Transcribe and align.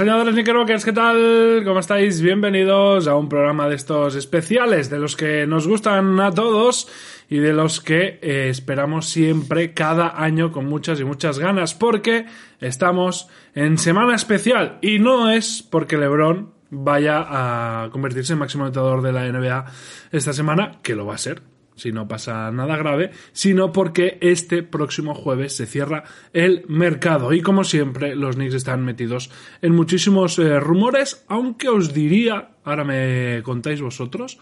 Señores 0.00 0.32
Knickerbockers, 0.32 0.82
¿qué 0.86 0.94
tal? 0.94 1.62
¿Cómo 1.62 1.78
estáis? 1.78 2.22
Bienvenidos 2.22 3.06
a 3.06 3.16
un 3.16 3.28
programa 3.28 3.68
de 3.68 3.74
estos 3.74 4.14
especiales, 4.14 4.88
de 4.88 4.98
los 4.98 5.14
que 5.14 5.46
nos 5.46 5.68
gustan 5.68 6.18
a 6.20 6.32
todos 6.32 6.88
y 7.28 7.36
de 7.36 7.52
los 7.52 7.82
que 7.82 8.18
eh, 8.22 8.48
esperamos 8.48 9.10
siempre 9.10 9.74
cada 9.74 10.18
año 10.18 10.52
con 10.52 10.64
muchas 10.64 11.00
y 11.00 11.04
muchas 11.04 11.38
ganas, 11.38 11.74
porque 11.74 12.24
estamos 12.62 13.28
en 13.54 13.76
semana 13.76 14.14
especial 14.14 14.78
y 14.80 15.00
no 15.00 15.30
es 15.30 15.62
porque 15.62 15.98
LeBron 15.98 16.50
vaya 16.70 17.26
a 17.84 17.90
convertirse 17.90 18.32
en 18.32 18.38
máximo 18.38 18.64
anotador 18.64 19.02
de 19.02 19.12
la 19.12 19.30
NBA 19.30 19.66
esta 20.12 20.32
semana, 20.32 20.78
que 20.82 20.94
lo 20.94 21.04
va 21.04 21.16
a 21.16 21.18
ser, 21.18 21.42
si 21.80 21.92
no 21.92 22.06
pasa 22.06 22.50
nada 22.50 22.76
grave, 22.76 23.10
sino 23.32 23.72
porque 23.72 24.18
este 24.20 24.62
próximo 24.62 25.14
jueves 25.14 25.56
se 25.56 25.66
cierra 25.66 26.04
el 26.32 26.64
mercado. 26.68 27.32
Y 27.32 27.40
como 27.40 27.64
siempre, 27.64 28.14
los 28.14 28.36
Knicks 28.36 28.54
están 28.54 28.84
metidos 28.84 29.30
en 29.62 29.74
muchísimos 29.74 30.38
eh, 30.38 30.60
rumores, 30.60 31.24
aunque 31.28 31.68
os 31.68 31.94
diría, 31.94 32.50
ahora 32.64 32.84
me 32.84 33.42
contáis 33.42 33.80
vosotros, 33.80 34.38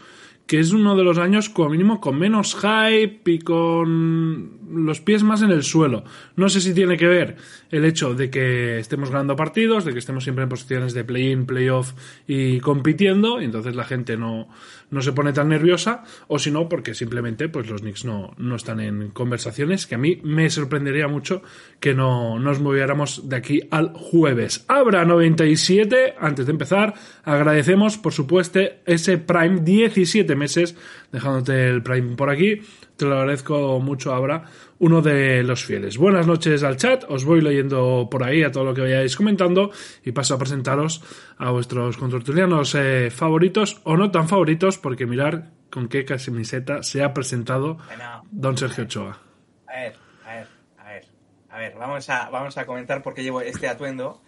que 0.49 0.59
es 0.59 0.73
uno 0.73 0.97
de 0.97 1.05
los 1.05 1.19
años 1.19 1.51
como 1.51 1.69
mínimo 1.69 2.01
con 2.01 2.19
menos 2.19 2.57
hype 2.57 3.21
y 3.27 3.39
con 3.39 4.87
los 4.87 5.01
pies 5.03 5.23
más 5.23 5.43
en 5.43 5.51
el 5.51 5.63
suelo. 5.63 6.05
No 6.37 6.49
sé 6.49 6.63
si 6.63 6.73
tiene 6.73 6.97
que 6.97 7.07
ver 7.07 7.37
el 7.71 7.85
hecho 7.85 8.15
de 8.15 8.31
que 8.31 8.79
estemos 8.79 9.11
ganando 9.11 9.37
partidos, 9.37 9.85
de 9.85 9.93
que 9.93 9.99
estemos 9.99 10.25
siempre 10.25 10.45
en 10.45 10.49
posiciones 10.49 10.95
de 10.95 11.05
play-in, 11.05 11.45
play-off 11.45 11.93
y 12.27 12.61
compitiendo, 12.61 13.43
y 13.43 13.45
entonces 13.45 13.77
la 13.77 13.85
gente 13.85 14.17
no, 14.17 14.49
no 14.91 15.03
se 15.03 15.13
pone 15.13 15.33
tan 15.33 15.49
nerviosa, 15.49 16.05
o 16.27 16.39
si 16.39 16.51
no, 16.51 16.69
porque 16.69 16.95
simplemente 16.95 17.49
pues 17.49 17.69
los 17.69 17.81
Knicks 17.81 18.05
no, 18.05 18.35
no 18.39 18.57
están 18.57 18.81
en 18.81 19.11
conversaciones, 19.11 19.87
que 19.87 19.95
a 19.95 19.99
mí 19.99 20.21
me 20.23 20.49
sorprendería 20.51 21.09
mucho 21.09 21.43
que 21.81 21.95
no 21.95 22.39
nos 22.39 22.61
moviéramos 22.61 23.29
de 23.29 23.37
aquí 23.37 23.61
al 23.71 23.93
jueves. 23.93 24.65
Abra 24.69 25.05
97, 25.05 26.15
antes 26.19 26.47
de 26.47 26.53
empezar, 26.53 26.95
agradecemos 27.25 27.99
por 27.99 28.13
supuesto 28.13 28.61
ese 28.87 29.19
Prime 29.19 29.61
17 29.61 30.35
meses, 30.37 30.77
dejándote 31.13 31.69
el 31.69 31.83
Prime 31.83 32.17
por 32.17 32.31
aquí, 32.31 32.63
te 32.97 33.05
lo 33.05 33.17
agradezco 33.17 33.79
mucho, 33.79 34.13
Abra, 34.13 34.45
uno 34.81 35.03
de 35.03 35.43
los 35.43 35.65
fieles. 35.65 35.99
Buenas 35.99 36.27
noches 36.27 36.63
al 36.63 36.77
chat, 36.77 37.05
os 37.09 37.25
voy 37.25 37.41
leyendo 37.41 38.09
por 38.11 38.23
ahí 38.25 38.43
a 38.43 38.53
todo 38.53 38.65
lo 38.65 38.75
que 38.75 38.83
vayáis 38.83 39.17
comentando 39.17 39.71
y 40.05 40.13
paso 40.13 40.35
a 40.35 40.39
presentaros 40.39 41.03
a 41.37 41.51
vuestros 41.51 41.97
contortulianos 41.97 42.75
eh, 42.75 43.11
favoritos 43.11 43.81
o 43.85 43.97
no 43.97 44.11
tan 44.11 44.29
favoritos, 44.29 44.79
porque 44.79 45.07
mirar 45.07 45.51
con 45.71 45.89
qué 45.89 46.05
camiseta 46.05 46.83
se 46.83 47.03
ha 47.03 47.13
presentado 47.13 47.79
Bueno, 47.87 48.25
don 48.31 48.57
Sergio 48.57 48.85
Ochoa. 48.85 49.19
a 49.67 49.73
ver, 49.73 49.97
a 50.25 50.35
ver, 50.35 50.49
a 50.79 50.85
ver. 50.85 51.05
A 51.51 51.59
ver, 51.59 51.75
vamos 51.75 52.09
a, 52.09 52.31
vamos 52.31 52.57
a 52.57 52.67
comentar 52.67 53.03
por 53.03 53.15
qué 53.15 53.23
llevo 53.23 53.41
este 53.41 53.69
atuendo. 53.69 54.23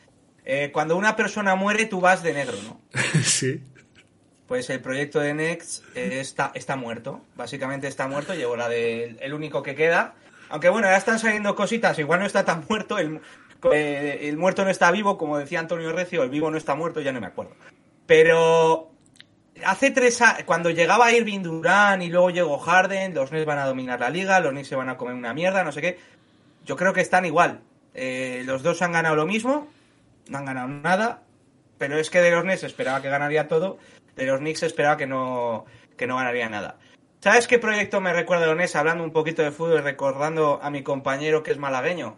Eh, 0.44 0.70
cuando 0.72 0.96
una 0.96 1.16
persona 1.16 1.54
muere, 1.54 1.86
tú 1.86 2.00
vas 2.00 2.22
de 2.22 2.32
negro, 2.32 2.56
¿no? 2.64 2.80
sí. 3.22 3.62
Pues 4.48 4.68
el 4.70 4.80
proyecto 4.80 5.20
de 5.20 5.32
Next 5.32 5.84
eh, 5.94 6.18
está, 6.18 6.50
está 6.54 6.74
muerto. 6.74 7.20
Básicamente 7.36 7.86
está 7.86 8.08
muerto. 8.08 8.34
Llevo 8.34 8.56
la 8.56 8.68
del 8.68 9.16
el 9.20 9.32
único 9.32 9.62
que 9.62 9.76
queda. 9.76 10.16
Aunque 10.50 10.68
bueno, 10.68 10.88
ya 10.88 10.96
están 10.96 11.18
saliendo 11.18 11.54
cositas. 11.54 11.98
Igual 11.98 12.20
no 12.20 12.26
está 12.26 12.44
tan 12.44 12.64
muerto. 12.68 12.98
El, 12.98 13.20
eh, 13.72 14.18
el 14.22 14.36
muerto 14.36 14.64
no 14.64 14.70
está 14.70 14.90
vivo, 14.90 15.16
como 15.16 15.38
decía 15.38 15.60
Antonio 15.60 15.92
Recio. 15.92 16.22
El 16.22 16.30
vivo 16.30 16.50
no 16.50 16.58
está 16.58 16.74
muerto, 16.74 17.00
ya 17.00 17.12
no 17.12 17.20
me 17.20 17.26
acuerdo. 17.26 17.54
Pero 18.06 18.90
hace 19.64 19.90
tres 19.90 20.20
años, 20.22 20.44
cuando 20.44 20.70
llegaba 20.70 21.12
Irving 21.12 21.42
Durán 21.42 22.02
y 22.02 22.08
luego 22.08 22.30
llegó 22.30 22.58
Harden, 22.58 23.14
los 23.14 23.32
Nets 23.32 23.46
van 23.46 23.58
a 23.58 23.66
dominar 23.66 24.00
la 24.00 24.10
liga, 24.10 24.40
los 24.40 24.52
Knicks 24.52 24.68
se 24.68 24.76
van 24.76 24.88
a 24.88 24.96
comer 24.96 25.14
una 25.14 25.34
mierda, 25.34 25.64
no 25.64 25.72
sé 25.72 25.80
qué. 25.80 25.98
Yo 26.64 26.76
creo 26.76 26.92
que 26.92 27.00
están 27.00 27.24
igual. 27.24 27.60
Eh, 27.94 28.42
los 28.44 28.62
dos 28.62 28.82
han 28.82 28.92
ganado 28.92 29.16
lo 29.16 29.26
mismo, 29.26 29.68
no 30.28 30.38
han 30.38 30.44
ganado 30.44 30.68
nada, 30.68 31.22
pero 31.78 31.98
es 31.98 32.10
que 32.10 32.20
de 32.20 32.30
los 32.30 32.44
Nets 32.44 32.62
esperaba 32.62 33.02
que 33.02 33.08
ganaría 33.08 33.48
todo, 33.48 33.78
de 34.16 34.26
los 34.26 34.38
Knicks 34.38 34.62
esperaba 34.62 34.96
que 34.96 35.06
no, 35.06 35.66
que 35.96 36.06
no 36.06 36.16
ganaría 36.16 36.48
nada. 36.48 36.78
¿Sabes 37.20 37.46
qué 37.46 37.58
proyecto 37.58 38.00
me 38.00 38.12
recuerda 38.12 38.42
de 38.44 38.48
los 38.48 38.56
Nets? 38.56 38.76
Hablando 38.76 39.04
un 39.04 39.12
poquito 39.12 39.42
de 39.42 39.50
fútbol 39.50 39.78
y 39.78 39.82
recordando 39.82 40.58
a 40.62 40.70
mi 40.70 40.82
compañero 40.82 41.42
que 41.42 41.50
es 41.50 41.58
malagueño, 41.58 42.16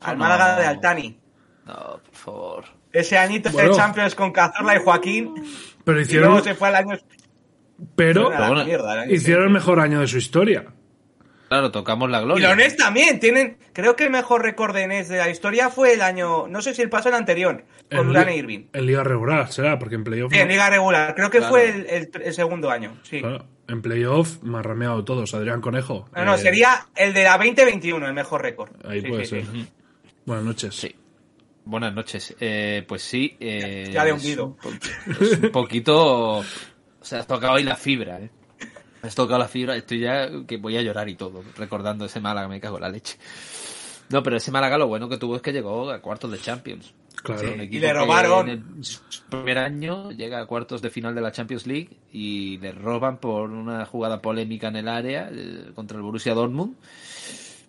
al 0.00 0.18
No. 0.18 0.24
Málaga 0.24 0.58
de 0.60 0.66
Altani. 0.66 1.18
No, 1.66 1.74
por 2.04 2.14
favor. 2.14 2.64
Ese 2.92 3.16
añito 3.16 3.50
Bueno. 3.52 3.70
de 3.70 3.76
Champions 3.76 4.14
con 4.16 4.32
Cazorla 4.32 4.74
y 4.76 4.80
Joaquín, 4.82 5.34
Pero 5.84 5.98
y 6.00 6.02
hicieron, 6.02 6.30
luego 6.30 6.44
se 6.44 6.54
fue 6.54 6.68
al 6.68 6.76
año... 6.76 6.98
pero 7.94 8.28
a 8.32 8.40
la 8.40 8.48
bueno, 8.48 8.64
mierda, 8.64 8.92
el 8.94 8.98
año 9.00 9.12
hicieron 9.14 9.44
el 9.44 9.50
mejor 9.50 9.78
año 9.78 10.00
de 10.00 10.08
su 10.08 10.18
historia. 10.18 10.66
Claro, 11.48 11.70
tocamos 11.72 12.08
la 12.10 12.20
Y 12.20 12.24
gloria. 12.24 12.48
los 12.48 12.56
Nets 12.56 12.76
también 12.76 13.18
tienen, 13.20 13.58
creo 13.72 13.96
que 13.96 14.04
el 14.04 14.10
mejor 14.10 14.42
récord 14.42 14.74
de 14.74 14.86
Nets 14.86 15.08
de 15.08 15.18
la 15.18 15.28
historia 15.30 15.68
fue 15.68 15.94
el 15.94 16.02
año, 16.02 16.46
no 16.48 16.62
sé 16.62 16.74
si 16.74 16.82
el 16.82 16.88
paso 16.90 17.08
el 17.08 17.14
anterior, 17.16 17.64
con 17.94 18.06
Durán 18.08 18.28
e 18.28 18.36
Irving. 18.36 18.66
En 18.72 18.86
liga 18.86 19.02
regular, 19.04 19.50
será, 19.52 19.78
porque 19.78 19.96
en 19.96 20.04
playoff. 20.04 20.32
Sí, 20.32 20.38
en 20.38 20.48
liga 20.48 20.70
regular, 20.70 21.14
creo 21.14 21.30
que 21.30 21.38
Claro. 21.38 21.52
fue 21.52 21.68
el, 21.68 21.86
el- 21.88 22.10
el 22.22 22.34
segundo 22.34 22.70
año, 22.70 22.96
sí. 23.02 23.20
Claro, 23.20 23.46
en 23.70 23.82
playoff 23.82 24.42
me 24.42 24.58
han 24.58 24.64
rameado 24.64 25.04
todos, 25.04 25.32
Adrián 25.34 25.60
Conejo. 25.60 26.08
No, 26.14 26.24
no, 26.24 26.34
Eh, 26.34 26.38
sería 26.38 26.86
el 26.96 27.12
de 27.14 27.24
la 27.24 27.36
2021, 27.38 28.06
el 28.06 28.12
mejor 28.14 28.42
récord. 28.42 28.70
Ahí 28.84 29.00
Sí, 29.00 29.08
puede 29.08 29.24
sí, 29.24 29.30
ser. 29.30 29.46
sí. 29.46 29.66
Buenas 30.26 30.44
noches. 30.44 30.74
Sí. 30.74 30.94
Buenas 31.64 31.94
noches. 31.94 32.34
Eh, 32.40 32.84
pues 32.88 33.02
sí. 33.02 33.36
Eh, 33.40 33.90
Ya 33.92 34.04
le 34.04 34.10
he 34.10 34.14
es 34.14 34.20
hundido. 34.22 34.56
Es 35.20 35.38
un 35.38 35.50
poquito. 35.50 36.38
O 36.38 36.44
sea, 37.00 37.20
has 37.20 37.26
tocado 37.26 37.54
ahí 37.54 37.64
la 37.64 37.76
fibra, 37.76 38.20
¿eh? 38.20 38.30
Has 39.02 39.14
tocado 39.14 39.38
la 39.38 39.48
fibra. 39.48 39.76
Estoy 39.76 40.00
ya 40.00 40.28
que 40.46 40.56
voy 40.58 40.76
a 40.76 40.82
llorar 40.82 41.08
y 41.08 41.14
todo, 41.14 41.42
recordando 41.56 42.04
ese 42.04 42.20
Málaga, 42.20 42.48
me 42.48 42.60
cago 42.60 42.76
en 42.76 42.82
la 42.82 42.88
leche. 42.90 43.16
No, 44.10 44.22
pero 44.22 44.36
ese 44.36 44.50
Málaga 44.50 44.76
lo 44.76 44.88
bueno 44.88 45.08
que 45.08 45.16
tuvo 45.16 45.36
es 45.36 45.42
que 45.42 45.52
llegó 45.52 45.90
a 45.90 46.00
cuartos 46.02 46.30
de 46.32 46.38
Champions. 46.38 46.92
Claro. 47.22 47.40
Sí. 47.42 47.68
Y 47.70 47.78
le 47.78 47.92
robaron. 47.92 48.48
En 48.48 48.64
el 48.78 48.84
su 48.84 49.00
primer 49.28 49.58
año 49.58 50.10
llega 50.10 50.40
a 50.40 50.46
cuartos 50.46 50.80
de 50.82 50.90
final 50.90 51.14
de 51.14 51.20
la 51.20 51.32
Champions 51.32 51.66
League 51.66 51.90
y 52.12 52.58
le 52.58 52.72
roban 52.72 53.18
por 53.18 53.50
una 53.50 53.84
jugada 53.86 54.20
polémica 54.22 54.68
en 54.68 54.76
el 54.76 54.88
área 54.88 55.28
eh, 55.32 55.70
contra 55.74 55.96
el 55.96 56.02
Borussia 56.02 56.34
Dortmund. 56.34 56.76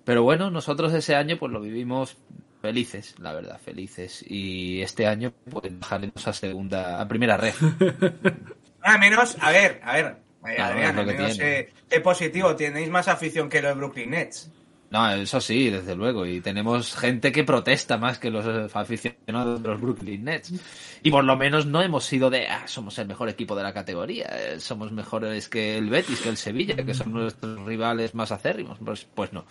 Pero 0.04 0.24
bueno, 0.24 0.50
nosotros 0.50 0.94
ese 0.94 1.16
año 1.16 1.38
pues 1.38 1.52
lo 1.52 1.62
vivimos 1.62 2.18
felices, 2.62 3.16
la 3.20 3.34
verdad, 3.34 3.60
felices. 3.64 4.24
Y 4.28 4.82
este 4.82 5.06
año 5.08 5.32
pues 5.50 5.78
bajaremos 5.80 6.28
a 6.28 6.34
segunda, 6.34 7.02
a 7.02 7.08
primera 7.08 7.38
red. 7.38 7.54
Al 8.82 9.00
menos, 9.00 9.38
a 9.40 9.52
ver, 9.52 9.80
a 9.84 9.94
ver, 9.94 10.06
eh, 10.48 10.56
Claro, 10.56 10.74
Adrián, 10.74 10.90
es 10.90 10.96
lo 10.96 11.02
al 11.02 11.08
que 11.08 11.14
menos 11.14 11.38
tiene. 11.38 11.60
eh, 11.60 11.70
es 11.90 12.00
positivo, 12.02 12.56
tenéis 12.56 12.90
más 12.90 13.08
afición 13.08 13.48
que 13.48 13.62
los 13.62 13.78
Brooklyn 13.78 14.10
Nets. 14.10 14.52
No, 14.92 15.10
eso 15.10 15.40
sí, 15.40 15.70
desde 15.70 15.96
luego. 15.96 16.26
Y 16.26 16.42
tenemos 16.42 16.94
gente 16.98 17.32
que 17.32 17.46
protesta 17.46 17.98
más 17.98 18.20
que 18.20 18.30
los 18.30 18.46
aficionados 18.76 19.64
de 19.64 19.70
los 19.70 19.80
Brooklyn 19.80 20.26
Nets. 20.26 20.54
Y 21.02 21.10
por 21.10 21.24
lo 21.24 21.38
menos 21.38 21.66
no 21.66 21.82
hemos 21.82 22.04
sido 22.04 22.30
de, 22.30 22.48
ah, 22.48 22.68
somos 22.68 23.00
el 23.00 23.08
mejor 23.08 23.30
equipo 23.30 23.56
de 23.56 23.64
la 23.64 23.74
categoría, 23.74 24.26
eh, 24.26 24.60
somos 24.60 24.92
mejores 24.92 25.48
que 25.48 25.78
el 25.78 25.90
Betis, 25.90 26.20
que 26.20 26.28
el 26.28 26.36
Sevilla, 26.36 26.76
que 26.76 26.94
son 26.94 27.14
nuestros 27.14 27.66
rivales 27.66 28.14
más 28.16 28.34
acérrimos. 28.34 28.80
Pues, 28.84 29.08
pues 29.16 29.32
no. 29.32 29.46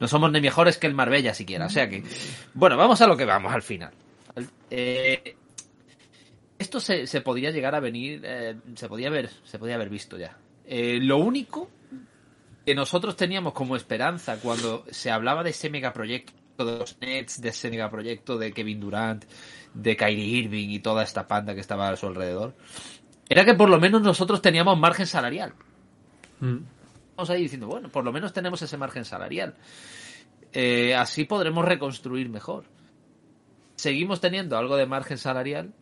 No 0.00 0.06
somos 0.06 0.30
ni 0.30 0.42
mejores 0.42 0.76
que 0.76 0.86
el 0.86 0.94
Marbella 0.94 1.32
siquiera. 1.32 1.64
O 1.64 1.70
sea 1.70 1.88
que, 1.88 2.04
bueno, 2.52 2.76
vamos 2.76 3.00
a 3.00 3.06
lo 3.06 3.16
que 3.16 3.24
vamos 3.24 3.54
al 3.54 3.62
final. 3.62 3.90
Eh, 4.70 5.34
esto 6.58 6.78
se, 6.78 7.06
se 7.06 7.22
podía 7.22 7.50
llegar 7.50 7.74
a 7.74 7.80
venir, 7.80 8.20
eh, 8.22 8.56
se 8.74 8.86
podía 8.86 9.08
haber, 9.08 9.30
se 9.44 9.58
podía 9.58 9.76
haber 9.76 9.88
visto 9.88 10.18
ya. 10.18 10.36
Lo 10.68 11.18
único 11.18 11.70
que 12.64 12.74
nosotros 12.74 13.16
teníamos 13.16 13.52
como 13.52 13.76
esperanza 13.76 14.38
cuando 14.40 14.84
se 14.90 15.10
hablaba 15.10 15.42
de 15.42 15.50
ese 15.50 15.70
megaproyecto 15.70 16.64
de 16.64 16.78
los 16.78 16.98
Nets, 17.00 17.40
de 17.40 17.50
ese 17.50 17.70
megaproyecto 17.70 18.38
de 18.38 18.52
Kevin 18.52 18.80
Durant, 18.80 19.24
de 19.74 19.96
Kyrie 19.96 20.38
Irving 20.38 20.68
y 20.70 20.78
toda 20.78 21.02
esta 21.02 21.26
panda 21.26 21.54
que 21.54 21.60
estaba 21.60 21.88
a 21.88 21.96
su 21.96 22.06
alrededor, 22.06 22.54
era 23.28 23.44
que 23.44 23.54
por 23.54 23.68
lo 23.68 23.78
menos 23.78 24.02
nosotros 24.02 24.40
teníamos 24.40 24.78
margen 24.78 25.06
salarial. 25.06 25.54
Mm. 26.40 26.58
Vamos 27.16 27.30
ahí 27.30 27.42
diciendo, 27.42 27.66
bueno, 27.66 27.88
por 27.88 28.04
lo 28.04 28.12
menos 28.12 28.32
tenemos 28.32 28.60
ese 28.62 28.76
margen 28.76 29.04
salarial. 29.04 29.54
Eh, 30.52 30.94
así 30.94 31.24
podremos 31.24 31.64
reconstruir 31.64 32.28
mejor. 32.28 32.64
Seguimos 33.76 34.20
teniendo 34.20 34.56
algo 34.56 34.76
de 34.76 34.86
margen 34.86 35.18
salarial. 35.18 35.72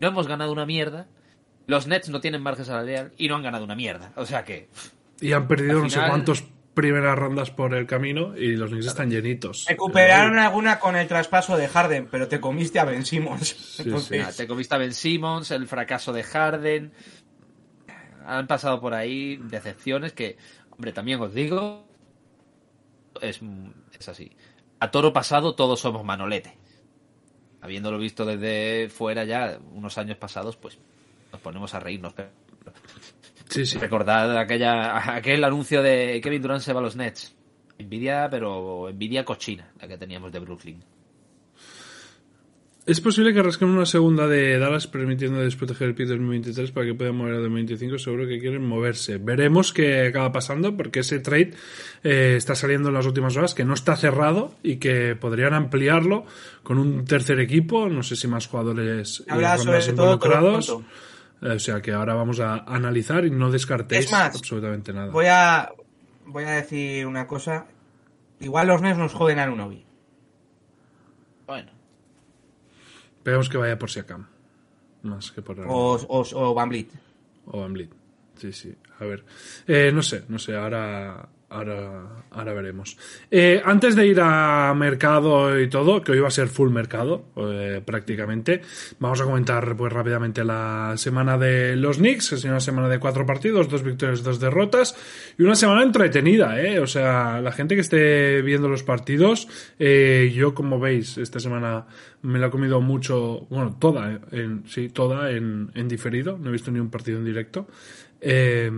No 0.00 0.08
hemos 0.08 0.26
ganado 0.26 0.52
una 0.52 0.66
mierda. 0.66 1.06
Los 1.66 1.86
Nets 1.86 2.08
no 2.08 2.20
tienen 2.20 2.42
margen 2.42 2.64
salarial 2.64 3.12
y 3.16 3.28
no 3.28 3.36
han 3.36 3.42
ganado 3.42 3.64
una 3.64 3.74
mierda. 3.74 4.12
O 4.16 4.26
sea 4.26 4.44
que. 4.44 4.68
Y 5.20 5.32
han 5.32 5.46
perdido 5.46 5.82
no 5.82 5.90
sé 5.90 6.00
cuántas 6.06 6.44
primeras 6.74 7.18
rondas 7.18 7.50
por 7.50 7.74
el 7.74 7.86
camino 7.86 8.36
y 8.36 8.56
los 8.56 8.70
Knicks 8.70 8.86
están 8.86 9.10
llenitos. 9.10 9.66
Recuperaron 9.68 10.38
alguna 10.38 10.78
con 10.78 10.96
el 10.96 11.06
traspaso 11.08 11.56
de 11.56 11.68
Harden, 11.68 12.08
pero 12.10 12.28
te 12.28 12.40
comiste 12.40 12.78
a 12.78 12.84
Ben 12.84 13.04
Simmons. 13.04 13.80
Entonces, 13.80 14.20
Nada, 14.20 14.32
te 14.32 14.46
comiste 14.46 14.74
a 14.74 14.78
Ben 14.78 14.94
Simmons, 14.94 15.50
el 15.50 15.66
fracaso 15.66 16.12
de 16.12 16.22
Harden. 16.22 16.92
Han 18.26 18.46
pasado 18.46 18.80
por 18.80 18.94
ahí 18.94 19.36
decepciones 19.36 20.12
que, 20.12 20.36
hombre, 20.70 20.92
también 20.92 21.20
os 21.20 21.34
digo, 21.34 21.84
es, 23.20 23.40
es 23.98 24.08
así. 24.08 24.30
A 24.78 24.90
toro 24.90 25.12
pasado 25.12 25.54
todos 25.54 25.80
somos 25.80 26.04
manolete. 26.04 26.56
Habiéndolo 27.60 27.98
visto 27.98 28.24
desde 28.24 28.88
fuera 28.88 29.24
ya 29.24 29.58
unos 29.72 29.98
años 29.98 30.16
pasados, 30.16 30.56
pues 30.56 30.78
nos 31.30 31.40
ponemos 31.42 31.74
a 31.74 31.80
reírnos. 31.80 32.14
Pero 32.14 32.30
Sí, 33.50 33.66
sí. 33.66 33.78
recordad 33.78 34.38
aquella, 34.38 35.14
aquel 35.16 35.42
anuncio 35.44 35.82
de 35.82 36.20
Kevin 36.22 36.40
Durant 36.40 36.62
se 36.62 36.72
va 36.72 36.80
a 36.80 36.82
los 36.82 36.96
Nets. 36.96 37.34
Envidia, 37.78 38.28
pero 38.30 38.88
envidia 38.88 39.24
cochina, 39.24 39.72
la 39.80 39.88
que 39.88 39.98
teníamos 39.98 40.30
de 40.32 40.38
Brooklyn. 40.38 40.84
Es 42.86 43.00
posible 43.00 43.34
que 43.34 43.42
rasquen 43.42 43.68
una 43.68 43.84
segunda 43.84 44.26
de 44.26 44.58
Dallas 44.58 44.86
permitiendo 44.86 45.40
desproteger 45.40 45.88
el 45.88 45.94
pick 45.94 46.08
2023 46.08 46.72
para 46.72 46.86
que 46.86 46.94
puedan 46.94 47.14
mover 47.14 47.34
a 47.34 47.38
2025. 47.38 47.98
Seguro 47.98 48.26
que 48.26 48.40
quieren 48.40 48.66
moverse. 48.66 49.18
Veremos 49.18 49.72
qué 49.72 50.06
acaba 50.06 50.32
pasando 50.32 50.76
porque 50.76 51.00
ese 51.00 51.20
trade 51.20 51.52
eh, 52.02 52.34
está 52.36 52.54
saliendo 52.54 52.88
en 52.88 52.94
las 52.94 53.06
últimas 53.06 53.36
horas 53.36 53.54
que 53.54 53.64
no 53.64 53.74
está 53.74 53.96
cerrado 53.96 54.54
y 54.62 54.76
que 54.76 55.14
podrían 55.14 55.54
ampliarlo 55.54 56.24
con 56.62 56.78
un 56.78 57.04
tercer 57.04 57.38
equipo. 57.38 57.88
No 57.88 58.02
sé 58.02 58.16
si 58.16 58.26
más 58.28 58.46
jugadores 58.46 59.22
y 59.26 59.30
Habla 59.30 59.58
sobre 59.58 59.80
todo 59.80 60.14
involucrados. 60.14 60.76
Eh, 61.42 61.52
O 61.52 61.58
sea 61.58 61.80
que 61.80 61.92
ahora 61.92 62.14
vamos 62.14 62.40
a 62.40 62.56
analizar 62.66 63.24
y 63.24 63.30
no 63.30 63.50
descartéis 63.50 64.06
Es 64.06 64.12
más, 64.12 64.36
absolutamente 64.36 64.92
nada. 64.92 65.10
voy 65.10 65.26
a, 65.28 65.70
voy 66.26 66.44
a 66.44 66.50
decir 66.50 67.06
una 67.06 67.26
cosa. 67.26 67.66
Igual 68.40 68.68
los 68.68 68.80
Nets 68.82 68.98
nos 68.98 69.12
joden 69.12 69.38
a 69.38 69.46
Nunobi. 69.46 69.84
Bueno, 71.46 71.72
Esperemos 73.18 73.48
que 73.48 73.58
vaya 73.58 73.78
por 73.78 73.90
Siakam. 73.90 74.26
Más 75.02 75.30
que 75.32 75.42
por 75.42 75.58
O, 75.60 75.94
o, 75.96 76.24
o 76.34 76.54
Van 76.54 76.68
Vliet. 76.68 76.88
O 77.46 77.60
Van 77.60 77.72
Vliet. 77.72 77.90
Sí, 78.36 78.52
sí. 78.52 78.74
A 78.98 79.04
ver. 79.04 79.24
Eh, 79.66 79.90
no 79.92 80.02
sé, 80.02 80.24
no 80.28 80.38
sé. 80.38 80.56
Ahora, 80.56 81.28
ahora, 81.50 82.24
ahora 82.30 82.54
veremos. 82.54 82.96
Eh, 83.30 83.60
antes 83.64 83.96
de 83.96 84.06
ir 84.06 84.20
a 84.20 84.72
mercado 84.74 85.60
y 85.60 85.68
todo, 85.68 86.00
que 86.00 86.12
hoy 86.12 86.20
va 86.20 86.28
a 86.28 86.32
ser 86.32 86.48
full 86.48 86.70
mercado, 86.70 87.26
eh, 87.36 87.82
prácticamente, 87.84 88.62
vamos 88.98 89.20
a 89.20 89.24
comentar 89.24 89.76
pues 89.76 89.92
rápidamente 89.92 90.44
la 90.44 90.94
semana 90.96 91.36
de 91.36 91.76
los 91.76 91.98
Knicks, 91.98 92.30
que 92.30 92.34
es 92.36 92.44
una 92.44 92.60
semana 92.60 92.88
de 92.88 92.98
cuatro 92.98 93.26
partidos, 93.26 93.68
dos 93.68 93.82
victorias, 93.82 94.22
dos 94.22 94.40
derrotas, 94.40 94.96
y 95.38 95.42
una 95.42 95.56
semana 95.56 95.82
entretenida, 95.82 96.60
¿eh? 96.60 96.78
O 96.78 96.86
sea, 96.86 97.40
la 97.40 97.52
gente 97.52 97.74
que 97.74 97.80
esté 97.80 98.42
viendo 98.42 98.68
los 98.68 98.82
partidos, 98.82 99.48
eh, 99.78 100.32
yo 100.34 100.54
como 100.54 100.78
veis, 100.78 101.18
esta 101.18 101.40
semana 101.40 101.86
me 102.22 102.38
la 102.38 102.46
he 102.46 102.50
comido 102.50 102.80
mucho, 102.80 103.46
bueno, 103.50 103.76
toda, 103.78 104.20
en, 104.30 104.64
sí, 104.66 104.88
toda 104.88 105.30
en, 105.30 105.70
en 105.74 105.88
diferido, 105.88 106.38
no 106.38 106.50
he 106.50 106.52
visto 106.52 106.70
ni 106.70 106.78
un 106.78 106.90
partido 106.90 107.18
en 107.18 107.24
directo. 107.24 107.66
Eh, 108.20 108.70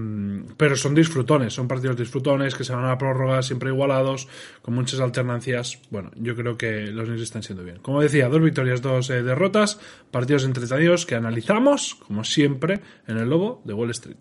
pero 0.56 0.77
son 0.77 0.94
disfrutones, 0.94 1.53
son 1.53 1.67
partidos 1.67 1.97
disfrutones 1.97 2.55
que 2.55 2.65
se 2.65 2.73
van 2.73 2.85
a 2.85 2.97
la 2.97 3.43
siempre 3.43 3.71
igualados, 3.71 4.29
con 4.62 4.75
muchas 4.75 5.00
alternancias. 5.00 5.81
Bueno, 5.91 6.11
yo 6.17 6.37
creo 6.37 6.56
que 6.56 6.87
los 6.87 7.06
Knicks 7.06 7.23
están 7.23 7.43
siendo 7.43 7.65
bien. 7.65 7.79
Como 7.79 8.00
decía, 8.00 8.29
dos 8.29 8.41
victorias, 8.41 8.83
dos 8.83 9.11
eh, 9.11 9.23
derrotas, 9.23 9.81
partidos 10.11 10.44
entretenidos 10.44 11.06
que 11.06 11.15
analizamos, 11.15 11.97
como 12.06 12.25
siempre, 12.25 12.81
en 13.06 13.19
el 13.19 13.29
Lobo 13.29 13.62
de 13.65 13.75
Wall 13.75 13.91
Street. 13.91 14.17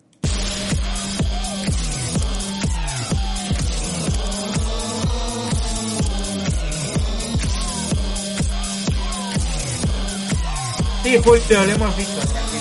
Sí, 11.02 11.18
Julio, 11.18 11.66
lo 11.66 11.72
hemos 11.72 11.96
visto. 11.96 12.51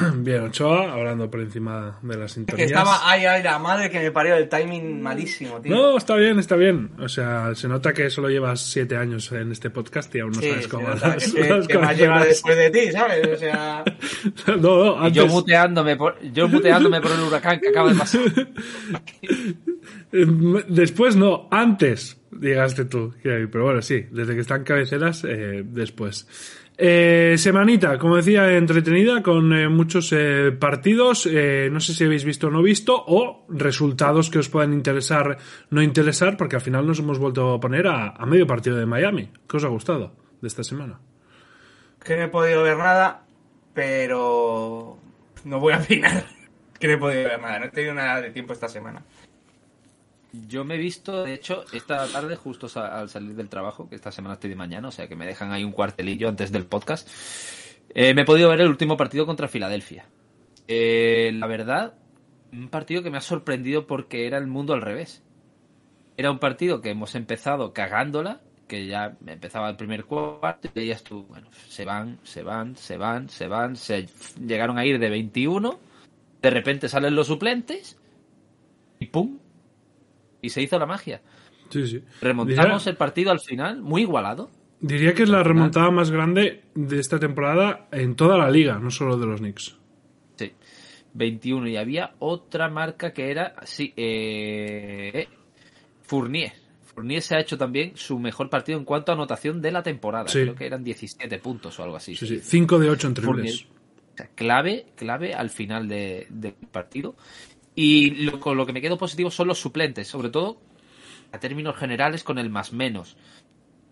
Bien, 0.16 0.42
Ochoa, 0.44 0.92
hablando 0.92 1.30
por 1.30 1.40
encima 1.40 1.98
de 2.02 2.16
las 2.16 2.32
Que 2.32 2.34
sintonías. 2.34 2.70
estaba, 2.70 3.00
ay, 3.04 3.24
ay, 3.26 3.42
la 3.42 3.58
madre 3.58 3.90
que 3.90 3.98
me 4.00 4.10
parió 4.10 4.36
el 4.36 4.48
timing 4.48 5.00
malísimo, 5.02 5.60
tío. 5.60 5.74
No, 5.74 5.96
está 5.96 6.16
bien, 6.16 6.38
está 6.38 6.56
bien. 6.56 6.90
O 6.98 7.08
sea, 7.08 7.54
se 7.54 7.68
nota 7.68 7.92
que 7.92 8.10
solo 8.10 8.28
llevas 8.28 8.60
siete 8.60 8.96
años 8.96 9.30
en 9.32 9.52
este 9.52 9.70
podcast 9.70 10.14
y 10.14 10.20
aún 10.20 10.32
no 10.32 10.40
Sí, 10.40 10.50
sabes 10.50 10.68
cómo 10.68 10.88
las- 10.88 11.02
que, 11.32 11.48
las 11.48 11.66
que 11.66 11.78
me 11.78 12.24
después 12.26 12.56
de 12.56 12.70
ti, 12.70 12.92
¿sabes? 12.92 13.26
O 13.26 13.36
sea, 13.36 13.84
No, 14.46 14.56
no, 14.56 15.08
y 15.08 15.12
yo 15.12 15.22
antes, 15.22 15.32
muteándome 15.32 15.96
por, 15.96 16.20
yo 16.32 16.48
muteándome 16.48 17.00
por 17.00 17.12
el 17.12 17.20
huracán 17.20 17.60
que 17.60 17.68
acaba 17.68 17.92
de 17.92 17.98
pasar. 17.98 18.20
después 20.68 21.16
no, 21.16 21.48
antes 21.50 22.16
llegaste 22.40 22.84
tú. 22.84 23.14
Pero 23.22 23.64
bueno, 23.64 23.82
sí, 23.82 24.06
desde 24.10 24.34
que 24.34 24.40
están 24.40 24.64
cabeceras, 24.64 25.24
eh, 25.24 25.62
después. 25.64 26.26
Eh, 26.80 27.34
semanita, 27.38 27.98
como 27.98 28.14
decía, 28.14 28.56
entretenida, 28.56 29.20
con 29.20 29.52
eh, 29.52 29.68
muchos 29.68 30.12
eh, 30.12 30.52
partidos. 30.52 31.26
eh, 31.26 31.68
no 31.72 31.80
sé 31.80 31.92
si 31.92 32.04
habéis 32.04 32.24
visto 32.24 32.46
o 32.46 32.50
no 32.50 32.62
visto, 32.62 32.94
o 33.04 33.44
resultados 33.48 34.30
que 34.30 34.38
os 34.38 34.48
puedan 34.48 34.72
interesar, 34.72 35.38
no 35.70 35.82
interesar, 35.82 36.36
porque 36.36 36.54
al 36.54 36.62
final 36.62 36.86
nos 36.86 37.00
hemos 37.00 37.18
vuelto 37.18 37.54
a 37.54 37.58
poner 37.58 37.88
a, 37.88 38.24
medio 38.26 38.46
partido 38.46 38.76
de 38.76 38.86
Miami. 38.86 39.28
¿Qué 39.48 39.56
os 39.56 39.64
ha 39.64 39.68
gustado 39.68 40.14
de 40.40 40.46
esta 40.46 40.62
semana? 40.62 41.00
que 42.04 42.16
no 42.16 42.22
he 42.22 42.28
podido 42.28 42.62
ver 42.62 42.78
nada, 42.78 43.24
pero 43.74 44.98
no 45.44 45.58
voy 45.60 45.72
a 45.72 45.78
opinar. 45.78 46.26
Que 46.78 46.86
no 46.86 46.94
he 46.94 46.98
podido 46.98 47.24
ver 47.24 47.40
nada, 47.40 47.58
no 47.58 47.64
he 47.64 47.70
tenido 47.70 47.92
nada 47.92 48.20
de 48.20 48.30
tiempo 48.30 48.52
esta 48.52 48.68
semana. 48.68 49.02
Yo 50.32 50.64
me 50.64 50.74
he 50.74 50.78
visto, 50.78 51.24
de 51.24 51.34
hecho, 51.34 51.64
esta 51.72 52.06
tarde, 52.06 52.36
justo 52.36 52.68
al 52.80 53.08
salir 53.08 53.34
del 53.34 53.48
trabajo, 53.48 53.88
que 53.88 53.94
esta 53.94 54.12
semana 54.12 54.34
estoy 54.34 54.50
de 54.50 54.56
mañana, 54.56 54.88
o 54.88 54.90
sea 54.90 55.08
que 55.08 55.16
me 55.16 55.26
dejan 55.26 55.52
ahí 55.52 55.64
un 55.64 55.72
cuartelillo 55.72 56.28
antes 56.28 56.52
del 56.52 56.66
podcast, 56.66 57.08
eh, 57.94 58.12
me 58.12 58.22
he 58.22 58.24
podido 58.26 58.50
ver 58.50 58.60
el 58.60 58.68
último 58.68 58.96
partido 58.96 59.24
contra 59.24 59.48
Filadelfia. 59.48 60.06
Eh, 60.66 61.30
la 61.34 61.46
verdad, 61.46 61.94
un 62.52 62.68
partido 62.68 63.02
que 63.02 63.10
me 63.10 63.16
ha 63.16 63.22
sorprendido 63.22 63.86
porque 63.86 64.26
era 64.26 64.36
el 64.36 64.46
mundo 64.46 64.74
al 64.74 64.82
revés. 64.82 65.22
Era 66.18 66.30
un 66.30 66.38
partido 66.38 66.82
que 66.82 66.90
hemos 66.90 67.14
empezado 67.14 67.72
cagándola, 67.72 68.42
que 68.66 68.86
ya 68.86 69.16
empezaba 69.26 69.70
el 69.70 69.76
primer 69.76 70.04
cuarto 70.04 70.68
y 70.68 70.78
veías 70.78 71.02
tú, 71.02 71.24
bueno, 71.24 71.48
se 71.68 71.86
van, 71.86 72.18
se 72.22 72.42
van, 72.42 72.76
se 72.76 72.98
van, 72.98 73.30
se 73.30 73.48
van, 73.48 73.76
se 73.76 74.06
llegaron 74.44 74.78
a 74.78 74.84
ir 74.84 74.98
de 74.98 75.08
21, 75.08 75.78
de 76.42 76.50
repente 76.50 76.88
salen 76.88 77.14
los 77.14 77.28
suplentes 77.28 77.98
y 79.00 79.06
¡pum! 79.06 79.38
Y 80.42 80.50
se 80.50 80.62
hizo 80.62 80.78
la 80.78 80.86
magia. 80.86 81.20
Sí, 81.70 81.86
sí. 81.86 82.02
Remontamos 82.20 82.82
Diría- 82.84 82.90
el 82.90 82.96
partido 82.96 83.30
al 83.30 83.40
final, 83.40 83.82
muy 83.82 84.02
igualado. 84.02 84.50
Diría 84.80 85.12
que 85.12 85.24
es 85.24 85.28
la 85.28 85.42
remontada 85.42 85.90
más 85.90 86.10
grande 86.10 86.62
de 86.74 87.00
esta 87.00 87.18
temporada 87.18 87.88
en 87.90 88.14
toda 88.14 88.38
la 88.38 88.48
liga, 88.50 88.78
no 88.78 88.90
solo 88.90 89.16
de 89.18 89.26
los 89.26 89.40
Knicks. 89.40 89.76
Sí. 90.36 90.52
21. 91.14 91.66
Y 91.68 91.76
había 91.76 92.14
otra 92.20 92.68
marca 92.68 93.12
que 93.12 93.30
era, 93.30 93.54
sí, 93.64 93.92
eh, 93.96 95.26
Fournier. 96.02 96.52
Fournier 96.94 97.22
se 97.22 97.34
ha 97.36 97.40
hecho 97.40 97.58
también 97.58 97.92
su 97.96 98.18
mejor 98.18 98.48
partido 98.48 98.78
en 98.78 98.84
cuanto 98.84 99.10
a 99.12 99.14
anotación 99.16 99.60
de 99.60 99.72
la 99.72 99.82
temporada. 99.82 100.28
Sí. 100.28 100.42
Creo 100.42 100.54
que 100.54 100.66
eran 100.66 100.84
17 100.84 101.38
puntos 101.38 101.78
o 101.78 101.82
algo 101.82 101.96
así. 101.96 102.14
Sí, 102.14 102.26
sí. 102.26 102.40
5 102.42 102.78
de 102.78 102.90
8 102.90 103.08
en 103.08 103.14
triples. 103.14 103.66
Clave, 104.34 104.86
clave 104.96 105.32
al 105.34 105.48
final 105.50 105.86
de- 105.86 106.26
del 106.30 106.54
partido. 106.54 107.14
Y 107.80 108.10
lo, 108.10 108.40
con 108.40 108.56
lo 108.56 108.66
que 108.66 108.72
me 108.72 108.80
quedo 108.80 108.98
positivo 108.98 109.30
son 109.30 109.46
los 109.46 109.60
suplentes, 109.60 110.08
sobre 110.08 110.30
todo 110.30 110.60
a 111.30 111.38
términos 111.38 111.76
generales 111.76 112.24
con 112.24 112.36
el 112.40 112.50
más 112.50 112.72
menos, 112.72 113.16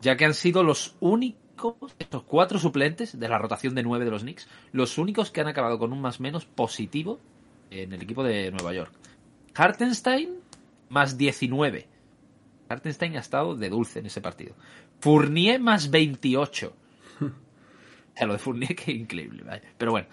ya 0.01 0.17
que 0.17 0.25
han 0.25 0.35
sido 0.35 0.65
los 0.65 0.97
únicos, 0.99 1.95
estos 2.01 2.25
cuatro 2.25 2.59
suplentes 2.59 3.17
de 3.17 3.29
la 3.29 3.39
rotación 3.39 3.77
de 3.77 3.85
nueve 3.85 4.05
de 4.05 4.11
los 4.11 4.23
Knicks, 4.23 4.49
los 4.73 4.99
únicos 4.99 5.31
que 5.31 5.41
han 5.41 5.47
acabado 5.47 5.79
con 5.79 5.93
un 5.93 6.01
más 6.01 6.19
menos 6.19 6.47
positivo 6.47 7.21
en 7.71 7.93
el 7.93 8.03
equipo 8.03 8.25
de 8.25 8.51
Nueva 8.51 8.73
York. 8.73 8.93
Hartenstein 9.55 10.31
más 10.89 11.17
19. 11.17 11.87
Hartenstein 12.69 13.17
ha 13.17 13.21
estado 13.21 13.55
de 13.55 13.69
dulce 13.69 14.01
en 14.01 14.07
ese 14.07 14.21
partido. 14.21 14.57
Fournier 14.99 15.61
más 15.61 15.93
28. 15.93 16.73
o 17.21 17.31
sea, 18.17 18.27
lo 18.27 18.33
de 18.33 18.41
Fournier 18.41 18.75
que 18.75 18.91
increíble, 18.91 19.45
¿vale? 19.45 19.63
Pero 19.79 19.93
bueno. 19.93 20.09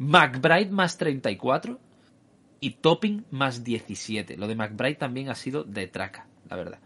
McBride 0.00 0.70
más 0.70 0.96
34 0.96 1.87
y 2.60 2.70
Topping 2.70 3.24
más 3.30 3.64
17. 3.64 4.36
Lo 4.36 4.48
de 4.48 4.56
McBride 4.56 4.96
también 4.96 5.30
ha 5.30 5.34
sido 5.34 5.64
de 5.64 5.86
traca, 5.86 6.26
la 6.48 6.56
verdad. 6.56 6.78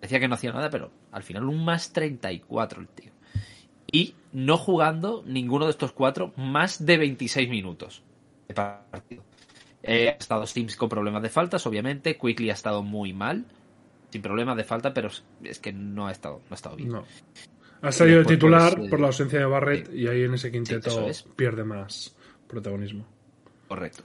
Decía 0.00 0.20
que 0.20 0.28
no 0.28 0.34
hacía 0.34 0.52
nada, 0.52 0.70
pero 0.70 0.90
al 1.12 1.22
final 1.22 1.44
un 1.44 1.64
más 1.64 1.92
34 1.92 2.80
el 2.80 2.88
tío. 2.88 3.12
Y 3.90 4.14
no 4.32 4.58
jugando 4.58 5.22
ninguno 5.26 5.66
de 5.66 5.70
estos 5.70 5.92
cuatro 5.92 6.32
más 6.36 6.84
de 6.84 6.98
26 6.98 7.48
minutos 7.48 8.02
de 8.48 8.54
partido. 8.54 9.22
Eh, 9.82 10.08
ha 10.08 10.12
estado 10.12 10.46
Sims 10.46 10.76
con 10.76 10.88
problemas 10.88 11.22
de 11.22 11.28
faltas, 11.28 11.66
obviamente. 11.66 12.16
Quickly 12.16 12.50
ha 12.50 12.54
estado 12.54 12.82
muy 12.82 13.12
mal, 13.12 13.44
sin 14.10 14.22
problemas 14.22 14.56
de 14.56 14.64
falta, 14.64 14.92
pero 14.92 15.10
es 15.42 15.58
que 15.58 15.72
no 15.72 16.06
ha 16.06 16.12
estado, 16.12 16.38
no 16.38 16.52
ha 16.52 16.54
estado 16.54 16.76
bien. 16.76 16.90
No. 16.90 17.04
Ha 17.82 17.92
salido 17.92 18.20
de 18.20 18.24
titular 18.24 18.80
por 18.88 18.98
la 18.98 19.08
ausencia 19.08 19.38
de 19.38 19.44
Barrett 19.44 19.92
y 19.92 20.08
ahí 20.08 20.22
en 20.22 20.34
ese 20.34 20.50
quinteto 20.50 21.06
pierde 21.36 21.64
más 21.64 22.16
protagonismo. 22.48 23.06
Correcto. 23.68 24.02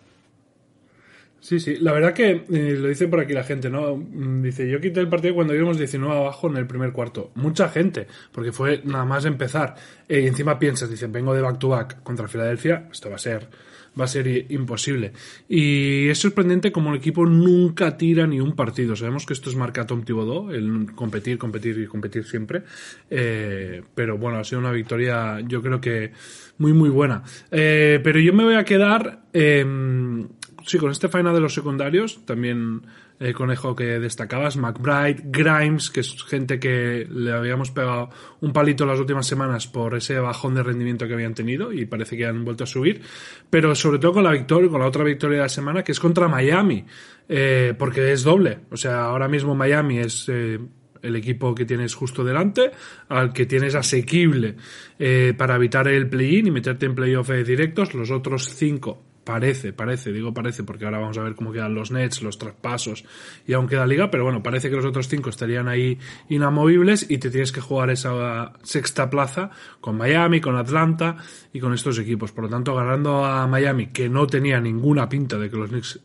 Sí, 1.42 1.60
sí, 1.60 1.78
la 1.80 1.94
verdad 1.94 2.14
que 2.14 2.44
eh, 2.50 2.76
lo 2.78 2.90
dice 2.90 3.08
por 3.08 3.22
aquí 3.22 3.34
la 3.34 3.44
gente, 3.44 3.70
¿no? 3.70 3.96
Mm, 3.96 4.42
dice, 4.42 4.70
yo 4.70 4.82
quité 4.82 5.00
el 5.00 5.08
partido 5.08 5.36
cuando 5.36 5.56
íbamos 5.56 5.78
19 5.78 6.14
abajo 6.14 6.50
en 6.50 6.58
el 6.58 6.68
primer 6.68 6.92
cuarto. 6.92 7.32
Mucha 7.36 7.70
gente, 7.70 8.08
porque 8.32 8.52
fue 8.52 8.82
nada 8.84 9.06
más 9.06 9.26
empezar. 9.26 9.76
Eh, 10.08 10.22
y 10.22 10.28
encima 10.28 10.60
piensas, 10.60 10.90
dice, 10.90 11.08
vengo 11.08 11.34
de 11.34 11.42
back 11.42 11.58
to 11.58 11.70
back 11.70 12.04
contra 12.04 12.28
Filadelfia, 12.28 12.88
esto 12.92 13.10
va 13.10 13.16
a 13.16 13.20
ser 13.20 13.48
va 14.00 14.06
a 14.06 14.08
ser 14.08 14.46
imposible. 14.50 15.12
Y 15.50 16.08
es 16.08 16.20
sorprendente 16.20 16.72
como 16.72 16.92
el 16.92 16.98
equipo 16.98 17.26
nunca 17.26 17.98
tira 17.98 18.28
ni 18.28 18.40
un 18.40 18.56
partido. 18.56 18.96
Sabemos 18.96 19.26
que 19.26 19.34
esto 19.34 19.50
es 19.50 19.56
marca 19.58 19.86
Tom 19.86 20.04
Thibodeau, 20.04 20.52
el 20.52 20.94
competir, 20.94 21.38
competir 21.38 21.78
y 21.80 21.88
competir 21.88 22.24
siempre. 22.24 22.64
Eh, 23.10 23.82
pero 23.96 24.18
bueno, 24.18 24.38
ha 24.38 24.44
sido 24.44 24.60
una 24.60 24.72
victoria 24.72 25.40
yo 25.42 25.62
creo 25.62 25.82
que 25.82 26.12
muy 26.60 26.72
muy 26.72 26.90
buena. 26.90 27.24
Pero 27.50 28.20
yo 28.20 28.32
me 28.32 28.44
voy 28.44 28.56
a 28.56 28.64
quedar, 28.64 29.24
em, 29.34 30.28
sí, 30.70 30.78
con 30.78 30.92
este 30.92 31.10
final 31.10 31.34
de 31.34 31.40
los 31.40 31.56
secundarios, 31.56 32.24
también 32.26 32.84
el 33.20 33.34
conejo 33.34 33.76
que 33.76 34.00
destacabas, 34.00 34.56
McBride, 34.56 35.24
Grimes, 35.26 35.90
que 35.90 36.02
es 36.02 36.24
gente 36.24 36.60
que 36.60 37.08
le 37.10 37.32
habíamos 37.32 37.72
pegado 37.72 38.12
un 38.42 38.54
palito 38.54 38.86
las 38.86 39.00
últimas 39.00 39.26
semanas 39.26 39.66
por 39.66 39.96
ese 39.96 40.20
bajón 40.20 40.54
de 40.54 40.62
rendimiento 40.62 41.08
que 41.08 41.16
habían 41.16 41.34
tenido 41.34 41.74
y 41.74 41.86
parece 41.86 42.16
que 42.16 42.28
han 42.28 42.46
vuelto 42.46 42.66
a 42.66 42.68
subir, 42.68 43.02
pero 43.50 43.74
sobre 43.74 43.98
todo 43.98 44.14
con 44.14 44.24
la 44.24 44.32
victoria, 44.32 44.70
con 44.70 44.80
la 44.80 44.86
otra 44.86 45.04
victoria 45.04 45.38
de 45.38 45.44
la 45.44 45.50
semana 45.50 45.84
que 45.84 45.92
es 45.92 46.00
contra 46.00 46.28
Miami, 46.28 46.86
eh, 47.28 47.74
porque 47.76 48.12
es 48.12 48.22
doble, 48.22 48.60
o 48.70 48.78
sea, 48.78 49.06
ahora 49.06 49.28
mismo 49.28 49.56
Miami 49.56 49.98
es 49.98 50.30
eh, 50.30 50.60
el 51.02 51.16
equipo 51.16 51.56
que 51.56 51.66
tienes 51.66 51.96
justo 51.96 52.24
delante, 52.24 52.70
al 53.08 53.34
que 53.34 53.48
tienes 53.48 53.74
asequible 53.74 54.56
eh, 55.00 55.34
para 55.36 55.56
evitar 55.56 55.88
el 55.88 56.08
play-in 56.08 56.46
y 56.46 56.52
meterte 56.52 56.86
en 56.86 56.94
playoff 56.94 57.32
directos, 57.32 57.96
los 57.96 58.12
otros 58.12 58.54
cinco 58.54 59.09
parece, 59.30 59.74
parece, 59.74 60.12
digo 60.12 60.34
parece, 60.34 60.64
porque 60.64 60.86
ahora 60.86 60.98
vamos 60.98 61.16
a 61.20 61.22
ver 61.22 61.36
cómo 61.36 61.52
quedan 61.52 61.76
los 61.76 61.92
nets, 61.92 62.24
los 62.24 62.40
traspasos 62.40 63.06
y 63.46 63.54
aún 63.54 63.68
queda 63.68 63.86
liga, 63.86 64.10
pero 64.10 64.24
bueno, 64.24 64.42
parece 64.42 64.72
que 64.72 64.76
los 64.76 64.86
otros 64.86 65.08
cinco 65.08 65.30
estarían 65.30 65.68
ahí 65.68 66.00
inamovibles 66.30 67.06
y 67.12 67.20
te 67.20 67.30
tienes 67.30 67.52
que 67.52 67.62
jugar 67.62 67.92
esa 67.92 68.54
sexta 68.64 69.08
plaza 69.12 69.52
con 69.82 69.98
Miami, 69.98 70.42
con 70.42 70.56
Atlanta 70.56 71.18
y 71.54 71.60
con 71.60 71.76
estos 71.76 72.00
equipos. 72.00 72.32
Por 72.32 72.46
lo 72.46 72.50
tanto, 72.50 72.74
ganando 72.74 73.24
a 73.24 73.46
Miami, 73.46 73.90
que 73.90 74.10
no 74.10 74.26
tenía 74.26 74.60
ninguna 74.60 75.08
pinta 75.08 75.38
de 75.38 75.48
que 75.48 75.58
los 75.58 75.70
Knicks 75.70 76.00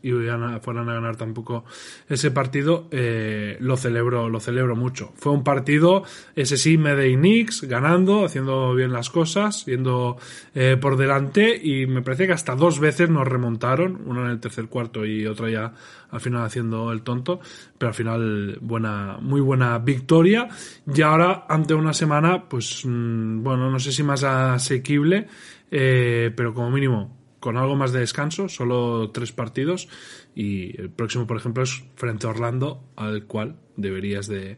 fueran 0.61 0.87
a 0.87 0.93
ganar 0.93 1.15
tampoco 1.15 1.65
ese 2.07 2.29
partido, 2.29 2.87
eh, 2.91 3.57
lo 3.59 3.75
celebro, 3.75 4.29
lo 4.29 4.39
celebro 4.39 4.75
mucho. 4.75 5.13
Fue 5.15 5.31
un 5.31 5.43
partido, 5.43 6.03
ese 6.35 6.57
sí, 6.57 6.77
Medei 6.77 7.15
Knicks, 7.15 7.63
ganando, 7.63 8.25
haciendo 8.25 8.75
bien 8.75 8.93
las 8.93 9.09
cosas, 9.09 9.65
yendo 9.65 10.17
eh, 10.53 10.77
por 10.79 10.95
delante 10.95 11.59
y 11.59 11.87
me 11.87 12.03
parece 12.03 12.27
que 12.27 12.33
hasta 12.33 12.53
dos 12.53 12.79
veces 12.79 13.09
nos 13.15 13.27
remontaron, 13.27 14.01
una 14.05 14.25
en 14.25 14.31
el 14.31 14.39
tercer 14.39 14.67
cuarto 14.67 15.05
y 15.05 15.25
otra 15.25 15.49
ya 15.49 15.73
al 16.11 16.21
final 16.21 16.43
haciendo 16.43 16.91
el 16.91 17.01
tonto, 17.01 17.39
pero 17.77 17.89
al 17.89 17.95
final 17.95 18.57
buena, 18.61 19.17
muy 19.19 19.41
buena 19.41 19.77
victoria. 19.79 20.47
Y 20.93 21.01
ahora, 21.01 21.45
ante 21.49 21.73
una 21.73 21.93
semana, 21.93 22.47
pues 22.47 22.85
mm, 22.85 23.43
bueno, 23.43 23.71
no 23.71 23.79
sé 23.79 23.91
si 23.91 24.03
más 24.03 24.23
asequible, 24.23 25.27
eh, 25.71 26.31
pero 26.35 26.53
como 26.53 26.69
mínimo 26.69 27.25
con 27.39 27.57
algo 27.57 27.75
más 27.75 27.91
de 27.91 27.99
descanso, 27.99 28.49
solo 28.49 29.11
tres 29.11 29.31
partidos 29.31 29.87
y 30.33 30.81
el 30.81 30.89
próximo, 30.89 31.27
por 31.27 31.37
ejemplo, 31.37 31.61
es 31.61 31.83
frente 31.95 32.25
a 32.25 32.31
Orlando, 32.31 32.83
al 32.95 33.25
cual 33.25 33.57
deberías 33.77 34.25
de, 34.25 34.57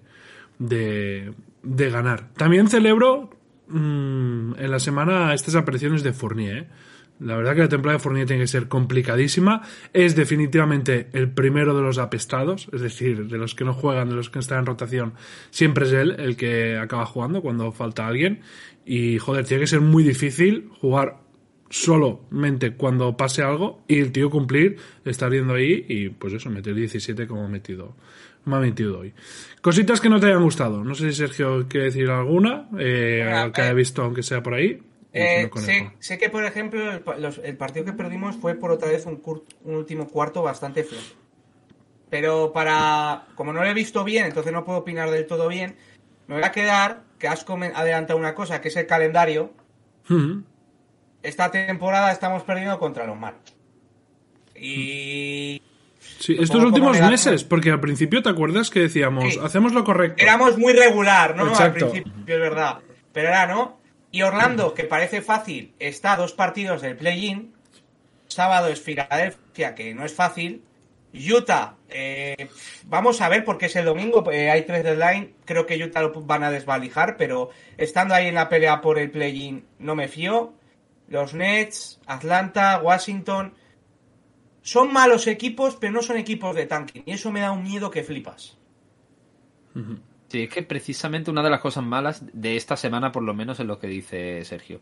de, 0.57 1.89
ganar. 1.89 2.29
También 2.35 2.69
celebro 2.69 3.29
mm, 3.67 4.53
en 4.57 4.71
la 4.71 4.79
semana 4.79 5.33
estas 5.33 5.55
apariciones 5.55 6.01
de 6.01 6.13
Fournier, 6.13 6.57
¿eh? 6.57 6.67
La 7.19 7.35
verdad 7.35 7.55
que 7.55 7.61
la 7.61 7.69
temporada 7.69 7.97
de 7.97 8.03
Fournier 8.03 8.27
tiene 8.27 8.43
que 8.43 8.47
ser 8.47 8.67
complicadísima. 8.67 9.63
Es 9.93 10.15
definitivamente 10.15 11.07
el 11.13 11.29
primero 11.31 11.75
de 11.75 11.81
los 11.81 11.97
apestados, 11.97 12.69
es 12.71 12.81
decir, 12.81 13.27
de 13.27 13.37
los 13.37 13.55
que 13.55 13.65
no 13.65 13.73
juegan, 13.73 14.09
de 14.09 14.15
los 14.15 14.29
que 14.29 14.39
están 14.39 14.59
en 14.59 14.65
rotación, 14.67 15.13
siempre 15.49 15.85
es 15.85 15.93
él 15.93 16.15
el 16.19 16.37
que 16.37 16.77
acaba 16.77 17.05
jugando 17.05 17.41
cuando 17.41 17.71
falta 17.71 18.07
alguien. 18.07 18.41
Y 18.85 19.17
joder, 19.17 19.45
tiene 19.45 19.61
que 19.61 19.67
ser 19.67 19.81
muy 19.81 20.03
difícil 20.03 20.69
jugar 20.79 21.17
solamente 21.69 22.75
cuando 22.75 23.17
pase 23.17 23.41
algo 23.41 23.81
y 23.87 23.99
el 23.99 24.11
tío 24.11 24.29
cumplir, 24.29 24.77
estar 25.03 25.29
viendo 25.29 25.53
ahí 25.53 25.85
y 25.87 26.09
pues 26.09 26.33
eso, 26.33 26.49
meter 26.49 26.73
17 26.73 27.27
como 27.27 27.43
ha 27.43 27.49
metido, 27.49 27.95
me 28.45 28.55
ha 28.55 28.59
metido 28.59 28.99
hoy. 28.99 29.13
Cositas 29.61 29.99
que 29.99 30.09
no 30.09 30.19
te 30.19 30.27
hayan 30.27 30.43
gustado. 30.43 30.83
No 30.83 30.95
sé 30.95 31.09
si 31.11 31.17
Sergio 31.17 31.67
quiere 31.67 31.87
decir 31.87 32.09
alguna, 32.09 32.69
eh, 32.79 33.51
que 33.53 33.61
haya 33.61 33.73
visto 33.73 34.03
aunque 34.03 34.23
sea 34.23 34.41
por 34.41 34.53
ahí. 34.53 34.79
Eh, 35.17 35.49
sé, 35.99 36.17
que, 36.17 36.29
por 36.29 36.45
ejemplo, 36.45 36.79
el, 37.43 37.57
partido 37.57 37.85
que 37.85 37.93
perdimos 37.93 38.35
fue 38.35 38.55
por 38.55 38.71
otra 38.71 38.89
vez 38.89 39.05
un, 39.05 39.21
último 39.63 40.07
cuarto 40.07 40.43
bastante 40.43 40.83
flojo. 40.83 41.15
Pero 42.09 42.53
para. 42.53 43.25
Como 43.35 43.51
no 43.51 43.63
lo 43.63 43.69
he 43.69 43.73
visto 43.73 44.03
bien, 44.03 44.25
entonces 44.25 44.53
no 44.53 44.63
puedo 44.63 44.79
opinar 44.79 45.09
del 45.09 45.25
todo 45.25 45.47
bien. 45.47 45.75
Me 46.27 46.35
voy 46.35 46.43
a 46.43 46.51
quedar 46.51 47.03
que 47.19 47.27
has 47.27 47.45
adelantado 47.49 48.19
una 48.19 48.35
cosa, 48.35 48.61
que 48.61 48.67
es 48.67 48.75
el 48.75 48.85
calendario. 48.85 49.51
Esta 51.23 51.51
temporada 51.51 52.11
estamos 52.11 52.43
perdiendo 52.43 52.79
contra 52.79 53.05
los 53.05 53.17
malos. 53.17 53.41
Y. 54.55 55.61
Sí, 56.19 56.37
estos 56.39 56.63
últimos 56.63 56.99
meses, 57.01 57.43
porque 57.43 57.71
al 57.71 57.79
principio 57.79 58.23
te 58.23 58.29
acuerdas 58.29 58.69
que 58.69 58.79
decíamos, 58.79 59.37
hacemos 59.43 59.73
lo 59.73 59.83
correcto. 59.83 60.23
Éramos 60.23 60.57
muy 60.57 60.73
regular, 60.73 61.35
¿no? 61.35 61.55
Al 61.55 61.73
principio, 61.73 62.13
es 62.25 62.39
verdad. 62.39 62.79
Pero 63.11 63.29
ahora 63.29 63.47
no. 63.47 63.76
Y 64.17 64.23
Orlando, 64.23 64.73
que 64.73 64.85
parece 64.85 65.21
fácil, 65.21 65.75
está 65.77 66.15
dos 66.15 66.33
partidos 66.33 66.81
del 66.81 66.97
play-in. 66.97 67.53
Sábado 68.25 68.67
es 68.67 68.81
Filadelfia, 68.81 69.75
que 69.75 69.93
no 69.93 70.03
es 70.05 70.11
fácil. 70.11 70.63
Utah, 71.13 71.75
eh, 71.87 72.49
vamos 72.85 73.21
a 73.21 73.29
ver 73.29 73.45
porque 73.45 73.67
es 73.67 73.75
el 73.75 73.85
domingo, 73.85 74.27
eh, 74.31 74.49
hay 74.49 74.63
tres 74.65 74.83
deadline, 74.83 75.35
creo 75.45 75.67
que 75.67 75.77
Utah 75.77 76.01
lo 76.01 76.19
van 76.23 76.43
a 76.43 76.49
desvalijar, 76.49 77.15
pero 77.15 77.51
estando 77.77 78.15
ahí 78.15 78.25
en 78.25 78.33
la 78.33 78.49
pelea 78.49 78.81
por 78.81 78.97
el 78.97 79.11
play-in 79.11 79.67
no 79.77 79.93
me 79.93 80.07
fío. 80.07 80.55
Los 81.07 81.35
Nets, 81.35 82.01
Atlanta, 82.07 82.81
Washington, 82.81 83.53
son 84.63 84.91
malos 84.91 85.27
equipos, 85.27 85.77
pero 85.79 85.93
no 85.93 86.01
son 86.01 86.17
equipos 86.17 86.55
de 86.55 86.65
tanking, 86.65 87.03
y 87.05 87.11
eso 87.11 87.31
me 87.31 87.41
da 87.41 87.51
un 87.51 87.61
miedo 87.61 87.91
que 87.91 88.01
flipas. 88.01 88.57
Sí, 90.27 90.43
es 90.43 90.49
que 90.49 90.61
precisamente 90.63 91.31
una 91.31 91.43
de 91.43 91.49
las 91.49 91.61
cosas 91.61 91.83
malas 91.83 92.23
de 92.33 92.57
esta 92.57 92.75
semana, 92.75 93.11
por 93.11 93.23
lo 93.23 93.33
menos, 93.33 93.59
es 93.59 93.65
lo 93.65 93.79
que 93.79 93.87
dice 93.87 94.43
Sergio. 94.43 94.81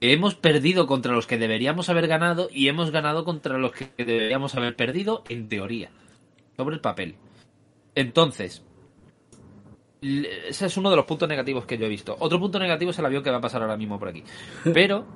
Hemos 0.00 0.34
perdido 0.34 0.86
contra 0.86 1.12
los 1.12 1.26
que 1.26 1.36
deberíamos 1.36 1.90
haber 1.90 2.06
ganado 2.06 2.48
y 2.50 2.68
hemos 2.68 2.90
ganado 2.90 3.24
contra 3.24 3.58
los 3.58 3.72
que 3.72 3.90
deberíamos 3.98 4.54
haber 4.54 4.76
perdido 4.76 5.24
en 5.28 5.48
teoría, 5.48 5.90
sobre 6.56 6.76
el 6.76 6.80
papel. 6.80 7.16
Entonces, 7.94 8.62
ese 10.00 10.66
es 10.66 10.76
uno 10.76 10.90
de 10.90 10.96
los 10.96 11.04
puntos 11.04 11.28
negativos 11.28 11.66
que 11.66 11.76
yo 11.76 11.86
he 11.86 11.90
visto. 11.90 12.16
Otro 12.18 12.38
punto 12.38 12.58
negativo 12.58 12.92
es 12.92 12.98
el 12.98 13.06
avión 13.06 13.22
que 13.22 13.30
va 13.30 13.38
a 13.38 13.42
pasar 13.42 13.62
ahora 13.62 13.76
mismo 13.76 13.98
por 13.98 14.08
aquí. 14.08 14.24
Pero, 14.72 15.06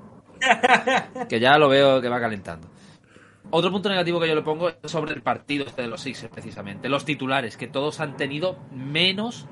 que 1.28 1.40
ya 1.40 1.56
lo 1.56 1.68
veo 1.68 2.02
que 2.02 2.09
va 2.09 2.21
calentando. 2.21 2.68
Otro 3.50 3.70
punto 3.70 3.88
negativo 3.88 4.20
que 4.20 4.28
yo 4.28 4.34
le 4.34 4.42
pongo 4.42 4.68
es 4.68 4.76
sobre 4.90 5.12
el 5.12 5.22
partido 5.22 5.64
este 5.66 5.82
de 5.82 5.88
los 5.88 6.00
Sixers, 6.00 6.32
precisamente. 6.32 6.88
Los 6.88 7.04
titulares, 7.04 7.56
que 7.56 7.68
todos 7.68 8.00
han 8.00 8.16
tenido 8.16 8.58
menos 8.72 9.46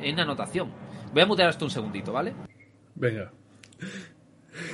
en 0.00 0.20
anotación. 0.20 0.72
Voy 1.12 1.22
a 1.22 1.26
mutear 1.26 1.50
esto 1.50 1.64
un 1.64 1.70
segundito, 1.70 2.12
¿vale? 2.12 2.32
Venga. 2.94 3.32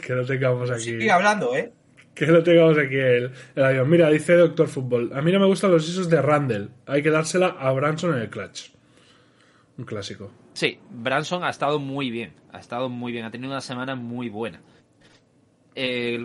Que 0.07 0.14
lo 0.14 0.25
tengamos 0.25 0.71
aquí. 0.71 0.85
Sigue 0.85 1.11
hablando, 1.11 1.57
¿eh? 1.57 1.73
Que 2.14 2.26
lo 2.26 2.43
tengamos 2.43 2.76
aquí 2.79 2.97
el, 2.97 3.33
avión. 3.57 3.88
Mira, 3.88 4.11
dice 4.11 4.35
Doctor 4.35 4.69
Fútbol. 4.69 5.11
A 5.14 5.23
mí 5.23 5.33
no 5.33 5.40
me 5.40 5.47
gustan 5.47 5.71
los 5.71 5.88
isos 5.88 6.09
de 6.11 6.21
Randall. 6.21 6.71
Hay 6.87 7.02
que 7.02 7.11
dársela 7.11 7.47
a 7.47 7.73
Branson 7.73 8.14
en 8.14 8.23
el 8.23 8.31
clutch. 8.31 8.71
Un 9.79 9.85
clásico. 9.85 10.31
Sí, 10.52 10.79
Branson 10.90 11.45
ha 11.45 11.50
estado 11.50 11.79
muy 11.79 12.11
bien. 12.11 12.35
Ha 12.52 12.59
estado 12.59 12.88
muy 12.88 13.12
bien. 13.12 13.25
Ha 13.25 13.31
tenido 13.31 13.50
una 13.50 13.62
semana 13.62 13.95
muy 13.95 14.29
buena. 14.29 14.61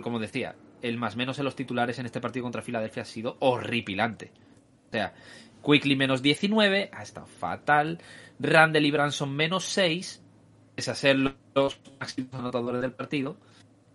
como 0.02 0.18
decía, 0.18 0.54
el 0.82 0.98
más 0.98 1.16
menos 1.16 1.38
en 1.38 1.44
los 1.44 1.56
titulares 1.56 1.98
en 1.98 2.06
este 2.06 2.20
partido 2.20 2.44
contra 2.44 2.62
Filadelfia 2.62 3.02
ha 3.02 3.06
sido 3.06 3.36
horripilante. 3.40 4.32
O 4.88 4.92
sea, 4.92 5.14
Quickly 5.64 5.96
menos 5.96 6.22
19, 6.22 6.90
ha 6.92 7.02
estado 7.02 7.26
fatal. 7.26 7.98
Randall 8.38 8.86
y 8.86 8.90
Branson 8.90 9.34
menos 9.34 9.64
6, 9.64 10.22
es 10.76 10.88
a 10.88 10.94
ser 10.94 11.16
los 11.16 11.80
máximos 11.98 12.34
anotadores 12.34 12.80
del 12.80 12.92
partido. 12.92 13.36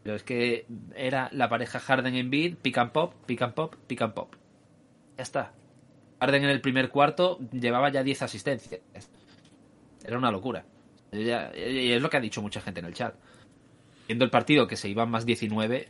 Pero 0.03 0.15
es 0.15 0.23
que 0.23 0.65
era 0.95 1.29
la 1.31 1.47
pareja 1.47 1.79
Harden 1.79 2.15
en 2.15 2.29
bid, 2.29 2.55
pick 2.57 2.77
and 2.77 2.91
pop, 2.91 3.13
pick 3.25 3.41
and 3.41 3.53
pop, 3.53 3.75
pick 3.87 4.01
and 4.01 4.13
pop. 4.13 4.35
Ya 5.17 5.23
está. 5.23 5.53
Harden 6.19 6.43
en 6.43 6.49
el 6.49 6.61
primer 6.61 6.89
cuarto 6.89 7.39
llevaba 7.51 7.89
ya 7.91 8.03
10 8.03 8.23
asistencias. 8.23 8.81
Era 10.03 10.17
una 10.17 10.31
locura. 10.31 10.65
Y 11.11 11.29
es 11.29 12.01
lo 12.01 12.09
que 12.09 12.17
ha 12.17 12.21
dicho 12.21 12.41
mucha 12.41 12.61
gente 12.61 12.79
en 12.79 12.87
el 12.87 12.93
chat. 12.93 13.15
Viendo 14.07 14.25
el 14.25 14.31
partido 14.31 14.67
que 14.67 14.75
se 14.75 14.89
iba 14.89 15.05
más 15.05 15.25
19, 15.25 15.87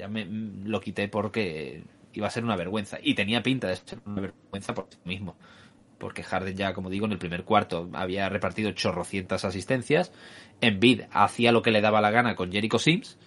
ya 0.00 0.08
me 0.08 0.24
lo 0.24 0.80
quité 0.80 1.08
porque 1.08 1.84
iba 2.12 2.26
a 2.26 2.30
ser 2.30 2.44
una 2.44 2.56
vergüenza. 2.56 2.98
Y 3.02 3.14
tenía 3.14 3.42
pinta 3.42 3.68
de 3.68 3.76
ser 3.76 4.00
una 4.04 4.22
vergüenza 4.22 4.74
por 4.74 4.86
sí 4.90 4.98
mismo. 5.04 5.36
Porque 5.98 6.22
Harden 6.22 6.56
ya, 6.56 6.72
como 6.72 6.88
digo, 6.88 7.06
en 7.06 7.12
el 7.12 7.18
primer 7.18 7.44
cuarto 7.44 7.88
había 7.92 8.28
repartido 8.28 8.72
chorrocientas 8.72 9.44
asistencias. 9.44 10.12
En 10.60 10.80
bid 10.80 11.02
hacía 11.12 11.52
lo 11.52 11.62
que 11.62 11.70
le 11.70 11.82
daba 11.82 12.00
la 12.00 12.10
gana 12.10 12.34
con 12.34 12.50
Jericho 12.50 12.78
Sims. 12.78 13.18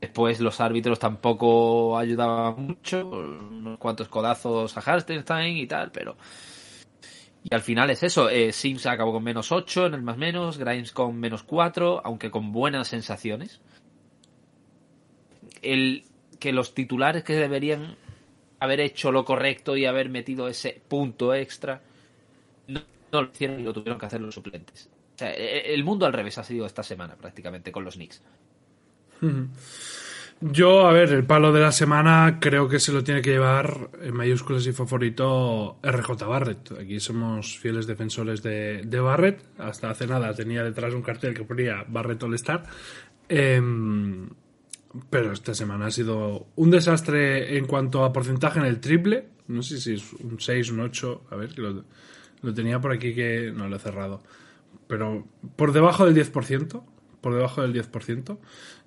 Después 0.00 0.40
los 0.40 0.60
árbitros 0.60 0.98
tampoco 0.98 1.98
ayudaban 1.98 2.66
mucho. 2.66 3.06
Unos 3.06 3.78
cuantos 3.78 4.08
codazos 4.08 4.76
a 4.76 4.80
Hartenstein 4.80 5.56
y 5.56 5.66
tal, 5.66 5.90
pero... 5.92 6.16
Y 7.48 7.54
al 7.54 7.60
final 7.60 7.90
es 7.90 8.02
eso. 8.02 8.28
Eh, 8.28 8.52
Sims 8.52 8.86
acabó 8.86 9.12
con 9.12 9.22
menos 9.22 9.52
8 9.52 9.86
en 9.86 9.94
el 9.94 10.02
más 10.02 10.16
menos. 10.16 10.58
Grimes 10.58 10.90
con 10.92 11.16
menos 11.16 11.44
4, 11.44 12.02
aunque 12.04 12.30
con 12.30 12.50
buenas 12.50 12.88
sensaciones. 12.88 13.60
El, 15.72 16.04
que 16.38 16.52
los 16.52 16.74
titulares 16.74 17.24
que 17.24 17.34
deberían 17.34 17.96
haber 18.60 18.80
hecho 18.80 19.12
lo 19.12 19.24
correcto 19.24 19.76
y 19.76 19.84
haber 19.84 20.08
metido 20.08 20.48
ese 20.48 20.80
punto 20.88 21.34
extra 21.34 21.80
no, 22.68 22.82
lo 23.12 23.30
hicieron 23.32 23.60
y 23.60 23.62
lo 23.62 23.72
tuvieron 23.72 23.98
que 23.98 24.06
hacer 24.06 24.20
los 24.20 24.34
suplentes. 24.34 24.88
E, 25.18 25.24
e, 25.24 25.74
el 25.74 25.84
mundo 25.84 26.06
al 26.06 26.12
revés 26.12 26.38
ha 26.38 26.44
sido 26.44 26.66
esta 26.66 26.82
semana 26.82 27.14
prácticamente 27.16 27.72
con 27.72 27.84
los 27.84 27.94
Knicks. 27.94 28.22
Yo, 30.38 30.86
a 30.86 30.92
ver, 30.92 31.14
el 31.14 31.24
palo 31.24 31.50
de 31.50 31.60
la 31.60 31.72
semana 31.72 32.38
creo 32.38 32.68
que 32.68 32.78
se 32.78 32.92
lo 32.92 33.02
tiene 33.02 33.22
que 33.22 33.30
llevar 33.30 33.88
en 34.02 34.14
mayúsculas 34.14 34.66
y 34.66 34.72
favorito 34.72 35.78
RJ 35.82 36.26
Barrett. 36.26 36.72
Aquí 36.72 37.00
somos 37.00 37.58
fieles 37.58 37.86
defensores 37.86 38.42
de, 38.42 38.82
de 38.84 39.00
Barrett. 39.00 39.42
Hasta 39.58 39.88
hace 39.88 40.06
nada 40.06 40.34
tenía 40.34 40.62
detrás 40.62 40.92
un 40.92 41.00
cartel 41.00 41.32
que 41.32 41.44
ponía 41.44 41.86
Barrett 41.88 42.22
All 42.22 42.34
Star. 42.34 42.64
Eh, 43.30 43.62
pero 45.10 45.32
esta 45.32 45.54
semana 45.54 45.86
ha 45.86 45.90
sido 45.90 46.48
un 46.56 46.70
desastre 46.70 47.56
en 47.56 47.66
cuanto 47.66 48.04
a 48.04 48.12
porcentaje 48.12 48.58
en 48.58 48.66
el 48.66 48.80
triple. 48.80 49.28
No 49.48 49.62
sé 49.62 49.80
si 49.80 49.94
es 49.94 50.12
un 50.14 50.40
6, 50.40 50.70
un 50.70 50.80
8. 50.80 51.24
A 51.30 51.36
ver, 51.36 51.58
lo, 51.58 51.84
lo 52.42 52.54
tenía 52.54 52.80
por 52.80 52.92
aquí 52.92 53.14
que 53.14 53.52
no 53.54 53.68
lo 53.68 53.76
he 53.76 53.78
cerrado. 53.78 54.22
Pero 54.86 55.26
por 55.56 55.72
debajo 55.72 56.06
del 56.06 56.14
10%. 56.14 56.82
Por 57.20 57.34
debajo 57.34 57.62
del 57.62 57.74
10%. 57.74 58.38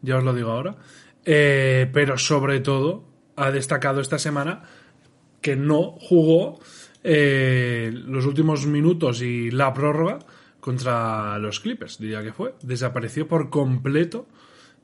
Ya 0.01 0.17
os 0.17 0.23
lo 0.23 0.33
digo 0.33 0.51
ahora. 0.51 0.77
Eh, 1.25 1.89
pero 1.93 2.17
sobre 2.17 2.59
todo 2.59 3.03
ha 3.35 3.51
destacado 3.51 4.01
esta 4.01 4.19
semana 4.19 4.63
que 5.41 5.55
no 5.55 5.95
jugó 5.99 6.59
eh, 7.03 7.91
los 7.93 8.25
últimos 8.25 8.65
minutos 8.65 9.21
y 9.21 9.51
la 9.51 9.73
prórroga 9.73 10.19
contra 10.59 11.37
los 11.39 11.59
Clippers, 11.59 11.99
diría 11.99 12.23
que 12.23 12.33
fue. 12.33 12.55
Desapareció 12.61 13.27
por 13.27 13.49
completo 13.49 14.27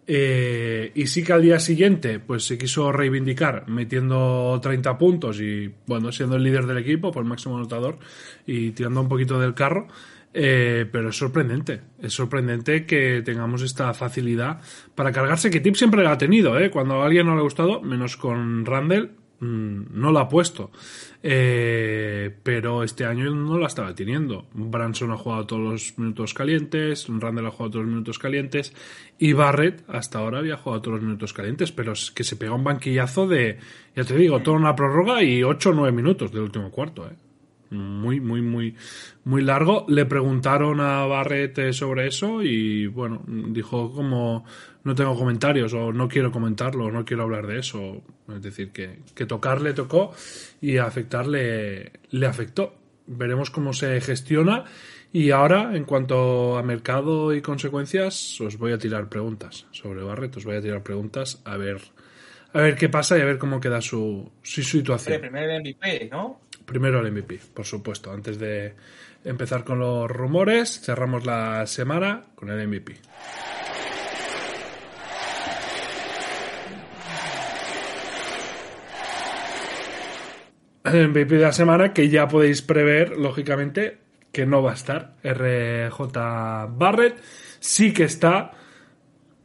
eh, 0.08 0.92
y 0.94 1.08
sí 1.08 1.24
que 1.24 1.34
al 1.34 1.42
día 1.42 1.60
siguiente 1.60 2.20
pues 2.20 2.46
se 2.46 2.58
quiso 2.58 2.92
reivindicar 2.92 3.68
metiendo 3.68 4.60
30 4.62 4.98
puntos 4.98 5.40
y 5.42 5.74
bueno, 5.88 6.12
siendo 6.12 6.36
el 6.36 6.44
líder 6.44 6.68
del 6.68 6.78
equipo, 6.78 7.12
el 7.18 7.26
máximo 7.26 7.58
anotador 7.58 7.98
y 8.46 8.72
tirando 8.72 9.02
un 9.02 9.10
poquito 9.10 9.40
del 9.40 9.54
carro. 9.54 9.88
Eh, 10.38 10.86
pero 10.92 11.10
es 11.10 11.16
sorprendente, 11.16 11.80
es 11.98 12.12
sorprendente 12.12 12.86
que 12.86 13.22
tengamos 13.24 13.62
esta 13.62 13.94
facilidad 13.94 14.60
para 14.94 15.14
cargarse, 15.14 15.50
que 15.50 15.62
Tip 15.62 15.76
siempre 15.76 16.04
la 16.04 16.12
ha 16.12 16.18
tenido, 16.18 16.60
¿eh? 16.60 16.70
cuando 16.70 17.02
a 17.02 17.06
alguien 17.06 17.26
no 17.26 17.36
le 17.36 17.40
ha 17.40 17.44
gustado, 17.44 17.82
menos 17.82 18.18
con 18.18 18.66
Randall, 18.66 19.12
no 19.40 20.12
lo 20.12 20.20
ha 20.20 20.30
puesto. 20.30 20.72
Eh, 21.24 22.36
pero 22.44 22.84
este 22.84 23.06
año 23.06 23.34
no 23.34 23.58
la 23.58 23.68
estaba 23.68 23.94
teniendo. 23.96 24.46
Branson 24.54 25.12
ha 25.12 25.18
jugado 25.18 25.46
todos 25.46 25.62
los 25.62 25.98
minutos 25.98 26.34
calientes, 26.34 27.08
Randall 27.10 27.48
ha 27.48 27.52
jugado 27.52 27.72
todos 27.72 27.86
los 27.86 27.92
minutos 27.94 28.20
calientes 28.20 28.74
y 29.18 29.34
Barrett 29.34 29.84
hasta 29.88 30.20
ahora 30.20 30.40
había 30.40 30.58
jugado 30.58 30.82
todos 30.82 30.96
los 30.98 31.04
minutos 31.04 31.34
calientes, 31.34 31.72
pero 31.72 31.94
es 31.94 32.12
que 32.12 32.24
se 32.24 32.36
pega 32.36 32.54
un 32.54 32.64
banquillazo 32.64 33.28
de, 33.28 33.58
ya 33.96 34.04
te 34.04 34.16
digo, 34.16 34.42
toda 34.42 34.58
una 34.58 34.76
prórroga 34.76 35.24
y 35.24 35.44
8 35.44 35.70
o 35.70 35.74
9 35.74 35.92
minutos 35.92 36.32
del 36.32 36.44
último 36.44 36.70
cuarto. 36.70 37.08
¿eh? 37.08 37.25
Muy, 37.76 38.20
muy, 38.20 38.42
muy, 38.42 38.76
muy 39.24 39.42
largo. 39.42 39.86
Le 39.88 40.06
preguntaron 40.06 40.80
a 40.82 41.06
Barrett 41.06 41.74
sobre 41.74 42.08
eso 42.08 42.42
y 42.42 42.88
bueno, 42.88 43.24
dijo 43.28 43.92
como 43.92 44.46
no 44.86 44.94
tengo 44.94 45.16
comentarios 45.18 45.74
o 45.74 45.92
no 45.92 46.08
quiero 46.08 46.32
comentarlo, 46.32 46.92
no 46.92 47.04
quiero 47.04 47.24
hablar 47.24 47.48
de 47.48 47.60
eso. 47.60 48.04
Es 48.30 48.42
decir, 48.42 48.72
que, 48.72 49.00
que 49.14 49.26
tocarle 49.26 49.74
tocó 49.74 50.14
y 50.62 50.78
afectarle 50.78 51.92
le 52.12 52.26
afectó. 52.28 52.76
Veremos 53.08 53.50
cómo 53.50 53.74
se 53.74 54.00
gestiona. 54.02 54.66
Y 55.16 55.32
ahora, 55.32 55.76
en 55.76 55.86
cuanto 55.86 56.58
a 56.58 56.62
mercado 56.62 57.34
y 57.34 57.42
consecuencias, 57.42 58.40
os 58.42 58.58
voy 58.58 58.74
a 58.74 58.78
tirar 58.78 59.08
preguntas 59.08 59.66
sobre 59.72 60.04
Barrett, 60.04 60.36
os 60.36 60.44
voy 60.44 60.58
a 60.58 60.62
tirar 60.62 60.84
preguntas 60.84 61.42
a 61.46 61.56
ver, 61.56 61.80
a 62.52 62.60
ver 62.60 62.76
qué 62.76 62.90
pasa 62.90 63.18
y 63.18 63.22
a 63.22 63.26
ver 63.26 63.38
cómo 63.38 63.62
queda 63.62 63.80
su, 63.80 64.30
su 64.44 64.62
situación. 64.62 65.24
El 65.24 65.62
MVP, 65.62 66.10
¿no? 66.12 66.42
Primero 66.66 67.00
el 67.00 67.12
MVP, 67.12 67.40
por 67.54 67.66
supuesto. 67.66 68.12
Antes 68.12 68.40
de 68.40 68.74
empezar 69.24 69.64
con 69.64 69.80
los 69.80 70.10
rumores, 70.10 70.82
cerramos 70.82 71.26
la 71.26 71.66
semana 71.68 72.24
con 72.36 72.50
el 72.50 72.68
MVP. 72.68 72.98
El 80.86 81.10
MVP 81.10 81.36
de 81.36 81.42
la 81.42 81.52
semana 81.52 81.94
que 81.94 82.10
ya 82.10 82.28
podéis 82.28 82.62
prever, 82.62 83.18
lógicamente, 83.18 83.98
que 84.32 84.46
no 84.46 84.62
va 84.62 84.72
a 84.72 84.76
estar 84.76 85.16
RJ 85.24 86.68
Barrett. 86.78 87.22
Sí 87.60 87.92
que 87.94 88.04
está 88.04 88.52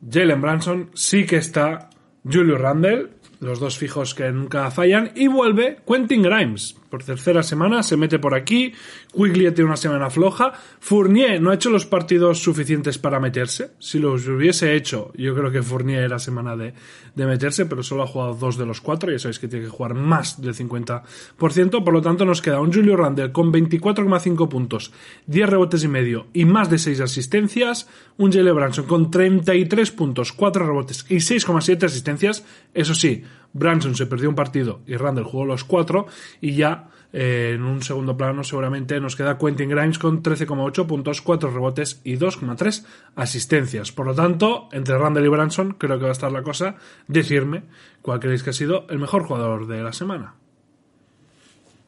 Jalen 0.08 0.40
Branson, 0.40 0.90
sí 0.94 1.24
que 1.26 1.36
está 1.36 1.90
Julio 2.24 2.58
Randle, 2.58 3.08
los 3.40 3.60
dos 3.60 3.78
fijos 3.78 4.14
que 4.14 4.30
nunca 4.32 4.70
fallan, 4.70 5.12
y 5.14 5.28
vuelve 5.28 5.78
Quentin 5.86 6.22
Grimes. 6.22 6.79
Por 6.90 7.04
tercera 7.04 7.44
semana 7.44 7.84
se 7.84 7.96
mete 7.96 8.18
por 8.18 8.34
aquí, 8.34 8.72
Quigley 9.14 9.52
tiene 9.52 9.68
una 9.68 9.76
semana 9.76 10.10
floja, 10.10 10.52
Fournier 10.80 11.40
no 11.40 11.52
ha 11.52 11.54
hecho 11.54 11.70
los 11.70 11.86
partidos 11.86 12.40
suficientes 12.40 12.98
para 12.98 13.20
meterse, 13.20 13.70
si 13.78 14.00
los 14.00 14.26
hubiese 14.26 14.74
hecho, 14.74 15.12
yo 15.14 15.32
creo 15.36 15.52
que 15.52 15.62
Fournier 15.62 16.02
era 16.02 16.18
semana 16.18 16.56
de, 16.56 16.74
de 17.14 17.26
meterse, 17.26 17.66
pero 17.66 17.84
solo 17.84 18.02
ha 18.02 18.08
jugado 18.08 18.34
dos 18.34 18.58
de 18.58 18.66
los 18.66 18.80
cuatro, 18.80 19.12
ya 19.12 19.20
sabéis 19.20 19.38
que 19.38 19.46
tiene 19.46 19.66
que 19.66 19.70
jugar 19.70 19.94
más 19.94 20.42
del 20.42 20.52
50%, 20.54 21.84
por 21.84 21.92
lo 21.92 22.02
tanto 22.02 22.24
nos 22.24 22.42
queda 22.42 22.60
un 22.60 22.72
Julio 22.72 22.96
Randle 22.96 23.30
con 23.30 23.52
24,5 23.52 24.48
puntos, 24.48 24.92
10 25.26 25.48
rebotes 25.48 25.84
y 25.84 25.88
medio 25.88 26.26
y 26.32 26.44
más 26.44 26.70
de 26.70 26.78
6 26.78 27.00
asistencias, 27.02 27.88
un 28.16 28.32
Jalen 28.32 28.56
Branson 28.56 28.86
con 28.86 29.12
33 29.12 29.92
puntos, 29.92 30.32
4 30.32 30.66
rebotes 30.66 31.06
y 31.08 31.16
6,7 31.16 31.84
asistencias, 31.84 32.44
eso 32.74 32.94
sí, 32.94 33.22
Branson 33.52 33.94
se 33.94 34.06
perdió 34.06 34.28
un 34.28 34.34
partido 34.34 34.80
y 34.86 34.96
Randall 34.96 35.24
jugó 35.24 35.44
los 35.44 35.64
cuatro 35.64 36.06
y 36.40 36.54
ya 36.54 36.88
eh, 37.12 37.52
en 37.54 37.64
un 37.64 37.82
segundo 37.82 38.16
plano 38.16 38.44
seguramente 38.44 39.00
nos 39.00 39.16
queda 39.16 39.36
Quentin 39.36 39.70
Grimes 39.70 39.98
con 39.98 40.22
13,8 40.22 40.86
puntos, 40.86 41.22
4 41.22 41.50
rebotes 41.50 42.00
y 42.04 42.16
2,3 42.16 42.84
asistencias. 43.16 43.92
Por 43.92 44.06
lo 44.06 44.14
tanto, 44.14 44.68
entre 44.72 44.96
Randall 44.96 45.24
y 45.24 45.28
Branson 45.28 45.72
creo 45.72 45.98
que 45.98 46.04
va 46.04 46.10
a 46.10 46.12
estar 46.12 46.30
la 46.30 46.42
cosa. 46.42 46.76
Decirme 47.08 47.64
cuál 48.02 48.20
creéis 48.20 48.42
que 48.42 48.50
ha 48.50 48.54
sido 48.54 48.86
el 48.88 48.98
mejor 48.98 49.24
jugador 49.24 49.66
de 49.66 49.82
la 49.82 49.92
semana. 49.92 50.34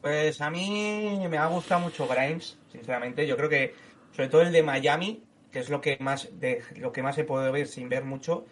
Pues 0.01 0.41
a 0.41 0.49
mí 0.49 1.17
me 1.29 1.37
ha 1.37 1.45
gustado 1.47 1.79
mucho 1.79 2.05
Grimes, 2.07 2.57
sinceramente. 2.69 3.25
Yo 3.25 3.37
creo 3.37 3.49
que, 3.49 3.73
sobre 4.13 4.27
todo 4.27 4.41
el 4.41 4.51
de 4.51 4.61
Miami, 4.61 5.23
que 5.49 5.59
es 5.59 5.69
lo 5.69 5.79
que 5.79 5.97
más, 6.01 6.27
de, 6.41 6.61
lo 6.75 6.91
que 6.91 7.01
más 7.01 7.17
he 7.17 7.23
podido 7.23 7.53
ver 7.53 7.67
sin 7.67 7.87
ver 7.87 8.03
mucho, 8.03 8.45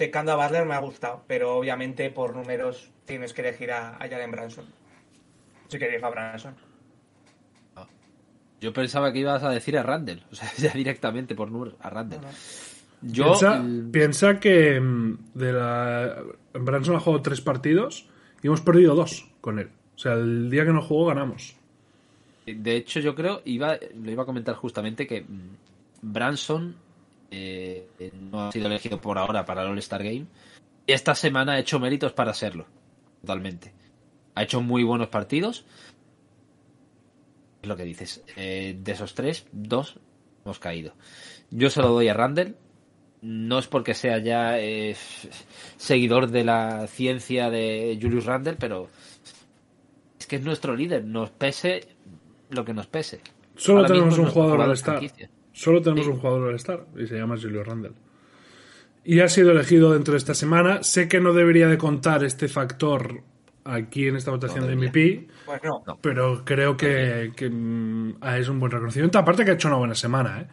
secando 0.00 0.32
a 0.32 0.36
Butler 0.36 0.64
me 0.64 0.72
ha 0.72 0.78
gustado, 0.78 1.24
pero 1.26 1.58
obviamente 1.58 2.08
por 2.08 2.34
números 2.34 2.90
tienes 3.04 3.34
que 3.34 3.42
elegir 3.42 3.70
a, 3.70 3.96
a 3.96 4.08
Jalen 4.08 4.30
Branson. 4.30 4.64
Si 5.68 5.78
queréis 5.78 6.02
a 6.02 6.08
Branson. 6.08 6.54
Yo 8.62 8.72
pensaba 8.72 9.12
que 9.12 9.18
ibas 9.18 9.42
a 9.42 9.50
decir 9.50 9.76
a 9.76 9.82
Randall, 9.82 10.24
o 10.32 10.34
sea, 10.34 10.50
ya 10.56 10.72
directamente 10.72 11.34
por 11.34 11.50
números, 11.50 11.74
a 11.80 11.90
Randall. 11.90 12.20
Yo, 13.02 13.24
piensa, 13.24 13.62
piensa, 13.92 14.40
que 14.40 14.80
mm, 14.80 15.18
de 15.34 15.52
la... 15.52 16.22
Branson 16.54 16.96
ha 16.96 17.00
jugado 17.00 17.22
tres 17.22 17.42
partidos 17.42 18.08
y 18.42 18.46
hemos 18.46 18.62
perdido 18.62 18.94
dos 18.94 19.28
con 19.42 19.58
él. 19.58 19.68
O 19.96 19.98
sea, 19.98 20.14
el 20.14 20.48
día 20.48 20.64
que 20.64 20.72
no 20.72 20.80
jugó 20.80 21.08
ganamos. 21.08 21.56
De 22.46 22.74
hecho, 22.74 23.00
yo 23.00 23.14
creo, 23.14 23.42
iba, 23.44 23.78
lo 24.02 24.10
iba 24.10 24.22
a 24.22 24.26
comentar 24.26 24.54
justamente 24.54 25.06
que 25.06 25.20
mm, 25.20 25.56
Branson 26.00 26.74
eh, 27.30 27.86
no 28.30 28.48
ha 28.48 28.52
sido 28.52 28.66
elegido 28.66 29.00
por 29.00 29.18
ahora 29.18 29.44
para 29.44 29.62
el 29.62 29.68
All-Star 29.68 30.02
Game. 30.02 30.26
Y 30.86 30.92
esta 30.92 31.14
semana 31.14 31.52
ha 31.52 31.58
hecho 31.58 31.78
méritos 31.78 32.12
para 32.12 32.34
serlo, 32.34 32.66
totalmente. 33.20 33.72
Ha 34.34 34.42
hecho 34.42 34.60
muy 34.60 34.82
buenos 34.82 35.08
partidos. 35.08 35.64
es 37.62 37.68
lo 37.68 37.76
que 37.76 37.84
dices. 37.84 38.24
Eh, 38.36 38.76
de 38.78 38.92
esos 38.92 39.14
tres, 39.14 39.46
dos 39.52 39.98
hemos 40.44 40.58
caído. 40.58 40.94
Yo 41.50 41.70
se 41.70 41.80
lo 41.80 41.88
doy 41.88 42.08
a 42.08 42.14
Randall. 42.14 42.56
No 43.22 43.58
es 43.58 43.66
porque 43.66 43.92
sea 43.92 44.18
ya 44.18 44.58
eh, 44.58 44.96
seguidor 45.76 46.30
de 46.30 46.42
la 46.42 46.86
ciencia 46.86 47.50
de 47.50 47.98
Julius 48.00 48.24
Randall, 48.24 48.56
pero 48.58 48.88
es 50.18 50.26
que 50.26 50.36
es 50.36 50.42
nuestro 50.42 50.74
líder. 50.74 51.04
Nos 51.04 51.30
pese 51.30 51.86
lo 52.48 52.64
que 52.64 52.72
nos 52.72 52.86
pese. 52.86 53.20
Solo 53.56 53.80
Ahora 53.80 53.88
tenemos 53.88 54.18
un 54.18 54.26
jugador 54.26 54.62
al 54.62 54.72
estar. 54.72 54.98
franquicia. 54.98 55.30
Solo 55.52 55.80
tenemos 55.82 56.06
Sí. 56.06 56.12
un 56.12 56.18
jugador 56.18 56.48
al 56.48 56.54
estar 56.54 56.86
y 56.96 57.06
se 57.06 57.16
llama 57.18 57.36
Julio 57.40 57.62
Randle. 57.64 57.92
Y 59.04 59.20
ha 59.20 59.28
sido 59.28 59.50
elegido 59.52 59.92
dentro 59.92 60.12
de 60.12 60.18
esta 60.18 60.34
semana. 60.34 60.82
Sé 60.82 61.08
que 61.08 61.20
no 61.20 61.32
debería 61.32 61.68
de 61.68 61.78
contar 61.78 62.22
este 62.24 62.48
factor 62.48 63.22
aquí 63.64 64.06
en 64.08 64.16
esta 64.16 64.30
votación 64.30 64.60
No 64.60 64.66
de. 64.68 64.76
MVP, 64.76 65.28
Pues 65.46 65.60
no. 65.64 65.82
No. 65.86 65.98
pero 66.00 66.44
creo 66.44 66.76
que, 66.76 67.32
que, 67.34 67.48
mm, 67.50 68.16
es 68.38 68.48
un 68.48 68.60
buen 68.60 68.70
reconocimiento. 68.72 69.18
Aparte 69.18 69.44
que 69.44 69.52
ha 69.52 69.54
hecho 69.54 69.68
una 69.68 69.78
buena 69.78 69.94
semana, 69.94 70.40
¿eh? 70.42 70.46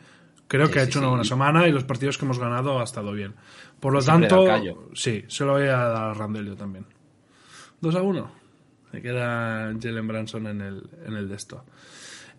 Creo 0.48 0.68
Sí, 0.68 0.74
que 0.74 0.80
ha 0.80 0.84
sí, 0.84 0.88
hecho 0.90 1.00
sí. 1.00 1.04
una 1.04 1.10
buena 1.10 1.24
semana 1.26 1.68
y 1.68 1.72
los 1.74 1.84
partidos 1.84 2.18
que 2.18 2.24
hemos 2.26 2.40
ganado 2.40 2.80
ha 2.80 2.84
estado 2.86 3.12
bien. 3.12 3.34
Por 3.82 3.92
lo 3.94 4.02
Siempre 4.02 4.30
tanto, 4.30 4.90
sí, 4.94 5.26
se 5.28 5.44
lo 5.46 5.52
voy 5.54 5.64
a 5.64 5.76
dar 5.78 6.04
a 6.06 6.14
Randall 6.14 6.46
yo 6.48 6.56
también. 6.56 6.86
2 7.82 7.96
a 7.96 8.02
1. 8.02 8.32
Me 8.94 9.02
queda 9.02 9.74
Jalen 9.80 10.08
Branson 10.08 10.48
en 10.48 10.62
el, 10.62 10.90
en 11.06 11.14
el 11.16 11.28
de 11.28 11.36
esto. 11.36 11.66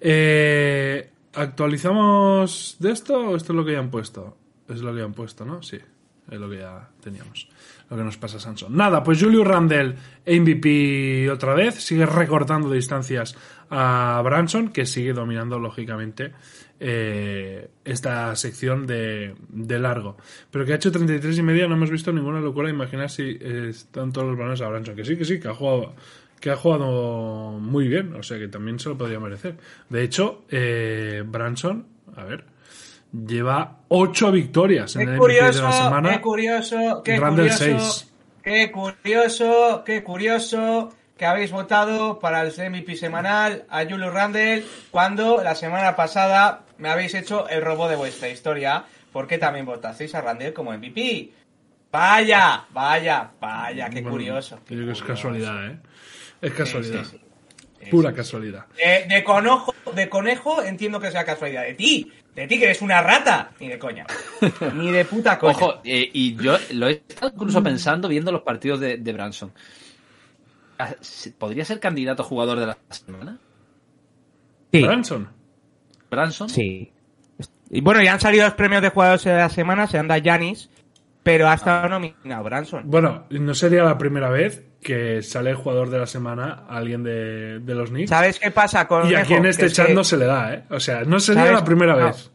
Eh, 0.01 1.11
¿Actualizamos 1.39 2.79
de 2.81 2.91
esto 2.91 3.31
o 3.31 3.37
esto 3.37 3.53
es 3.53 3.57
lo 3.57 3.65
que 3.65 3.73
ya 3.73 3.79
han 3.79 3.93
puesto? 3.93 4.37
Es 4.69 4.81
lo 4.81 4.93
que 4.93 4.99
ya 4.99 5.05
han 5.05 5.15
puesto, 5.15 5.45
¿no? 5.45 5.63
Sí, 5.63 5.79
es 6.31 6.39
lo 6.39 6.51
que 6.51 6.59
ya 6.59 6.91
teníamos. 7.01 7.49
Lo 7.89 7.97
que 7.97 8.03
nos 8.03 8.17
pasa 8.17 8.39
a 8.39 8.41
Samson. 8.41 8.77
Nada, 8.77 9.05
pues 9.05 9.23
Julius 9.23 9.47
Randle, 9.47 9.95
MVP 10.27 11.31
otra 11.31 11.55
vez, 11.55 11.77
sigue 11.77 12.07
recortando 12.07 12.69
distancias 12.73 13.37
a 13.71 14.21
Branson, 14.25 14.71
que 14.71 14.85
sigue 14.85 15.13
dominando, 15.13 15.61
lógicamente, 15.61 16.33
eh, 16.81 17.71
esta 17.85 18.35
sección 18.35 18.89
de, 18.89 19.37
de 19.49 19.79
largo. 19.79 20.17
Pero 20.51 20.67
que 20.67 20.73
ha 20.73 20.77
hecho 20.77 20.91
33 20.91 21.39
y 21.39 21.43
media, 21.43 21.69
no 21.69 21.77
hemos 21.77 21.93
visto 21.93 22.13
ninguna 22.13 22.41
locura. 22.41 22.69
Imaginar 22.69 23.11
si 23.11 23.39
están 23.41 24.11
todos 24.13 24.27
los 24.27 24.37
balones 24.37 24.61
a 24.61 24.69
Branson. 24.69 24.97
Que 24.97 25.05
sí, 25.05 25.17
que 25.17 25.25
sí, 25.25 25.39
que 25.39 25.47
ha 25.47 25.55
jugado 25.55 25.95
que 26.41 26.51
ha 26.51 26.57
jugado 26.57 27.53
muy 27.61 27.89
bien, 27.89 28.15
o 28.15 28.23
sea 28.23 28.39
que 28.39 28.49
también 28.49 28.79
se 28.79 28.89
lo 28.89 28.97
podría 28.99 29.21
merecer. 29.21 29.57
De 29.89 30.03
hecho, 30.03 30.45
eh, 30.51 31.23
Branson, 31.27 31.87
a 32.17 32.25
ver, 32.25 32.45
lleva 33.13 33.79
ocho 33.89 34.31
victorias 34.31 34.95
en 34.97 35.07
Qué 35.07 35.13
el 35.15 35.19
MVP 35.21 35.33
de 35.33 35.39
curioso, 35.41 35.63
la 35.65 35.73
semana. 35.73 36.11
qué 36.13 36.21
curioso, 36.21 37.03
qué 37.05 37.19
Randall 37.19 37.49
curioso, 37.51 38.07
qué 38.43 38.71
curioso, 38.73 39.83
qué 39.85 40.03
curioso 40.05 40.93
que 41.17 41.27
habéis 41.27 41.51
votado 41.51 42.19
para 42.21 42.43
el 42.43 42.53
MVP 42.71 42.95
semanal 42.97 43.65
a 43.69 43.85
Julius 43.85 44.13
Randle 44.13 44.65
cuando 44.91 45.43
la 45.43 45.55
semana 45.57 45.97
pasada 45.97 46.65
me 46.79 46.91
habéis 46.91 47.15
hecho 47.15 47.49
el 47.49 47.63
robo 47.63 47.89
de 47.89 47.97
vuestra 47.97 48.29
historia 48.29 48.85
porque 49.13 49.39
también 49.39 49.67
votasteis 49.67 50.15
a 50.15 50.21
Randle 50.21 50.53
como 50.53 50.73
MVP. 50.73 51.33
Vaya, 51.91 52.67
vaya, 52.71 53.31
vaya, 53.41 53.89
qué 53.89 54.03
Bueno, 54.03 54.11
curioso. 54.11 54.61
qué 54.67 54.75
creo 54.75 54.87
que 54.87 54.93
es 54.93 55.01
curioso. 55.01 55.07
casualidad, 55.07 55.71
¿eh? 55.71 55.79
Es 56.41 56.53
casualidad. 56.53 57.05
sí, 57.05 57.19
sí. 57.19 57.91
Pura 57.91 58.11
Sí, 58.11 58.15
sí. 58.15 58.17
casualidad. 58.17 58.67
De, 58.77 59.07
de 59.15 59.25
conejo, 59.25 59.75
de 59.95 60.09
conejo 60.09 60.63
entiendo 60.63 61.01
que 61.01 61.11
sea 61.11 61.25
casualidad. 61.25 61.63
De 61.63 61.75
ti, 61.75 62.13
de 62.35 62.47
ti 62.47 62.59
que 62.59 62.65
eres 62.67 62.83
una 62.83 63.01
rata. 63.03 63.51
Ni 63.61 63.69
de 63.69 63.79
coña. 63.79 64.07
Ni 64.75 64.91
de 64.91 65.05
puta 65.05 65.39
coña. 65.39 65.53
Ojo, 65.57 65.81
eh, 65.85 66.09
y 66.13 66.37
yo 66.37 66.57
lo 66.73 66.89
he 66.89 67.03
estado 67.09 67.33
incluso 67.35 67.63
pensando 67.63 68.09
viendo 68.09 68.31
los 68.33 68.43
partidos 68.43 68.81
de, 68.81 68.97
de 68.99 69.13
Branson. 69.13 69.53
Ah, 70.79 70.95
¿Podría 71.39 71.65
ser 71.65 71.81
candidato 71.81 72.23
a 72.23 72.27
jugador 72.27 72.59
de 72.61 72.67
la 72.67 72.79
semana? 72.91 73.39
Sí, 74.73 74.83
Branson. 74.83 75.29
Branson. 76.11 76.49
sí. 76.49 76.93
Y 77.71 77.83
bueno, 77.83 78.03
ya 78.03 78.15
han 78.15 78.21
salido 78.21 78.45
los 78.45 78.55
premios 78.55 78.81
de 78.81 78.89
jugadores 78.89 79.25
de 79.25 79.35
la 79.37 79.51
semana, 79.51 79.87
se 79.87 79.99
anda 79.99 80.19
Janis, 80.25 80.71
pero 81.23 81.49
ha 81.51 81.55
estado 81.55 81.87
nominado 81.89 82.43
Branson. 82.45 82.85
Bueno, 82.87 83.27
no 83.29 83.55
sería 83.55 83.83
la 83.85 83.99
primera 83.99 84.31
vez 84.31 84.65
que 84.83 85.23
sale 85.23 85.51
el 85.51 85.57
jugador 85.57 85.91
de 85.91 85.99
la 85.99 86.07
semana 86.07 86.65
a 86.69 86.77
alguien 86.77 87.03
de, 87.03 87.59
de 87.61 87.75
los 87.75 87.91
Knicks. 87.91 88.11
¿Sabes 88.11 88.39
qué 88.39 88.51
pasa 88.51 88.87
con 88.87 89.11
Y 89.11 89.15
aquí 89.15 89.35
en 89.35 89.47
este 89.47 89.63
Que 89.63 89.67
es 89.67 89.73
chat 89.75 89.87
que- 89.89 89.95
no 89.95 90.05
se 90.05 90.17
le 90.17 90.27
da, 90.27 90.55
¿eh? 90.55 90.63
O 90.71 90.79
sea, 90.81 91.03
no 91.03 91.19
sería 91.21 91.43
¿sabes? 91.43 91.59
la 91.59 91.65
primera 91.65 91.97
No, 91.97 92.07
vez. 92.07 92.31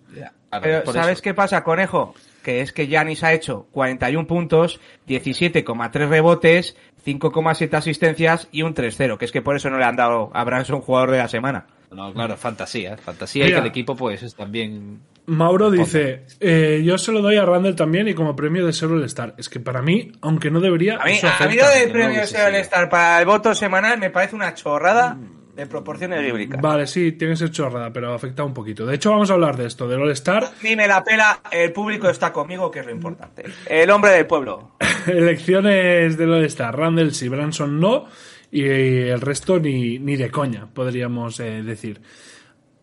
Ver, 0.61 0.83
Pero 0.85 0.93
¿sabes 0.93 1.13
eso. 1.13 1.21
qué 1.23 1.33
pasa, 1.33 1.63
Conejo? 1.63 2.13
Que 2.43 2.61
es 2.61 2.71
que 2.73 2.87
Janis 2.87 3.23
ha 3.23 3.33
hecho 3.33 3.67
41 3.71 4.27
puntos, 4.27 4.79
17,3 5.07 6.07
rebotes, 6.09 6.75
5,7 7.05 7.73
asistencias 7.75 8.47
y 8.51 8.61
un 8.61 8.75
3-0, 8.75 9.17
que 9.17 9.25
es 9.25 9.31
que 9.31 9.41
por 9.41 9.55
eso 9.55 9.69
no 9.71 9.77
le 9.79 9.85
han 9.85 9.95
dado 9.95 10.29
a 10.33 10.43
Branson 10.43 10.81
jugador 10.81 11.09
de 11.11 11.17
la 11.19 11.27
semana. 11.27 11.65
No, 11.91 12.13
claro, 12.13 12.37
fantasía. 12.37 12.97
Fantasía 12.97 13.47
y 13.47 13.51
que 13.51 13.57
el 13.57 13.65
equipo 13.65 13.95
pues 13.95 14.21
es 14.23 14.35
también... 14.35 14.99
Mauro 15.25 15.71
dice, 15.71 16.25
eh, 16.39 16.81
yo 16.83 16.97
se 16.97 17.11
lo 17.11 17.21
doy 17.21 17.37
a 17.37 17.45
Randall 17.45 17.75
también 17.75 18.07
y 18.07 18.13
como 18.13 18.35
premio 18.35 18.65
de 18.65 18.73
ser 18.73 18.89
el 18.91 19.03
Star. 19.05 19.35
Es 19.37 19.47
que 19.47 19.59
para 19.59 19.81
mí, 19.81 20.11
aunque 20.21 20.51
no 20.51 20.59
debería, 20.59 20.97
A 20.97 21.05
mí, 21.05 21.13
eso 21.13 21.27
a 21.27 21.29
mí 21.31 21.35
afecta. 21.35 21.65
lo 21.65 21.71
del 21.71 21.85
que 21.85 21.91
premio 21.91 22.09
hubiese 22.09 22.41
All 22.41 22.49
sido. 22.51 22.61
Star 22.61 22.89
para 22.89 23.19
el 23.19 23.25
voto 23.25 23.55
semanal 23.55 23.97
me 23.99 24.09
parece 24.09 24.35
una 24.35 24.53
chorrada 24.53 25.17
de 25.55 25.65
proporciones 25.67 26.21
bíblicas. 26.21 26.59
Vale, 26.59 26.87
sí, 26.87 27.13
tiene 27.13 27.33
que 27.33 27.37
ser 27.37 27.51
chorrada, 27.51 27.93
pero 27.93 28.13
afecta 28.13 28.43
un 28.43 28.53
poquito. 28.53 28.85
De 28.85 28.95
hecho, 28.95 29.11
vamos 29.11 29.29
a 29.29 29.35
hablar 29.35 29.55
de 29.55 29.67
esto, 29.67 29.87
del 29.87 30.01
All 30.01 30.11
Star. 30.11 30.45
Ni 30.63 30.75
me 30.75 30.87
la 30.87 31.03
pela, 31.03 31.39
el 31.51 31.71
público 31.71 32.09
está 32.09 32.33
conmigo, 32.33 32.69
que 32.69 32.79
es 32.79 32.85
lo 32.85 32.91
importante. 32.91 33.45
El 33.67 33.89
hombre 33.91 34.11
del 34.11 34.25
pueblo. 34.25 34.75
Elecciones 35.07 36.17
del 36.17 36.33
All 36.33 36.45
Star. 36.45 36.77
Randall 36.77 37.13
sí, 37.13 37.29
Branson 37.29 37.79
no. 37.79 38.07
Y 38.51 38.65
el 38.65 39.19
resto 39.21 39.59
ni, 39.59 39.97
ni 39.99 40.15
de 40.15 40.29
coña, 40.29 40.67
podríamos 40.71 41.39
eh, 41.39 41.63
decir. 41.63 42.01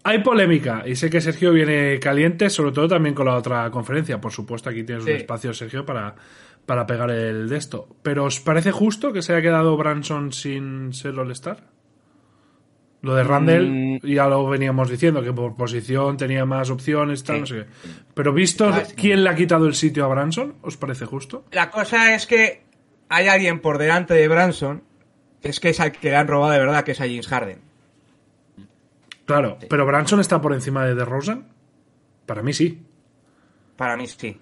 Hay 0.02 0.20
polémica 0.22 0.84
y 0.86 0.96
sé 0.96 1.10
que 1.10 1.20
Sergio 1.20 1.52
viene 1.52 1.98
caliente, 2.00 2.48
sobre 2.48 2.72
todo 2.72 2.88
también 2.88 3.14
con 3.14 3.26
la 3.26 3.36
otra 3.36 3.70
conferencia. 3.70 4.20
Por 4.20 4.32
supuesto, 4.32 4.70
aquí 4.70 4.82
tienes 4.82 5.04
Sí. 5.04 5.10
un 5.10 5.16
espacio, 5.16 5.52
Sergio, 5.52 5.84
para, 5.84 6.14
para 6.64 6.86
pegar 6.86 7.10
el 7.10 7.48
de 7.48 7.56
esto. 7.58 7.86
¿Pero 8.02 8.24
os 8.24 8.40
parece 8.40 8.72
justo 8.72 9.12
que 9.12 9.20
se 9.20 9.32
haya 9.34 9.42
quedado 9.42 9.76
Branson 9.76 10.32
sin 10.32 10.92
ser 10.94 11.18
All-Star? 11.18 11.58
Lo 13.02 13.14
de 13.14 13.24
Randall, 13.24 13.68
Mm. 13.70 13.98
ya 14.06 14.26
lo 14.28 14.46
veníamos 14.46 14.90
diciendo, 14.90 15.22
que 15.22 15.32
por 15.32 15.54
posición 15.56 16.16
tenía 16.18 16.44
más 16.44 16.68
opciones, 16.70 17.24
tal, 17.24 17.36
Sí. 17.36 17.40
no 17.40 17.46
sé 17.46 17.54
qué. 17.56 17.66
Pero 18.14 18.32
visto 18.32 18.68
Ah, 18.68 18.84
sí. 18.84 18.94
quién 18.94 19.24
le 19.24 19.30
ha 19.30 19.34
quitado 19.34 19.66
el 19.66 19.74
sitio 19.74 20.04
a 20.04 20.08
Branson, 20.08 20.54
¿os 20.62 20.76
parece 20.76 21.06
justo? 21.06 21.44
La 21.52 21.70
cosa 21.70 22.14
es 22.14 22.26
que 22.26 22.62
hay 23.08 23.28
alguien 23.28 23.60
por 23.60 23.78
delante 23.78 24.12
de 24.14 24.28
Branson, 24.28 24.82
es 25.42 25.60
que 25.60 25.70
es 25.70 25.80
al 25.80 25.92
que 25.92 26.10
le 26.10 26.16
han 26.16 26.28
robado 26.28 26.52
de 26.52 26.58
verdad, 26.58 26.84
que 26.84 26.92
es 26.92 27.00
a 27.00 27.04
James 27.04 27.26
Harden. 27.28 27.58
Claro, 29.38 29.58
pero 29.68 29.86
Branson 29.86 30.20
está 30.20 30.40
por 30.40 30.52
encima 30.52 30.84
de 30.84 30.94
DeRozan. 30.94 31.46
Para 32.26 32.42
mí 32.42 32.52
sí. 32.52 32.82
Para 33.76 33.96
mí 33.96 34.06
sí. 34.06 34.38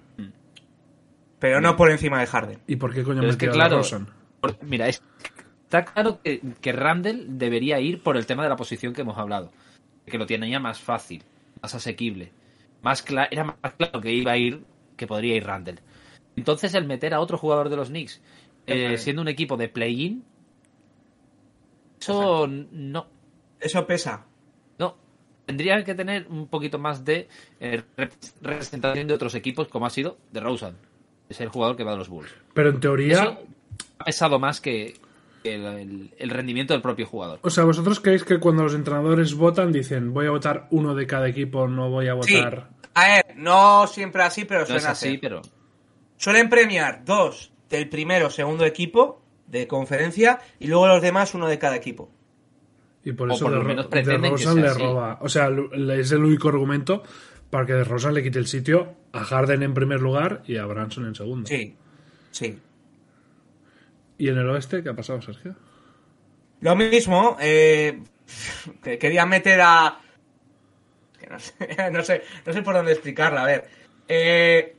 Pero 1.38 1.60
no 1.60 1.76
por 1.76 1.90
encima 1.90 2.18
de 2.20 2.26
Harden. 2.26 2.58
¿Y 2.66 2.76
por 2.76 2.92
qué 2.92 3.04
coño 3.04 3.20
Pero 3.20 3.30
es 3.30 3.36
que 3.36 3.48
claro, 3.50 3.76
DeRozan? 3.76 4.08
por- 4.40 4.62
mira, 4.64 4.88
es- 4.88 5.02
está 5.64 5.84
claro 5.84 6.20
que, 6.22 6.40
que 6.60 6.72
Randall 6.72 7.38
debería 7.38 7.78
ir 7.80 8.02
por 8.02 8.16
el 8.16 8.26
tema 8.26 8.42
de 8.42 8.48
la 8.48 8.56
posición 8.56 8.92
que 8.92 9.02
hemos 9.02 9.16
hablado. 9.18 9.52
Que 10.06 10.18
lo 10.18 10.26
tenía 10.26 10.58
más 10.58 10.80
fácil, 10.80 11.22
más 11.62 11.74
asequible. 11.74 12.32
Más 12.82 13.06
cla- 13.06 13.28
era 13.30 13.44
más 13.44 13.74
claro 13.76 14.00
que 14.00 14.12
iba 14.12 14.32
a 14.32 14.36
ir, 14.36 14.64
que 14.96 15.06
podría 15.06 15.36
ir 15.36 15.44
Randall. 15.46 15.80
Entonces 16.34 16.74
el 16.74 16.86
meter 16.86 17.14
a 17.14 17.20
otro 17.20 17.36
jugador 17.38 17.68
de 17.68 17.76
los 17.76 17.88
Knicks, 17.88 18.20
eh, 18.66 18.96
siendo 18.98 19.22
un 19.22 19.28
equipo 19.28 19.56
de 19.56 19.68
play-in, 19.68 20.24
eso 22.00 22.46
no, 22.46 23.06
Eso 23.60 23.86
pesa. 23.86 24.24
Tendría 25.48 25.82
que 25.82 25.94
tener 25.94 26.26
un 26.28 26.46
poquito 26.46 26.78
más 26.78 27.06
de 27.06 27.26
eh, 27.58 27.82
rep- 27.96 28.10
representación 28.42 29.06
de 29.08 29.14
otros 29.14 29.34
equipos, 29.34 29.66
como 29.68 29.86
ha 29.86 29.90
sido 29.90 30.18
de 30.30 30.40
Rosen. 30.40 30.74
Es 31.30 31.40
el 31.40 31.48
jugador 31.48 31.74
que 31.74 31.84
va 31.84 31.92
de 31.92 31.96
los 31.96 32.10
Bulls. 32.10 32.30
Pero 32.52 32.68
en 32.68 32.80
teoría, 32.80 33.14
Eso 33.22 33.38
ha 33.98 34.04
pesado 34.04 34.38
más 34.38 34.60
que 34.60 34.94
el, 35.44 35.64
el- 35.64 36.10
el 36.18 36.28
rendimiento 36.30 36.74
del 36.74 36.82
propio 36.82 37.06
jugador. 37.06 37.38
o 37.42 37.48
sea, 37.48 37.64
¿vosotros 37.64 37.98
creéis 37.98 38.24
que 38.24 38.38
cuando 38.38 38.62
los 38.62 38.74
entrenadores 38.74 39.32
votan 39.34 39.72
dicen 39.72 40.12
voy 40.12 40.26
a 40.26 40.30
votar 40.30 40.66
uno 40.70 40.94
de 40.94 41.06
cada 41.06 41.26
equipo, 41.28 41.66
no 41.66 41.88
voy 41.88 42.08
a 42.08 42.22
Sí. 42.22 42.36
votar... 42.36 42.68
A 42.92 43.08
ver, 43.08 43.24
no 43.36 43.86
siempre 43.86 44.22
así, 44.24 44.44
pero 44.44 44.60
No 44.60 44.66
suelen 44.66 44.82
es 44.84 44.88
así, 44.90 45.06
hacer. 45.08 45.20
pero 45.20 45.42
Suelen 46.18 46.50
premiar 46.50 47.04
dos 47.06 47.52
del 47.70 47.88
primero 47.88 48.26
o 48.26 48.30
segundo 48.30 48.66
equipo 48.66 49.22
de 49.46 49.66
conferencia 49.66 50.40
y 50.58 50.66
luego 50.66 50.88
los 50.88 51.00
demás 51.00 51.32
uno 51.34 51.46
de 51.48 51.58
cada 51.58 51.76
equipo. 51.76 52.10
Y 53.08 53.12
por 53.14 53.30
O 53.30 53.34
eso 53.34 53.46
por 53.46 53.54
lo 53.54 53.60
de, 53.60 53.64
menos 53.64 53.86
pretenden 53.86 54.34
que 54.34 54.44
DeRozan 54.44 54.54
sea 54.54 54.62
le 54.62 54.68
así. 54.68 54.82
roba. 54.82 55.18
O 55.22 55.28
sea, 55.30 55.48
es 55.98 56.12
el 56.12 56.24
único 56.24 56.50
argumento 56.50 57.02
para 57.48 57.64
que 57.64 57.72
DeRozan 57.72 58.12
le 58.12 58.22
quite 58.22 58.38
el 58.38 58.46
sitio 58.46 58.96
a 59.12 59.24
Harden 59.24 59.62
en 59.62 59.72
primer 59.72 59.98
lugar 60.02 60.42
y 60.46 60.58
a 60.58 60.66
Branson 60.66 61.06
en 61.06 61.14
segundo. 61.14 61.48
Sí, 61.48 61.74
sí. 62.30 62.58
¿Y 64.18 64.28
en 64.28 64.36
el 64.36 64.50
oeste 64.50 64.82
qué 64.82 64.90
ha 64.90 64.94
pasado, 64.94 65.22
Sergio? 65.22 65.56
Lo 66.60 66.76
mismo, 66.76 67.38
eh, 67.40 67.98
que 68.82 68.98
quería 68.98 69.24
meter 69.24 69.58
a... 69.62 69.98
que 71.18 71.28
no, 71.28 71.38
sé, 71.38 71.54
no, 71.90 72.02
sé, 72.02 72.22
no 72.44 72.52
sé 72.52 72.60
por 72.60 72.74
dónde 72.74 72.92
explicarla, 72.92 73.42
a 73.42 73.46
ver. 73.46 73.70
Eh, 74.06 74.76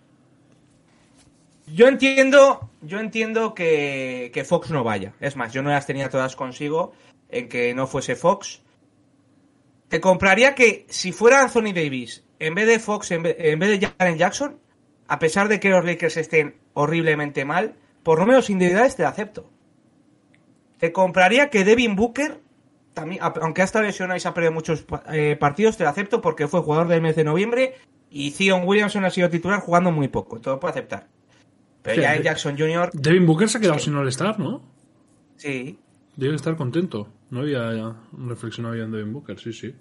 yo 1.65 1.87
entiendo, 1.87 2.69
yo 2.81 2.99
entiendo 2.99 3.55
que, 3.55 4.29
que 4.31 4.43
Fox 4.43 4.69
no 4.69 4.83
vaya. 4.83 5.13
Es 5.19 5.35
más, 5.35 5.51
yo 5.51 5.63
no 5.63 5.71
las 5.71 5.87
tenía 5.87 6.09
todas 6.09 6.35
consigo 6.35 6.93
en 7.29 7.47
que 7.49 7.73
no 7.73 7.87
fuese 7.87 8.15
Fox. 8.15 8.61
te 9.87 9.99
compraría 10.01 10.53
que 10.55 10.85
si 10.89 11.11
fuera 11.11 11.41
Anthony 11.41 11.73
Davis, 11.73 12.23
en 12.39 12.53
vez 12.53 12.67
de 12.67 12.79
Fox, 12.79 13.09
en 13.11 13.23
vez, 13.23 13.35
en 13.39 13.57
vez 13.59 13.79
de 13.79 13.87
Jaren 13.97 14.17
Jackson, 14.17 14.59
a 15.07 15.17
pesar 15.17 15.47
de 15.47 15.59
que 15.59 15.69
los 15.69 15.83
Lakers 15.83 16.17
estén 16.17 16.57
horriblemente 16.73 17.43
mal, 17.45 17.75
por 18.03 18.19
números 18.19 18.49
individuales 18.51 18.95
te 18.95 19.01
lo 19.03 19.09
acepto. 19.09 19.49
Te 20.77 20.91
compraría 20.91 21.49
que 21.49 21.63
Devin 21.65 21.95
Booker, 21.95 22.39
también, 22.93 23.21
aunque 23.23 23.61
ha 23.61 23.65
estado 23.65 23.85
lesionado 23.85 24.15
y 24.17 24.19
se 24.19 24.27
ha 24.27 24.33
perdido 24.33 24.51
muchos 24.53 24.85
eh, 25.11 25.35
partidos, 25.39 25.75
te 25.77 25.83
lo 25.83 25.89
acepto 25.89 26.21
porque 26.21 26.47
fue 26.47 26.61
jugador 26.61 26.87
del 26.87 27.01
mes 27.01 27.15
de 27.15 27.23
noviembre 27.23 27.73
y 28.11 28.31
Zion 28.31 28.61
Williamson 28.65 29.05
ha 29.05 29.09
sido 29.09 29.29
titular 29.29 29.59
jugando 29.59 29.91
muy 29.91 30.07
poco. 30.07 30.39
Todo 30.39 30.55
lo 30.55 30.59
puedo 30.59 30.71
aceptar. 30.71 31.07
Pero 31.81 31.95
Sí, 31.95 32.01
ya 32.01 32.15
en 32.15 32.23
Jackson 32.23 32.57
Jr., 32.57 32.91
Devin 32.93 33.25
Booker 33.25 33.49
se 33.49 33.57
ha 33.57 33.61
quedado 33.61 33.79
Sí. 33.79 33.85
sin 33.85 33.95
all-star, 33.95 34.39
¿no? 34.39 34.61
sí. 35.35 35.79
Debe 36.19 36.35
estar 36.35 36.55
contento. 36.57 37.07
No 37.29 37.41
había 37.41 37.95
reflexionado 38.11 38.75
ya 38.75 38.83
en 38.83 38.91
Devin 38.91 39.13
Booker, 39.13 39.39
sí, 39.39 39.53
sí. 39.53 39.73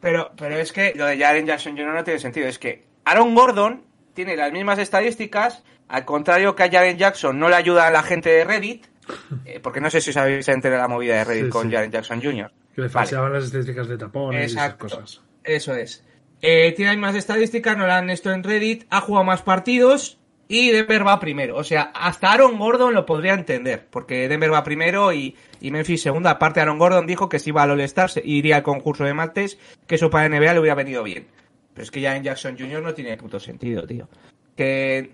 Pero, 0.00 0.30
pero 0.36 0.56
es 0.56 0.72
que 0.72 0.92
lo 0.94 1.06
de 1.06 1.18
Jaren 1.18 1.46
Jackson 1.46 1.76
Jr. 1.76 1.94
no 1.94 2.04
tiene 2.04 2.20
sentido. 2.20 2.46
Es 2.46 2.58
que 2.58 2.84
Aaron 3.04 3.34
Gordon 3.34 3.82
tiene 4.14 4.36
las 4.36 4.52
mismas 4.52 4.78
estadísticas, 4.78 5.64
al 5.88 6.04
contrario 6.04 6.54
que 6.54 6.64
a 6.64 6.70
Jaren 6.70 6.98
Jackson 6.98 7.38
no 7.38 7.48
le 7.48 7.56
ayuda 7.56 7.86
a 7.86 7.90
la 7.90 8.02
gente 8.02 8.28
de 8.28 8.44
Reddit, 8.44 8.86
eh, 9.46 9.60
porque 9.62 9.80
no 9.80 9.88
sé 9.88 10.00
si 10.00 10.10
os 10.10 10.16
habéis 10.18 10.46
enterado 10.48 10.82
de 10.82 10.88
la 10.88 10.94
movida 10.94 11.14
de 11.16 11.24
Reddit 11.24 11.44
Sí, 11.46 11.50
con 11.50 11.68
sí. 11.68 11.74
Jaren 11.74 11.90
Jackson 11.90 12.20
Jr. 12.22 12.50
Que 12.74 12.82
le 12.82 12.88
Vale. 12.88 12.90
falseaban 12.90 13.32
las 13.32 13.44
estadísticas 13.44 13.88
de 13.88 13.96
tapones 13.98 14.52
Exacto. 14.52 14.84
y 14.84 14.86
esas 14.88 14.98
cosas. 15.00 15.22
Eso 15.42 15.74
es. 15.74 16.04
Eh, 16.42 16.72
tiene 16.76 16.90
las 16.92 16.96
mismas 16.98 17.16
estadísticas, 17.16 17.76
no 17.78 17.86
la 17.86 17.98
han 17.98 18.10
esto 18.10 18.30
en 18.30 18.44
Reddit, 18.44 18.84
ha 18.90 19.00
jugado 19.00 19.24
más 19.24 19.42
partidos 19.42 20.17
y 20.48 20.70
Denver 20.70 21.06
va 21.06 21.20
primero. 21.20 21.56
O 21.56 21.64
sea, 21.64 21.92
hasta 21.94 22.32
Aaron 22.32 22.58
Gordon 22.58 22.94
lo 22.94 23.06
podría 23.06 23.34
entender, 23.34 23.86
porque 23.90 24.28
Denver 24.28 24.52
va 24.52 24.64
primero 24.64 25.12
y, 25.12 25.36
y 25.60 25.70
Memphis 25.70 26.02
segunda. 26.02 26.30
Aparte, 26.30 26.60
Aaron 26.60 26.78
Gordon 26.78 27.06
dijo 27.06 27.28
que 27.28 27.38
si 27.38 27.50
iba 27.50 27.62
al 27.62 27.70
All-Star 27.70 28.10
iría 28.24 28.56
al 28.56 28.62
concurso 28.62 29.04
de 29.04 29.14
martes, 29.14 29.58
que 29.86 29.96
eso 29.96 30.10
para 30.10 30.28
NBA 30.28 30.54
le 30.54 30.60
hubiera 30.60 30.74
venido 30.74 31.02
bien. 31.02 31.28
Pero 31.74 31.84
es 31.84 31.90
que 31.90 32.00
ya 32.00 32.16
en 32.16 32.24
Jackson 32.24 32.56
Jr. 32.58 32.82
no 32.82 32.94
tiene 32.94 33.16
puto 33.16 33.38
sentido, 33.38 33.86
tío. 33.86 34.08
Que 34.56 35.10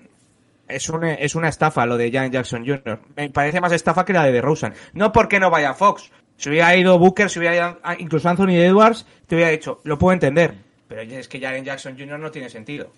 es 0.68 0.88
una, 0.88 1.14
es 1.14 1.34
una 1.34 1.48
estafa 1.48 1.84
lo 1.84 1.96
de 1.96 2.10
Jaren 2.10 2.32
Jackson 2.32 2.64
Jr. 2.64 3.00
Me 3.16 3.28
parece 3.30 3.60
más 3.60 3.72
estafa 3.72 4.04
que 4.04 4.12
la 4.12 4.24
de 4.24 4.32
DeRozan. 4.32 4.72
No 4.92 5.12
porque 5.12 5.40
no 5.40 5.50
vaya 5.50 5.74
Fox. 5.74 6.10
Si 6.36 6.48
hubiera 6.48 6.74
ido 6.74 6.98
Booker, 6.98 7.28
si 7.28 7.38
hubiera 7.38 7.56
ido 7.56 7.80
incluso 7.98 8.28
Anthony 8.28 8.56
Edwards, 8.56 9.06
te 9.26 9.34
hubiera 9.34 9.50
dicho, 9.50 9.80
lo 9.84 9.98
puedo 9.98 10.14
entender. 10.14 10.54
Pero 10.88 11.02
es 11.02 11.28
que 11.28 11.40
Jaren 11.40 11.64
Jackson 11.64 11.98
Jr. 11.98 12.18
no 12.18 12.30
tiene 12.30 12.48
sentido. 12.48 12.92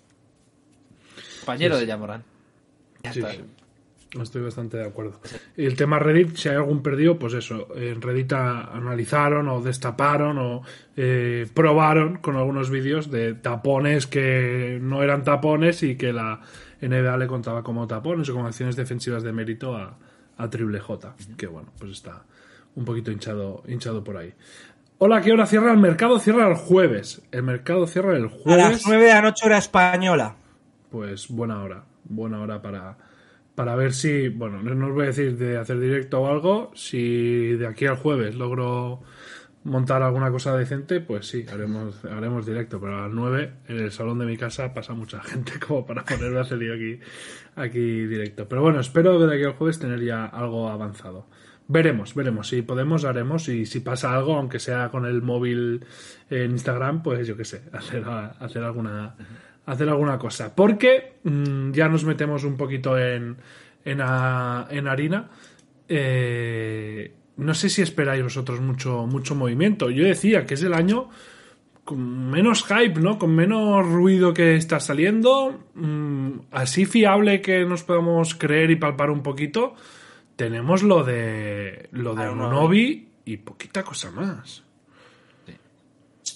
Compañero 1.47 1.77
de 1.77 1.85
Yamoran. 1.85 2.23
Ya 3.03 3.13
Sí. 3.13 3.21
Estoy 4.21 4.41
bastante 4.41 4.77
de 4.77 4.85
acuerdo. 4.85 5.19
Y 5.57 5.65
el 5.65 5.75
tema 5.75 5.99
Reddit, 5.99 6.37
si 6.37 6.47
hay 6.47 6.55
algún 6.55 6.81
perdido, 6.81 7.19
pues 7.19 7.33
eso, 7.33 7.67
en 7.75 8.01
Reddit 8.01 8.31
a- 8.33 8.61
analizaron 8.73 9.49
o 9.49 9.61
destaparon 9.61 10.37
o 10.37 10.61
eh, 10.95 11.45
probaron 11.53 12.17
con 12.19 12.37
algunos 12.37 12.69
vídeos 12.69 13.11
de 13.11 13.33
tapones 13.33 14.07
que 14.07 14.79
no 14.81 15.03
eran 15.03 15.23
tapones 15.25 15.83
y 15.83 15.97
que 15.97 16.13
la 16.13 16.39
NBA 16.81 17.17
le 17.17 17.27
contaba 17.27 17.63
como 17.63 17.85
tapones 17.85 18.29
o 18.29 18.33
como 18.33 18.47
acciones 18.47 18.77
defensivas 18.77 19.23
de 19.23 19.33
mérito 19.33 19.75
a, 19.75 19.97
a 20.37 20.49
Triple 20.49 20.79
J, 20.79 21.13
que 21.35 21.47
bueno, 21.47 21.69
pues 21.77 21.91
está 21.91 22.23
un 22.75 22.85
poquito 22.85 23.11
hinchado, 23.11 23.61
hinchado 23.67 24.03
por 24.05 24.15
ahí. 24.17 24.33
Hola, 24.99 25.21
¿qué 25.21 25.33
hora 25.33 25.45
cierra 25.45 25.71
el 25.73 25.79
mercado? 25.79 26.17
Cierra 26.19 26.47
el 26.47 26.55
jueves. 26.55 27.21
El 27.31 27.43
mercado 27.43 27.85
cierra 27.87 28.15
el 28.15 28.25
A 28.25 28.29
jueves. 28.29 28.71
las 28.71 28.87
9 28.87 29.03
de 29.03 29.13
la 29.13 29.21
noche 29.21 29.45
hora 29.45 29.57
española. 29.57 30.35
Pues 30.89 31.27
buena 31.29 31.61
hora, 31.63 31.85
buena 32.05 32.41
hora 32.41 32.61
para, 32.61 32.97
para 33.55 33.75
ver 33.75 33.93
si, 33.93 34.29
bueno, 34.29 34.61
no 34.61 34.87
os 34.87 34.93
voy 34.93 35.03
a 35.03 35.07
decir 35.07 35.37
de 35.37 35.57
hacer 35.57 35.79
directo 35.79 36.21
o 36.21 36.27
algo, 36.27 36.71
si 36.75 37.53
de 37.53 37.67
aquí 37.67 37.85
al 37.85 37.97
jueves 37.97 38.35
logro 38.35 39.01
montar 39.67 40.01
alguna 40.01 40.31
cosa 40.31 40.55
decente, 40.57 41.01
pues 41.01 41.27
sí, 41.27 41.45
haremos, 41.51 42.03
haremos 42.05 42.45
directo, 42.45 42.79
pero 42.79 42.97
a 42.97 43.01
las 43.03 43.11
9 43.11 43.53
en 43.67 43.77
el 43.77 43.91
salón 43.91 44.19
de 44.19 44.25
mi 44.25 44.37
casa 44.37 44.73
pasa 44.73 44.93
mucha 44.93 45.21
gente 45.21 45.59
como 45.67 45.85
para 45.85 46.03
ponerme 46.03 46.39
a 46.39 46.43
yo 46.43 46.73
aquí, 46.73 46.99
aquí 47.55 48.05
directo. 48.05 48.47
Pero 48.47 48.61
bueno, 48.61 48.79
espero 48.79 49.19
de 49.19 49.35
aquí 49.35 49.43
al 49.43 49.53
jueves 49.53 49.79
tener 49.79 50.03
ya 50.03 50.25
algo 50.25 50.69
avanzado. 50.69 51.27
Veremos, 51.67 52.15
veremos. 52.15 52.47
Si 52.47 52.61
podemos, 52.61 53.03
haremos. 53.03 53.49
Y 53.49 53.65
si 53.65 53.81
pasa 53.81 54.15
algo, 54.15 54.37
aunque 54.37 54.59
sea 54.59 54.89
con 54.89 55.05
el 55.05 55.21
móvil 55.21 55.85
en 56.29 56.51
Instagram, 56.51 57.03
pues 57.03 57.27
yo 57.27 57.35
qué 57.35 57.43
sé, 57.43 57.63
hacer, 57.73 58.05
hacer 58.05 58.63
alguna 58.63 59.15
hacer 59.67 59.87
alguna 59.89 60.17
cosa. 60.17 60.55
Porque 60.55 61.13
mm, 61.23 61.71
ya 61.71 61.87
nos 61.87 62.03
metemos 62.03 62.43
un 62.43 62.57
poquito 62.57 62.97
en, 62.97 63.37
en, 63.85 64.01
a- 64.01 64.67
en 64.71 64.87
harina. 64.87 65.29
Eh, 65.87 67.11
no 67.37 67.53
sé 67.53 67.69
si 67.69 67.81
esperáis 67.81 68.23
vosotros 68.23 68.59
mucho, 68.59 69.05
mucho 69.05 69.35
movimiento. 69.35 69.89
Yo 69.91 70.03
decía 70.05 70.45
que 70.45 70.55
es 70.55 70.63
el 70.63 70.73
año 70.73 71.09
con 71.83 72.29
menos 72.29 72.65
hype, 72.65 72.99
¿no? 72.99 73.17
Con 73.17 73.33
menos 73.35 73.85
ruido 73.87 74.33
que 74.33 74.55
está 74.55 74.79
saliendo. 74.79 75.63
mm, 75.75 76.31
así 76.51 76.85
fiable 76.85 77.41
que 77.41 77.63
nos 77.65 77.83
podamos 77.83 78.35
creer 78.35 78.71
y 78.71 78.75
palpar 78.75 79.09
un 79.11 79.21
poquito. 79.23 79.75
Tenemos 80.35 80.83
lo 80.83 81.03
de 81.03 81.87
lo 81.91 82.13
de. 82.15 82.23
Anunoby 82.23 83.07
y 83.25 83.37
poquita 83.37 83.83
cosa 83.83 84.11
más. 84.11 84.63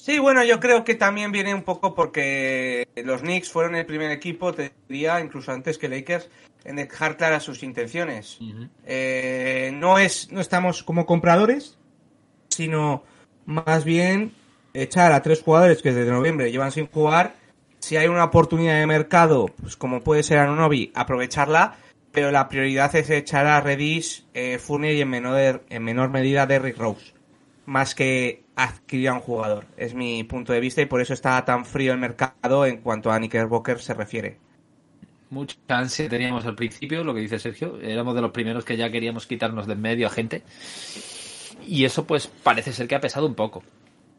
Sí, 0.01 0.17
bueno, 0.17 0.43
yo 0.43 0.59
creo 0.59 0.83
que 0.83 0.95
también 0.95 1.31
viene 1.31 1.53
un 1.53 1.61
poco 1.61 1.93
porque 1.93 2.87
los 3.05 3.21
Knicks 3.21 3.51
fueron 3.51 3.75
el 3.75 3.85
primer 3.85 4.09
equipo, 4.09 4.51
te 4.51 4.71
diría, 4.89 5.21
incluso 5.21 5.51
antes 5.51 5.77
que 5.77 5.87
Lakers, 5.87 6.27
en 6.63 6.77
dejar 6.77 7.17
claras 7.17 7.43
sus 7.43 7.61
intenciones. 7.61 8.39
Eh, 8.83 9.69
no 9.75 9.99
es, 9.99 10.31
no 10.31 10.41
estamos 10.41 10.81
como 10.81 11.05
compradores, 11.05 11.77
sino 12.49 13.03
más 13.45 13.85
bien 13.85 14.33
echar 14.73 15.11
a 15.11 15.21
tres 15.21 15.43
jugadores 15.43 15.83
que 15.83 15.93
desde 15.93 16.11
noviembre 16.11 16.51
llevan 16.51 16.71
sin 16.71 16.87
jugar. 16.87 17.35
Si 17.77 17.95
hay 17.95 18.07
una 18.07 18.23
oportunidad 18.23 18.79
de 18.79 18.87
mercado, 18.87 19.51
pues 19.61 19.75
como 19.77 20.01
puede 20.01 20.23
ser 20.23 20.39
Anunoby, 20.39 20.91
aprovecharla, 20.95 21.77
pero 22.11 22.31
la 22.31 22.49
prioridad 22.49 22.95
es 22.95 23.07
echar 23.11 23.45
a 23.45 23.61
Redis, 23.61 24.25
eh, 24.33 24.57
Fournier 24.57 24.95
y 24.95 25.01
en 25.01 25.09
menor, 25.11 25.63
en 25.69 25.83
menor 25.83 26.09
medida 26.09 26.47
Derrick 26.47 26.79
Rose 26.79 27.13
más 27.65 27.95
que 27.95 28.43
adquirir 28.63 29.10
a 29.10 29.13
un 29.13 29.19
jugador. 29.19 29.65
Es 29.78 29.93
mi 29.93 30.24
punto 30.24 30.54
de 30.54 30.60
vista 30.60 30.82
y 30.82 30.86
por 30.86 31.02
eso 31.02 31.13
está 31.13 31.43
tan 31.45 31.65
frío 31.65 31.93
el 31.93 32.00
mercado 32.00 32.65
en 32.65 32.82
cuanto 32.82 33.12
a 33.12 33.17
Knickerbocker 33.17 33.80
se 33.80 33.93
refiere. 33.93 34.38
Mucha 35.30 35.56
ansia 35.69 36.10
teníamos 36.10 36.45
al 36.45 36.56
principio, 36.56 37.04
lo 37.04 37.13
que 37.13 37.21
dice 37.21 37.39
Sergio. 37.39 37.80
Éramos 37.82 38.15
de 38.15 38.21
los 38.21 38.32
primeros 38.32 38.65
que 38.65 38.76
ya 38.76 38.91
queríamos 38.91 39.28
quitarnos 39.28 39.65
de 39.65 39.74
en 39.74 39.82
medio 39.82 40.08
a 40.08 40.10
gente. 40.10 40.43
Y 41.65 41.86
eso 41.86 42.06
pues 42.06 42.28
parece 42.28 42.74
ser 42.74 42.88
que 42.88 42.95
ha 42.95 43.02
pesado 43.02 43.28
un 43.28 43.36
poco. 43.36 43.63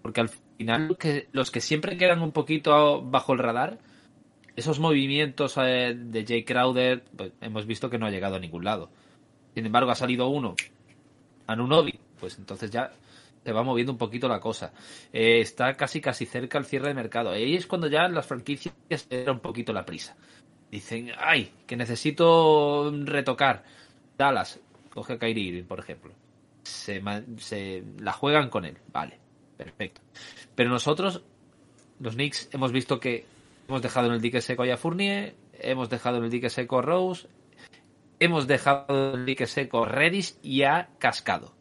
Porque 0.01 0.21
al 0.21 0.31
final 0.57 0.97
que, 0.99 1.29
los 1.33 1.51
que 1.51 1.61
siempre 1.61 1.97
quedan 1.97 2.23
un 2.23 2.33
poquito 2.33 3.03
bajo 3.03 3.35
el 3.35 3.39
radar, 3.39 3.79
esos 4.57 4.81
movimientos 4.81 5.57
eh, 5.59 5.95
de 5.95 6.25
Jay 6.27 6.45
Crowder, 6.45 7.05
pues, 7.17 7.33
hemos 7.41 7.67
visto 7.67 7.91
que 7.91 7.99
no 7.99 8.07
ha 8.07 8.11
llegado 8.11 8.37
a 8.37 8.41
ningún 8.41 8.65
lado. 8.65 8.91
Sin 9.55 9.67
embargo, 9.67 9.91
ha 9.91 9.95
salido 9.95 10.29
uno, 10.29 10.57
Anunobi, 11.47 11.99
pues 12.19 12.39
entonces 12.39 12.71
ya 12.71 12.93
se 13.45 13.53
va 13.53 13.63
moviendo 13.63 13.93
un 13.93 13.99
poquito 13.99 14.29
la 14.29 14.41
cosa. 14.41 14.73
Eh, 15.13 15.41
está 15.41 15.75
casi 15.75 16.01
casi 16.01 16.27
cerca 16.27 16.59
el 16.59 16.65
cierre 16.65 16.89
de 16.89 16.95
mercado. 16.95 17.31
Ahí 17.31 17.55
es 17.55 17.67
cuando 17.67 17.89
ya 17.89 18.09
las 18.09 18.27
franquicias 18.27 18.75
se 18.89 19.25
da 19.25 19.33
un 19.33 19.41
poquito 19.41 19.73
la 19.73 19.85
prisa. 19.85 20.17
Dicen, 20.71 21.11
ay, 21.19 21.53
que 21.67 21.77
necesito 21.77 22.91
retocar. 23.05 23.65
Dallas, 24.17 24.61
coge 24.91 25.15
a 25.15 25.19
Kyrie 25.19 25.49
Irving, 25.49 25.65
por 25.65 25.81
ejemplo. 25.81 26.13
Se, 26.63 27.03
se 27.39 27.85
la 27.99 28.13
juegan 28.13 28.49
con 28.49 28.65
él. 28.65 28.79
Vale, 28.93 29.19
perfecto. 29.57 30.01
Pero 30.55 30.71
nosotros, 30.71 31.23
los 32.01 32.15
Knicks, 32.15 32.49
hemos 32.53 32.73
visto 32.73 33.01
que 33.01 33.27
hemos 33.69 33.83
dejado 33.83 34.07
en 34.07 34.15
el 34.15 34.21
dique 34.21 34.41
seco 34.41 34.63
a 34.63 34.77
Fournier, 34.77 35.35
hemos 35.55 35.91
dejado 35.91 36.19
en 36.19 36.25
el 36.25 36.31
dique 36.31 36.51
seco 36.51 36.81
Rose, 36.83 37.29
hemos 38.21 38.47
dejado 38.47 39.15
en 39.15 39.21
el 39.21 39.27
dique 39.27 39.47
seco 39.47 39.85
a 39.85 39.89
Redis 39.89 40.39
y 40.43 40.63
a 40.63 40.91
Cascado. 40.99 41.53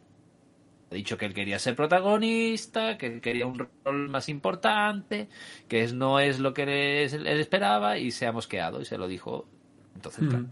Ha 0.92 0.94
dicho 0.94 1.16
que 1.16 1.24
él 1.24 1.32
quería 1.32 1.58
ser 1.58 1.74
protagonista, 1.74 2.98
que 2.98 3.06
él 3.06 3.20
quería 3.22 3.46
un 3.46 3.66
rol 3.82 4.10
más 4.10 4.28
importante, 4.28 5.28
que 5.66 5.86
no 5.88 6.20
es 6.20 6.38
lo 6.38 6.52
que 6.52 7.04
él, 7.04 7.26
él 7.26 7.40
esperaba 7.40 7.96
y 7.96 8.10
se 8.10 8.26
ha 8.26 8.32
mosqueado 8.32 8.82
y 8.82 8.84
se 8.84 8.98
lo 8.98 9.08
dijo. 9.08 9.46
Entonces, 9.94 10.28
claro, 10.28 10.46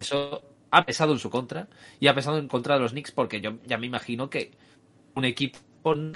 eso 0.00 0.42
ha 0.70 0.86
pesado 0.86 1.12
en 1.12 1.18
su 1.18 1.28
contra 1.28 1.68
y 2.00 2.06
ha 2.06 2.14
pesado 2.14 2.38
en 2.38 2.48
contra 2.48 2.76
de 2.76 2.80
los 2.80 2.92
Knicks 2.92 3.12
porque 3.12 3.42
yo 3.42 3.58
ya 3.66 3.76
me 3.76 3.86
imagino 3.86 4.30
que 4.30 4.52
un 5.14 5.26
equipo 5.26 5.60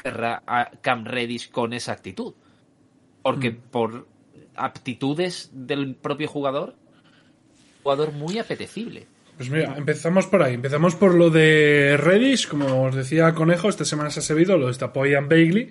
querrá 0.02 0.42
a 0.46 0.70
Cam 0.80 1.04
Reddish 1.04 1.50
con 1.50 1.74
esa 1.74 1.92
actitud. 1.92 2.32
Porque 3.22 3.52
por 3.52 4.08
aptitudes 4.54 5.50
del 5.52 5.96
propio 5.96 6.28
jugador, 6.28 6.76
jugador 7.82 8.12
muy 8.12 8.38
apetecible. 8.38 9.06
Pues 9.36 9.50
mira, 9.50 9.74
empezamos 9.76 10.26
por 10.26 10.42
ahí. 10.42 10.54
Empezamos 10.54 10.94
por 10.94 11.14
lo 11.14 11.28
de 11.28 11.96
Reddish. 11.98 12.48
Como 12.48 12.84
os 12.84 12.94
decía 12.94 13.34
Conejo, 13.34 13.68
esta 13.68 13.84
semana 13.84 14.10
se 14.10 14.20
ha 14.20 14.22
sabido, 14.22 14.56
lo 14.56 14.68
destapó 14.68 15.04
Ian 15.04 15.28
Bailey. 15.28 15.70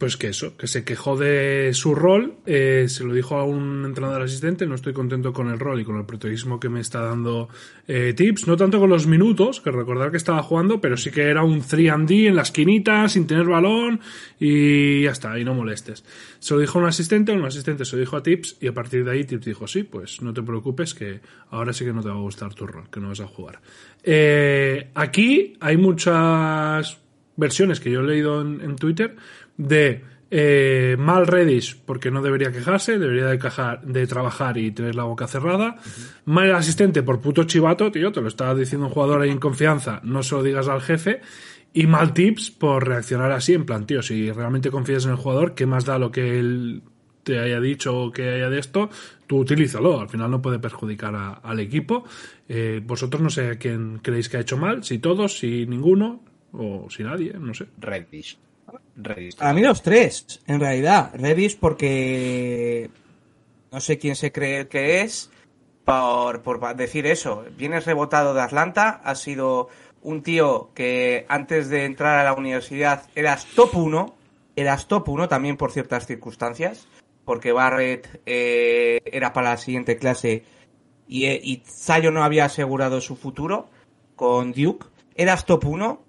Pues 0.00 0.16
que 0.16 0.28
eso, 0.28 0.56
que 0.56 0.66
se 0.66 0.82
quejó 0.82 1.14
de 1.14 1.72
su 1.74 1.94
rol, 1.94 2.36
eh, 2.46 2.86
se 2.88 3.04
lo 3.04 3.12
dijo 3.12 3.36
a 3.36 3.44
un 3.44 3.84
entrenador 3.84 4.22
asistente, 4.22 4.66
no 4.66 4.74
estoy 4.74 4.94
contento 4.94 5.34
con 5.34 5.50
el 5.50 5.58
rol 5.58 5.78
y 5.78 5.84
con 5.84 5.98
el 5.98 6.06
protagonismo 6.06 6.58
que 6.58 6.70
me 6.70 6.80
está 6.80 7.00
dando 7.00 7.50
eh, 7.86 8.14
Tips, 8.16 8.46
no 8.46 8.56
tanto 8.56 8.80
con 8.80 8.88
los 8.88 9.06
minutos, 9.06 9.60
que 9.60 9.70
recordar 9.70 10.10
que 10.10 10.16
estaba 10.16 10.42
jugando, 10.42 10.80
pero 10.80 10.96
sí 10.96 11.10
que 11.10 11.24
era 11.24 11.44
un 11.44 11.60
3D 11.60 12.28
en 12.28 12.34
la 12.34 12.42
esquinita, 12.42 13.10
sin 13.10 13.26
tener 13.26 13.44
balón 13.44 14.00
y 14.38 15.02
ya 15.02 15.10
está, 15.10 15.38
y 15.38 15.44
no 15.44 15.52
molestes. 15.52 16.02
Se 16.38 16.54
lo 16.54 16.60
dijo 16.60 16.78
a 16.78 16.82
un 16.82 16.88
asistente, 16.88 17.32
un 17.32 17.44
asistente 17.44 17.84
se 17.84 17.96
lo 17.96 18.00
dijo 18.00 18.16
a 18.16 18.22
Tips 18.22 18.56
y 18.58 18.68
a 18.68 18.72
partir 18.72 19.04
de 19.04 19.10
ahí 19.10 19.24
Tips 19.24 19.44
dijo, 19.44 19.66
sí, 19.66 19.82
pues 19.82 20.22
no 20.22 20.32
te 20.32 20.42
preocupes 20.42 20.94
que 20.94 21.20
ahora 21.50 21.74
sí 21.74 21.84
que 21.84 21.92
no 21.92 22.00
te 22.00 22.08
va 22.08 22.14
a 22.14 22.20
gustar 22.20 22.54
tu 22.54 22.66
rol, 22.66 22.88
que 22.90 23.00
no 23.00 23.08
vas 23.08 23.20
a 23.20 23.26
jugar. 23.26 23.60
Eh, 24.02 24.88
aquí 24.94 25.58
hay 25.60 25.76
muchas 25.76 26.98
versiones 27.36 27.80
que 27.80 27.90
yo 27.90 28.00
he 28.00 28.04
leído 28.04 28.40
en, 28.40 28.60
en 28.60 28.76
Twitter 28.76 29.16
de 29.60 30.02
eh, 30.30 30.96
mal 30.98 31.26
Redis 31.26 31.74
porque 31.74 32.10
no 32.10 32.22
debería 32.22 32.52
quejarse, 32.52 32.98
debería 32.98 33.26
de, 33.26 33.38
cajar, 33.38 33.82
de 33.82 34.06
trabajar 34.06 34.58
y 34.58 34.70
tener 34.70 34.94
la 34.94 35.04
boca 35.04 35.26
cerrada. 35.26 35.76
Mal 36.24 36.54
asistente 36.54 37.02
por 37.02 37.20
puto 37.20 37.44
chivato, 37.44 37.90
tío, 37.90 38.12
te 38.12 38.20
lo 38.20 38.28
estaba 38.28 38.54
diciendo 38.54 38.86
un 38.86 38.92
jugador 38.92 39.22
ahí 39.22 39.30
en 39.30 39.38
confianza, 39.38 40.00
no 40.04 40.22
se 40.22 40.34
lo 40.34 40.42
digas 40.42 40.68
al 40.68 40.80
jefe. 40.80 41.20
Y 41.72 41.86
mal 41.86 42.12
tips 42.14 42.50
por 42.50 42.88
reaccionar 42.88 43.30
así, 43.30 43.54
en 43.54 43.64
plan, 43.64 43.86
tío, 43.86 44.02
si 44.02 44.32
realmente 44.32 44.70
confías 44.70 45.04
en 45.04 45.12
el 45.12 45.16
jugador, 45.16 45.54
¿qué 45.54 45.66
más 45.66 45.84
da 45.84 46.00
lo 46.00 46.10
que 46.10 46.40
él 46.40 46.82
te 47.22 47.38
haya 47.38 47.60
dicho 47.60 47.96
o 47.96 48.10
que 48.10 48.28
haya 48.28 48.50
de 48.50 48.58
esto? 48.58 48.90
Tú 49.28 49.38
utilízalo, 49.38 50.00
al 50.00 50.08
final 50.08 50.32
no 50.32 50.42
puede 50.42 50.58
perjudicar 50.58 51.14
a, 51.14 51.34
al 51.34 51.60
equipo. 51.60 52.04
Eh, 52.48 52.82
vosotros 52.84 53.22
no 53.22 53.30
sé 53.30 53.50
a 53.50 53.58
quién 53.58 54.00
creéis 54.02 54.28
que 54.28 54.38
ha 54.38 54.40
hecho 54.40 54.56
mal, 54.56 54.82
si 54.82 54.98
todos, 54.98 55.38
si 55.38 55.64
ninguno, 55.66 56.24
o 56.52 56.88
si 56.90 57.04
nadie, 57.04 57.34
no 57.38 57.54
sé. 57.54 57.66
Reddish. 57.78 58.36
Reddish. 59.04 59.36
A 59.38 59.52
mí 59.52 59.62
los 59.62 59.82
tres, 59.82 60.40
en 60.46 60.60
realidad. 60.60 61.10
Redis 61.14 61.56
porque 61.56 62.90
no 63.72 63.80
sé 63.80 63.98
quién 63.98 64.16
se 64.16 64.32
cree 64.32 64.68
que 64.68 65.02
es 65.02 65.30
por, 65.84 66.42
por 66.42 66.76
decir 66.76 67.06
eso. 67.06 67.44
Vienes 67.56 67.86
rebotado 67.86 68.34
de 68.34 68.40
Atlanta, 68.40 69.00
has 69.04 69.20
sido 69.20 69.68
un 70.02 70.22
tío 70.22 70.70
que 70.74 71.26
antes 71.28 71.68
de 71.68 71.84
entrar 71.84 72.18
a 72.18 72.24
la 72.24 72.32
universidad 72.32 73.04
eras 73.14 73.46
top 73.54 73.76
1, 73.76 74.14
eras 74.56 74.86
top 74.86 75.08
1 75.08 75.28
también 75.28 75.56
por 75.56 75.72
ciertas 75.72 76.06
circunstancias, 76.06 76.86
porque 77.24 77.52
Barrett 77.52 78.20
eh, 78.26 79.00
era 79.04 79.32
para 79.32 79.50
la 79.50 79.56
siguiente 79.56 79.96
clase 79.96 80.44
y, 81.06 81.26
eh, 81.26 81.40
y 81.42 81.62
no 82.10 82.24
había 82.24 82.46
asegurado 82.46 83.00
su 83.00 83.16
futuro 83.16 83.68
con 84.16 84.52
Duke. 84.52 84.86
Eras 85.14 85.44
top 85.44 85.66
1, 85.66 86.02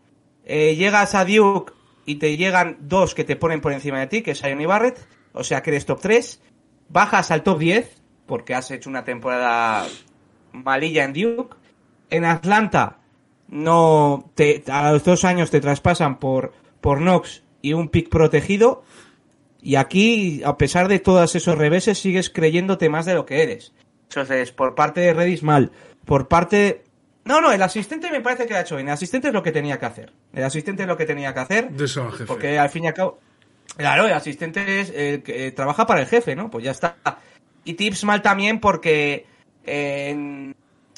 eh, 0.45 0.75
llegas 0.75 1.15
a 1.15 1.25
Duke 1.25 1.73
y 2.05 2.15
te 2.15 2.37
llegan 2.37 2.77
dos 2.81 3.15
que 3.15 3.23
te 3.23 3.35
ponen 3.35 3.61
por 3.61 3.73
encima 3.73 3.99
de 3.99 4.07
ti, 4.07 4.21
que 4.21 4.31
es 4.31 4.41
Zion 4.41 4.61
y 4.61 4.65
Barrett, 4.65 4.99
o 5.33 5.43
sea 5.43 5.61
que 5.61 5.71
eres 5.71 5.85
top 5.85 6.01
3, 6.01 6.41
bajas 6.89 7.31
al 7.31 7.43
top 7.43 7.59
10, 7.59 8.01
porque 8.25 8.53
has 8.53 8.71
hecho 8.71 8.89
una 8.89 9.03
temporada 9.03 9.87
malilla 10.51 11.03
en 11.03 11.13
Duke, 11.13 11.55
en 12.09 12.25
Atlanta 12.25 12.97
no 13.47 14.31
te, 14.35 14.63
a 14.67 14.91
los 14.91 15.03
dos 15.03 15.25
años 15.25 15.51
te 15.51 15.61
traspasan 15.61 16.19
por, 16.19 16.53
por 16.79 16.99
Knox 16.99 17.43
y 17.61 17.73
un 17.73 17.89
pick 17.89 18.09
protegido, 18.09 18.83
y 19.61 19.75
aquí, 19.75 20.41
a 20.43 20.57
pesar 20.57 20.87
de 20.87 20.99
todos 20.99 21.35
esos 21.35 21.57
reveses, 21.57 21.99
sigues 21.99 22.29
creyéndote 22.29 22.89
más 22.89 23.05
de 23.05 23.13
lo 23.13 23.25
que 23.25 23.43
eres. 23.43 23.73
Entonces, 24.09 24.51
por 24.51 24.73
parte 24.73 25.01
de 25.01 25.13
Redis, 25.13 25.43
mal. 25.43 25.71
Por 26.03 26.27
parte 26.27 26.83
no, 27.25 27.39
no, 27.41 27.51
el 27.51 27.61
asistente 27.61 28.09
me 28.11 28.21
parece 28.21 28.45
que 28.45 28.53
lo 28.53 28.59
ha 28.59 28.61
hecho 28.61 28.75
bien. 28.75 28.87
El 28.87 28.93
asistente 28.93 29.27
es 29.27 29.33
lo 29.33 29.43
que 29.43 29.51
tenía 29.51 29.77
que 29.79 29.85
hacer. 29.85 30.11
El 30.33 30.43
asistente 30.43 30.83
es 30.83 30.87
lo 30.87 30.97
que 30.97 31.05
tenía 31.05 31.33
que 31.33 31.39
hacer. 31.39 31.69
De 31.71 31.85
eso 31.85 32.09
jefe. 32.11 32.25
Porque 32.25 32.57
al 32.59 32.69
fin 32.69 32.83
y 32.85 32.87
al 32.87 32.93
cabo. 32.93 33.19
Claro, 33.77 34.05
el 34.05 34.13
asistente 34.13 34.81
es 34.81 34.91
que 34.91 35.47
eh, 35.47 35.51
trabaja 35.51 35.85
para 35.85 36.01
el 36.01 36.07
jefe, 36.07 36.35
¿no? 36.35 36.49
Pues 36.49 36.63
ya 36.65 36.71
está. 36.71 36.97
Y 37.63 37.75
tips 37.75 38.03
mal 38.03 38.21
también 38.21 38.59
porque 38.59 39.25
eh, 39.65 40.53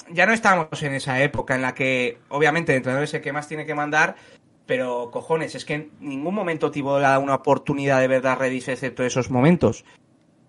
ya 0.09 0.25
no 0.25 0.33
estamos 0.33 0.81
en 0.81 0.93
esa 0.93 1.21
época 1.21 1.55
en 1.55 1.61
la 1.61 1.75
que, 1.75 2.17
obviamente, 2.29 2.71
el 2.71 2.77
entrenador 2.77 3.03
es 3.03 3.13
el 3.13 3.21
que 3.21 3.33
más 3.33 3.47
tiene 3.47 3.65
que 3.65 3.75
mandar, 3.75 4.15
pero 4.65 5.11
cojones, 5.11 5.55
es 5.55 5.65
que 5.65 5.73
en 5.73 5.91
ningún 5.99 6.33
momento 6.33 6.71
Tibo 6.71 6.99
le 6.99 7.05
ha 7.05 7.09
dado 7.09 7.21
una 7.21 7.35
oportunidad 7.35 7.99
de 7.99 8.07
verdad 8.07 8.31
a 8.33 8.35
Redis 8.35 8.69
excepto 8.69 9.03
esos 9.03 9.29
momentos. 9.29 9.83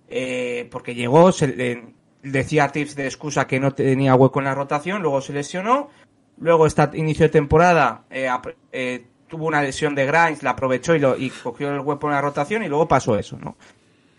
Eh, 0.08 0.68
porque 0.70 0.94
llegó, 0.94 1.32
se, 1.32 1.48
le- 1.48 1.94
decía 2.24 2.68
Tips 2.68 2.96
de 2.96 3.04
excusa 3.04 3.46
que 3.46 3.60
no 3.60 3.72
tenía 3.72 4.14
hueco 4.14 4.40
en 4.40 4.46
la 4.46 4.54
rotación, 4.54 5.02
luego 5.02 5.20
se 5.20 5.32
lesionó, 5.32 5.90
luego 6.38 6.66
esta 6.66 6.90
inicio 6.94 7.26
de 7.26 7.30
temporada 7.30 8.04
eh, 8.10 8.28
eh, 8.72 9.06
tuvo 9.28 9.46
una 9.46 9.62
lesión 9.62 9.94
de 9.94 10.06
Grimes, 10.06 10.42
la 10.42 10.50
aprovechó 10.50 10.94
y, 10.94 10.98
lo, 10.98 11.16
y 11.16 11.30
cogió 11.30 11.72
el 11.72 11.80
hueco 11.80 12.08
en 12.08 12.14
la 12.14 12.20
rotación 12.20 12.62
y 12.62 12.68
luego 12.68 12.88
pasó 12.88 13.18
eso, 13.18 13.38
¿no? 13.38 13.56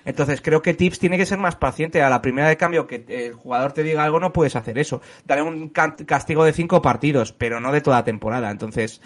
Entonces 0.06 0.40
creo 0.40 0.62
que 0.62 0.76
Tips 0.76 1.00
tiene 1.00 1.18
que 1.18 1.26
ser 1.26 1.40
más 1.40 1.56
paciente. 1.56 2.04
A 2.04 2.10
la 2.10 2.22
primera 2.22 2.48
de 2.48 2.58
cambio 2.58 2.86
que 2.86 3.04
el 3.08 3.34
jugador 3.34 3.74
te 3.74 3.82
diga 3.82 4.04
algo 4.04 4.20
no 4.20 4.32
puedes 4.32 4.56
hacer 4.56 4.78
eso. 4.78 5.02
Dale 5.26 5.42
un 5.42 5.70
castigo 5.70 6.46
de 6.46 6.54
cinco 6.54 6.80
partidos, 6.82 7.34
pero 7.34 7.60
no 7.60 7.72
de 7.72 7.82
toda 7.82 8.04
temporada. 8.04 8.52
Entonces, 8.52 9.02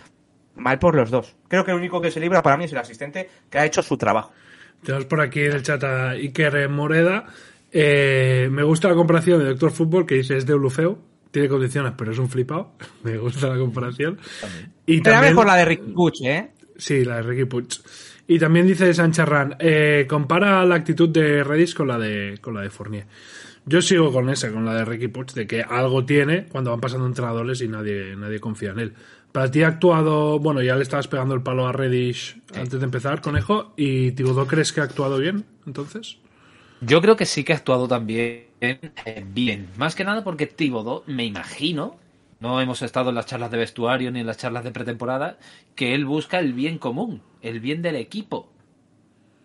mal 0.55 0.77
por 0.77 0.95
los 0.95 1.09
dos. 1.09 1.38
Creo 1.47 1.63
que 1.63 1.71
el 1.71 1.77
único 1.77 2.01
que 2.01 2.12
se 2.12 2.19
libra 2.19 2.43
para 2.43 2.57
mí 2.57 2.65
es 2.65 2.73
el 2.73 2.79
asistente 2.79 3.29
que 3.49 3.59
ha 3.59 3.65
hecho 3.65 3.81
su 3.81 3.97
trabajo. 3.97 4.31
Tenemos 4.83 5.05
por 5.05 5.21
aquí 5.21 5.41
en 5.41 5.53
el 5.53 5.63
chat 5.63 5.83
a 5.83 6.09
Iker 6.12 6.67
Moreda. 6.67 7.25
Eh, 7.71 8.49
me 8.51 8.63
gusta 8.63 8.88
la 8.89 8.95
comparación 8.95 9.39
de 9.39 9.45
Doctor 9.45 9.71
Fútbol 9.71 10.05
que 10.05 10.15
dice 10.15 10.38
es 10.38 10.45
de 10.45 10.53
Ulufeu. 10.53 10.97
Tiene 11.32 11.47
condiciones, 11.47 11.93
pero 11.95 12.12
es 12.12 12.17
un 12.17 12.27
flipado. 12.27 12.71
Me 13.03 13.17
gusta 13.17 13.47
la 13.47 13.58
comparación. 13.60 14.17
Y 14.88 14.95
Era 14.95 15.12
también, 15.12 15.34
mejor 15.34 15.45
la 15.45 15.58
de 15.58 15.65
Rick 15.65 15.84
Butch, 15.93 16.21
¿eh? 16.23 16.49
Sí, 16.79 17.05
la 17.05 17.17
de 17.17 17.23
Ricky 17.23 17.45
Puig. 17.45 17.67
Y 18.27 18.39
también 18.39 18.65
dice 18.65 18.93
Sancharran, 18.93 19.55
eh, 19.60 20.05
compara 20.08 20.65
la 20.65 20.75
actitud 20.75 21.10
de 21.10 21.43
Redis 21.43 21.75
con 21.75 21.88
la 21.88 21.99
de, 21.99 22.38
con 22.41 22.53
la 22.53 22.62
de 22.62 22.69
Fournier. 22.69 23.05
Yo 23.65 23.82
sigo 23.82 24.12
con 24.12 24.29
esa, 24.29 24.51
con 24.51 24.65
la 24.65 24.73
de 24.73 24.86
Ricky 24.86 25.10
Puig, 25.10 25.34
de 25.34 25.45
que 25.45 25.62
algo 25.62 26.05
tiene 26.05 26.45
cuando 26.45 26.71
van 26.71 26.79
pasando 26.79 27.05
entrenadores 27.05 27.62
y 27.62 27.67
nadie, 27.67 28.15
nadie 28.15 28.39
confía 28.39 28.71
en 28.71 28.79
él. 28.79 28.93
Para 29.32 29.51
ti 29.51 29.62
ha 29.62 29.67
actuado, 29.67 30.39
bueno, 30.39 30.62
ya 30.62 30.75
le 30.75 30.84
estabas 30.84 31.08
pegando 31.08 31.36
el 31.36 31.43
palo 31.43 31.67
a 31.67 31.71
Reddish 31.71 32.41
antes 32.55 32.79
de 32.79 32.86
empezar, 32.86 33.21
conejo, 33.21 33.73
y 33.77 34.12
Tibodó 34.13 34.47
crees 34.47 34.73
que 34.73 34.82
ha 34.82 34.86
actuado 34.86 35.19
bien, 35.19 35.45
entonces. 35.67 36.17
Yo 36.82 37.02
creo 37.02 37.15
que 37.15 37.26
sí 37.26 37.44
que 37.44 37.54
ha 37.54 37.58
actuado 37.58 37.88
también 37.88 38.48
eh, 38.62 39.26
bien. 39.26 39.70
Más 39.78 39.96
que 39.96 40.04
nada 40.04 40.24
porque 40.24 40.48
Thibodeau, 40.48 41.04
me 41.08 41.26
imagino, 41.26 41.98
no 42.39 42.62
hemos 42.62 42.82
estado 42.82 43.10
en 43.10 43.15
las 43.15 43.26
charlas 43.26 43.52
de 43.52 43.58
vestuario 43.58 44.12
ni 44.12 44.22
en 44.22 44.28
las 44.28 44.38
charlas 44.38 44.63
de 44.63 44.72
pretemporada, 44.72 45.38
que 45.76 45.94
él 45.94 46.06
busca 46.06 46.39
el 46.39 46.54
bien 46.54 46.78
común, 46.78 47.22
el 47.42 47.60
bien 47.60 47.82
del 47.82 47.96
equipo. 47.96 48.50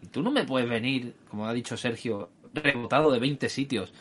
Y 0.01 0.07
tú 0.07 0.23
no 0.23 0.31
me 0.31 0.45
puedes 0.45 0.69
venir, 0.69 1.15
como 1.29 1.47
ha 1.47 1.53
dicho 1.53 1.77
Sergio, 1.77 2.31
rebotado 2.53 3.11
de 3.11 3.19
20 3.19 3.49
sitios, 3.49 3.93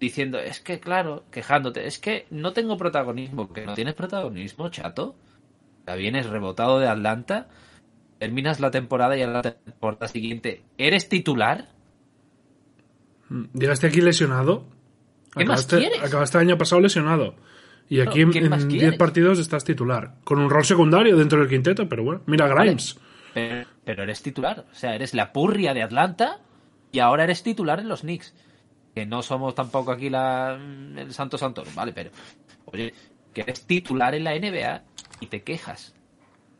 diciendo, 0.00 0.38
es 0.38 0.60
que 0.60 0.80
claro, 0.80 1.24
quejándote, 1.30 1.86
es 1.86 1.98
que 1.98 2.26
no 2.30 2.52
tengo 2.52 2.76
protagonismo, 2.76 3.52
que 3.52 3.66
no 3.66 3.74
tienes 3.74 3.94
protagonismo, 3.94 4.70
chato. 4.70 5.14
Ya 5.86 5.94
vienes 5.96 6.26
rebotado 6.26 6.78
de 6.78 6.88
Atlanta, 6.88 7.48
terminas 8.18 8.60
la 8.60 8.70
temporada 8.70 9.18
y 9.18 9.22
a 9.22 9.26
la 9.26 9.42
temporada 9.42 10.08
siguiente, 10.08 10.62
¿eres 10.78 11.10
titular? 11.10 11.73
Mm, 13.34 13.58
Llegaste 13.58 13.86
aquí 13.86 14.00
lesionado. 14.00 14.64
¿Qué 15.36 15.44
más 15.44 15.64
Acabaste, 15.64 15.78
quieres? 15.78 16.02
acabaste 16.02 16.38
el 16.38 16.48
año 16.48 16.58
pasado 16.58 16.80
lesionado. 16.80 17.34
Y 17.88 18.00
aquí 18.00 18.20
en- 18.22 18.30
¿qué 18.30 18.38
en 18.38 18.48
más 18.50 18.66
10 18.68 18.80
quieres? 18.80 18.98
partidos 18.98 19.38
estás 19.38 19.64
titular. 19.64 20.14
Con 20.24 20.38
un 20.38 20.48
rol 20.48 20.64
secundario 20.64 21.16
dentro 21.16 21.40
del 21.40 21.48
quinteto, 21.48 21.88
pero 21.88 22.04
bueno. 22.04 22.22
Mira 22.26 22.46
Grimes. 22.48 22.98
Pero, 23.34 23.66
pero 23.84 24.02
eres 24.04 24.22
titular. 24.22 24.64
O 24.70 24.74
sea, 24.74 24.94
eres 24.94 25.12
la 25.12 25.32
purria 25.32 25.74
de 25.74 25.82
Atlanta 25.82 26.38
y 26.92 27.00
ahora 27.00 27.24
eres 27.24 27.42
titular 27.42 27.80
en 27.80 27.88
los 27.88 28.02
Knicks. 28.02 28.32
Que 28.94 29.04
no 29.06 29.22
somos 29.22 29.54
tampoco 29.56 29.90
aquí 29.90 30.08
la, 30.08 30.56
el 30.96 31.12
Santo 31.12 31.36
Santor, 31.36 31.66
¿vale? 31.74 31.92
Pero, 31.92 32.10
oye, 32.66 32.94
que 33.34 33.40
eres 33.40 33.66
titular 33.66 34.14
en 34.14 34.22
la 34.24 34.34
NBA 34.38 34.82
y 35.18 35.26
te 35.26 35.42
quejas. 35.42 35.94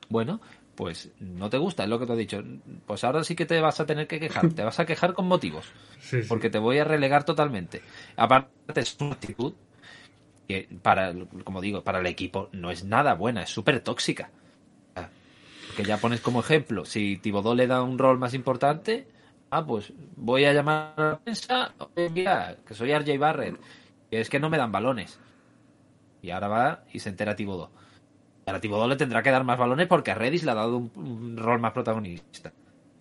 Bueno, 0.09 0.41
pues 0.75 1.11
no 1.21 1.51
te 1.51 1.59
gusta, 1.59 1.85
es 1.85 1.89
lo 1.89 1.99
que 1.99 2.07
te 2.07 2.13
he 2.13 2.17
dicho. 2.17 2.43
Pues 2.87 3.05
ahora 3.05 3.25
sí 3.25 3.35
que 3.35 3.47
te 3.47 3.61
vas 3.61 3.81
a 3.81 3.87
tener 3.87 4.07
que 4.07 4.21
quejar. 4.21 4.53
Te 4.53 4.65
vas 4.65 4.81
a 4.81 4.87
quejar 4.87 5.15
con 5.15 5.27
motivos. 5.27 5.67
Sí, 6.05 6.21
sí. 6.21 6.29
Porque 6.29 6.51
te 6.51 6.59
voy 6.59 6.77
a 6.77 6.85
relegar 6.85 7.25
totalmente. 7.25 7.81
Aparte, 8.17 8.79
es 8.79 8.95
una 9.01 9.13
actitud 9.13 9.55
que, 10.47 10.69
para, 10.83 11.15
como 11.45 11.63
digo, 11.63 11.83
para 11.83 12.01
el 12.01 12.07
equipo 12.07 12.51
no 12.53 12.71
es 12.71 12.85
nada 12.85 13.15
buena, 13.15 13.43
es 13.43 13.49
súper 13.49 13.81
tóxica. 13.81 14.31
Que 15.77 15.83
ya 15.83 15.97
pones 15.97 16.21
como 16.21 16.41
ejemplo, 16.41 16.85
si 16.85 17.17
Tibodó 17.17 17.55
le 17.55 17.67
da 17.67 17.83
un 17.83 17.99
rol 17.99 18.19
más 18.19 18.35
importante, 18.35 19.09
ah, 19.51 19.65
pues 19.65 19.93
voy 20.15 20.45
a 20.45 20.53
llamar 20.53 20.93
a 20.97 21.03
la 21.03 21.19
prensa, 21.19 21.75
mira, 22.13 22.59
que 22.67 22.75
soy 22.75 22.93
RJ 22.93 23.19
Barrett, 23.19 23.59
que 24.11 24.21
es 24.21 24.29
que 24.29 24.39
no 24.39 24.51
me 24.51 24.59
dan 24.59 24.71
balones. 24.71 25.19
Y 26.23 26.31
ahora 26.31 26.49
va 26.49 26.85
y 26.93 27.01
se 27.01 27.09
entera 27.09 27.35
Tibodó. 27.35 27.71
Ahora 28.47 28.61
Tibodó 28.61 28.87
le 28.87 28.97
tendrá 28.97 29.23
que 29.23 29.31
dar 29.31 29.45
más 29.45 29.59
balones 29.59 29.87
porque 29.87 30.11
a 30.11 30.15
Redis 30.15 30.45
le 30.45 30.51
ha 30.51 30.55
dado 30.55 30.77
un, 30.77 30.91
un 30.97 31.37
rol 31.37 31.61
más 31.61 31.73
protagonista. 31.73 32.53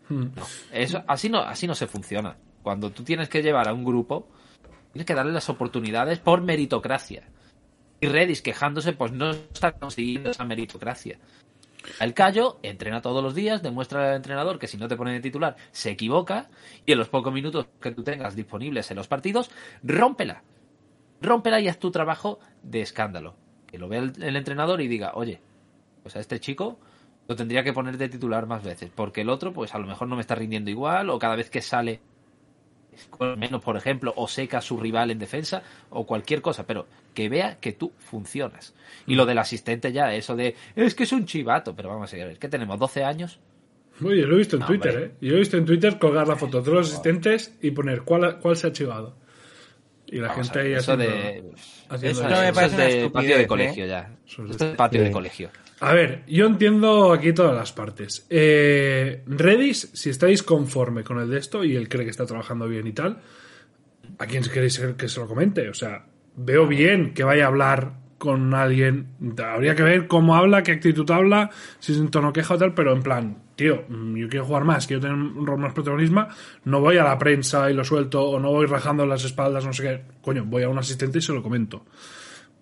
Mm. 0.09 0.25
No, 0.35 0.43
eso, 0.71 1.03
así 1.07 1.29
no, 1.29 1.39
así 1.39 1.67
no 1.67 1.75
se 1.75 1.87
funciona. 1.87 2.37
Cuando 2.61 2.91
tú 2.91 3.03
tienes 3.03 3.29
que 3.29 3.41
llevar 3.41 3.67
a 3.67 3.73
un 3.73 3.83
grupo, 3.83 4.27
tienes 4.93 5.05
que 5.05 5.15
darle 5.15 5.33
las 5.33 5.49
oportunidades 5.49 6.19
por 6.19 6.41
meritocracia. 6.41 7.27
Y 7.99 8.07
Redis 8.07 8.41
quejándose, 8.41 8.93
pues 8.93 9.11
no 9.11 9.31
está 9.31 9.73
consiguiendo 9.73 10.31
esa 10.31 10.45
meritocracia. 10.45 11.19
El 11.99 12.13
callo 12.13 12.59
entrena 12.63 13.01
todos 13.01 13.23
los 13.23 13.35
días, 13.35 13.61
demuestra 13.61 14.09
al 14.09 14.15
entrenador 14.15 14.57
que 14.57 14.67
si 14.67 14.77
no 14.77 14.87
te 14.87 14.95
pone 14.95 15.13
de 15.13 15.19
titular 15.19 15.57
se 15.71 15.91
equivoca 15.91 16.49
y 16.85 16.93
en 16.93 16.97
los 16.97 17.09
pocos 17.09 17.33
minutos 17.33 17.67
que 17.81 17.91
tú 17.91 18.03
tengas 18.03 18.35
disponibles 18.35 18.89
en 18.91 18.97
los 18.97 19.07
partidos, 19.07 19.51
rómpela. 19.83 20.43
Rómpela 21.21 21.59
y 21.59 21.67
haz 21.67 21.79
tu 21.79 21.91
trabajo 21.91 22.39
de 22.61 22.81
escándalo. 22.81 23.35
Que 23.74 23.80
lo 23.80 23.88
vea 23.88 24.01
el, 24.01 24.13
el 24.21 24.36
entrenador 24.36 24.82
y 24.82 24.88
diga, 24.88 25.13
oye, 25.15 25.39
pues 26.03 26.15
a 26.15 26.19
este 26.19 26.39
chico 26.39 26.78
lo 27.28 27.36
tendría 27.36 27.63
que 27.63 27.74
poner 27.74 27.97
de 27.97 28.07
titular 28.07 28.45
más 28.45 28.63
veces, 28.63 28.91
porque 28.93 29.21
el 29.21 29.30
otro, 29.30 29.51
pues 29.51 29.74
a 29.74 29.80
lo 29.80 29.88
mejor 29.88 30.07
no 30.07 30.15
me 30.15 30.21
está 30.21 30.36
rindiendo 30.36 30.69
igual, 30.69 31.09
o 31.09 31.17
cada 31.17 31.36
vez 31.36 31.49
que 31.49 31.63
sale 31.63 31.99
con 33.09 33.39
menos, 33.39 33.63
por 33.63 33.76
ejemplo, 33.76 34.13
o 34.15 34.28
seca 34.28 34.59
a 34.59 34.61
su 34.61 34.78
rival 34.78 35.09
en 35.09 35.17
defensa, 35.17 35.63
o 35.89 36.05
cualquier 36.05 36.43
cosa, 36.43 36.67
pero 36.67 36.86
que 37.15 37.30
vea 37.30 37.57
que 37.59 37.71
tú 37.71 37.91
funcionas. 37.97 38.76
Y 39.07 39.15
lo 39.15 39.26
del 39.26 39.39
asistente 39.39 39.91
ya, 39.91 40.13
eso 40.13 40.36
de, 40.36 40.55
es 40.76 40.93
que 40.93 41.03
es 41.03 41.11
un 41.11 41.26
chivato, 41.26 41.76
pero 41.76 41.89
vamos 41.89 42.13
a 42.13 42.17
ver, 42.17 42.38
¿qué 42.38 42.47
tenemos? 42.49 42.80
¿12 42.80 43.03
años? 43.03 43.39
Oye, 44.03 44.28
lo 44.28 44.36
he 44.36 44.38
visto 44.39 44.57
en 44.57 44.59
No, 44.59 44.67
Twitter, 44.67 44.91
hombre. 44.91 45.05
¿eh? 45.07 45.11
Yo 45.21 45.34
he 45.34 45.39
visto 45.39 45.57
en 45.57 45.65
Twitter 45.65 45.97
colgar 45.97 46.28
la 46.28 46.36
foto 46.36 46.61
de 46.61 46.71
los 46.71 46.91
asistentes 46.91 47.57
y 47.61 47.71
poner 47.71 48.03
cuál, 48.03 48.38
cuál 48.39 48.55
se 48.55 48.67
ha 48.67 48.71
chivado. 48.71 49.15
Y 50.08 50.18
la 50.18 50.28
Vamos 50.30 50.47
gente 50.47 50.60
ahí 50.60 50.74
eso 50.74 50.93
haciendo- 50.93 51.16
de... 51.16 51.43
haciendo 51.89 52.20
Eso, 52.20 52.22
Esto 52.24 52.24
me 52.41 52.45
eso 52.49 52.54
parece 52.56 52.88
es 52.97 53.04
de 53.04 53.10
patio 53.10 53.38
de 53.38 53.43
¿eh? 53.43 53.47
colegio 53.47 53.86
ya. 53.86 54.16
Eso 54.28 54.43
es 54.45 54.51
Esto 54.51 54.66
de- 54.66 54.72
es 54.72 54.78
patio 54.78 55.04
de 55.04 55.12
colegio. 55.12 55.49
A 55.80 55.93
ver, 55.93 56.24
yo 56.28 56.45
entiendo 56.45 57.12
aquí 57.12 57.34
todas 57.34 57.56
las 57.56 57.74
partes. 57.74 58.26
Eh, 58.30 59.24
Redis, 59.28 59.89
si 59.93 60.10
estáis 60.10 60.43
conforme 60.43 61.04
con 61.04 61.20
el 61.20 61.30
de 61.30 61.39
esto 61.39 61.64
y 61.64 61.76
él 61.76 61.89
cree 61.89 62.06
que 62.06 62.12
está 62.12 62.26
trabajando 62.26 62.68
bien 62.68 62.88
y 62.88 62.93
tal, 62.93 63.20
¿a 64.20 64.26
quién 64.26 64.43
queréis 64.43 64.80
que 64.97 65.10
se 65.10 65.20
lo 65.20 65.28
comente? 65.28 65.68
O 65.70 65.74
sea, 65.74 66.06
veo 66.36 66.68
bien 66.68 67.14
que 67.14 67.24
vaya 67.24 67.45
a 67.45 67.47
hablar 67.47 67.93
con 68.18 68.54
alguien. 68.54 69.08
Habría 69.43 69.76
que 69.76 69.84
ver 69.84 70.08
cómo 70.08 70.36
habla, 70.36 70.64
qué 70.64 70.72
actitud 70.74 71.10
habla, 71.12 71.49
si 71.80 71.91
es 71.91 71.97
en 71.97 72.10
tono 72.10 72.32
queja 72.32 72.54
o 72.54 72.58
tal, 72.58 72.74
pero 72.74 72.93
en 72.93 73.04
plan, 73.04 73.42
tío, 73.56 73.84
mm, 73.88 74.16
yo 74.16 74.30
quiero 74.30 74.45
jugar 74.45 74.64
más, 74.64 74.88
quiero 74.88 75.01
tener 75.01 75.16
un 75.16 75.45
rol 75.45 75.60
más 75.60 75.74
protagonismo, 75.74 76.28
no 76.66 76.80
voy 76.80 76.97
a 76.97 77.04
la 77.04 77.18
prensa 77.18 77.70
y 77.70 77.74
lo 77.74 77.84
suelto, 77.84 78.24
o 78.24 78.39
no 78.39 78.49
voy 78.51 78.66
rajando 78.66 79.06
las 79.06 79.24
espaldas, 79.26 79.66
no 79.66 79.74
sé 79.74 79.84
qué. 79.84 80.01
Coño, 80.22 80.43
voy 80.45 80.64
a 80.64 80.70
un 80.70 80.78
asistente 80.78 81.20
y 81.20 81.22
se 81.22 81.34
lo 81.34 81.41
comento. 81.43 81.86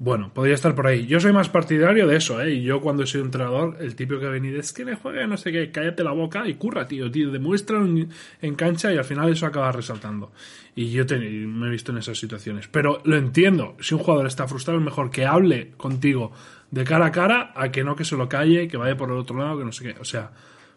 Bueno, 0.04 0.32
podría 0.34 0.56
estar 0.56 0.74
por 0.74 0.88
ahí. 0.88 1.06
Yo 1.06 1.20
soy 1.20 1.32
más 1.32 1.48
partidario 1.50 2.08
de 2.08 2.16
eso, 2.16 2.42
¿eh? 2.42 2.56
Y 2.56 2.64
yo 2.64 2.82
cuando 2.82 3.06
soy 3.06 3.22
entrenador, 3.22 3.78
el 3.80 3.96
típico 3.96 4.20
que 4.20 4.26
ha 4.26 4.30
venido 4.32 4.60
es 4.60 4.74
que 4.74 4.84
le 4.84 4.96
juegue 4.96 5.28
no 5.28 5.38
sé 5.38 5.52
qué, 5.52 5.70
cállate 5.70 6.04
la 6.04 6.12
boca 6.12 6.48
y 6.48 6.56
curra, 6.56 6.88
tío, 6.88 7.12
tío. 7.12 7.30
Demuestra 7.30 7.78
en, 7.78 8.56
cancha 8.56 8.92
y 8.92 8.98
al 8.98 9.04
final 9.04 9.30
eso 9.32 9.46
acaba 9.46 9.72
resaltando. 9.72 10.32
Y 10.76 10.89
yo 10.89 11.06
te- 11.06 11.20
me 11.20 11.68
he 11.68 11.70
visto 11.70 11.92
en 11.92 12.00
esas 12.00 12.18
situaciones. 12.18 12.68
Pero 12.68 13.00
lo 13.06 13.16
entiendo. 13.16 13.76
Si 13.80 13.94
un 13.94 14.00
jugador 14.02 14.26
está 14.26 14.48
frustrado, 14.48 14.80
es 14.80 14.86
mejor 14.86 15.12
que 15.12 15.28
hable 15.28 15.70
contigo 15.78 16.32
de 16.72 16.84
cara 16.84 17.06
a 17.06 17.12
cara 17.12 17.52
a 17.56 17.70
que 17.70 17.84
no 17.84 17.96
que 17.96 18.04
se 18.04 18.18
lo 18.18 18.28
calle, 18.28 18.68
que 18.68 18.78
vaya 18.78 18.98
por 18.98 19.12
el 19.12 19.18
otro 19.18 19.38
lado, 19.38 19.60
que 19.60 19.66
no 19.66 19.72
sé 19.72 19.84
qué. 19.94 20.00
O 20.00 20.04
sea, 20.06 20.32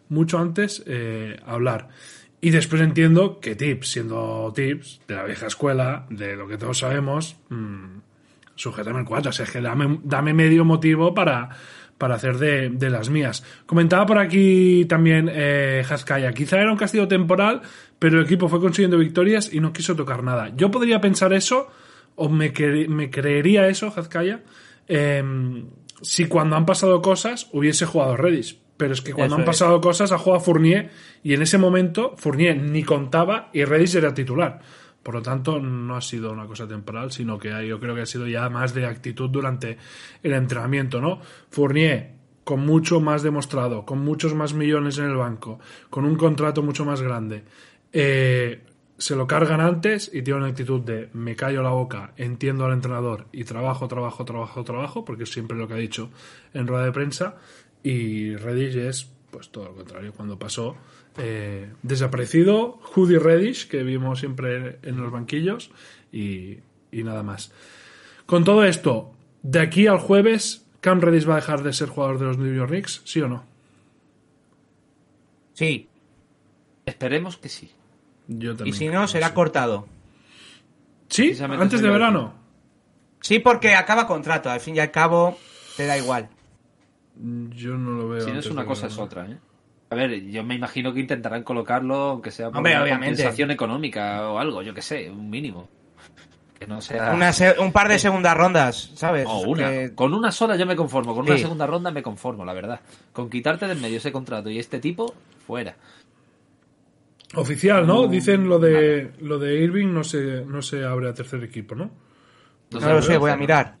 mucho 0.09 0.39
antes 0.39 0.83
eh, 0.85 1.39
hablar. 1.45 1.89
Y 2.41 2.51
después 2.51 2.81
entiendo 2.81 3.39
que 3.39 3.55
tips, 3.55 3.91
siendo 3.91 4.51
tips 4.55 5.01
de 5.07 5.15
la 5.15 5.23
vieja 5.23 5.47
escuela, 5.47 6.05
de 6.09 6.35
lo 6.35 6.47
que 6.47 6.57
todos 6.57 6.77
sabemos, 6.77 7.37
mm, 7.49 7.97
sujétame 8.55 8.99
el 8.99 9.05
4. 9.05 9.29
O 9.29 9.33
sea, 9.33 9.45
es 9.45 9.51
que 9.51 9.61
dame, 9.61 9.99
dame 10.03 10.33
medio 10.33 10.63
motivo 10.63 11.13
para, 11.13 11.49
para 11.97 12.15
hacer 12.15 12.37
de, 12.37 12.69
de 12.69 12.89
las 12.89 13.09
mías. 13.09 13.43
Comentaba 13.65 14.05
por 14.05 14.19
aquí 14.19 14.85
también 14.85 15.29
eh, 15.31 15.83
Haskaya. 15.89 16.33
Quizá 16.33 16.59
era 16.59 16.71
un 16.71 16.77
castigo 16.77 17.07
temporal, 17.07 17.61
pero 17.99 18.19
el 18.19 18.25
equipo 18.25 18.49
fue 18.49 18.59
consiguiendo 18.59 18.97
victorias 18.97 19.51
y 19.51 19.59
no 19.59 19.73
quiso 19.73 19.95
tocar 19.95 20.23
nada. 20.23 20.51
Yo 20.55 20.71
podría 20.71 21.01
pensar 21.01 21.33
eso, 21.33 21.69
o 22.15 22.29
me, 22.29 22.53
me 22.89 23.09
creería 23.09 23.67
eso, 23.67 23.93
Haskaya, 23.95 24.43
em, 24.87 25.67
si 26.01 26.25
cuando 26.25 26.55
han 26.55 26.65
pasado 26.65 27.01
cosas 27.01 27.49
hubiese 27.53 27.85
jugado 27.85 28.17
Redis. 28.17 28.57
Pero 28.77 28.93
es 28.93 29.01
que 29.01 29.13
cuando 29.13 29.35
Eso 29.35 29.35
han 29.35 29.41
es. 29.41 29.45
pasado 29.47 29.81
cosas 29.81 30.11
ha 30.11 30.17
jugado 30.17 30.43
Fournier 30.43 30.91
y 31.23 31.33
en 31.33 31.41
ese 31.41 31.57
momento 31.57 32.15
Fournier 32.17 32.57
ni 32.61 32.83
contaba 32.83 33.49
y 33.53 33.63
Redis 33.63 33.95
era 33.95 34.13
titular. 34.13 34.59
Por 35.01 35.13
lo 35.15 35.21
tanto, 35.21 35.59
no 35.59 35.95
ha 35.95 36.01
sido 36.01 36.31
una 36.31 36.47
cosa 36.47 36.67
temporal, 36.67 37.11
sino 37.11 37.37
que 37.37 37.67
yo 37.67 37.79
creo 37.79 37.93
que 37.93 38.01
ha 38.01 38.05
sido 38.07 38.27
ya 38.27 38.49
más 38.49 38.73
de 38.73 38.85
actitud 38.87 39.29
durante 39.29 39.77
el 40.23 40.33
entrenamiento, 40.33 40.99
¿no? 40.99 41.19
Fournier, 41.51 42.13
con 42.43 42.65
mucho 42.65 42.99
más 42.99 43.21
demostrado, 43.21 43.85
con 43.85 43.99
muchos 43.99 44.33
más 44.33 44.53
millones 44.53 44.97
en 44.97 45.05
el 45.05 45.15
banco, 45.15 45.59
con 45.89 46.05
un 46.05 46.15
contrato 46.15 46.63
mucho 46.63 46.85
más 46.85 47.01
grande, 47.01 47.43
eh, 47.93 48.61
se 48.97 49.15
lo 49.15 49.27
cargan 49.27 49.61
antes 49.61 50.09
y 50.13 50.21
tiene 50.21 50.39
una 50.39 50.49
actitud 50.49 50.81
de 50.81 51.09
me 51.13 51.35
callo 51.35 51.61
la 51.61 51.69
boca, 51.69 52.13
entiendo 52.17 52.65
al 52.65 52.73
entrenador 52.73 53.27
y 53.31 53.43
trabajo, 53.43 53.87
trabajo, 53.87 54.25
trabajo, 54.25 54.63
trabajo, 54.63 55.05
porque 55.05 55.23
es 55.23 55.31
siempre 55.31 55.57
lo 55.57 55.67
que 55.67 55.73
ha 55.73 55.77
dicho 55.77 56.09
en 56.53 56.65
rueda 56.65 56.85
de 56.85 56.91
prensa. 56.91 57.35
Y 57.85 58.35
Reddish 58.35 58.75
es, 58.77 59.09
pues 59.31 59.49
todo 59.49 59.65
lo 59.65 59.75
contrario, 59.75 60.11
cuando 60.13 60.37
pasó 60.37 60.75
eh, 61.17 61.71
desaparecido, 61.83 62.79
Judy 62.81 63.17
Reddish, 63.17 63.67
que 63.67 63.83
vimos 63.83 64.19
siempre 64.19 64.79
en 64.81 64.99
los 64.99 65.11
banquillos, 65.11 65.71
y, 66.11 66.57
y 66.91 67.03
nada 67.03 67.23
más. 67.23 67.51
Con 68.25 68.43
todo 68.43 68.63
esto, 68.63 69.13
de 69.43 69.59
aquí 69.59 69.87
al 69.87 69.99
jueves, 69.99 70.65
Cam 70.81 70.99
Reddish 70.99 71.29
va 71.29 71.33
a 71.33 71.37
dejar 71.37 71.63
de 71.63 71.73
ser 71.73 71.89
jugador 71.89 72.19
de 72.19 72.25
los 72.25 72.37
New 72.37 72.53
York 72.53 72.71
Knicks, 72.71 73.01
¿sí 73.05 73.21
o 73.21 73.27
no? 73.27 73.45
Sí, 75.53 75.87
Esperemos 76.85 77.37
que 77.37 77.49
sí. 77.49 77.71
Yo 78.27 78.51
y 78.51 78.55
también 78.55 78.75
si 78.75 78.87
creo 78.87 79.01
no, 79.01 79.07
será 79.07 79.29
sí. 79.29 79.33
cortado. 79.33 79.87
¿Sí? 81.09 81.35
¿Antes 81.41 81.81
de 81.81 81.89
verano? 81.89 82.33
Sí, 83.21 83.39
porque 83.39 83.73
acaba 83.75 84.07
contrato, 84.07 84.49
al 84.49 84.59
fin 84.59 84.75
y 84.75 84.79
al 84.79 84.91
cabo 84.91 85.37
te 85.77 85.85
da 85.85 85.97
igual. 85.97 86.29
Yo 87.17 87.75
no 87.77 87.91
lo 87.91 88.09
veo. 88.09 88.21
Si 88.21 88.31
no 88.31 88.39
es 88.39 88.47
una 88.47 88.65
cosa, 88.65 88.87
es 88.87 88.97
otra, 88.97 89.25
¿eh? 89.25 89.37
A 89.89 89.95
ver, 89.95 90.21
yo 90.25 90.43
me 90.43 90.55
imagino 90.55 90.93
que 90.93 90.99
intentarán 90.99 91.43
colocarlo, 91.43 91.95
aunque 91.95 92.31
sea 92.31 92.47
por 92.49 92.57
Hombre, 92.57 92.73
una 92.73 92.83
obviamente. 92.83 93.15
compensación 93.17 93.51
económica 93.51 94.27
o 94.29 94.39
algo, 94.39 94.61
yo 94.61 94.73
que 94.73 94.81
sé, 94.81 95.09
un 95.09 95.29
mínimo. 95.29 95.69
Que 96.59 96.65
no 96.67 96.81
sea... 96.81 97.13
Una 97.13 97.31
se- 97.33 97.59
un 97.59 97.71
par 97.71 97.87
de 97.89 97.99
segundas 97.99 98.35
rondas, 98.35 98.91
¿sabes? 98.95 99.25
O 99.29 99.41
una. 99.41 99.69
Que- 99.69 99.93
Con 99.93 100.13
una 100.13 100.31
sola 100.31 100.55
yo 100.55 100.65
me 100.65 100.75
conformo. 100.75 101.13
Con 101.13 101.25
una 101.25 101.37
segunda 101.37 101.67
ronda 101.67 101.91
me 101.91 102.01
conformo, 102.01 102.43
la 102.45 102.53
verdad. 102.53 102.79
Con 103.13 103.29
quitarte 103.29 103.67
del 103.67 103.79
medio 103.79 103.97
ese 103.97 104.11
contrato 104.11 104.49
y 104.49 104.57
este 104.59 104.79
tipo, 104.79 105.13
fuera. 105.45 105.75
Oficial, 107.35 107.85
¿no? 107.85 108.07
Dicen 108.07 108.47
lo 108.47 108.59
de 108.59 109.11
lo 109.19 109.37
de 109.39 109.55
Irving 109.61 109.87
no 109.93 110.03
se, 110.03 110.45
no 110.45 110.61
se 110.61 110.85
abre 110.85 111.09
a 111.09 111.13
tercer 111.13 111.43
equipo, 111.43 111.75
¿no? 111.75 111.89
No 112.71 112.79
No 112.79 112.93
lo 112.93 113.01
sé, 113.01 113.17
voy 113.17 113.31
a 113.31 113.37
mirar. 113.37 113.75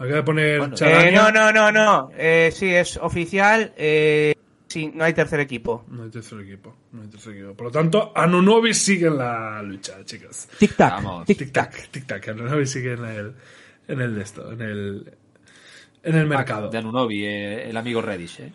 Acaba 0.00 0.16
de 0.16 0.22
poner 0.22 0.58
Bueno, 0.58 0.74
Eh, 0.80 1.12
no, 1.12 1.30
no, 1.30 1.52
no, 1.52 1.70
no. 1.70 2.10
Eh, 2.16 2.50
sí, 2.54 2.74
es 2.74 2.96
oficial. 2.96 3.74
Eh, 3.76 4.34
sí, 4.66 4.90
no 4.94 5.04
hay 5.04 5.12
tercer 5.12 5.40
equipo. 5.40 5.84
No 5.88 6.04
hay 6.04 6.10
tercer 6.10 6.40
equipo. 6.40 6.74
No 6.92 7.02
hay 7.02 7.08
tercer 7.08 7.34
equipo. 7.34 7.52
Por 7.54 7.66
lo 7.66 7.70
tanto, 7.70 8.10
Anunobi 8.16 8.72
sigue 8.72 9.08
en 9.08 9.18
la 9.18 9.62
lucha, 9.62 10.02
chicos. 10.06 10.48
Tic-tac. 10.58 10.90
Vamos. 10.90 11.26
Tic-tac, 11.28 11.90
tic-tac. 11.92 12.28
Anunobi 12.30 12.64
sigue 12.66 12.94
en 12.94 13.04
el, 13.04 13.34
en 13.88 14.00
el 14.00 14.14
de 14.14 14.22
esto, 14.22 14.50
en 14.50 14.62
el, 14.62 15.12
en 16.02 16.16
el 16.16 16.26
mercado. 16.26 16.70
De 16.70 16.78
Anunobi, 16.78 17.26
eh, 17.26 17.68
el 17.68 17.76
amigo 17.76 18.00
Reddish, 18.00 18.40
¿eh? 18.40 18.52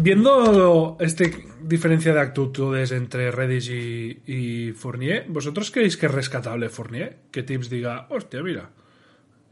Viendo 0.00 0.96
este 1.00 1.46
diferencia 1.62 2.12
de 2.12 2.20
actitudes 2.20 2.92
entre 2.92 3.30
Reddish 3.30 3.70
y, 3.70 4.22
y 4.26 4.72
Fournier, 4.72 5.24
¿vosotros 5.28 5.70
creéis 5.70 5.96
que 5.96 6.06
es 6.06 6.12
rescatable 6.12 6.68
Fournier? 6.68 7.16
Que 7.30 7.42
Tips 7.42 7.70
diga, 7.70 8.06
hostia, 8.10 8.42
mira, 8.42 8.70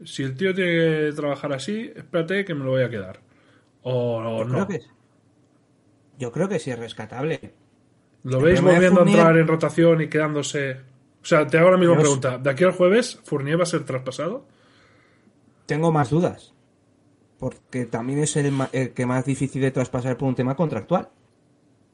si 0.03 0.23
el 0.23 0.35
tío 0.35 0.53
tiene 0.53 0.71
que 0.71 1.13
trabajar 1.15 1.53
así, 1.53 1.91
espérate 1.95 2.45
que 2.45 2.53
me 2.55 2.63
lo 2.65 2.71
voy 2.71 2.83
a 2.83 2.89
quedar. 2.89 3.19
O, 3.83 4.17
o 4.17 4.39
Yo 4.39 4.45
no. 4.45 4.53
creo 4.53 4.67
que 4.67 4.75
es- 4.75 4.89
Yo 6.19 6.31
creo 6.31 6.49
que 6.49 6.59
sí 6.59 6.71
es 6.71 6.79
rescatable. 6.79 7.53
¿Lo 8.23 8.41
veis 8.41 8.61
volviendo 8.61 9.01
a 9.01 9.05
Fournier- 9.05 9.15
entrar 9.17 9.37
en 9.37 9.47
rotación 9.47 10.01
y 10.01 10.07
quedándose? 10.09 10.71
O 11.21 11.25
sea, 11.25 11.45
te 11.47 11.57
hago 11.57 11.71
la 11.71 11.77
misma 11.77 11.97
pregunta. 11.97 12.37
¿De 12.37 12.49
aquí 12.49 12.63
al 12.63 12.71
jueves, 12.71 13.19
Fournier 13.23 13.59
va 13.59 13.63
a 13.63 13.67
ser 13.67 13.85
traspasado? 13.85 14.45
Tengo 15.65 15.91
más 15.91 16.09
dudas. 16.09 16.53
Porque 17.39 17.85
también 17.85 18.19
es 18.19 18.35
el, 18.35 18.51
el 18.71 18.93
que 18.93 19.05
más 19.05 19.25
difícil 19.25 19.61
de 19.61 19.71
traspasar 19.71 20.17
por 20.17 20.27
un 20.27 20.35
tema 20.35 20.55
contractual. 20.55 21.09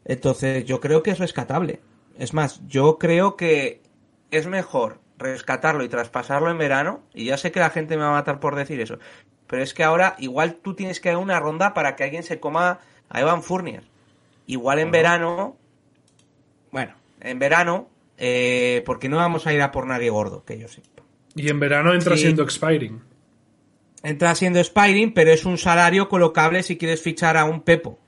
Entonces, 0.06 0.64
yo 0.66 0.80
creo 0.80 1.04
que 1.04 1.12
es 1.12 1.20
rescatable. 1.20 1.82
Es 2.18 2.34
más, 2.34 2.62
yo 2.68 2.98
creo 2.98 3.36
que 3.36 3.82
es 4.32 4.48
mejor 4.48 5.00
rescatarlo 5.18 5.84
y 5.84 5.90
traspasarlo 5.90 6.50
en 6.52 6.58
verano. 6.58 7.04
Y 7.14 7.26
ya 7.26 7.38
sé 7.38 7.52
que 7.52 7.60
la 7.60 7.70
gente 7.70 7.96
me 7.98 8.04
va 8.04 8.10
a 8.10 8.14
matar 8.20 8.40
por 8.40 8.56
decir 8.56 8.80
eso. 8.82 8.98
Pero 9.48 9.62
es 9.64 9.74
que 9.74 9.84
ahora 9.84 10.16
igual 10.20 10.56
tú 10.56 10.74
tienes 10.74 11.00
que 11.00 11.10
dar 11.10 11.18
una 11.18 11.40
ronda 11.40 11.74
para 11.74 11.96
que 11.96 12.04
alguien 12.04 12.24
se 12.24 12.40
coma 12.40 12.80
a 13.10 13.22
Evan 13.22 13.44
Fournier. 13.44 13.84
Igual 14.48 14.80
en 14.80 14.92
verano. 14.92 15.58
Bueno, 16.72 16.94
en 17.22 17.40
verano. 17.40 17.90
eh, 18.18 18.84
porque 18.86 19.10
no 19.10 19.18
vamos 19.18 19.48
a 19.48 19.54
ir 19.54 19.62
a 19.62 19.72
por 19.72 19.88
nadie 19.88 20.10
gordo, 20.12 20.44
que 20.46 20.58
yo 20.60 20.68
sepa. 20.68 21.02
Y 21.36 21.50
en 21.50 21.60
verano 21.60 21.94
entra 21.94 22.16
Sí. 22.16 22.24
siendo 22.24 22.44
expiring. 22.44 23.02
Entra 24.04 24.36
siendo 24.36 24.60
Spiring, 24.64 25.14
pero 25.14 25.32
es 25.32 25.46
un 25.46 25.58
salario 25.58 26.08
colocable 26.10 26.62
si 26.62 26.78
quieres 26.78 27.02
fichar 27.02 27.38
a 27.38 27.46
un 27.46 27.62
Pepo. 27.62 28.00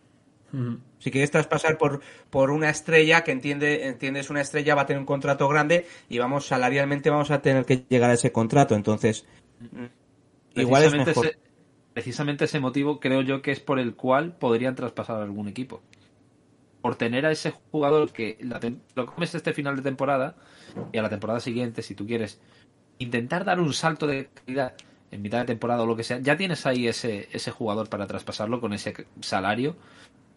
Si 1.00 1.12
quieres 1.12 1.32
traspasar 1.32 1.78
por, 1.78 2.02
por 2.30 2.52
una 2.52 2.70
estrella 2.70 3.24
que 3.24 3.32
entiende, 3.32 3.88
entiendes 3.88 4.30
una 4.30 4.41
estrella 4.41 4.76
va 4.76 4.84
a 4.84 4.86
tener 4.86 5.00
un 5.00 5.06
contrato 5.06 5.48
grande 5.48 5.86
y 6.10 6.18
vamos 6.18 6.48
salarialmente 6.48 7.10
vamos 7.10 7.32
a 7.32 7.41
tener 7.41 7.66
que 7.66 7.86
llegar 7.89 8.10
a 8.10 8.14
ese 8.14 8.32
contrato. 8.32 8.76
Entonces, 8.76 9.26
mm, 9.60 9.86
igual 10.56 10.84
es 10.84 10.89
Precisamente 10.91 11.12
mejor. 11.12 11.26
ese- 11.28 11.38
precisamente 11.93 12.46
ese 12.46 12.60
motivo 12.60 13.00
creo 13.00 13.22
yo 13.22 13.41
que 13.41 13.52
es 13.52 13.60
por 13.60 13.80
el 13.80 13.96
cual 13.96 14.36
podrían 14.38 14.76
traspasar 14.76 15.18
a 15.20 15.24
algún 15.24 15.48
equipo. 15.48 15.82
Por 16.82 16.96
tener 16.96 17.26
a 17.26 17.32
ese 17.32 17.52
jugador 17.72 18.12
que 18.12 18.38
la 18.41 18.60
lo 18.96 19.06
comes 19.08 19.34
este 19.34 19.54
final 19.54 19.76
de 19.76 19.82
temporada 19.82 20.36
y 20.91 20.98
a 21.00 21.02
la 21.02 21.10
temporada 21.10 21.39
siguiente, 21.39 21.82
si 21.82 21.96
tú 21.96 22.06
quieres 22.06 22.39
intentar 23.00 23.46
dar 23.46 23.60
un 23.60 23.74
salto 23.74 24.08
de 24.08 24.30
calidad 24.34 24.76
en 25.12 25.22
mitad 25.22 25.39
de 25.39 25.46
temporada 25.46 25.84
o 25.84 25.88
lo 25.88 25.96
que 25.96 26.04
sea, 26.04 26.20
ya 26.20 26.38
tienes 26.38 26.66
ahí 26.68 26.88
ese, 26.88 27.28
ese 27.32 27.52
jugador 27.52 27.89
para 27.89 28.08
traspasarlo 28.08 28.62
con 28.62 28.74
ese 28.74 28.93
salario, 29.22 29.76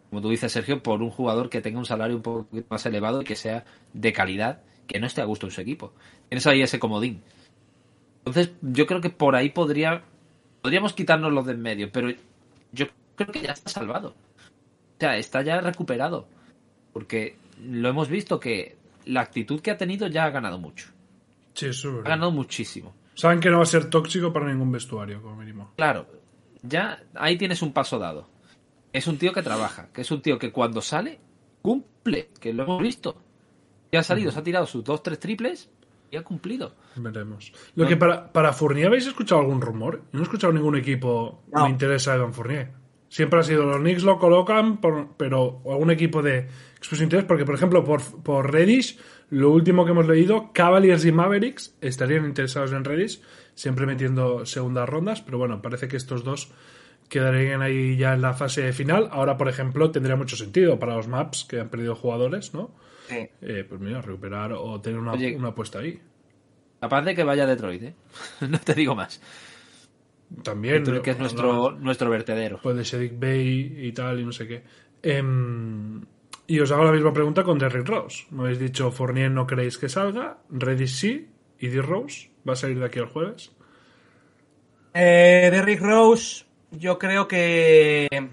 como 0.09 0.21
tú 0.21 0.29
dices, 0.29 0.51
Sergio, 0.51 0.81
por 0.81 1.01
un 1.01 1.09
jugador 1.09 1.49
que 1.49 1.61
tenga 1.61 1.79
un 1.79 1.85
salario 1.85 2.15
un 2.15 2.23
poco 2.23 2.47
más 2.69 2.85
elevado 2.85 3.21
y 3.21 3.25
que 3.25 3.35
sea 3.35 3.65
de 3.93 4.13
calidad, 4.13 4.61
que 4.87 4.99
no 4.99 5.07
esté 5.07 5.21
a 5.21 5.25
gusto 5.25 5.45
en 5.47 5.51
su 5.51 5.61
equipo. 5.61 5.93
Tienes 6.29 6.47
ahí 6.47 6.61
ese 6.61 6.79
comodín. 6.79 7.21
Entonces, 8.19 8.51
yo 8.61 8.85
creo 8.85 9.01
que 9.01 9.09
por 9.09 9.35
ahí 9.35 9.49
podría 9.49 10.03
podríamos 10.61 10.93
quitarnos 10.93 11.31
los 11.31 11.45
de 11.45 11.53
en 11.53 11.61
medio, 11.61 11.91
pero 11.91 12.09
yo 12.71 12.87
creo 13.15 13.31
que 13.31 13.41
ya 13.41 13.51
está 13.51 13.69
salvado. 13.69 14.09
O 14.09 14.99
sea, 14.99 15.17
está 15.17 15.41
ya 15.41 15.61
recuperado. 15.61 16.27
Porque 16.93 17.37
lo 17.63 17.89
hemos 17.89 18.09
visto 18.09 18.39
que 18.39 18.77
la 19.05 19.21
actitud 19.21 19.61
que 19.61 19.71
ha 19.71 19.77
tenido 19.77 20.07
ya 20.07 20.25
ha 20.25 20.29
ganado 20.29 20.59
mucho. 20.59 20.89
Sí, 21.53 21.67
eso 21.67 21.99
es 21.99 22.05
Ha 22.05 22.09
ganado 22.09 22.31
muchísimo. 22.31 22.93
Saben 23.13 23.39
que 23.39 23.49
no 23.49 23.57
va 23.57 23.63
a 23.63 23.67
ser 23.67 23.89
tóxico 23.89 24.31
para 24.31 24.47
ningún 24.47 24.71
vestuario, 24.71 25.21
como 25.21 25.35
mínimo. 25.35 25.71
Claro, 25.75 26.07
ya 26.61 27.03
ahí 27.15 27.37
tienes 27.37 27.61
un 27.61 27.73
paso 27.73 27.99
dado. 27.99 28.27
Es 28.93 29.07
un 29.07 29.17
tío 29.17 29.33
que 29.33 29.41
trabaja, 29.43 29.89
que 29.93 30.01
es 30.01 30.11
un 30.11 30.21
tío 30.21 30.39
que 30.39 30.51
cuando 30.51 30.81
sale, 30.81 31.19
cumple, 31.61 32.29
que 32.39 32.53
lo 32.53 32.63
hemos 32.63 32.81
visto. 32.81 33.21
Ya 33.91 33.99
ha 33.99 34.03
salido, 34.03 34.31
se 34.31 34.39
ha 34.39 34.43
tirado 34.43 34.65
sus 34.65 34.83
dos, 34.83 35.03
tres 35.03 35.19
triples 35.19 35.69
y 36.11 36.17
ha 36.17 36.23
cumplido. 36.23 36.75
Veremos. 36.95 37.51
Lo 37.75 37.87
que 37.87 37.97
para, 37.97 38.31
para 38.31 38.53
Fournier, 38.53 38.87
¿habéis 38.87 39.07
escuchado 39.07 39.41
algún 39.41 39.61
rumor? 39.61 39.97
Yo 39.97 40.03
no 40.13 40.19
he 40.19 40.23
escuchado 40.23 40.53
ningún 40.53 40.75
equipo 40.75 41.43
No. 41.51 41.63
me 41.65 41.69
interesa 41.69 42.15
Evan 42.15 42.33
Fournier. 42.33 42.71
Siempre 43.09 43.39
ha 43.39 43.43
sido 43.43 43.63
los 43.65 43.77
Knicks 43.77 44.03
lo 44.03 44.19
colocan, 44.19 44.77
por- 44.79 45.15
pero 45.17 45.61
o 45.63 45.71
algún 45.73 45.89
equipo 45.89 46.21
de 46.21 46.47
expreso 46.77 47.03
interés, 47.03 47.25
porque 47.25 47.45
por 47.45 47.55
ejemplo 47.55 47.83
por, 47.83 48.01
por 48.21 48.51
Reddish, 48.51 48.99
lo 49.31 49.51
último 49.51 49.83
que 49.85 49.91
hemos 49.91 50.07
leído, 50.07 50.51
Cavaliers 50.53 51.05
y 51.05 51.11
Mavericks 51.11 51.75
estarían 51.81 52.25
interesados 52.25 52.71
en 52.71 52.83
Reddish, 52.83 53.19
siempre 53.55 53.87
metiendo 53.87 54.45
segundas 54.45 54.87
rondas, 54.87 55.21
pero 55.21 55.39
bueno, 55.39 55.59
parece 55.61 55.87
que 55.87 55.97
estos 55.97 56.23
dos 56.23 56.51
quedarían 57.09 57.61
ahí 57.61 57.97
ya 57.97 58.13
en 58.13 58.21
la 58.21 58.33
fase 58.33 58.71
final. 58.71 59.09
Ahora, 59.11 59.35
por 59.35 59.49
ejemplo, 59.49 59.91
tendría 59.91 60.15
mucho 60.15 60.35
sentido 60.35 60.79
para 60.79 60.95
los 60.95 61.07
Maps 61.07 61.45
que 61.49 61.59
han 61.59 61.69
perdido 61.69 61.95
jugadores, 61.95 62.53
¿no? 62.53 62.71
Sí. 63.07 63.27
Eh, 63.41 63.65
pues 63.67 63.81
mira, 63.81 64.01
recuperar 64.01 64.53
o 64.53 64.79
tener 64.79 64.99
una, 64.99 65.13
Oye. 65.13 65.35
una 65.35 65.49
apuesta 65.49 65.79
ahí. 65.79 65.99
Capaz 66.79 67.01
de 67.01 67.15
que 67.15 67.23
vaya 67.23 67.45
Detroit, 67.45 67.83
¿eh? 67.83 67.95
no 68.47 68.59
te 68.59 68.73
digo 68.73 68.95
más. 68.95 69.21
También. 70.43 70.75
Detroit, 70.83 71.01
que 71.01 71.11
es 71.11 71.19
nuestro, 71.19 71.71
nuestro 71.71 72.09
vertedero. 72.09 72.59
pues 72.61 72.77
de 72.77 72.83
Shedick 72.83 73.19
Bay 73.19 73.75
y 73.79 73.91
tal, 73.91 74.19
y 74.19 74.25
no 74.25 74.31
sé 74.31 74.47
qué. 74.47 74.63
Em, 75.01 76.01
y 76.45 76.59
os 76.59 76.71
hago 76.71 76.83
la 76.83 76.91
misma 76.91 77.11
pregunta 77.11 77.43
con 77.43 77.57
Derrick 77.57 77.87
Rose. 77.87 78.25
Me 78.31 78.43
habéis 78.43 78.59
dicho, 78.59 78.91
Fournier 78.91 79.31
no 79.31 79.47
creéis 79.47 79.77
que 79.77 79.89
salga, 79.89 80.37
Reddish 80.49 80.95
sí, 80.95 81.27
y 81.59 81.67
D. 81.67 81.81
Rose 81.81 82.29
va 82.47 82.53
a 82.53 82.55
salir 82.55 82.79
de 82.79 82.85
aquí 82.85 82.99
el 82.99 83.05
jueves. 83.07 83.51
Eh, 84.93 85.49
Derrick 85.51 85.81
Rose, 85.81 86.45
yo 86.71 86.99
creo 86.99 87.27
que 87.27 88.29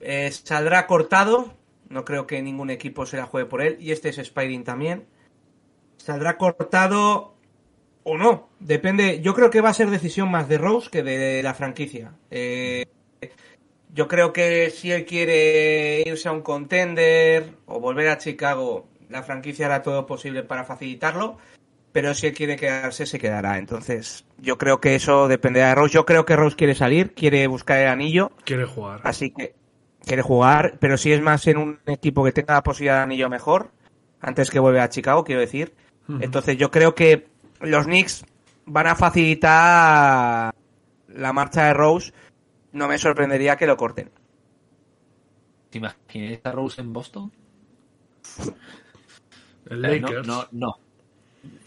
eh, 0.00 0.30
saldrá 0.30 0.86
cortado. 0.86 1.54
No 1.88 2.04
creo 2.04 2.26
que 2.26 2.42
ningún 2.42 2.70
equipo 2.70 3.06
se 3.06 3.16
la 3.16 3.26
juegue 3.26 3.48
por 3.48 3.62
él. 3.62 3.76
Y 3.80 3.92
este 3.92 4.08
es 4.08 4.16
Spiding 4.16 4.64
también. 4.64 5.06
Saldrá 5.96 6.38
cortado 6.38 7.34
o 8.02 8.16
no. 8.16 8.48
Depende. 8.60 9.20
Yo 9.20 9.34
creo 9.34 9.50
que 9.50 9.60
va 9.60 9.70
a 9.70 9.74
ser 9.74 9.90
decisión 9.90 10.30
más 10.30 10.48
de 10.48 10.58
Rose 10.58 10.90
que 10.90 11.02
de 11.02 11.42
la 11.42 11.54
franquicia. 11.54 12.14
Eh, 12.30 12.86
yo 13.94 14.08
creo 14.08 14.32
que 14.32 14.70
si 14.70 14.90
él 14.90 15.04
quiere 15.04 16.02
irse 16.06 16.28
a 16.28 16.32
un 16.32 16.40
contender 16.40 17.54
o 17.66 17.78
volver 17.78 18.08
a 18.08 18.18
Chicago, 18.18 18.86
la 19.10 19.22
franquicia 19.22 19.66
hará 19.66 19.82
todo 19.82 20.06
posible 20.06 20.42
para 20.42 20.64
facilitarlo. 20.64 21.36
Pero 21.92 22.14
si 22.14 22.26
él 22.26 22.34
quiere 22.34 22.56
quedarse, 22.56 23.04
se 23.04 23.18
quedará. 23.18 23.58
Entonces, 23.58 24.24
yo 24.38 24.56
creo 24.56 24.80
que 24.80 24.94
eso 24.94 25.28
dependerá 25.28 25.68
de 25.68 25.74
Rose. 25.74 25.94
Yo 25.94 26.06
creo 26.06 26.24
que 26.24 26.36
Rose 26.36 26.56
quiere 26.56 26.74
salir, 26.74 27.12
quiere 27.14 27.46
buscar 27.46 27.78
el 27.78 27.88
anillo. 27.88 28.32
Quiere 28.44 28.64
jugar. 28.64 29.00
Así 29.04 29.30
que 29.30 29.54
quiere 30.04 30.22
jugar. 30.22 30.78
Pero 30.80 30.96
si 30.96 31.12
es 31.12 31.20
más 31.20 31.46
en 31.46 31.58
un 31.58 31.80
equipo 31.86 32.24
que 32.24 32.32
tenga 32.32 32.54
la 32.54 32.62
posibilidad 32.62 32.96
de 32.96 33.02
anillo 33.02 33.28
mejor, 33.28 33.70
antes 34.20 34.50
que 34.50 34.58
vuelva 34.58 34.84
a 34.84 34.88
Chicago, 34.88 35.24
quiero 35.24 35.40
decir. 35.42 35.74
Entonces, 36.20 36.56
yo 36.56 36.70
creo 36.70 36.94
que 36.94 37.28
los 37.60 37.84
Knicks 37.84 38.24
van 38.64 38.86
a 38.86 38.96
facilitar 38.96 40.54
la 41.08 41.32
marcha 41.32 41.66
de 41.66 41.74
Rose. 41.74 42.12
No 42.72 42.88
me 42.88 42.98
sorprendería 42.98 43.56
que 43.56 43.66
lo 43.66 43.76
corten. 43.76 44.10
¿Te 45.70 45.78
imaginas 45.78 46.40
a 46.44 46.52
Rose 46.52 46.80
en 46.80 46.92
Boston? 46.92 47.32
El 49.70 49.84
Eh, 49.84 50.00
Lakers. 50.00 50.26
No, 50.26 50.42
no, 50.42 50.48
no. 50.52 50.78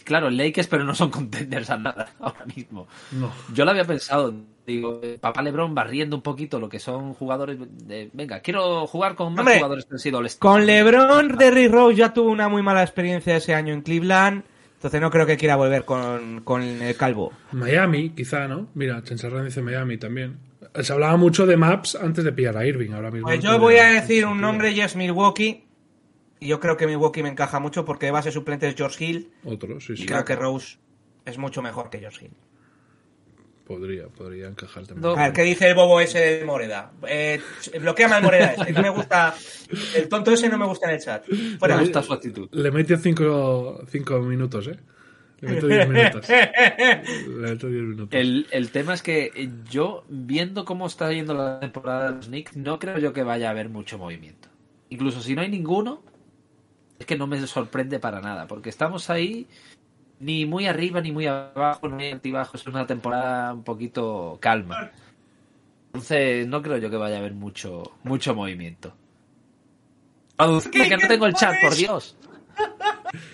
Claro, 0.06 0.30
Lakers, 0.30 0.68
pero 0.68 0.84
no 0.84 0.94
son 0.94 1.10
contenders 1.10 1.70
a 1.72 1.78
nada 1.78 2.10
ahora 2.20 2.46
mismo. 2.56 2.88
No. 3.12 3.32
Yo 3.54 3.66
lo 3.66 3.72
había 3.72 3.86
pensado, 3.86 4.34
digo, 4.66 5.00
eh, 5.04 5.18
papá 5.20 5.42
Lebron 5.42 5.74
barriendo 5.74 6.16
un 6.16 6.22
poquito 6.22 6.60
lo 6.60 6.70
que 6.70 6.80
son 6.80 7.14
jugadores 7.16 7.58
de, 7.60 8.10
venga, 8.14 8.40
quiero 8.40 8.86
jugar 8.86 9.16
con 9.16 9.34
más 9.34 9.40
Hombre, 9.40 9.56
jugadores 9.56 9.86
que 9.86 9.96
han 9.96 10.00
sido 10.00 10.22
Con 10.38 10.66
LeBron, 10.66 11.36
Derrick 11.38 11.72
Rose 11.72 11.96
ya 11.96 12.14
tuvo 12.14 12.30
una 12.30 12.48
muy 12.48 12.62
mala 12.62 12.84
experiencia 12.84 13.36
ese 13.36 13.56
año 13.56 13.74
en 13.74 13.82
Cleveland. 13.82 14.44
Entonces, 14.76 15.02
no 15.02 15.10
creo 15.10 15.26
que 15.26 15.38
quiera 15.38 15.56
volver 15.56 15.84
con, 15.84 16.42
con 16.42 16.62
el 16.62 16.96
calvo. 16.96 17.34
Miami, 17.54 18.12
quizá, 18.12 18.48
¿no? 18.48 18.68
Mira, 18.76 19.02
Chencharran 19.02 19.46
dice 19.46 19.64
Miami 19.64 19.98
también. 19.98 20.38
Se 20.80 20.94
hablaba 20.94 21.18
mucho 21.18 21.48
de 21.48 21.58
Maps 21.58 21.96
antes 21.96 22.24
de 22.24 22.32
pillar 22.32 22.56
a 22.58 22.68
Irving, 22.68 22.92
ahora 22.92 23.10
mismo. 23.10 23.28
Pues 23.28 23.42
yo 23.42 23.58
voy 23.58 23.78
a 23.78 23.86
decir 23.86 24.26
un 24.26 24.40
nombre 24.40 24.72
y 24.72 24.82
es 24.82 24.96
Milwaukee. 24.96 25.64
Y 26.46 26.50
yo 26.50 26.60
creo 26.60 26.78
que 26.78 26.86
Milwaukee 26.86 27.24
me 27.24 27.30
encaja 27.30 27.60
mucho 27.60 27.86
porque 27.86 28.06
de 28.06 28.12
base 28.12 28.32
suplente 28.32 28.68
es 28.68 28.76
George 28.76 29.04
Hill. 29.04 29.32
Otro, 29.46 29.80
sí, 29.82 29.94
Y 29.94 29.98
sí. 29.98 30.06
creo 30.06 30.24
que 30.24 30.36
Rose 30.36 30.78
es 31.26 31.40
mucho 31.40 31.64
mejor 31.64 31.90
que 31.90 31.98
George 31.98 32.26
Hill. 32.26 32.34
Podría, 33.66 34.10
podría 34.10 34.48
encajar 34.48 34.86
también. 34.86 35.18
A 35.18 35.24
ver, 35.24 35.34
¿qué 35.34 35.42
dice 35.42 35.68
el 35.70 35.74
bobo 35.74 36.00
ese 36.00 36.20
de 36.20 36.46
Moreda? 36.46 36.92
Eh, 37.08 37.42
bloqueame 37.82 38.14
al 38.14 38.22
Moreda 38.22 38.54
este. 38.54 38.74
No 38.74 38.84
me 38.84 38.90
gusta. 38.90 39.34
El 39.96 40.08
tonto 40.08 40.30
ese 40.34 40.48
no 40.48 40.60
me 40.60 40.68
gusta 40.68 40.88
en 40.88 40.94
el 40.94 41.02
chat. 41.02 41.26
Fuera. 41.58 41.78
Me 41.78 41.82
gusta 41.82 42.04
su 42.04 42.14
actitud. 42.14 42.48
Le 42.52 42.70
metió 42.70 42.96
cinco, 42.98 43.84
cinco 43.90 44.20
minutos, 44.20 44.68
¿eh? 44.68 44.78
Le 45.42 45.50
meto 45.50 45.68
diez 45.68 45.90
minutos. 45.90 46.30
Le 46.30 47.50
meto 47.50 47.68
diez 47.68 47.82
minutos. 47.82 48.10
El, 48.12 48.46
el 48.52 48.70
tema 48.70 48.94
es 48.94 49.02
que 49.02 49.50
yo, 49.68 50.06
viendo 50.10 50.64
cómo 50.64 50.86
está 50.86 51.12
yendo 51.12 51.34
la 51.34 51.60
temporada 51.60 52.12
de 52.12 52.18
los 52.18 52.28
Knicks, 52.28 52.56
no 52.56 52.78
creo 52.78 53.00
yo 53.00 53.14
que 53.14 53.24
vaya 53.24 53.48
a 53.48 53.50
haber 53.50 53.70
mucho 53.70 53.98
movimiento. 53.98 54.48
Incluso 54.90 55.22
si 55.22 55.34
no 55.34 55.42
hay 55.42 55.50
ninguno, 55.50 56.04
es 57.00 57.06
que 57.06 57.18
no 57.18 57.28
me 57.28 57.46
sorprende 57.48 58.00
para 58.00 58.22
nada, 58.22 58.48
porque 58.48 58.70
estamos 58.70 59.10
ahí 59.10 59.48
ni 60.20 60.46
muy 60.46 60.66
arriba 60.66 61.02
ni 61.02 61.12
muy 61.12 61.28
abajo, 61.28 61.88
ni 61.90 61.94
muy 61.96 62.12
altibajo. 62.12 62.56
Es 62.58 62.66
una 62.68 62.88
temporada 62.88 63.54
un 63.54 63.64
poquito 63.64 64.38
calma. 64.40 64.92
Entonces, 65.88 66.48
no 66.48 66.62
creo 66.62 66.78
yo 66.78 66.90
que 66.90 66.98
vaya 66.98 67.16
a 67.18 67.20
haber 67.20 67.34
mucho, 67.34 67.92
mucho 68.04 68.34
movimiento. 68.36 68.94
Traducirme, 70.38 70.90
que 70.90 70.98
no 70.98 71.08
tengo 71.08 71.26
el 71.28 71.34
chat, 71.34 71.56
por 71.62 71.74
Dios. 71.76 72.18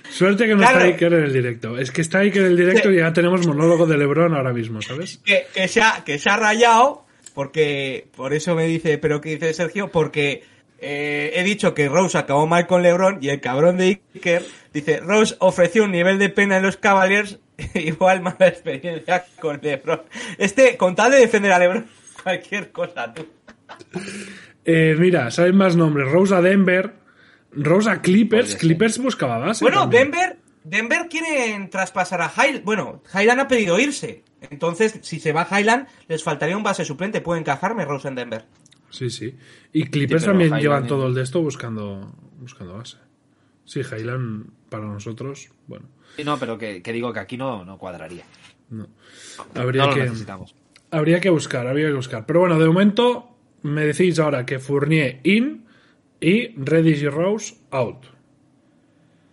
Suerte 0.09 0.45
que 0.45 0.51
no 0.53 0.59
Claro. 0.59 0.79
está 0.79 0.87
Iker 0.89 1.13
en 1.13 1.23
el 1.23 1.33
directo. 1.33 1.77
Es 1.77 1.91
que 1.91 2.01
está 2.01 2.19
Iker 2.19 2.43
en 2.43 2.51
el 2.51 2.57
directo 2.57 2.91
y 2.91 2.97
ya 2.97 3.13
tenemos 3.13 3.45
monólogo 3.47 3.85
de 3.87 3.97
Lebron 3.97 4.35
ahora 4.35 4.53
mismo, 4.53 4.81
¿sabes? 4.81 5.17
que, 5.25 5.45
que 5.53 5.67
se 5.67 5.81
ha, 5.81 6.03
que 6.03 6.19
se 6.19 6.29
ha 6.29 6.37
rayado, 6.37 7.05
porque 7.33 8.07
por 8.15 8.33
eso 8.33 8.53
me 8.55 8.65
dice, 8.65 8.97
pero 8.97 9.21
¿qué 9.21 9.31
dice 9.31 9.53
Sergio? 9.53 9.89
Porque 9.89 10.43
eh, 10.81 11.33
he 11.35 11.43
dicho 11.43 11.75
que 11.75 11.87
Rose 11.87 12.17
acabó 12.17 12.47
mal 12.47 12.65
con 12.65 12.81
LeBron 12.81 13.19
y 13.21 13.29
el 13.29 13.39
cabrón 13.39 13.77
de 13.77 14.01
Iker 14.15 14.43
dice, 14.73 14.99
Rose 14.99 15.35
ofreció 15.39 15.83
un 15.83 15.91
nivel 15.91 16.17
de 16.17 16.29
pena 16.29 16.57
en 16.57 16.63
los 16.63 16.77
Cavaliers, 16.77 17.39
igual 17.75 18.21
mala 18.21 18.47
experiencia 18.47 19.25
con 19.39 19.59
LeBron. 19.61 20.01
Este, 20.39 20.77
con 20.77 20.95
tal 20.95 21.11
de 21.11 21.19
defender 21.19 21.51
a 21.51 21.59
LeBron, 21.59 21.85
cualquier 22.23 22.71
cosa, 22.71 23.13
tú. 23.13 23.27
Eh, 24.65 24.95
mira, 24.97 25.29
¿sabes 25.29 25.53
más 25.53 25.75
nombres? 25.75 26.09
Rose 26.09 26.33
a 26.33 26.41
Denver, 26.41 26.93
Rose 27.51 27.89
a 27.89 28.01
Clippers. 28.01 28.55
Clippers 28.55 28.97
buscaba 28.97 29.37
base. 29.37 29.63
Bueno, 29.63 29.81
también. 29.81 30.11
Denver, 30.11 30.37
Denver 30.63 31.07
quieren 31.09 31.69
traspasar 31.69 32.21
a 32.21 32.31
Highland. 32.35 32.63
Bueno, 32.63 33.03
Highland 33.13 33.41
ha 33.41 33.47
pedido 33.47 33.79
irse. 33.79 34.23
Entonces, 34.49 34.99
si 35.01 35.19
se 35.19 35.31
va 35.31 35.47
Highland, 35.49 35.87
les 36.07 36.23
faltaría 36.23 36.57
un 36.57 36.63
base 36.63 36.85
suplente. 36.85 37.21
Puede 37.21 37.39
encajarme 37.39 37.85
Rose 37.85 38.07
en 38.07 38.15
Denver. 38.15 38.45
Sí, 38.91 39.09
sí. 39.09 39.35
Y 39.73 39.85
Clippers 39.85 40.21
Sí, 40.23 40.27
también 40.27 40.49
Highland 40.49 40.61
llevan 40.61 40.87
todo 40.87 41.07
el 41.07 41.15
de 41.15 41.23
esto 41.23 41.41
buscando, 41.41 42.13
buscando 42.39 42.77
base. 42.77 42.97
Sí, 43.65 43.79
Highland 43.81 44.51
para 44.69 44.85
nosotros, 44.85 45.49
bueno, 45.67 45.87
Sí, 46.15 46.23
no, 46.25 46.37
pero 46.37 46.57
que, 46.57 46.81
que 46.83 46.91
digo 46.93 47.11
que 47.13 47.19
aquí 47.19 47.37
no, 47.37 47.63
no 47.65 47.77
cuadraría. 47.77 48.23
no. 48.69 48.87
Habría 49.55 49.83
No 49.83 49.89
lo 49.89 49.95
que, 49.95 50.01
necesitamos. 50.01 50.53
habría 50.91 51.19
que 51.21 51.29
buscar, 51.29 51.65
habría 51.67 51.87
que 51.87 51.93
buscar. 51.93 52.25
Pero 52.25 52.41
bueno, 52.41 52.59
de 52.59 52.67
momento 52.67 53.29
me 53.63 53.85
decís 53.85 54.19
ahora 54.19 54.45
que 54.45 54.59
Fournier 54.59 55.19
in 55.23 55.65
y 56.19 56.49
Reddish 56.57 57.03
y 57.03 57.07
Rose 57.07 57.55
out. 57.71 58.05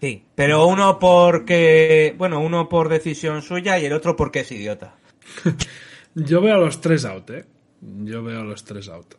Sí, 0.01 0.25
pero 0.37 0.67
uno 0.69 1.01
porque, 1.01 2.15
bueno, 2.17 2.41
uno 2.41 2.69
por 2.69 2.89
decisión 2.89 3.43
suya 3.43 3.79
y 3.81 3.87
el 3.87 3.93
otro 3.93 4.15
porque 4.15 4.41
es 4.41 4.53
idiota. 4.53 4.95
Yo 6.15 6.41
veo 6.41 6.55
a 6.55 6.59
los 6.59 6.81
tres 6.81 7.05
out, 7.05 7.29
¿eh? 7.31 7.45
Yo 7.81 8.23
veo 8.23 8.41
a 8.41 8.45
los 8.45 8.63
tres 8.65 8.89
out. 8.89 9.15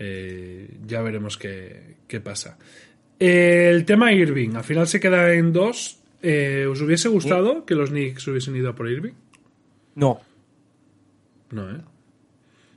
Eh, 0.00 0.78
ya 0.86 1.02
veremos 1.02 1.36
qué, 1.36 1.96
qué 2.06 2.20
pasa. 2.20 2.56
Eh, 3.18 3.68
el 3.70 3.84
tema 3.84 4.12
Irving, 4.12 4.54
al 4.54 4.62
final 4.64 4.86
se 4.86 5.00
queda 5.00 5.34
en 5.34 5.52
dos. 5.52 5.98
Eh, 6.22 6.66
¿Os 6.70 6.80
hubiese 6.80 7.08
gustado 7.08 7.66
que 7.66 7.74
los 7.74 7.90
Knicks 7.90 8.26
hubiesen 8.28 8.54
ido 8.56 8.70
a 8.70 8.74
por 8.74 8.88
Irving? 8.88 9.12
No. 9.96 10.20
No, 11.50 11.70
¿eh? 11.70 11.80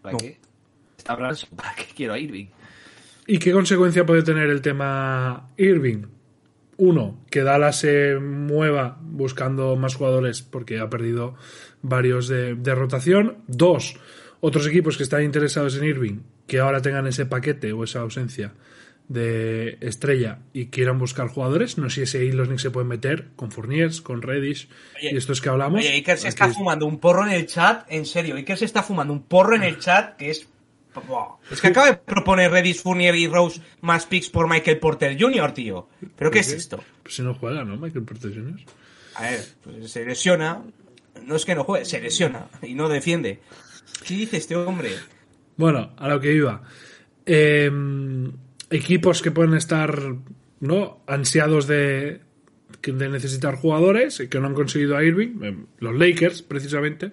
¿Para 0.02 0.14
No. 0.14 0.18
qué? 0.18 0.38
¿para 1.06 1.76
qué 1.76 1.86
quiero 1.96 2.14
a 2.14 2.20
Irving? 2.20 2.48
¿Y 3.28 3.38
qué 3.38 3.52
consecuencia 3.52 4.06
puede 4.06 4.24
tener 4.24 4.50
el 4.50 4.62
tema 4.62 5.50
Irving? 5.58 6.04
Uno, 6.78 7.20
que 7.30 7.44
Dallas 7.44 7.80
se 7.80 8.16
mueva 8.20 8.98
buscando 9.02 9.76
más 9.76 9.96
jugadores 9.96 10.42
porque 10.42 10.80
ha 10.80 10.90
perdido 10.90 11.36
varios 11.84 12.28
de, 12.28 12.56
de 12.56 12.74
rotación. 12.74 13.38
Dos, 13.48 14.00
otros 14.40 14.66
equipos 14.66 14.98
que 14.98 15.04
están 15.04 15.24
interesados 15.24 15.78
en 15.78 15.84
Irving, 15.84 16.20
que 16.52 16.60
ahora 16.60 16.82
tengan 16.82 17.08
ese 17.08 17.26
paquete 17.26 17.72
o 17.72 17.86
esa 17.86 18.02
ausencia 18.02 18.52
de 19.08 19.78
estrella 19.80 20.40
y 20.52 20.66
quieran 20.66 21.00
buscar 21.00 21.30
jugadores. 21.30 21.78
No 21.78 21.90
sé 21.90 22.06
si 22.06 22.18
ahí 22.18 22.34
los 22.34 22.48
Knicks 22.50 22.64
se 22.64 22.72
pueden 22.72 22.90
meter 22.90 23.28
con 23.38 23.54
Fourniers, 23.54 24.02
con 24.02 24.22
Reddish 24.22 24.68
y 25.02 25.16
estos 25.16 25.40
que 25.40 25.48
hablamos. 25.48 25.80
Oye, 25.80 25.92
Iker 25.94 26.18
se 26.18 26.28
está 26.28 26.48
es- 26.48 26.54
fumando 26.56 26.86
un 26.86 27.00
porro 27.00 27.26
en 27.26 27.32
el 27.32 27.46
chat, 27.48 27.86
en 27.90 28.06
serio. 28.06 28.36
Iker 28.36 28.58
se 28.58 28.66
está 28.66 28.84
fumando 28.84 29.14
un 29.14 29.24
porro 29.24 29.56
en 29.56 29.64
el 29.64 29.80
chat 29.80 30.18
que 30.18 30.30
es. 30.32 30.46
Es 31.50 31.62
que 31.62 31.68
acaba 31.68 31.88
de 31.90 31.96
proponer 31.96 32.52
Redis, 32.52 32.82
Fournier 32.82 33.16
y 33.16 33.26
Rose 33.28 33.62
más 33.80 34.06
picks 34.06 34.28
por 34.30 34.50
Michael 34.50 34.78
Porter 34.78 35.16
Jr., 35.18 35.54
tío. 35.54 35.88
¿Pero 36.18 36.32
qué 36.32 36.40
es 36.40 36.52
esto? 36.52 36.84
Pues 37.02 37.16
si 37.16 37.22
no 37.22 37.34
juega, 37.34 37.64
¿no? 37.64 37.78
Michael 37.78 38.04
Porter 38.04 38.34
Jr. 38.34 38.60
A 39.16 39.22
ver, 39.22 39.46
pues 39.64 39.90
se 39.90 40.04
lesiona. 40.06 40.62
No 41.26 41.38
es 41.38 41.46
que 41.46 41.56
no 41.56 41.64
juegue, 41.64 41.86
se 41.86 42.02
lesiona 42.02 42.48
y 42.62 42.74
no 42.74 42.90
defiende. 42.90 43.40
¿Qué 44.06 44.16
dice 44.16 44.36
este 44.36 44.58
hombre? 44.58 44.90
Bueno, 45.62 45.92
a 45.96 46.10
lo 46.10 46.20
que 46.20 46.34
iba. 46.34 46.64
Eh, 47.24 47.72
equipos 48.72 49.22
que 49.22 49.30
pueden 49.30 49.54
estar 49.54 49.96
no 50.60 51.04
ansiados 51.06 51.68
de, 51.68 52.22
de 52.82 53.10
necesitar 53.10 53.58
jugadores 53.58 54.24
que 54.28 54.40
no 54.40 54.48
han 54.48 54.56
conseguido 54.56 54.98
a 54.98 55.04
Irving, 55.04 55.38
eh, 55.44 55.56
los 55.78 55.96
Lakers 55.96 56.42
precisamente, 56.42 57.12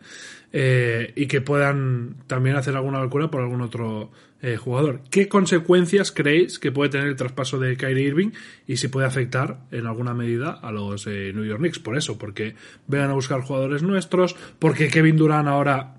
eh, 0.50 1.12
y 1.14 1.26
que 1.26 1.42
puedan 1.42 2.16
también 2.26 2.56
hacer 2.56 2.74
alguna 2.74 3.00
locura 3.02 3.30
por 3.30 3.42
algún 3.42 3.60
otro 3.60 4.10
eh, 4.40 4.56
jugador. 4.56 5.02
¿Qué 5.10 5.28
consecuencias 5.28 6.12
creéis 6.12 6.60
que 6.60 6.70
puede 6.70 6.90
tener 6.90 7.08
el 7.08 7.16
traspaso 7.16 7.58
de 7.58 7.76
Kyrie 7.76 8.06
Irving 8.06 8.30
y 8.68 8.76
si 8.76 8.86
puede 8.86 9.06
afectar 9.06 9.62
en 9.72 9.86
alguna 9.86 10.14
medida 10.14 10.52
a 10.52 10.70
los 10.70 11.06
eh, 11.06 11.32
New 11.34 11.44
York 11.44 11.58
Knicks? 11.58 11.80
Por 11.80 11.98
eso, 11.98 12.18
porque 12.18 12.54
vengan 12.86 13.10
a 13.10 13.14
buscar 13.14 13.40
jugadores 13.40 13.82
nuestros, 13.82 14.36
porque 14.58 14.88
Kevin 14.88 15.16
Durant 15.16 15.48
ahora 15.48 15.97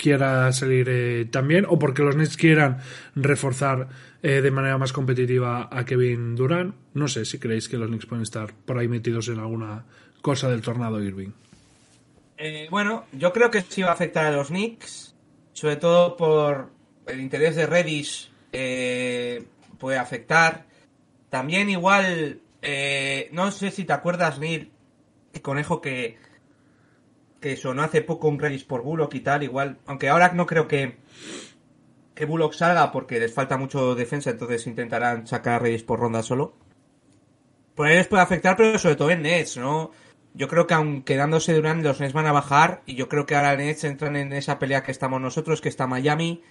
quiera 0.00 0.50
salir 0.52 0.88
eh, 0.88 1.26
también 1.30 1.66
o 1.68 1.78
porque 1.78 2.02
los 2.02 2.16
Nets 2.16 2.36
quieran 2.36 2.78
reforzar 3.14 3.88
eh, 4.22 4.40
de 4.40 4.50
manera 4.50 4.78
más 4.78 4.92
competitiva 4.92 5.68
a 5.70 5.84
Kevin 5.84 6.34
Durant. 6.34 6.74
No 6.94 7.06
sé 7.06 7.24
si 7.24 7.38
creéis 7.38 7.68
que 7.68 7.76
los 7.76 7.88
Knicks 7.88 8.06
pueden 8.06 8.22
estar 8.22 8.52
por 8.52 8.78
ahí 8.78 8.88
metidos 8.88 9.28
en 9.28 9.38
alguna 9.38 9.84
cosa 10.22 10.48
del 10.48 10.62
tornado 10.62 11.02
Irving. 11.02 11.30
Eh, 12.38 12.68
bueno, 12.70 13.04
yo 13.12 13.32
creo 13.32 13.50
que 13.50 13.60
sí 13.60 13.82
va 13.82 13.90
a 13.90 13.92
afectar 13.92 14.24
a 14.24 14.32
los 14.32 14.48
Knicks, 14.48 15.14
sobre 15.52 15.76
todo 15.76 16.16
por 16.16 16.70
el 17.06 17.20
interés 17.20 17.56
de 17.56 17.66
Redis 17.66 18.30
eh, 18.52 19.44
puede 19.78 19.98
afectar. 19.98 20.64
También 21.28 21.68
igual, 21.68 22.40
no 23.32 23.50
sé 23.52 23.70
si 23.70 23.84
te 23.84 23.92
acuerdas, 23.92 24.38
Neil, 24.38 24.70
el 25.32 25.42
conejo 25.42 25.80
que, 25.80 26.18
que 27.40 27.56
sonó 27.56 27.82
hace 27.82 28.02
poco 28.02 28.28
un 28.28 28.38
Redis 28.38 28.64
por 28.64 28.82
Bullock 28.82 29.14
y 29.14 29.20
tal, 29.20 29.42
igual, 29.42 29.78
aunque 29.86 30.08
ahora 30.08 30.32
no 30.32 30.46
creo 30.46 30.68
que, 30.68 30.96
que 32.14 32.24
Bullock 32.26 32.52
salga 32.52 32.92
porque 32.92 33.18
les 33.18 33.32
falta 33.32 33.56
mucho 33.56 33.94
defensa, 33.94 34.30
entonces 34.30 34.66
intentarán 34.66 35.26
sacar 35.26 35.62
Redis 35.62 35.82
por 35.82 36.00
ronda 36.00 36.22
solo. 36.22 36.54
Por 37.74 37.86
ahí 37.86 37.96
les 37.96 38.08
puede 38.08 38.22
afectar, 38.22 38.56
pero 38.56 38.78
sobre 38.78 38.96
todo 38.96 39.10
en 39.10 39.22
Nets, 39.22 39.56
¿no? 39.56 39.90
Yo 40.34 40.48
creo 40.48 40.66
que 40.66 40.74
aun 40.74 41.02
quedándose 41.02 41.54
Durant, 41.54 41.82
los 41.82 41.98
Nets 41.98 42.12
van 42.12 42.26
a 42.26 42.32
bajar 42.32 42.82
y 42.86 42.94
yo 42.94 43.08
creo 43.08 43.26
que 43.26 43.34
ahora 43.34 43.56
Nets 43.56 43.84
entran 43.84 44.16
en 44.16 44.32
esa 44.32 44.58
pelea 44.58 44.82
que 44.82 44.92
estamos 44.92 45.20
nosotros, 45.20 45.60
que 45.60 45.68
está 45.70 45.86
Miami, 45.86 46.42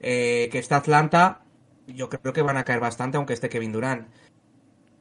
eh, 0.00 0.48
que 0.50 0.58
está 0.58 0.76
Atlanta. 0.76 1.40
Yo 1.86 2.08
creo 2.10 2.32
que 2.32 2.42
van 2.42 2.56
a 2.56 2.64
caer 2.64 2.80
bastante 2.80 3.16
aunque 3.16 3.34
esté 3.34 3.48
Kevin 3.48 3.72
Durant. 3.72 4.08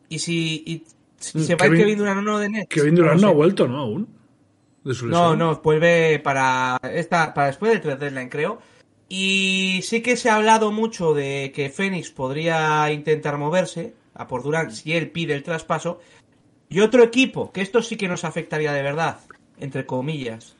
Y 0.10 0.20
si, 0.20 0.64
y 0.66 0.84
si 1.18 1.40
Mm, 1.40 1.42
se 1.42 1.56
va 1.56 1.66
a 1.66 1.68
ir 1.68 1.72
Kevin- 1.74 1.86
Kevin 1.86 1.98
Durant 1.98 2.20
o 2.20 2.22
no 2.22 2.40
de 2.40 2.50
Nets. 2.50 2.68
Kevin 2.70 2.96
Durant 2.96 3.20
no 3.22 3.28
ha 3.30 3.34
vuelto, 3.34 3.68
¿no? 3.68 3.78
Aún. 3.80 4.08
De 4.84 4.94
su 4.94 5.08
No, 5.08 5.36
no, 5.36 5.62
vuelve 5.62 6.20
para 6.20 6.80
esta, 6.84 7.34
para 7.34 7.48
después 7.48 7.72
del 7.72 7.82
3 7.82 8.00
deadline, 8.00 8.30
creo. 8.30 8.60
Y 9.08 9.82
sí 9.84 10.02
que 10.02 10.18
se 10.18 10.30
ha 10.30 10.36
hablado 10.36 10.72
mucho 10.72 11.14
de 11.14 11.52
que 11.54 11.70
Phoenix 11.70 12.10
podría 12.10 12.92
intentar 12.92 13.38
moverse 13.38 13.94
a 14.14 14.28
por 14.28 14.44
Durant 14.44 14.72
si 14.72 14.94
él 14.94 15.12
pide 15.12 15.34
el 15.34 15.44
traspaso. 15.44 16.00
Y 16.70 16.80
otro 16.80 17.04
equipo, 17.04 17.52
que 17.52 17.62
esto 17.62 17.82
sí 17.82 17.98
que 17.98 18.08
nos 18.08 18.24
afectaría 18.24 18.74
de 18.74 18.82
verdad, 18.82 19.20
entre 19.60 19.86
comillas. 19.86 20.56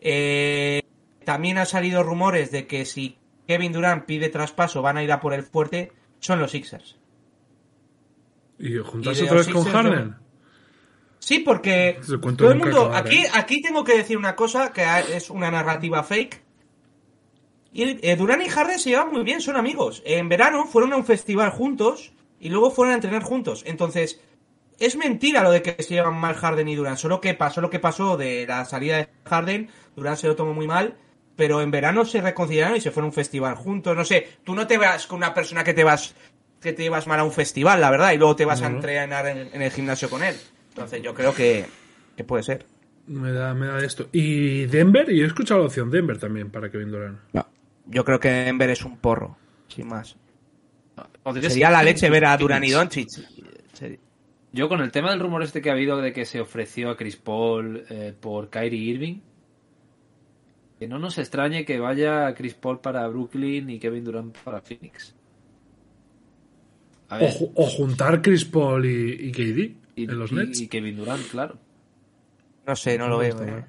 Eh, 0.00 0.82
también 1.24 1.58
han 1.58 1.66
salido 1.66 2.02
rumores 2.02 2.50
de 2.50 2.66
que 2.66 2.84
si 2.84 3.18
Kevin 3.46 3.72
Durant 3.72 4.04
pide 4.04 4.30
traspaso 4.30 4.80
van 4.80 4.96
a 4.96 5.02
ir 5.02 5.12
a 5.12 5.20
por 5.20 5.34
el 5.34 5.42
fuerte, 5.42 5.92
son 6.20 6.40
los 6.40 6.52
Sixers. 6.52 6.96
Y 8.58 8.76
juntarse 8.78 9.22
Y 9.22 9.24
otra 9.26 9.38
vez 9.38 9.48
con 9.48 9.64
Harden. 9.64 10.16
Sí, 11.20 11.38
porque 11.40 12.00
todo 12.36 12.50
el 12.50 12.58
mundo. 12.58 12.90
Aquí, 12.92 13.24
aquí 13.32 13.60
tengo 13.60 13.84
que 13.84 13.96
decir 13.96 14.16
una 14.16 14.34
cosa 14.34 14.72
que 14.72 14.84
es 15.14 15.30
una 15.30 15.50
narrativa 15.50 16.02
fake. 16.02 16.42
Y, 17.72 17.98
eh, 18.04 18.16
Durán 18.16 18.42
y 18.42 18.48
Harden 18.48 18.78
se 18.78 18.90
llevan 18.90 19.12
muy 19.12 19.22
bien, 19.22 19.40
son 19.40 19.56
amigos. 19.56 20.02
En 20.04 20.28
verano 20.28 20.66
fueron 20.66 20.92
a 20.92 20.96
un 20.96 21.04
festival 21.04 21.50
juntos 21.50 22.12
y 22.40 22.48
luego 22.48 22.70
fueron 22.70 22.92
a 22.92 22.94
entrenar 22.96 23.22
juntos. 23.22 23.62
Entonces, 23.66 24.20
es 24.78 24.96
mentira 24.96 25.42
lo 25.42 25.52
de 25.52 25.62
que 25.62 25.80
se 25.82 25.94
llevan 25.94 26.16
mal 26.16 26.34
Harden 26.34 26.66
y 26.68 26.74
Durán. 26.74 26.96
Solo 26.96 27.20
que 27.20 27.34
pasó 27.34 27.60
lo 27.60 27.70
que 27.70 27.78
pasó 27.78 28.16
de 28.16 28.46
la 28.48 28.64
salida 28.64 28.96
de 28.96 29.08
Harden. 29.24 29.68
Durán 29.94 30.16
se 30.16 30.26
lo 30.26 30.34
tomó 30.34 30.54
muy 30.54 30.66
mal. 30.66 30.96
Pero 31.36 31.60
en 31.60 31.70
verano 31.70 32.04
se 32.04 32.20
reconciliaron 32.20 32.76
y 32.76 32.80
se 32.80 32.90
fueron 32.90 33.06
a 33.06 33.10
un 33.10 33.14
festival 33.14 33.54
juntos. 33.54 33.96
No 33.96 34.04
sé, 34.04 34.26
tú 34.42 34.54
no 34.54 34.66
te 34.66 34.78
vas 34.78 35.06
con 35.06 35.18
una 35.18 35.32
persona 35.32 35.64
que 35.64 35.74
te 35.74 35.84
vas 35.84 36.14
que 36.60 36.74
te 36.74 36.82
llevas 36.82 37.06
mal 37.06 37.20
a 37.20 37.24
un 37.24 37.32
festival, 37.32 37.80
la 37.80 37.90
verdad, 37.90 38.12
y 38.12 38.18
luego 38.18 38.36
te 38.36 38.44
vas 38.44 38.60
a 38.60 38.66
entrenar 38.66 39.26
en, 39.26 39.48
en 39.50 39.62
el 39.62 39.70
gimnasio 39.70 40.10
con 40.10 40.22
él. 40.22 40.36
Entonces 40.70 41.02
yo 41.02 41.14
creo 41.14 41.34
que, 41.34 41.66
que 42.16 42.24
puede 42.24 42.42
ser. 42.42 42.66
Me 43.06 43.32
da, 43.32 43.54
me 43.54 43.66
da 43.66 43.84
esto. 43.84 44.08
Y 44.12 44.66
Denver, 44.66 45.10
y 45.10 45.20
he 45.20 45.24
escuchado 45.24 45.60
la 45.60 45.66
opción 45.66 45.90
Denver 45.90 46.18
también 46.18 46.50
para 46.50 46.70
Kevin 46.70 46.90
Durant. 46.90 47.18
Yo 47.86 48.04
creo 48.04 48.20
que 48.20 48.28
Denver 48.28 48.70
es 48.70 48.84
un 48.84 48.98
porro, 48.98 49.36
sin 49.68 49.88
más. 49.88 50.16
Sería 51.24 51.50
ser 51.50 51.72
la 51.72 51.82
leche 51.82 52.08
ver 52.08 52.24
a. 52.24 52.36
Durán 52.36 52.62
y 52.62 52.70
Doncic. 52.70 53.08
Yo 54.52 54.68
con 54.68 54.80
el 54.80 54.90
tema 54.90 55.10
del 55.10 55.20
rumor 55.20 55.42
este 55.42 55.62
que 55.62 55.70
ha 55.70 55.74
habido 55.74 55.98
de 55.98 56.12
que 56.12 56.24
se 56.24 56.40
ofreció 56.40 56.90
a 56.90 56.96
Chris 56.96 57.16
Paul 57.16 57.84
eh, 57.88 58.14
por 58.18 58.50
Kyrie 58.50 58.80
Irving, 58.80 59.20
que 60.78 60.88
no 60.88 60.98
nos 60.98 61.18
extrañe 61.18 61.64
que 61.64 61.78
vaya 61.78 62.32
Chris 62.34 62.54
Paul 62.54 62.80
para 62.80 63.06
Brooklyn 63.08 63.70
y 63.70 63.78
Kevin 63.78 64.04
Durant 64.04 64.36
para 64.38 64.60
Phoenix. 64.60 65.14
A 67.08 67.18
ver, 67.18 67.32
o 67.54 67.66
juntar 67.66 68.22
Chris 68.22 68.44
Paul 68.44 68.86
y, 68.86 69.28
y 69.28 69.32
KD 69.32 69.79
y, 70.00 70.04
en 70.04 70.18
los 70.18 70.32
y- 70.32 70.34
Nets. 70.34 70.60
y 70.60 70.68
Kevin 70.68 70.96
Durant, 70.96 71.26
claro. 71.30 71.58
No 72.66 72.76
sé, 72.76 72.98
no 72.98 73.08
lo 73.08 73.18
veo. 73.18 73.42
Eh. 73.42 73.64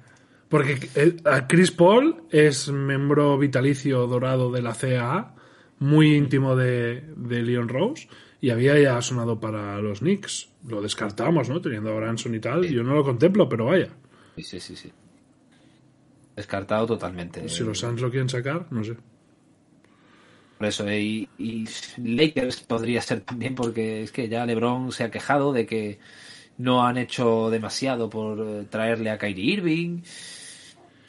Porque 0.48 0.78
el- 0.94 1.20
a 1.24 1.46
Chris 1.46 1.70
Paul 1.70 2.24
es 2.30 2.68
miembro 2.70 3.38
vitalicio 3.38 4.06
dorado 4.06 4.50
de 4.52 4.62
la 4.62 4.74
CAA, 4.74 5.34
muy 5.78 6.14
íntimo 6.14 6.54
de, 6.56 7.02
de 7.16 7.42
Leon 7.42 7.68
Rose, 7.68 8.08
y 8.40 8.50
había 8.50 8.78
ya 8.78 9.00
sonado 9.02 9.40
para 9.40 9.80
los 9.80 10.00
Knicks. 10.00 10.50
Lo 10.68 10.80
descartamos, 10.82 11.48
¿no? 11.48 11.60
Teniendo 11.60 11.90
a 11.90 11.94
Branson 11.96 12.34
y 12.34 12.40
tal. 12.40 12.64
Yo 12.68 12.82
no 12.82 12.94
lo 12.94 13.02
contemplo, 13.02 13.48
pero 13.48 13.66
vaya. 13.66 13.88
Sí, 14.36 14.42
sí, 14.42 14.60
sí, 14.60 14.76
sí. 14.76 14.92
Descartado 16.36 16.86
totalmente. 16.86 17.48
Si 17.48 17.62
los 17.62 17.78
Suns 17.78 18.00
lo 18.00 18.10
quieren 18.10 18.28
sacar, 18.28 18.66
no 18.70 18.82
sé. 18.84 18.96
Por 20.62 20.68
eso, 20.68 20.86
eh, 20.86 21.00
y, 21.00 21.28
y 21.38 21.66
Lakers 21.96 22.60
podría 22.60 23.02
ser 23.02 23.22
también, 23.22 23.56
porque 23.56 24.04
es 24.04 24.12
que 24.12 24.28
ya 24.28 24.46
LeBron 24.46 24.92
se 24.92 25.02
ha 25.02 25.10
quejado 25.10 25.52
de 25.52 25.66
que 25.66 25.98
no 26.56 26.86
han 26.86 26.98
hecho 26.98 27.50
demasiado 27.50 28.08
por 28.08 28.38
eh, 28.38 28.66
traerle 28.70 29.10
a 29.10 29.18
Kyrie 29.18 29.54
Irving. 29.54 30.02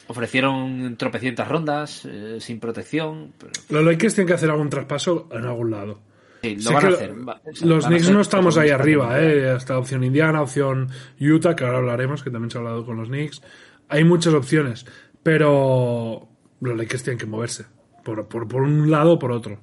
Ofrecieron 0.08 0.96
tropecientas 0.96 1.46
rondas 1.46 2.04
eh, 2.04 2.38
sin 2.40 2.58
protección. 2.58 3.32
Pero, 3.38 3.52
Los 3.68 3.84
Lakers 3.84 4.14
tienen 4.16 4.26
que 4.26 4.34
hacer 4.34 4.50
algún 4.50 4.70
traspaso 4.70 5.28
en 5.30 5.44
algún 5.44 5.70
lado. 5.70 6.00
sí, 6.42 6.56
lo 6.56 6.72
van 6.72 6.86
a 6.86 6.88
hacer. 6.88 7.28
Va- 7.28 7.40
o 7.44 7.54
sea, 7.54 7.66
los 7.68 7.86
Knicks 7.86 8.10
no 8.10 8.20
estamos 8.22 8.58
ahí 8.58 8.70
arriba, 8.70 9.22
¿eh? 9.22 9.50
Hasta 9.50 9.78
opción 9.78 10.02
Indiana, 10.02 10.42
opción 10.42 10.90
Utah, 11.20 11.54
que 11.54 11.64
ahora 11.64 11.78
hablaremos, 11.78 12.24
que 12.24 12.30
también 12.30 12.50
se 12.50 12.58
ha 12.58 12.60
hablado 12.60 12.84
con 12.84 12.96
los 12.96 13.06
Knicks. 13.06 13.40
Hay 13.88 14.02
muchas 14.02 14.34
opciones, 14.34 14.84
pero 15.22 16.28
los 16.60 16.76
Lakers 16.76 17.04
tienen 17.04 17.20
que 17.20 17.26
moverse. 17.26 17.66
Por, 18.04 18.26
por, 18.28 18.46
por 18.46 18.62
un 18.62 18.90
lado 18.90 19.14
o 19.14 19.18
por 19.18 19.32
otro. 19.32 19.58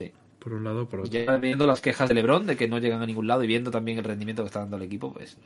Sí. 0.00 0.10
Por 0.38 0.54
un 0.54 0.64
lado 0.64 0.82
o 0.82 0.88
por 0.88 1.00
otro. 1.00 1.12
Ya 1.12 1.36
viendo 1.36 1.66
las 1.66 1.80
quejas 1.80 2.08
de 2.08 2.14
LeBron 2.14 2.46
de 2.46 2.56
que 2.56 2.66
no 2.68 2.78
llegan 2.78 3.02
a 3.02 3.06
ningún 3.06 3.26
lado 3.26 3.44
y 3.44 3.46
viendo 3.46 3.70
también 3.70 3.98
el 3.98 4.04
rendimiento 4.04 4.42
que 4.42 4.46
está 4.46 4.60
dando 4.60 4.76
el 4.76 4.82
equipo, 4.82 5.12
pues 5.12 5.36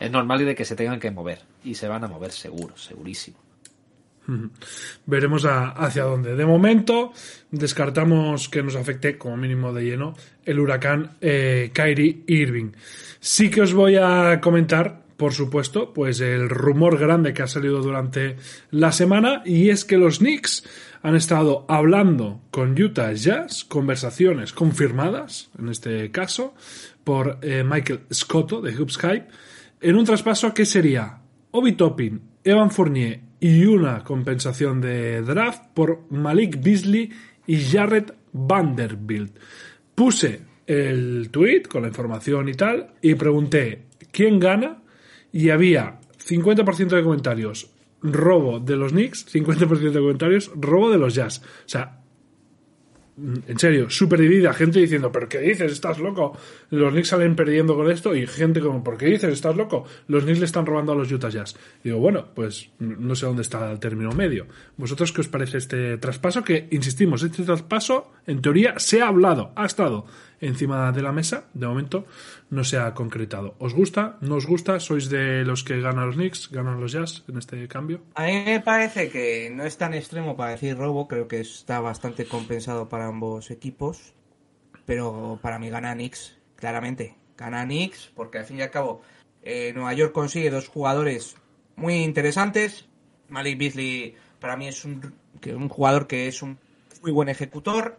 es 0.00 0.10
normal 0.10 0.44
de 0.44 0.54
que 0.54 0.64
se 0.64 0.76
tengan 0.76 1.00
que 1.00 1.10
mover. 1.10 1.40
Y 1.64 1.74
se 1.74 1.88
van 1.88 2.04
a 2.04 2.08
mover 2.08 2.32
seguro, 2.32 2.76
segurísimo. 2.76 3.38
Veremos 5.06 5.44
a- 5.44 5.68
hacia 5.70 6.02
dónde. 6.04 6.34
De 6.34 6.44
momento, 6.46 7.12
descartamos 7.50 8.48
que 8.48 8.62
nos 8.62 8.74
afecte 8.76 9.16
como 9.18 9.36
mínimo 9.36 9.72
de 9.72 9.84
lleno 9.84 10.14
el 10.44 10.58
huracán 10.58 11.12
eh, 11.20 11.70
Kyrie 11.72 12.22
Irving. 12.26 12.72
Sí 13.20 13.50
que 13.50 13.62
os 13.62 13.72
voy 13.74 13.96
a 13.96 14.40
comentar, 14.40 15.04
por 15.16 15.32
supuesto, 15.32 15.92
pues 15.92 16.20
el 16.20 16.48
rumor 16.48 16.98
grande 16.98 17.32
que 17.34 17.42
ha 17.42 17.46
salido 17.46 17.80
durante 17.82 18.36
la 18.70 18.92
semana 18.92 19.42
y 19.44 19.70
es 19.70 19.84
que 19.84 19.96
los 19.96 20.18
Knicks 20.18 20.64
han 21.02 21.14
estado 21.14 21.64
hablando 21.68 22.40
con 22.50 22.80
Utah 22.80 23.12
Jazz, 23.12 23.64
conversaciones 23.64 24.52
confirmadas, 24.52 25.50
en 25.58 25.68
este 25.68 26.10
caso, 26.10 26.54
por 27.04 27.38
eh, 27.42 27.64
Michael 27.64 28.00
Scotto 28.12 28.60
de 28.60 28.74
Hoops 28.74 28.98
Hype, 28.98 29.26
en 29.80 29.96
un 29.96 30.04
traspaso 30.04 30.52
que 30.54 30.64
sería 30.64 31.18
Obi 31.50 31.72
Toppin, 31.72 32.20
Evan 32.44 32.70
Fournier 32.70 33.20
y 33.40 33.64
una 33.64 34.02
compensación 34.02 34.80
de 34.80 35.22
draft 35.22 35.64
por 35.74 36.04
Malik 36.10 36.62
Beasley 36.62 37.10
y 37.46 37.60
Jarrett 37.60 38.14
Vanderbilt. 38.32 39.36
Puse 39.94 40.40
el 40.66 41.28
tweet 41.30 41.62
con 41.62 41.82
la 41.82 41.88
información 41.88 42.48
y 42.48 42.54
tal 42.54 42.88
y 43.00 43.14
pregunté 43.14 43.84
quién 44.10 44.40
gana 44.40 44.82
y 45.32 45.50
había 45.50 46.00
50% 46.18 46.88
de 46.88 47.02
comentarios 47.02 47.70
robo 48.12 48.60
de 48.60 48.76
los 48.76 48.92
Knicks, 48.92 49.26
50% 49.34 49.90
de 49.90 50.00
comentarios 50.00 50.50
robo 50.54 50.90
de 50.90 50.98
los 50.98 51.14
Jazz. 51.14 51.42
O 51.42 51.68
sea, 51.68 52.05
en 53.16 53.58
serio, 53.58 53.88
súper 53.88 54.20
dividida. 54.20 54.52
Gente 54.52 54.80
diciendo, 54.80 55.10
¿pero 55.10 55.28
qué 55.28 55.40
dices? 55.40 55.72
¿Estás 55.72 55.98
loco? 55.98 56.36
Los 56.70 56.92
Knicks 56.92 57.08
salen 57.08 57.34
perdiendo 57.34 57.74
con 57.74 57.90
esto. 57.90 58.14
Y 58.14 58.26
gente 58.26 58.60
como, 58.60 58.84
¿por 58.84 58.98
qué 58.98 59.06
dices? 59.06 59.32
¿Estás 59.32 59.56
loco? 59.56 59.84
Los 60.08 60.24
Knicks 60.24 60.40
le 60.40 60.44
están 60.44 60.66
robando 60.66 60.92
a 60.92 60.94
los 60.94 61.10
Utah 61.10 61.30
Jazz. 61.30 61.56
Digo, 61.82 61.98
bueno, 61.98 62.26
pues 62.34 62.70
no 62.78 63.14
sé 63.14 63.26
dónde 63.26 63.42
está 63.42 63.70
el 63.70 63.80
término 63.80 64.12
medio. 64.12 64.46
¿Vosotros 64.76 65.12
qué 65.12 65.22
os 65.22 65.28
parece 65.28 65.58
este 65.58 65.96
traspaso? 65.98 66.44
Que, 66.44 66.68
insistimos, 66.70 67.22
este 67.22 67.42
traspaso, 67.42 68.12
en 68.26 68.42
teoría, 68.42 68.78
se 68.78 69.00
ha 69.00 69.08
hablado, 69.08 69.52
ha 69.56 69.66
estado 69.66 70.06
encima 70.40 70.92
de 70.92 71.02
la 71.02 71.12
mesa. 71.12 71.48
De 71.54 71.66
momento, 71.66 72.04
no 72.50 72.64
se 72.64 72.78
ha 72.78 72.92
concretado. 72.94 73.54
¿Os 73.58 73.74
gusta? 73.74 74.18
¿No 74.20 74.36
os 74.36 74.46
gusta? 74.46 74.78
¿Sois 74.80 75.08
de 75.08 75.44
los 75.44 75.64
que 75.64 75.80
ganan 75.80 76.06
los 76.06 76.16
Knicks? 76.16 76.50
¿Ganan 76.50 76.80
los 76.80 76.92
Jazz 76.92 77.24
en 77.28 77.38
este 77.38 77.66
cambio? 77.68 78.02
A 78.14 78.26
mí 78.26 78.42
me 78.44 78.60
parece 78.60 79.08
que 79.08 79.50
no 79.50 79.64
es 79.64 79.76
tan 79.78 79.94
extremo 79.94 80.36
para 80.36 80.52
decir 80.52 80.76
robo, 80.76 81.08
creo 81.08 81.28
que 81.28 81.40
está 81.40 81.80
bastante 81.80 82.26
compensado 82.26 82.88
para 82.88 83.05
ambos 83.06 83.50
equipos, 83.50 84.14
pero 84.84 85.38
para 85.42 85.58
mí 85.58 85.70
gana 85.70 85.94
Knicks, 85.94 86.38
claramente. 86.56 87.16
Gana 87.36 87.64
Knicks 87.64 88.10
porque 88.14 88.38
al 88.38 88.44
fin 88.44 88.58
y 88.58 88.62
al 88.62 88.70
cabo 88.70 89.02
eh, 89.42 89.72
Nueva 89.74 89.92
York 89.94 90.12
consigue 90.12 90.50
dos 90.50 90.68
jugadores 90.68 91.36
muy 91.76 91.96
interesantes. 92.02 92.86
Malik 93.28 93.58
Beasley 93.58 94.14
para 94.40 94.56
mí 94.56 94.68
es 94.68 94.84
un, 94.84 95.14
que- 95.40 95.54
un 95.54 95.68
jugador 95.68 96.06
que 96.06 96.28
es 96.28 96.42
un 96.42 96.58
muy 97.02 97.12
buen 97.12 97.28
ejecutor, 97.28 97.98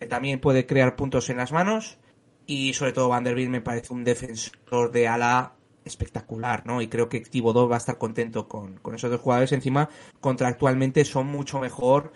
que 0.00 0.06
también 0.06 0.40
puede 0.40 0.66
crear 0.66 0.96
puntos 0.96 1.30
en 1.30 1.36
las 1.36 1.52
manos 1.52 1.98
y 2.46 2.74
sobre 2.74 2.92
todo 2.92 3.08
Vanderbilt 3.08 3.50
me 3.50 3.60
parece 3.60 3.92
un 3.92 4.04
defensor 4.04 4.90
de 4.90 5.08
ala 5.08 5.52
espectacular, 5.84 6.66
¿no? 6.66 6.80
Y 6.82 6.88
creo 6.88 7.08
que 7.08 7.20
Thibodeau 7.20 7.68
va 7.68 7.76
a 7.76 7.78
estar 7.78 7.98
contento 7.98 8.48
con, 8.48 8.76
con 8.78 8.94
esos 8.94 9.10
dos 9.10 9.20
jugadores. 9.20 9.52
Encima, 9.52 9.88
contractualmente 10.20 11.04
son 11.04 11.26
mucho 11.26 11.60
mejor 11.60 12.12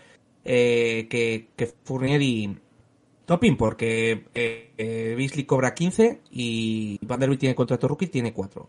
eh, 0.51 1.07
que, 1.11 1.49
que 1.55 1.67
Fournier 1.85 2.23
y 2.23 2.57
Topping, 3.27 3.57
porque 3.59 4.25
eh, 4.35 4.71
eh, 4.79 5.15
Beasley 5.17 5.45
cobra 5.45 5.75
15 5.75 6.21
y 6.31 6.99
Vanderbilt 7.03 7.39
tiene 7.41 7.55
contrato 7.55 7.87
rookie, 7.87 8.07
tiene 8.07 8.33
4. 8.33 8.67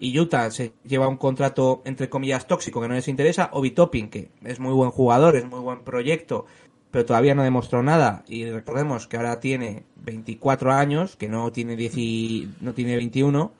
Y 0.00 0.18
Utah 0.18 0.50
se 0.50 0.72
lleva 0.84 1.06
un 1.06 1.16
contrato, 1.18 1.82
entre 1.84 2.08
comillas, 2.10 2.46
tóxico 2.48 2.80
que 2.80 2.88
no 2.88 2.94
les 2.94 3.06
interesa. 3.06 3.50
Obi 3.52 3.70
Topping, 3.70 4.08
que 4.10 4.30
es 4.44 4.58
muy 4.58 4.72
buen 4.72 4.90
jugador, 4.90 5.36
es 5.36 5.44
muy 5.44 5.60
buen 5.60 5.80
proyecto, 5.84 6.46
pero 6.90 7.04
todavía 7.04 7.36
no 7.36 7.44
demostró 7.44 7.82
nada. 7.84 8.24
Y 8.26 8.46
recordemos 8.50 9.06
que 9.06 9.16
ahora 9.18 9.38
tiene 9.38 9.84
24 10.04 10.72
años, 10.72 11.14
que 11.16 11.28
no 11.28 11.52
tiene, 11.52 11.76
10 11.76 11.96
y- 11.96 12.48
no 12.60 12.72
tiene 12.74 12.96
21, 12.96 13.52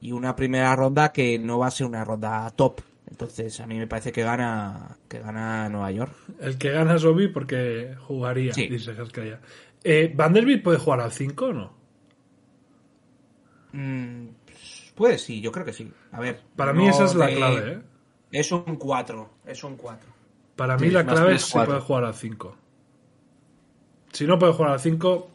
y 0.00 0.12
una 0.12 0.36
primera 0.36 0.76
ronda 0.76 1.10
que 1.12 1.38
no 1.40 1.58
va 1.58 1.66
a 1.66 1.70
ser 1.72 1.86
una 1.88 2.04
ronda 2.04 2.48
top. 2.54 2.80
Entonces, 3.10 3.60
a 3.60 3.66
mí 3.66 3.78
me 3.78 3.86
parece 3.86 4.10
que 4.12 4.22
gana, 4.22 4.96
que 5.08 5.20
gana 5.20 5.68
Nueva 5.68 5.90
York. 5.92 6.12
El 6.40 6.58
que 6.58 6.70
gana 6.70 6.96
es 6.96 7.04
Obi 7.04 7.28
porque 7.28 7.94
jugaría, 8.06 8.52
Sí. 8.52 8.66
dice 8.66 8.94
Gascaya. 8.94 9.40
Eh, 9.84 10.12
¿Vanderbilt 10.14 10.62
puede 10.64 10.78
jugar 10.78 11.00
al 11.00 11.12
5 11.12 11.46
o 11.46 11.52
no? 11.52 11.72
Mm, 13.72 14.28
pues 14.94 15.22
sí, 15.22 15.40
yo 15.40 15.52
creo 15.52 15.64
que 15.64 15.72
sí. 15.72 15.90
A 16.12 16.20
ver. 16.20 16.40
Para 16.56 16.72
mí 16.72 16.84
no 16.84 16.90
esa 16.90 17.04
es 17.04 17.14
la 17.14 17.26
de- 17.26 17.36
clave, 17.36 17.72
¿eh? 17.72 17.78
Es 18.32 18.50
un 18.52 18.76
4, 18.76 19.30
es 19.46 19.62
un 19.62 19.76
4. 19.76 20.10
Para 20.56 20.76
mí 20.76 20.86
Sí, 20.88 20.92
la 20.92 21.04
clave 21.06 21.34
es 21.36 21.42
si 21.42 21.52
puede 21.52 21.80
jugar 21.80 22.04
al 22.04 22.14
5. 22.14 22.56
Si 24.12 24.26
no 24.26 24.38
puede 24.38 24.52
jugar 24.54 24.72
al 24.72 24.80
5, 24.80 25.30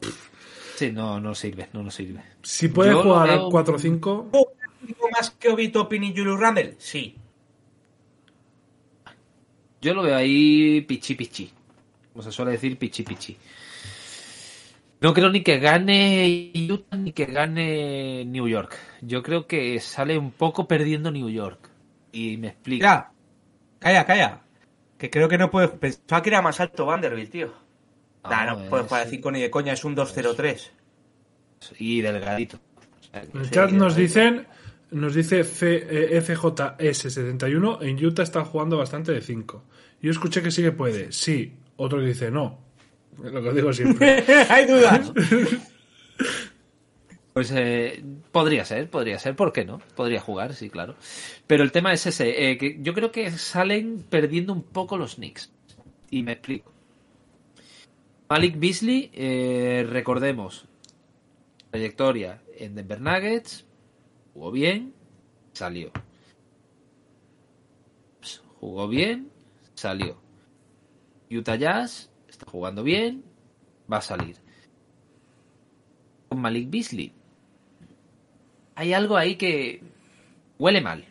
Sí, 0.76 0.91
no, 0.91 1.19
no 1.19 1.36
sirve, 1.36 1.69
no 1.74 1.84
nos 1.84 1.93
sirve. 1.93 2.22
si 2.41 2.67
puede 2.67 2.91
Yo 2.91 3.03
jugar 3.03 3.30
al 3.30 3.38
veo- 3.39 3.49
4 3.51 3.78
5, 3.78 4.30
más 5.11 5.30
que 5.32 5.49
Obi 5.49 5.69
Toppin 5.69 6.03
y 6.03 6.09
Julius 6.15 6.39
Randle? 6.39 6.76
Sí. 6.80 7.15
Yo 9.82 9.93
lo 9.93 10.03
veo 10.03 10.15
ahí 10.15 10.82
pichi 10.82 11.15
pichi. 11.15 11.51
Como 12.13 12.23
se 12.23 12.32
suele 12.32 12.51
decir, 12.51 12.77
pichi 12.77 13.03
pichi. 13.03 13.38
No 15.01 15.13
creo 15.13 15.29
ni 15.29 15.41
que 15.41 15.57
gane 15.57 16.51
Utah 16.69 16.95
ni 16.97 17.11
que 17.11 17.25
gane 17.25 18.23
New 18.25 18.47
York. 18.47 18.77
Yo 19.01 19.23
creo 19.23 19.47
que 19.47 19.79
sale 19.79 20.17
un 20.17 20.32
poco 20.32 20.67
perdiendo 20.67 21.09
New 21.09 21.29
York. 21.29 21.69
Y 22.11 22.38
me 22.38 22.49
explico. 22.49 22.82
Mira, 22.84 23.11
calla, 23.79 24.05
calla. 24.05 24.41
Que 24.99 25.09
creo 25.09 25.27
que 25.27 25.39
no 25.39 25.49
puede. 25.49 25.69
Pensaba 25.69 26.21
que 26.21 26.29
era 26.29 26.41
más 26.43 26.59
alto 26.59 26.86
Vanderbilt, 26.86 27.32
tío. 27.32 27.51
Nah, 28.29 28.45
no, 28.45 28.61
es- 28.61 28.69
puede 28.69 28.84
jugar 28.84 29.07
5 29.07 29.32
ni 29.32 29.41
de 29.41 29.49
coña, 29.49 29.73
es 29.73 29.84
un 29.84 29.95
2-0-3. 29.95 30.69
Y 31.79 32.01
delgadito. 32.01 32.57
O 32.57 33.03
sea, 33.11 33.21
que- 33.21 33.29
en 33.38 33.43
el 33.43 33.49
chat 33.49 33.71
nos 33.71 33.95
dicen, 33.95 34.45
nos 34.92 35.16
dice 35.16 35.44
C- 35.44 35.88
eh, 35.89 36.22
FJS71, 36.22 37.80
en 37.82 38.06
Utah 38.06 38.24
está 38.24 38.44
jugando 38.46 38.78
bastante 38.78 39.12
de 39.12 39.22
5. 39.22 39.64
Yo 40.02 40.12
escuché 40.12 40.42
que 40.42 40.52
sí 40.52 40.62
que 40.62 40.72
puede, 40.72 41.12
sí. 41.12 41.54
Otro 41.78 42.00
que 42.00 42.08
dice 42.08 42.30
no. 42.32 42.60
Lo 43.22 43.42
que 43.42 43.50
os 43.50 43.56
digo 43.56 43.74
siempre. 43.74 44.24
Hay 44.50 44.66
dudas. 44.66 45.12
Pues 47.34 47.50
eh, 47.56 48.04
podría 48.34 48.66
ser, 48.66 48.89
podría 48.89 49.18
ser, 49.18 49.38
¿por 49.38 49.54
qué 49.54 49.64
no? 49.64 49.80
Podría 49.96 50.20
jugar, 50.20 50.54
sí, 50.54 50.70
claro. 50.70 50.96
Pero 51.48 51.64
el 51.64 51.72
tema 51.72 51.94
es 51.94 52.06
ese, 52.06 52.52
eh, 52.52 52.58
que 52.58 52.80
yo 52.82 52.94
creo 52.94 53.14
que 53.14 53.32
salen 53.32 54.04
perdiendo 54.10 54.52
un 54.52 54.64
poco 54.64 54.98
los 54.98 55.16
Knicks. 55.16 55.50
Y 56.10 56.24
me 56.24 56.34
explico. 56.34 56.74
Malik 58.30 58.60
Beasley, 58.60 59.12
eh, 59.14 59.88
recordemos, 59.89 60.68
trayectoria 61.70 62.42
en 62.58 62.76
Denver 62.76 63.00
Nuggets, 63.00 63.66
jugó 64.34 64.51
bien, 64.51 64.93
salió. 65.53 65.91
Jugó 68.59 68.88
bien, 68.88 69.29
salió. 69.73 70.17
Utah 71.32 71.55
Jazz, 71.55 72.09
está 72.29 72.45
jugando 72.49 72.84
bien, 72.84 73.23
va 73.91 73.97
a 73.97 74.01
salir. 74.01 74.36
Con 76.29 76.41
Malik 76.41 76.69
Beasley, 76.69 77.13
hay 78.75 78.93
algo 78.93 79.17
ahí 79.17 79.36
que 79.36 79.82
huele 80.59 80.82
mal. 80.82 81.05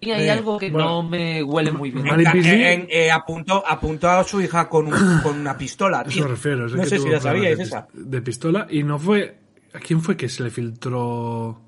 Y 0.00 0.10
hay 0.10 0.26
Eh, 0.26 0.30
algo 0.30 0.58
que 0.58 0.70
bueno, 0.70 0.88
no 1.02 1.02
me 1.08 1.42
huele 1.42 1.72
muy 1.72 1.90
bien. 1.90 2.04
Malik 2.06 2.28
Beasley- 2.28 2.62
En- 2.64 2.86
eh, 2.90 3.10
apuntó, 3.10 3.66
apuntó 3.66 4.08
a 4.10 4.22
su 4.24 4.40
hija 4.40 4.68
con, 4.68 4.86
un- 4.88 4.92
con 5.22 5.38
una 5.40 5.56
pistola, 5.56 6.02
Eso 6.02 6.10
tío. 6.10 6.22
me 6.24 6.28
refiero. 6.30 6.66
es 6.66 6.72
no 6.74 6.82
que 6.82 6.88
sé 6.88 6.98
si 6.98 7.08
la 7.08 7.20
sabíais 7.20 7.58
esa. 7.60 7.88
de 7.92 8.22
pistola. 8.22 8.66
Y 8.70 8.82
no 8.82 8.98
fue. 8.98 9.38
¿A 9.72 9.78
quién 9.80 10.00
fue 10.00 10.16
que 10.16 10.28
se 10.28 10.42
le 10.44 10.50
filtró 10.50 11.60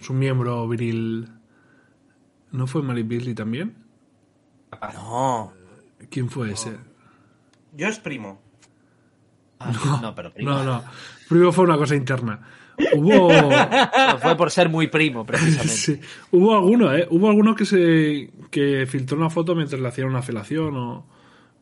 su 0.00 0.12
miembro 0.12 0.66
viril? 0.68 1.28
¿No 2.52 2.66
fue 2.66 2.82
Malik 2.82 3.06
Beasley 3.08 3.34
también? 3.34 3.76
No, 4.94 5.52
¿Quién 6.10 6.28
fue 6.30 6.52
ese? 6.52 6.76
yo 7.76 7.86
es 7.88 7.98
primo. 7.98 8.40
Ah, 9.58 10.00
no, 10.02 10.14
pero 10.14 10.32
primo. 10.32 10.50
No, 10.50 10.64
no. 10.64 10.84
Primero 11.28 11.52
fue 11.52 11.64
una 11.64 11.76
cosa 11.76 11.94
interna. 11.94 12.40
Hubo. 12.94 13.28
No, 14.10 14.18
fue 14.18 14.36
por 14.36 14.50
ser 14.50 14.68
muy 14.68 14.86
primo, 14.88 15.24
precisamente. 15.26 15.68
sí, 15.74 16.00
hubo 16.32 16.54
alguno, 16.56 16.92
¿eh? 16.94 17.06
Hubo 17.10 17.28
alguno 17.28 17.54
que 17.54 17.64
se. 17.66 18.30
que 18.50 18.86
filtró 18.86 19.16
una 19.18 19.28
foto 19.30 19.54
mientras 19.54 19.80
le 19.80 19.86
hacían 19.88 20.08
una 20.08 20.22
felación 20.22 20.76
o. 20.76 21.06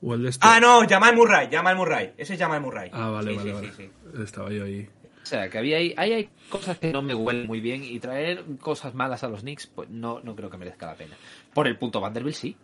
o 0.01 0.15
el 0.15 0.23
de 0.23 0.29
esto. 0.31 0.47
Ah, 0.49 0.61
no, 0.61 0.87
Jamal 0.89 1.17
Murray, 1.17 1.49
Jamal 1.51 1.77
Murray. 1.77 2.13
Ese 2.17 2.35
es 2.35 2.41
Jamal 2.41 2.61
Murray. 2.63 2.91
Ah, 2.93 3.09
vale, 3.11 3.33
Sí, 3.33 3.37
vale, 3.37 3.51
sí, 3.51 3.55
vale. 3.55 3.73
sí, 3.73 3.91
sí. 4.15 4.23
Estaba 4.23 4.51
yo 4.53 4.65
ahí. 4.65 4.89
O 5.29 5.31
sea, 5.31 5.51
que 5.51 5.59
había 5.59 5.77
ahí, 5.77 5.93
ahí 5.99 6.13
hay 6.15 6.31
cosas 6.49 6.79
que 6.79 6.91
no 6.91 7.03
me 7.03 7.15
huelen 7.15 7.47
muy 7.47 7.61
bien 7.61 7.85
y 7.85 8.01
traer 8.01 8.43
cosas 8.63 8.95
malas 8.95 9.25
a 9.25 9.29
los 9.29 9.43
Knicks, 9.43 9.67
pues 9.67 9.91
no, 9.91 10.21
no 10.21 10.35
creo 10.35 10.49
que 10.49 10.57
merezca 10.57 10.87
la 10.87 10.95
pena. 10.95 11.17
Por 11.53 11.67
el 11.67 11.77
punto 11.77 12.01
Vanderbilt, 12.01 12.35
sí. 12.35 12.57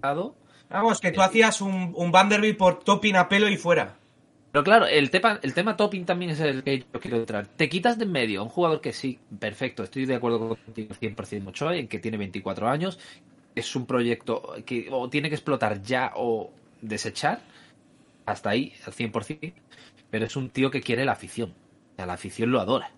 Vamos, 0.00 1.00
que 1.00 1.10
tú 1.10 1.20
hacías 1.20 1.60
un, 1.62 1.92
un 1.96 2.12
Vanderbilt 2.12 2.56
por 2.56 2.78
topping 2.78 3.16
a 3.16 3.28
pelo 3.28 3.48
y 3.48 3.56
fuera. 3.56 3.96
Pero 4.52 4.62
claro, 4.62 4.86
el 4.86 5.10
tema, 5.10 5.40
el 5.42 5.52
tema 5.52 5.76
topping 5.76 6.04
también 6.04 6.30
es 6.30 6.38
el 6.38 6.62
que 6.62 6.78
yo 6.78 7.00
quiero 7.00 7.16
entrar. 7.16 7.48
Te 7.48 7.68
quitas 7.68 7.98
de 7.98 8.04
en 8.04 8.12
medio 8.12 8.38
a 8.38 8.44
un 8.44 8.48
jugador 8.48 8.80
que 8.80 8.92
sí, 8.92 9.18
perfecto, 9.40 9.82
estoy 9.82 10.06
de 10.06 10.14
acuerdo 10.14 10.56
contigo 10.64 10.94
100% 10.94 11.42
Mochoy, 11.42 11.80
en 11.80 11.88
que 11.88 11.98
tiene 11.98 12.18
24 12.18 12.68
años, 12.68 13.00
es 13.56 13.74
un 13.74 13.84
proyecto 13.84 14.54
que 14.64 14.86
o 14.92 15.10
tiene 15.10 15.28
que 15.28 15.34
explotar 15.34 15.82
ya 15.82 16.12
o 16.14 16.52
desechar, 16.80 17.40
hasta 18.26 18.50
ahí, 18.50 18.74
al 18.86 18.92
100%, 18.92 19.52
pero 20.10 20.26
es 20.26 20.36
un 20.36 20.50
tío 20.50 20.70
que 20.70 20.80
quiere 20.80 21.04
la 21.04 21.12
afición. 21.12 21.54
O 21.92 21.96
sea, 21.96 22.06
la 22.06 22.14
afición 22.14 22.50
lo 22.50 22.60
adora. 22.60 22.90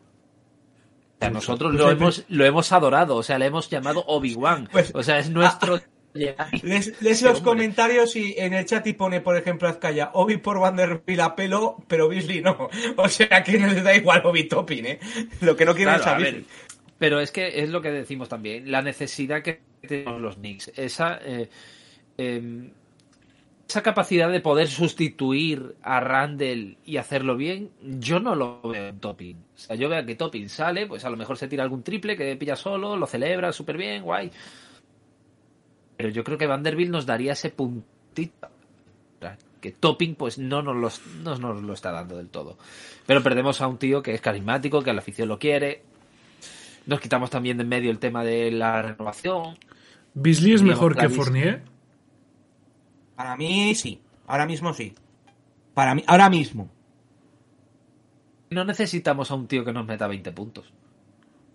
O 1.16 1.18
sea, 1.20 1.30
nosotros 1.30 1.74
lo 1.74 1.90
hemos, 1.90 2.24
lo 2.28 2.44
hemos 2.44 2.72
adorado, 2.72 3.16
o 3.16 3.22
sea, 3.22 3.38
le 3.38 3.46
hemos 3.46 3.70
llamado 3.70 4.04
Obi-Wan. 4.06 4.68
Pues- 4.72 4.92
o 4.94 5.02
sea, 5.02 5.18
es 5.18 5.30
nuestro... 5.30 5.80
Les, 6.14 6.36
lees 6.62 6.88
Este 7.00 7.24
los 7.24 7.40
comentarios 7.40 8.16
y 8.16 8.34
en 8.36 8.52
el 8.52 8.66
chat 8.66 8.86
y 8.86 8.92
pone, 8.92 9.22
por 9.22 9.34
ejemplo, 9.34 9.66
Azcaya, 9.66 10.10
Obi 10.12 10.36
por 10.36 10.60
Vanderbilt 10.60 11.20
a 11.20 11.34
pelo, 11.34 11.78
pero 11.88 12.06
Beasley 12.06 12.42
no. 12.42 12.68
O 12.98 13.08
sea 13.08 13.42
que 13.42 13.58
no 13.58 13.68
les 13.68 13.82
da 13.82 13.96
igual 13.96 14.20
Obi 14.26 14.46
Topping, 14.46 14.84
¿eh? 14.84 15.00
Lo 15.40 15.56
que 15.56 15.64
no 15.64 15.74
quieren 15.74 15.94
Claro, 15.94 16.02
es 16.02 16.06
a 16.06 16.14
a 16.14 16.18
ver, 16.18 16.32
Beasley. 16.34 16.46
Pero 16.98 17.18
es 17.18 17.32
que 17.32 17.62
es 17.62 17.70
lo 17.70 17.80
que 17.80 17.90
decimos 17.90 18.28
también, 18.28 18.70
la 18.70 18.82
necesidad 18.82 19.42
que 19.42 19.62
tenemos 19.88 20.20
los 20.20 20.36
Knicks, 20.36 20.70
esa, 20.76 21.18
eh, 21.24 21.48
eh, 22.18 22.70
esa 23.72 23.82
capacidad 23.82 24.30
de 24.30 24.40
poder 24.40 24.68
sustituir 24.68 25.76
a 25.82 25.98
Randall 25.98 26.76
y 26.84 26.98
hacerlo 26.98 27.38
bien, 27.38 27.70
yo 27.80 28.20
no 28.20 28.34
lo 28.34 28.60
veo 28.60 28.88
en 28.88 29.00
Topping. 29.00 29.36
O 29.36 29.58
sea, 29.58 29.76
yo 29.76 29.88
veo 29.88 30.04
que 30.04 30.14
Topping 30.14 30.50
sale, 30.50 30.86
pues 30.86 31.06
a 31.06 31.10
lo 31.10 31.16
mejor 31.16 31.38
se 31.38 31.48
tira 31.48 31.62
algún 31.62 31.82
triple 31.82 32.14
que 32.14 32.36
pilla 32.36 32.54
solo, 32.54 32.96
lo 32.96 33.06
celebra 33.06 33.50
súper 33.50 33.78
bien, 33.78 34.02
guay. 34.02 34.30
Pero 35.96 36.10
yo 36.10 36.22
creo 36.22 36.36
que 36.36 36.46
Vanderbilt 36.46 36.90
nos 36.90 37.06
daría 37.06 37.32
ese 37.32 37.48
puntito. 37.48 38.48
Que 39.58 39.72
Topping, 39.72 40.16
pues 40.16 40.36
no 40.38 40.60
nos, 40.60 40.76
lo, 40.76 40.90
no 41.22 41.38
nos 41.38 41.62
lo 41.62 41.72
está 41.72 41.92
dando 41.92 42.18
del 42.18 42.28
todo. 42.28 42.58
Pero 43.06 43.22
perdemos 43.22 43.62
a 43.62 43.68
un 43.68 43.78
tío 43.78 44.02
que 44.02 44.12
es 44.12 44.20
carismático, 44.20 44.82
que 44.82 44.90
a 44.90 44.92
la 44.92 45.00
afición 45.00 45.28
lo 45.28 45.38
quiere, 45.38 45.82
nos 46.84 47.00
quitamos 47.00 47.30
también 47.30 47.56
de 47.56 47.62
en 47.62 47.70
medio 47.70 47.90
el 47.90 47.98
tema 47.98 48.22
de 48.22 48.50
la 48.50 48.82
renovación. 48.82 49.56
¿Beasley 50.12 50.52
es 50.52 50.62
mejor 50.62 50.94
que. 50.94 51.08
Fournier? 51.08 51.71
Para 53.22 53.36
mí 53.36 53.72
sí. 53.76 54.00
Ahora 54.26 54.46
mismo 54.46 54.74
sí. 54.74 54.94
Para 55.74 55.94
mí, 55.94 56.02
ahora 56.08 56.28
mismo. 56.28 56.68
No 58.50 58.64
necesitamos 58.64 59.30
a 59.30 59.34
un 59.34 59.46
tío 59.46 59.64
que 59.64 59.72
nos 59.72 59.86
meta 59.86 60.06
20 60.08 60.32
puntos. 60.32 60.72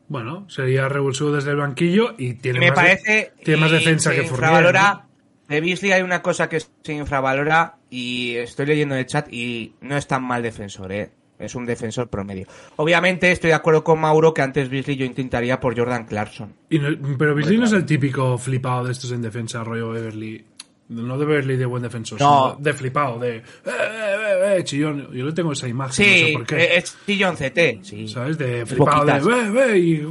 Bueno, 0.08 0.50
sería 0.50 0.88
revulsivo 0.88 1.32
desde 1.34 1.52
el 1.52 1.58
banquillo 1.58 2.16
y 2.18 2.36
tiene, 2.36 2.60
me 2.60 2.70
más, 2.72 2.76
de- 2.78 2.82
parece 2.82 3.34
tiene 3.44 3.60
más 3.62 3.72
defensa 3.72 4.10
se 4.12 4.16
que 4.16 4.22
Fournier. 4.24 4.32
infravalora. 4.50 4.94
¿no? 4.94 5.08
De 5.50 5.62
Beasley 5.62 5.92
hay 5.92 6.02
una 6.02 6.22
cosa 6.22 6.48
que 6.50 6.60
se 6.60 6.94
infravalora 6.94 7.78
y 7.90 8.36
estoy 8.36 8.66
leyendo 8.66 8.96
en 8.96 9.00
el 9.00 9.06
chat 9.06 9.32
y 9.32 9.74
no 9.82 9.96
es 9.98 10.08
tan 10.08 10.24
mal 10.24 10.42
defensor, 10.42 10.92
¿eh? 10.92 11.12
Es 11.40 11.54
un 11.56 11.66
defensor 11.66 12.08
promedio. 12.10 12.48
Obviamente 12.78 13.32
estoy 13.32 13.50
de 13.50 13.54
acuerdo 13.56 13.84
con 13.84 14.00
Mauro 14.00 14.34
que 14.34 14.42
antes 14.42 14.70
Beasley 14.70 14.96
yo 14.98 15.06
intentaría 15.06 15.60
por 15.60 15.78
Jordan 15.78 16.06
Clarkson. 16.06 16.54
Y 16.70 16.80
no- 16.80 17.18
pero 17.18 17.36
Beasley 17.36 17.58
no 17.58 17.66
es 17.66 17.74
el 17.74 17.86
típico 17.86 18.38
flipado 18.38 18.86
de 18.86 18.94
estos 18.94 19.12
en 19.12 19.22
defensa, 19.22 19.64
rollo 19.64 19.90
Beverly. 19.90 20.44
No 20.90 21.18
de 21.18 21.26
Beverly 21.26 21.58
de 21.58 21.66
buen 21.66 21.84
defensor, 21.84 22.20
No. 22.22 22.52
sino 22.52 22.64
de 22.64 22.74
flipado, 22.74 23.20
de 23.20 23.38
eh, 23.38 23.44
eh, 23.66 23.72
eh, 23.72 24.56
eh, 24.60 24.64
chillón. 24.64 25.10
Yo 25.12 25.26
le 25.26 25.34
tengo 25.34 25.52
esa 25.52 25.68
imagen, 25.68 26.06
no 26.06 26.12
sé 26.14 26.26
Sí, 26.28 26.34
por 26.34 26.46
qué. 26.46 26.56
eh, 26.64 26.78
es 26.78 26.98
Sillon 27.06 27.36
CT. 27.36 27.84
Sí. 27.84 28.08
¿Sabes? 28.08 28.38
De 28.38 28.66
flipado 28.66 29.04
de 29.06 29.20
Poquitas. 29.20 29.26
ve, 29.26 29.68
ve, 29.68 29.78
y 29.80 30.02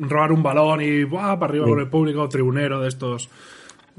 robar 0.00 0.32
un 0.32 0.42
balón 0.42 0.80
y 0.82 1.04
¡buah! 1.04 1.38
para 1.38 1.50
arriba 1.50 1.66
con 1.66 1.78
el 1.78 1.88
público, 1.88 2.28
tribunero 2.28 2.80
de 2.80 2.88
estos. 2.88 3.28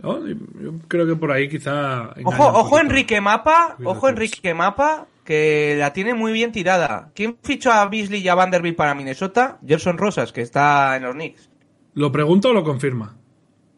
¿No? 0.03 0.25
Y 0.27 0.35
Yo 0.61 0.73
creo 0.89 1.05
que 1.07 1.15
por 1.15 1.31
ahí 1.31 1.47
quizá. 1.47 2.13
Ojo, 2.23 2.47
ojo. 2.47 2.79
Enrique 2.79 3.21
Mapa, 3.21 3.77
ojo. 3.85 4.09
Enrique 4.09 4.53
Mapa, 4.53 5.07
que 5.23 5.75
la 5.79 5.93
tiene 5.93 6.13
muy 6.13 6.33
bien 6.33 6.51
tirada. 6.51 7.11
¿Quién 7.15 7.37
fichó 7.43 7.71
a 7.71 7.85
Beasley 7.87 8.21
y 8.21 8.27
a 8.27 8.35
Vanderbilt 8.35 8.75
para 8.75 8.93
Minnesota? 8.93 9.57
Gerson 9.65 9.97
Rosas, 9.97 10.33
que 10.33 10.41
está 10.41 10.97
en 10.97 11.03
los 11.03 11.13
Knicks. 11.15 11.49
¿Lo 11.93 12.11
pregunta 12.11 12.49
o 12.49 12.53
lo 12.53 12.63
confirma? 12.63 13.15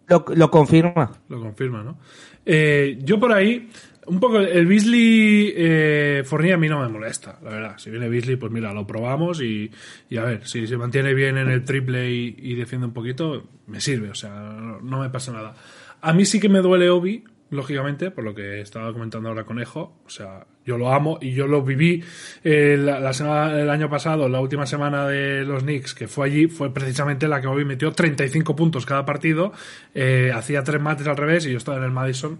Lo, 0.08 0.26
lo 0.36 0.52
confirma. 0.52 1.10
Lo 1.30 1.40
confirma, 1.40 1.84
¿no? 1.84 1.98
Eh, 2.46 2.98
yo 3.04 3.20
por 3.20 3.32
ahí, 3.34 3.70
un 4.08 4.20
poco, 4.20 4.40
el 4.40 4.66
Beasley 4.66 5.54
eh, 5.56 6.24
Fournier 6.26 6.56
a 6.56 6.58
mí 6.58 6.68
no 6.68 6.82
me 6.82 6.90
molesta, 6.90 7.40
la 7.44 7.50
verdad. 7.52 7.78
Si 7.78 7.90
viene 7.90 8.10
Beasley, 8.10 8.36
pues 8.36 8.52
mira, 8.52 8.74
lo 8.74 8.86
probamos 8.86 9.42
y, 9.42 9.72
y 10.10 10.18
a 10.18 10.24
ver, 10.24 10.48
si 10.48 10.68
se 10.68 10.78
mantiene 10.78 11.14
bien 11.14 11.38
en 11.38 11.50
el 11.50 11.64
triple 11.64 12.12
y, 12.12 12.36
y 12.38 12.56
defiende 12.56 12.88
un 12.88 12.94
poquito, 12.94 13.48
me 13.68 13.80
sirve, 13.80 14.10
o 14.10 14.16
sea, 14.16 14.32
no, 14.32 14.82
no 14.82 15.00
me 15.00 15.10
pasa 15.10 15.32
nada. 15.32 15.56
A 16.02 16.14
mí 16.14 16.26
sí 16.26 16.40
que 16.40 16.50
me 16.50 16.60
duele 16.60 16.90
Obi, 16.90 17.24
lógicamente, 17.52 18.12
por 18.12 18.24
lo 18.24 18.34
que 18.34 18.62
estaba 18.62 18.92
comentando 18.92 19.30
ahora 19.30 19.44
Conejo, 19.44 20.02
o 20.06 20.10
sea, 20.10 20.48
yo 20.66 20.78
lo 20.78 20.94
amo 20.94 21.18
y 21.22 21.34
yo 21.34 21.48
lo 21.48 21.64
viví 21.64 22.04
eh, 22.44 22.78
la, 22.80 23.14
semana, 23.14 23.60
el 23.60 23.70
año 23.70 23.90
pasado, 23.90 24.30
la 24.30 24.40
última 24.40 24.66
semana 24.66 25.08
de 25.08 25.44
los 25.44 25.64
Knicks, 25.64 25.94
que 25.94 26.08
fue 26.08 26.28
allí, 26.28 26.48
fue 26.48 26.74
precisamente 26.74 27.28
la 27.28 27.42
que 27.42 27.48
Obi 27.48 27.66
metió 27.66 27.92
35 27.92 28.56
puntos 28.56 28.86
cada 28.86 29.06
partido, 29.06 29.52
eh, 29.94 30.32
hacía 30.34 30.64
tres 30.64 30.82
mates 30.82 31.08
al 31.08 31.18
revés 31.18 31.46
y 31.46 31.52
yo 31.52 31.58
estaba 31.58 31.78
en 31.78 31.84
el 31.84 31.92
Madison 31.92 32.40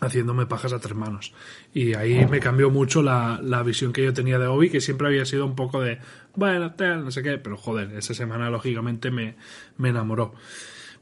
haciéndome 0.00 0.46
pajas 0.46 0.72
a 0.72 0.78
tres 0.78 0.94
manos. 0.94 1.32
Y 1.72 1.94
ahí 1.94 2.26
me 2.26 2.40
cambió 2.40 2.70
mucho 2.70 3.02
la, 3.02 3.40
la 3.42 3.62
visión 3.62 3.92
que 3.92 4.04
yo 4.04 4.12
tenía 4.12 4.38
de 4.38 4.46
Obi, 4.46 4.68
que 4.68 4.80
siempre 4.80 5.06
había 5.06 5.24
sido 5.24 5.46
un 5.46 5.54
poco 5.54 5.80
de, 5.80 5.98
bueno, 6.34 6.74
tal, 6.74 7.04
no 7.04 7.10
sé 7.10 7.22
qué, 7.22 7.38
pero 7.38 7.56
joder, 7.56 7.92
esa 7.96 8.14
semana 8.14 8.50
lógicamente 8.50 9.10
me, 9.10 9.36
me 9.78 9.90
enamoró. 9.90 10.34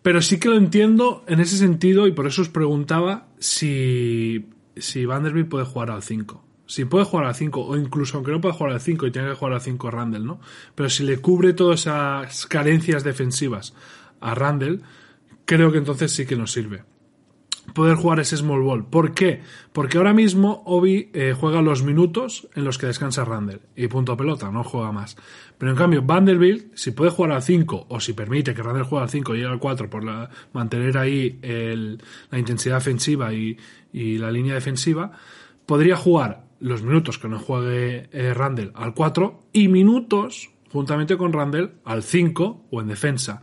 Pero 0.03 0.21
sí 0.21 0.39
que 0.39 0.49
lo 0.49 0.57
entiendo 0.57 1.25
en 1.27 1.41
ese 1.41 1.57
sentido 1.57 2.07
y 2.07 2.13
por 2.13 2.27
eso 2.27 2.43
os 2.43 2.51
preguntaba 2.51 3.27
si, 3.39 4.51
si 4.77 5.07
Vanderbilt 5.07 5.49
puede 5.49 5.65
jugar 5.65 5.91
al 5.91 6.03
5. 6.03 6.45
Si 6.67 6.85
puede 6.87 7.05
jugar 7.05 7.27
al 7.27 7.35
5, 7.35 7.61
o 7.61 7.77
incluso 7.77 8.17
aunque 8.17 8.33
no 8.33 8.41
pueda 8.41 8.55
jugar 8.55 8.73
al 8.73 8.81
5 8.81 9.07
y 9.07 9.11
tenga 9.11 9.31
que 9.31 9.35
jugar 9.35 9.55
al 9.55 9.61
5 9.61 9.91
Randall, 9.91 10.25
¿no? 10.25 10.41
Pero 10.75 10.89
si 10.89 11.05
le 11.05 11.19
cubre 11.19 11.53
todas 11.53 11.81
esas 11.81 12.47
carencias 12.47 13.05
defensivas 13.05 13.75
a 14.21 14.35
Randall, 14.35 14.83
creo 15.45 15.71
que 15.71 15.79
entonces 15.79 16.13
sí 16.13 16.25
que 16.25 16.37
nos 16.37 16.53
sirve 16.53 16.85
poder 17.73 17.97
jugar 17.97 18.21
ese 18.21 18.37
small 18.37 18.61
ball. 18.63 18.85
¿Por 18.87 19.15
qué? 19.15 19.41
Porque 19.73 19.99
ahora 19.99 20.13
mismo 20.13 20.63
Obi 20.67 21.11
eh, 21.15 21.35
juega 21.39 21.63
los 21.63 21.83
minutos 21.83 22.49
en 22.55 22.65
los 22.65 22.79
que 22.79 22.87
descansa 22.87 23.25
Randall 23.25 23.61
y 23.75 23.89
punto 23.89 24.17
pelota, 24.17 24.51
no 24.51 24.63
juega 24.65 24.93
más. 24.93 25.17
Pero 25.59 25.71
en 25.73 25.79
cambio, 25.79 26.03
Vanderbilt, 26.03 26.75
si 26.77 26.91
puede 26.91 27.11
jugar 27.11 27.33
al 27.33 27.43
5 27.43 27.87
o 27.89 28.01
si 28.01 28.13
permite 28.13 28.55
que 28.55 28.63
Randall 28.63 28.85
juegue 28.85 29.05
al 29.05 29.11
5 29.11 29.35
y 29.35 29.39
llegue 29.39 29.51
al 29.51 29.59
4 29.59 29.89
por 29.89 30.05
la, 30.05 30.29
mantener 30.53 30.99
ahí 30.99 31.39
el- 31.43 32.03
la 32.31 32.39
intensidad 32.39 32.79
ofensiva 32.79 33.33
y, 33.33 33.57
y 33.93 34.19
la 34.19 34.31
línea 34.31 34.55
defensiva, 34.55 35.13
podría 35.67 35.97
jugar 35.97 36.45
los 36.61 36.83
minutos 36.83 37.19
que 37.19 37.29
no 37.29 37.39
juegue 37.39 38.09
eh, 38.13 38.35
Randall 38.35 38.73
al 38.75 38.95
4 38.95 39.49
y 39.53 39.69
minutos 39.69 40.51
juntamente 40.71 41.17
con 41.17 41.33
Randall 41.33 41.75
al 41.85 42.03
5 42.03 42.67
o 42.71 42.81
en 42.81 42.89
defensa. 42.89 43.43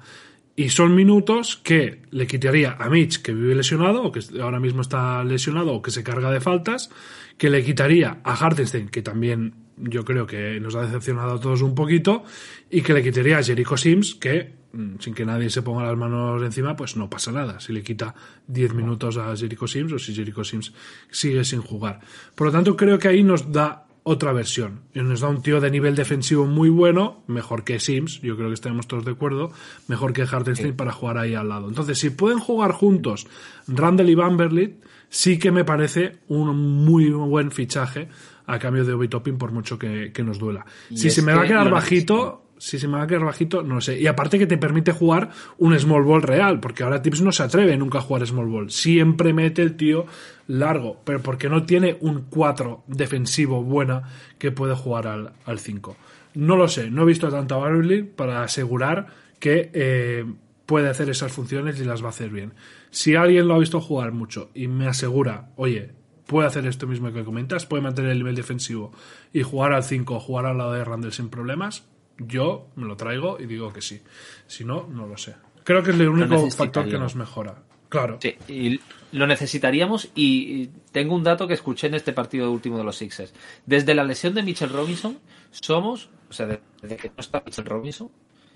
Y 0.56 0.70
son 0.70 0.96
minutos 0.96 1.58
que 1.58 2.02
le 2.12 2.28
quitaría 2.28 2.76
a 2.78 2.90
Mitch, 2.90 3.22
que 3.22 3.34
vive 3.34 3.56
lesionado, 3.56 4.04
o 4.04 4.12
que 4.12 4.20
ahora 4.42 4.60
mismo 4.60 4.82
está 4.82 5.24
lesionado, 5.24 5.74
o 5.74 5.82
que 5.82 5.92
se 5.92 6.04
carga 6.04 6.32
de 6.32 6.42
faltas, 6.42 6.90
que 7.38 7.50
le 7.50 7.64
quitaría 7.64 8.20
a 8.24 8.34
Hartenstein, 8.34 8.90
que 8.90 9.02
también 9.02 9.54
yo 9.78 10.04
creo 10.04 10.28
que 10.28 10.60
nos 10.60 10.76
ha 10.76 10.82
decepcionado 10.82 11.34
a 11.36 11.40
todos 11.40 11.62
un 11.62 11.74
poquito, 11.74 12.24
y 12.70 12.82
que 12.82 12.94
le 12.94 13.02
quitaría 13.02 13.38
a 13.38 13.44
Jericho 13.44 13.78
Sims, 13.78 14.16
que 14.16 14.54
mm, 14.74 15.00
sin 15.00 15.14
que 15.14 15.26
nadie 15.26 15.50
se 15.50 15.62
ponga 15.62 15.84
las 15.84 15.98
manos 15.98 16.44
encima, 16.44 16.76
pues 16.76 16.98
no 16.98 17.10
pasa 17.10 17.32
nada. 17.32 17.60
Si 17.60 17.72
le 17.72 17.82
quita 17.82 18.14
10 18.48 18.74
minutos 18.74 19.18
a 19.18 19.36
Jericho 19.36 19.68
Sims 19.68 19.94
o 19.94 20.00
si 20.00 20.14
Jericho 20.14 20.44
Sims 20.44 20.74
sigue 21.10 21.44
sin 21.46 21.62
jugar. 21.62 22.02
Por 22.36 22.48
lo 22.48 22.54
tanto, 22.54 22.76
creo 22.76 23.00
que 23.00 23.08
ahí 23.08 23.24
nos 23.24 23.52
da 23.52 23.88
otra 24.04 24.34
versión. 24.34 24.82
Y 24.94 25.02
nos 25.02 25.22
da 25.22 25.28
un 25.28 25.42
tío 25.42 25.60
de 25.60 25.70
nivel 25.70 25.96
defensivo 25.96 26.46
muy 26.46 26.70
bueno, 26.70 27.24
mejor 27.28 27.64
que 27.64 27.80
Sims, 27.80 28.22
yo 28.22 28.36
creo 28.36 28.50
que 28.50 28.56
estaremos 28.56 28.88
todos 28.88 29.06
de 29.06 29.12
acuerdo, 29.12 29.52
mejor 29.88 30.14
que 30.14 30.24
Hartenstein 30.24 30.76
para 30.76 30.92
jugar 30.92 31.18
ahí 31.18 31.36
al 31.36 31.50
lado. 31.50 31.68
Entonces, 31.68 32.00
si 32.00 32.10
pueden 32.10 32.40
jugar 32.40 32.72
juntos 32.72 33.28
Randall 33.68 34.10
y 34.10 34.16
Vanderbilt, 34.16 34.84
sí 35.10 35.38
que 35.38 35.52
me 35.52 35.64
parece 35.64 36.18
un 36.28 36.84
muy 36.86 37.10
buen 37.10 37.52
fichaje 37.52 38.10
a 38.48 38.60
cambio 38.60 38.84
de 38.84 38.94
Obi 38.94 39.08
Toppin 39.08 39.38
por 39.38 39.52
mucho 39.52 39.78
que, 39.78 40.12
que 40.12 40.24
nos 40.24 40.40
duela. 40.40 40.66
Y 40.90 40.98
Si 40.98 41.10
se 41.10 41.22
me 41.22 41.34
va 41.34 41.40
a 41.40 41.42
que 41.44 41.50
quedar 41.50 41.70
bajito, 41.70 42.44
si 42.62 42.78
se 42.78 42.88
me 42.88 42.98
va 42.98 43.04
a 43.06 43.08
quedar 43.08 43.26
bajito, 43.26 43.64
no 43.64 43.82
sé. 43.82 44.00
Y 44.00 44.06
aparte 44.06 44.38
que 44.38 44.46
te 44.46 44.56
permite 44.56 44.92
jugar 44.92 45.32
un 45.58 45.78
small 45.80 46.04
ball 46.04 46.22
real, 46.22 46.60
porque 46.60 46.84
ahora 46.84 47.02
Tips 47.02 47.22
no 47.22 47.32
se 47.32 47.42
atreve 47.42 47.76
nunca 47.76 47.98
a 47.98 48.02
jugar 48.02 48.28
small 48.28 48.46
ball. 48.46 48.70
Siempre 48.70 49.34
mete 49.34 49.64
el 49.64 49.76
tío 49.76 50.06
largo, 50.46 51.02
pero 51.04 51.24
porque 51.24 51.50
no 51.50 51.64
tiene 51.64 51.98
un 52.02 52.28
4 52.30 52.84
defensivo 52.86 53.64
buena 53.64 54.04
que 54.38 54.52
puede 54.52 54.76
jugar 54.76 55.08
al, 55.08 55.34
al 55.44 55.58
5. 55.58 55.98
No 56.36 56.56
lo 56.56 56.68
sé, 56.68 56.92
no 56.92 57.02
he 57.02 57.06
visto 57.06 57.30
tanto 57.30 57.56
a 57.56 57.58
Barley 57.58 58.04
para 58.04 58.44
asegurar 58.44 59.08
que 59.40 59.72
eh, 59.74 60.26
puede 60.68 60.88
hacer 60.88 61.10
esas 61.10 61.32
funciones 61.32 61.80
y 61.80 61.84
las 61.84 62.04
va 62.04 62.08
a 62.08 62.10
hacer 62.12 62.30
bien. 62.30 62.54
Si 62.92 63.16
alguien 63.16 63.48
lo 63.48 63.56
ha 63.56 63.60
visto 63.60 63.82
jugar 63.82 64.12
mucho 64.12 64.52
y 64.54 64.68
me 64.68 64.88
asegura, 64.88 65.50
oye, 65.56 65.94
puede 66.28 66.48
hacer 66.48 66.68
esto 66.68 66.86
mismo 66.86 67.12
que 67.12 67.24
comentas, 67.24 67.66
puede 67.66 67.82
mantener 67.82 68.12
el 68.12 68.20
nivel 68.20 68.36
defensivo 68.36 68.92
y 69.34 69.42
jugar 69.42 69.74
al 69.74 69.84
5 69.84 70.14
o 70.14 70.20
jugar 70.20 70.46
al 70.46 70.60
lado 70.60 70.74
de 70.74 70.86
Randall 70.86 71.12
sin 71.12 71.30
problemas, 71.30 71.90
yo 72.28 72.68
me 72.76 72.86
lo 72.88 72.96
traigo 72.96 73.40
y 73.40 73.46
digo 73.46 73.72
que 73.74 73.82
sí. 73.82 74.02
Si 74.48 74.64
no, 74.66 74.88
no 74.88 75.08
lo 75.08 75.18
sé. 75.18 75.36
Creo 75.64 75.84
que 75.84 75.92
es 75.92 76.00
el 76.00 76.10
único 76.10 76.50
factor 76.52 76.88
que 76.90 76.98
nos 76.98 77.16
mejora. 77.16 77.56
Claro. 77.90 78.18
Sí, 78.22 78.36
y 78.48 78.80
lo 79.12 79.28
necesitaríamos 79.28 80.10
y 80.16 80.68
tengo 80.94 81.14
un 81.14 81.24
dato 81.24 81.46
que 81.48 81.54
escuché 81.56 81.88
en 81.88 81.96
este 81.96 82.14
partido 82.14 82.50
último 82.52 82.78
de 82.78 82.86
los 82.86 82.96
Sixers. 82.96 83.34
Desde 83.66 83.94
la 83.94 84.04
lesión 84.06 84.34
de 84.34 84.44
Mitchell 84.44 84.70
Robinson, 84.70 85.20
somos, 85.50 86.10
o 86.30 86.34
sea, 86.34 86.48
desde 86.82 86.96
que 86.96 87.10
no 87.10 87.16
está 87.18 87.44
Mitchell 87.46 87.66
Robinson, 87.66 88.10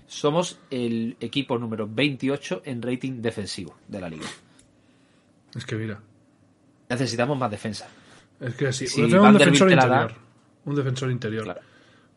somos 0.06 0.58
el 0.70 1.16
equipo 1.20 1.58
número 1.58 1.86
28 1.86 2.62
en 2.64 2.80
rating 2.80 3.20
defensivo 3.20 3.76
de 3.88 4.00
la 4.00 4.08
liga. 4.08 4.26
Es 5.54 5.66
que 5.66 5.76
mira. 5.76 6.00
Necesitamos 6.88 7.36
más 7.38 7.50
defensa. 7.50 7.88
Es 8.40 8.54
que 8.54 8.72
sí. 8.72 8.86
Si 8.86 9.02
un 9.02 9.10
defensor 9.36 9.68
da- 9.68 9.74
interior. 9.74 10.14
Un 10.64 10.74
defensor 10.76 11.10
interior. 11.10 11.44
Claro. 11.44 11.60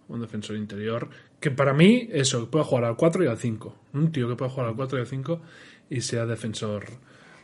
Un 0.07 0.21
defensor 0.21 0.55
interior. 0.55 1.09
Que 1.39 1.51
para 1.51 1.73
mí, 1.73 2.09
eso, 2.11 2.41
que 2.41 2.51
puede 2.51 2.65
jugar 2.65 2.83
al 2.85 2.95
4 2.97 3.23
y 3.23 3.27
al 3.27 3.37
5. 3.37 3.75
Un 3.93 4.11
tío 4.11 4.27
que 4.27 4.35
puede 4.35 4.51
jugar 4.51 4.67
al 4.69 4.75
4 4.75 4.97
y 4.97 5.01
al 5.01 5.07
5 5.07 5.41
y 5.89 6.01
sea 6.01 6.25
defensor, 6.25 6.85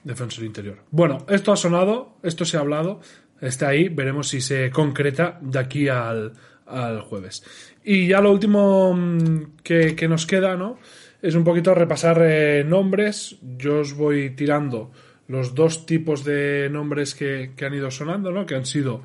defensor 0.03 0.43
interior. 0.43 0.79
Bueno, 0.91 1.25
esto 1.29 1.51
ha 1.51 1.55
sonado, 1.55 2.17
esto 2.21 2.43
se 2.45 2.57
ha 2.57 2.59
hablado, 2.59 2.99
está 3.41 3.69
ahí, 3.69 3.87
veremos 3.89 4.27
si 4.27 4.41
se 4.41 4.69
concreta 4.69 5.39
de 5.41 5.59
aquí 5.59 5.87
al, 5.87 6.33
al 6.65 7.01
jueves. 7.01 7.43
Y 7.83 8.07
ya 8.07 8.19
lo 8.21 8.31
último 8.31 8.93
mm, 8.93 9.55
que, 9.63 9.95
que 9.95 10.07
nos 10.07 10.25
queda, 10.25 10.55
¿no? 10.57 10.77
Es 11.21 11.33
un 11.35 11.43
poquito 11.43 11.73
repasar 11.73 12.21
eh, 12.21 12.63
nombres. 12.65 13.37
Yo 13.57 13.79
os 13.79 13.93
voy 13.93 14.31
tirando 14.31 14.91
los 15.27 15.55
dos 15.55 15.85
tipos 15.85 16.23
de 16.23 16.69
nombres 16.69 17.15
que, 17.15 17.53
que 17.55 17.65
han 17.65 17.73
ido 17.73 17.89
sonando, 17.89 18.29
¿no? 18.31 18.45
Que 18.45 18.55
han 18.55 18.65
sido 18.65 19.01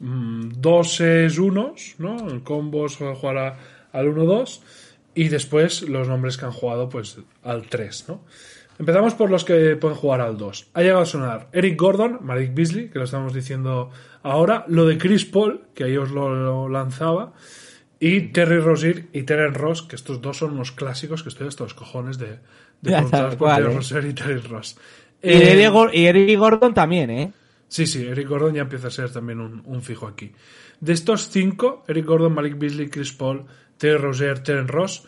mm, 0.00 0.48
doses 0.58 1.38
unos, 1.38 1.94
¿no? 1.98 2.28
El 2.28 2.42
combos 2.42 2.96
jugar 2.96 3.38
a- 3.38 3.58
al 3.92 4.06
1-2 4.14 4.60
y 5.14 5.28
después 5.28 5.82
los 5.82 6.08
nombres 6.08 6.36
que 6.36 6.44
han 6.46 6.52
jugado 6.52 6.88
pues 6.88 7.18
al 7.42 7.62
3, 7.68 8.06
¿no? 8.08 8.24
Empezamos 8.78 9.14
por 9.14 9.30
los 9.30 9.44
que 9.44 9.76
pueden 9.76 9.96
jugar 9.96 10.20
al 10.22 10.36
2. 10.38 10.70
Ha 10.74 10.80
llegado 10.80 11.02
a 11.02 11.06
sonar 11.06 11.48
Eric 11.52 11.78
Gordon, 11.78 12.18
Malik 12.22 12.54
Beasley, 12.54 12.88
que 12.88 12.98
lo 12.98 13.04
estamos 13.04 13.32
diciendo 13.34 13.90
ahora, 14.22 14.64
lo 14.66 14.86
de 14.86 14.96
Chris 14.98 15.24
Paul, 15.26 15.60
que 15.74 15.84
ahí 15.84 15.96
os 15.96 16.10
lo, 16.10 16.34
lo 16.34 16.68
lanzaba, 16.68 17.34
y 18.00 18.32
Terry 18.32 18.58
Rozier 18.58 19.06
y 19.12 19.22
Terence 19.22 19.58
Ross, 19.58 19.82
que 19.82 19.94
estos 19.94 20.20
dos 20.20 20.38
son 20.38 20.52
unos 20.54 20.72
clásicos 20.72 21.22
que 21.22 21.28
estoy 21.28 21.46
hasta 21.46 21.64
los 21.64 21.74
cojones 21.74 22.18
de, 22.18 22.38
de 22.80 22.90
por 23.38 23.54
Terry 23.56 23.70
¿eh? 23.70 23.74
Rozier 23.76 24.04
y 24.06 24.14
Terry 24.14 24.40
Ross. 24.40 24.76
Y, 25.22 25.28
Eh, 25.28 25.52
Eric 25.52 25.70
Gor- 25.70 25.90
y 25.94 26.06
Eric 26.06 26.38
Gordon 26.38 26.74
también, 26.74 27.10
¿eh? 27.10 27.32
Sí, 27.68 27.86
sí, 27.86 28.04
Eric 28.04 28.26
Gordon 28.26 28.54
ya 28.54 28.62
empieza 28.62 28.88
a 28.88 28.90
ser 28.90 29.12
también 29.12 29.38
un, 29.40 29.62
un 29.64 29.82
fijo 29.82 30.08
aquí. 30.08 30.32
De 30.80 30.92
estos 30.94 31.28
cinco, 31.28 31.84
Eric 31.86 32.06
Gordon, 32.06 32.34
Malik 32.34 32.58
Beasley, 32.58 32.88
Chris 32.88 33.12
Paul, 33.12 33.44
Terry 33.82 33.98
Rozier, 33.98 34.38
Terence 34.44 34.70
Ross, 34.70 35.02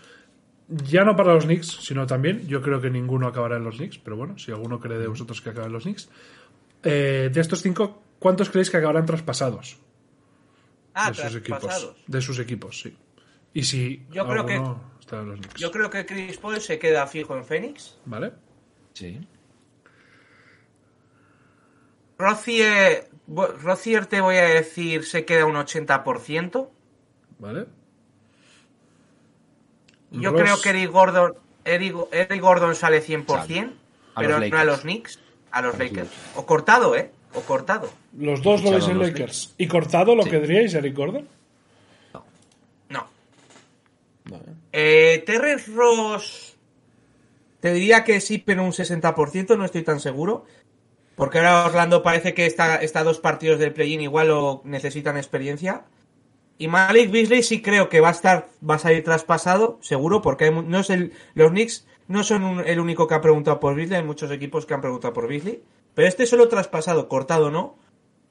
ya 0.67 1.05
no 1.05 1.15
para 1.15 1.33
los 1.35 1.45
Knicks, 1.45 1.69
sino 1.81 2.09
también, 2.09 2.45
yo 2.49 2.61
creo 2.61 2.81
que 2.81 2.91
ninguno 2.91 3.29
acabará 3.29 3.57
en 3.57 3.63
los 3.63 3.77
Knicks, 3.77 3.99
pero 3.99 4.17
bueno, 4.17 4.37
si 4.37 4.51
alguno 4.51 4.81
cree 4.81 4.99
de 4.99 5.07
vosotros 5.07 5.41
que 5.41 5.51
acabe 5.51 5.69
en 5.69 5.73
los 5.75 5.85
Knicks. 5.85 6.09
Eh, 6.83 7.31
de 7.33 7.41
estos 7.41 7.63
cinco, 7.63 8.03
¿cuántos 8.19 8.51
creéis 8.51 8.71
que 8.71 8.79
acabarán 8.79 9.07
traspasados? 9.07 9.79
Ah, 10.93 11.13
de 11.13 11.15
sus 11.23 11.37
equipos. 11.37 11.95
De 12.09 12.21
sus 12.21 12.39
equipos, 12.41 12.81
sí. 12.81 12.97
Y 13.53 13.63
si 13.63 14.05
Yo 14.11 14.27
creo 14.27 14.45
que- 14.45 14.61
está 14.99 15.21
en 15.21 15.29
los 15.29 15.39
Knicks. 15.39 15.61
Yo 15.61 15.71
creo 15.71 15.89
que 15.89 16.05
Chris 16.05 16.37
Paul 16.39 16.61
se 16.61 16.81
queda 16.81 17.07
fijo 17.07 17.37
en 17.37 17.45
Phoenix. 17.45 17.97
¿Vale? 18.07 18.33
Sí. 18.93 19.21
Rozier, 22.19 23.09
bo- 23.27 23.47
Rozier 23.63 24.07
te 24.07 24.21
voy 24.21 24.37
a 24.37 24.45
decir 24.49 25.05
se 25.05 25.25
queda 25.25 25.47
un 25.47 25.55
80%. 25.57 26.71
¿Vale? 27.39 27.67
Yo 30.21 30.31
Ross- 30.33 30.41
creo 30.43 30.61
que 30.61 30.69
Eric 30.71 30.91
Gordon, 30.91 31.35
Eric, 31.65 31.97
Eric 32.13 32.41
Gordon 32.41 32.75
sale 32.75 33.01
100%, 33.03 33.27
Sale. 33.27 33.73
A 34.15 34.21
pero 34.21 34.39
no 34.41 34.59
a 34.59 34.65
los 34.65 34.81
Knicks, 34.83 35.19
a 35.51 35.61
los 35.63 35.75
A 35.75 35.79
los 35.79 35.79
Lakers. 35.79 36.11
O 36.37 36.47
cortado, 36.47 36.97
¿eh? 36.97 37.11
O 37.35 37.41
cortado. 37.41 37.91
Los 38.17 38.43
dos 38.43 38.63
lo 38.63 38.71
veis 38.71 38.87
en 38.89 38.99
Lakers. 39.01 39.55
¿Y 39.59 39.67
cortado 39.67 40.15
lo 40.15 40.23
Sí. 40.23 40.31
que 40.31 40.41
diríais, 40.41 40.73
Eric 40.75 40.95
Gordon? 40.97 41.29
No. 42.89 43.07
Eh, 44.73 45.23
Terrence 45.27 45.71
Ross. 45.73 46.57
Te 47.61 47.73
diría 47.73 48.05
que 48.05 48.21
sí, 48.21 48.39
pero 48.39 48.63
un 48.63 48.73
60%, 48.73 49.57
no 49.57 49.65
estoy 49.65 49.83
tan 49.83 50.01
seguro. 50.01 50.45
Porque 51.17 51.39
ahora 51.39 51.67
Orlando 51.67 52.03
parece 52.03 52.35
que 52.35 52.45
está, 52.47 52.77
está 52.77 53.01
a 53.01 53.05
dos 53.05 53.21
partidos 53.21 53.59
del 53.59 53.73
play-in, 53.73 54.01
igual 54.01 54.29
lo 54.29 54.63
necesitan 54.65 55.17
experiencia. 55.17 55.85
Y 56.59 56.69
Malik 56.69 57.11
Beasley 57.11 57.43
sí 57.43 57.61
creo 57.63 57.89
que 57.89 58.01
va 58.01 58.09
a 58.09 58.13
estar, 58.13 58.49
va 58.69 58.77
a 58.77 58.79
salir 58.79 59.03
traspasado, 59.03 59.79
seguro, 59.83 60.23
porque 60.23 60.45
hay 60.45 60.51
mu- 60.53 60.63
no 60.63 60.81
es 60.81 60.91
el, 60.91 61.13
los 61.35 61.51
Knicks 61.51 61.87
no 62.07 62.23
son 62.23 62.45
un- 62.45 62.61
el 62.67 62.79
único 62.81 63.07
que 63.09 63.15
ha 63.15 63.21
preguntado 63.21 63.59
por 63.61 63.75
Beasley, 63.75 63.99
hay 63.99 64.05
muchos 64.05 64.31
equipos 64.31 64.65
que 64.67 64.75
han 64.75 64.81
preguntado 64.81 65.13
por 65.13 65.27
Beasley. 65.29 65.63
Pero 65.95 66.07
este 66.09 66.27
solo 66.27 66.49
traspasado, 66.49 67.09
cortado 67.09 67.51
no. 67.51 67.77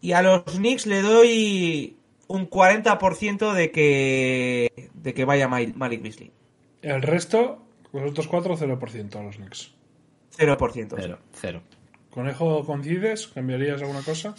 Y 0.01 0.11
a 0.13 0.21
los 0.21 0.43
Knicks 0.43 0.86
le 0.86 1.01
doy 1.01 1.97
un 2.28 2.49
40% 2.49 3.53
de 3.53 3.71
que, 3.71 4.89
de 4.93 5.13
que 5.13 5.26
vaya 5.26 5.47
Mal- 5.47 5.74
Malik 5.76 6.01
Beasley. 6.01 6.32
El 6.82 7.01
resto, 7.01 7.61
los 7.91 8.09
otros 8.11 8.28
cuatro, 8.28 8.55
0% 8.57 9.15
a 9.19 9.24
los 9.24 9.36
Knicks. 9.38 9.74
0%. 10.38 10.95
Cero, 10.99 11.19
cero. 11.34 11.61
¿Conejo 12.09 12.65
coincides? 12.65 13.28
¿Cambiarías 13.28 13.82
alguna 13.82 14.01
cosa? 14.01 14.34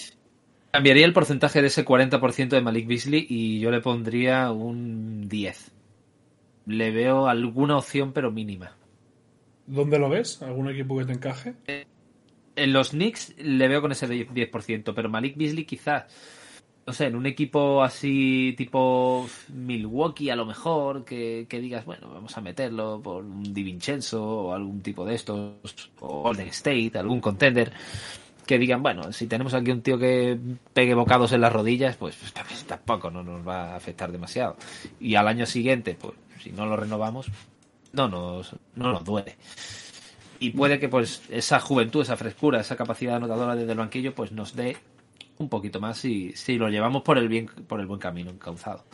Cambiaría 0.75 1.05
el 1.05 1.13
porcentaje 1.13 1.61
de 1.61 1.69
ese 1.69 1.85
40% 1.85 2.49
de 2.49 2.61
Malik 2.61 2.89
Beasley 2.89 3.25
y 3.31 3.61
yo 3.61 3.71
le 3.71 3.81
pondría 3.81 4.51
un 4.51 5.29
10. 5.29 5.71
Le 6.67 6.91
veo 6.91 7.29
alguna 7.29 7.77
opción, 7.77 8.13
pero 8.13 8.33
mínima. 8.33 8.77
¿Dónde 9.69 10.01
lo 10.01 10.09
ves? 10.09 10.43
¿Algún 10.43 10.69
equipo 10.69 10.99
que 10.99 11.05
te 11.05 11.13
encaje? 11.13 11.55
En 12.57 12.73
los 12.73 12.91
Knicks 12.91 13.37
le 13.39 13.69
veo 13.69 13.83
con 13.83 13.93
ese 13.93 14.09
10%, 14.09 14.93
pero 14.97 15.09
Malik 15.09 15.37
Beasley 15.37 15.65
quizás, 15.65 16.07
no 16.85 16.93
sé, 16.93 17.07
en 17.07 17.15
un 17.15 17.27
equipo 17.27 17.85
así 17.85 18.53
tipo 18.59 19.29
Milwaukee 19.51 20.31
a 20.31 20.35
lo 20.35 20.45
mejor, 20.45 21.05
que, 21.05 21.47
que 21.49 21.61
digas, 21.61 21.85
bueno, 21.85 22.11
vamos 22.13 22.37
a 22.37 22.41
meterlo 22.41 23.01
por 23.01 23.25
un 23.25 23.55
Di 23.55 23.63
Vincenzo 23.63 24.25
o 24.25 24.53
algún 24.53 24.83
tipo 24.83 25.07
de 25.07 25.15
estos, 25.15 25.53
o 26.01 26.23
Golden 26.23 26.49
State, 26.49 26.99
algún 26.99 27.21
contender, 27.21 27.73
que 28.47 28.59
digan, 28.59 28.83
bueno, 28.83 29.13
si 29.13 29.27
tenemos 29.27 29.55
aquí 29.55 29.71
un 29.71 29.83
tío 29.83 29.99
que 29.99 30.39
pegue 30.73 30.95
bocados 30.95 31.33
en 31.33 31.41
las 31.41 31.53
rodillas, 31.53 31.97
pues, 31.97 32.17
pues, 32.17 32.65
tampoco 32.65 33.11
no 33.11 33.23
nos 33.23 33.47
va 33.47 33.73
a 33.73 33.77
afectar 33.77 34.13
demasiado. 34.13 34.57
Y 35.01 35.15
al 35.15 35.29
año 35.29 35.47
siguiente, 35.47 35.97
pues 36.01 36.15
si 36.43 36.53
no 36.53 36.67
lo 36.67 36.77
renovamos, 36.77 37.31
no 37.93 38.09
nos, 38.09 38.55
no 38.75 38.93
nos 38.93 39.05
duele 39.05 39.37
y 40.45 40.51
puede 40.51 40.79
que 40.79 40.89
pues 40.89 41.23
esa 41.31 41.59
juventud, 41.61 42.03
esa 42.03 42.17
frescura, 42.17 42.61
esa 42.61 42.77
capacidad 42.77 43.17
anotadora 43.17 43.57
desde 43.57 43.73
el 43.73 43.79
banquillo 43.79 44.15
pues 44.15 44.31
nos 44.33 44.55
dé 44.55 44.77
un 45.39 45.49
poquito 45.49 45.81
más 45.81 45.97
si, 45.97 46.33
si 46.33 46.59
lo 46.59 46.69
llevamos 46.69 47.03
por 47.03 47.17
el 47.17 47.29
bien 47.29 47.47
por 47.47 47.81
el 47.81 47.87
buen 47.87 48.01
camino 48.01 48.31
encauzado. 48.31 48.85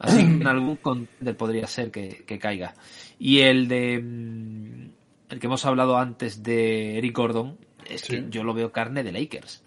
Así 0.00 0.16
que 0.16 0.22
en 0.22 0.46
algún 0.48 0.76
contender 0.76 1.36
podría 1.36 1.66
ser 1.66 1.90
que, 1.90 2.24
que 2.26 2.38
caiga. 2.38 2.74
Y 3.18 3.40
el 3.40 3.68
de 3.68 4.00
mm, 4.02 4.90
el 5.30 5.38
que 5.38 5.46
hemos 5.46 5.64
hablado 5.64 5.96
antes 5.96 6.42
de 6.42 6.98
Eric 6.98 7.16
Gordon, 7.16 7.56
es 7.88 8.02
Sí. 8.02 8.16
que 8.16 8.26
yo 8.30 8.44
lo 8.44 8.54
veo 8.54 8.70
carne 8.72 9.02
de 9.02 9.12
Lakers. 9.12 9.62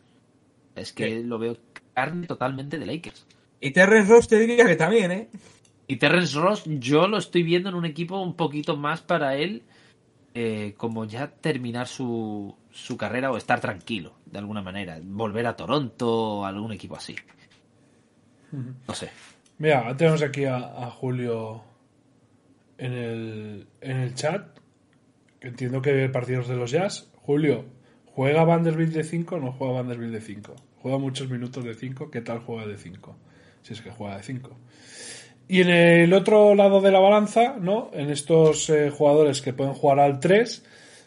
Es 0.75 0.93
que 0.93 1.09
Sí. 1.21 1.23
lo 1.23 1.37
veo 1.39 1.57
carne 1.93 2.27
totalmente 2.27 2.77
de 2.79 2.85
Lakers. 2.85 3.25
Y 3.59 3.71
Terrence 3.71 4.11
Ross 4.11 4.27
te 4.27 4.39
diría 4.39 4.65
que 4.65 4.75
también, 4.75 5.11
¿eh? 5.11 5.29
Y 5.87 5.97
Terrence 5.97 6.37
Ross, 6.39 6.63
yo 6.65 7.07
lo 7.07 7.17
estoy 7.17 7.43
viendo 7.43 7.69
en 7.69 7.75
un 7.75 7.85
equipo 7.85 8.19
un 8.21 8.35
poquito 8.35 8.77
más 8.77 9.01
para 9.01 9.35
él, 9.35 9.63
eh, 10.33 10.73
como 10.77 11.03
ya 11.05 11.29
terminar 11.29 11.87
su, 11.87 12.55
su 12.71 12.95
carrera 12.95 13.29
o 13.31 13.37
estar 13.37 13.59
tranquilo, 13.59 14.13
de 14.25 14.39
alguna 14.39 14.61
manera. 14.61 14.99
Volver 15.03 15.45
a 15.47 15.55
Toronto 15.57 16.09
o 16.39 16.45
algún 16.45 16.71
equipo 16.71 16.95
así. 16.95 17.15
No 18.87 18.93
sé. 18.93 19.09
Mira, 19.57 19.95
tenemos 19.95 20.21
aquí 20.21 20.45
a, 20.45 20.57
a 20.57 20.89
Julio 20.91 21.61
en 22.77 22.93
el, 22.93 23.67
en 23.81 23.97
el 23.97 24.15
chat. 24.15 24.57
Entiendo 25.39 25.81
que 25.81 25.91
ve 25.91 26.09
partidos 26.09 26.47
de 26.47 26.55
los 26.55 26.71
Jazz. 26.71 27.09
Julio, 27.17 27.65
¿juega 28.13 28.43
Vanderbilt 28.43 28.93
de 28.93 29.03
5 29.03 29.35
o 29.35 29.39
no 29.39 29.51
juega 29.51 29.73
Vanderbilt 29.73 30.13
de 30.13 30.21
5? 30.21 30.55
Juega 30.81 30.97
muchos 30.97 31.29
minutos 31.29 31.63
de 31.63 31.73
5. 31.73 32.09
¿Qué 32.09 32.21
tal 32.21 32.39
juega 32.39 32.65
de 32.65 32.77
5? 32.77 33.15
Si 33.61 33.73
es 33.73 33.81
que 33.81 33.91
juega 33.91 34.17
de 34.17 34.23
5. 34.23 34.57
Y 35.47 35.61
en 35.61 35.69
el 35.69 36.13
otro 36.13 36.55
lado 36.55 36.81
de 36.81 36.91
la 36.91 36.99
balanza, 36.99 37.57
¿no? 37.59 37.91
En 37.93 38.09
estos 38.09 38.69
eh, 38.69 38.89
jugadores 38.89 39.41
que 39.41 39.53
pueden 39.53 39.73
jugar 39.73 39.99
al 39.99 40.19
3, 40.19 40.63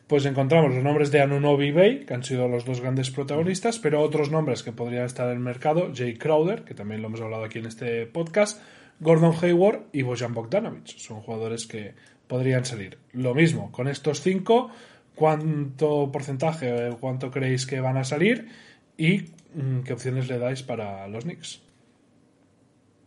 pues 0.07 0.27
encontramos 0.27 0.75
los 0.75 0.85
nombres 0.85 1.11
de 1.11 1.23
Anunobi 1.23 1.73
Bay, 1.73 2.05
que 2.05 2.15
han 2.15 2.23
sido 2.23 2.47
los 2.47 2.65
dos 2.65 2.81
grandes 2.81 3.11
protagonistas, 3.11 3.79
pero 3.79 4.03
otros 4.03 4.31
nombres 4.31 4.63
que 4.63 4.73
podrían 4.73 5.07
estar 5.07 5.29
en 5.29 5.35
el 5.35 5.41
mercado, 5.41 5.91
Jay 5.95 6.17
Crowder, 6.17 6.65
que 6.65 6.75
también 6.75 7.01
lo 7.01 7.09
hemos 7.09 7.23
hablado 7.23 7.45
aquí 7.45 7.59
en 7.59 7.67
este 7.67 8.07
podcast, 8.07 8.61
Gordon 9.01 9.35
Hayward 9.41 9.85
y 9.93 10.03
Bojan 10.03 10.35
Bogdanovic. 10.35 10.87
Son 10.87 11.21
jugadores 11.21 11.67
que 11.67 11.95
podrían 12.27 12.65
salir. 12.65 12.99
Lo 13.13 13.35
mismo, 13.35 13.73
con 13.73 13.89
estos 13.89 14.21
cinco, 14.21 14.71
¿cuánto 15.15 16.11
porcentaje, 16.13 16.89
eh, 16.89 16.97
cuánto 16.99 17.31
creéis 17.31 17.67
que 17.67 17.81
van 17.81 17.97
a 17.97 18.05
salir? 18.05 18.49
¿Y 18.97 19.25
mm, 19.55 19.81
qué 19.85 19.93
opciones 19.93 20.29
le 20.29 20.39
dais 20.39 20.63
para 20.63 21.07
los 21.09 21.25
Knicks? 21.25 21.63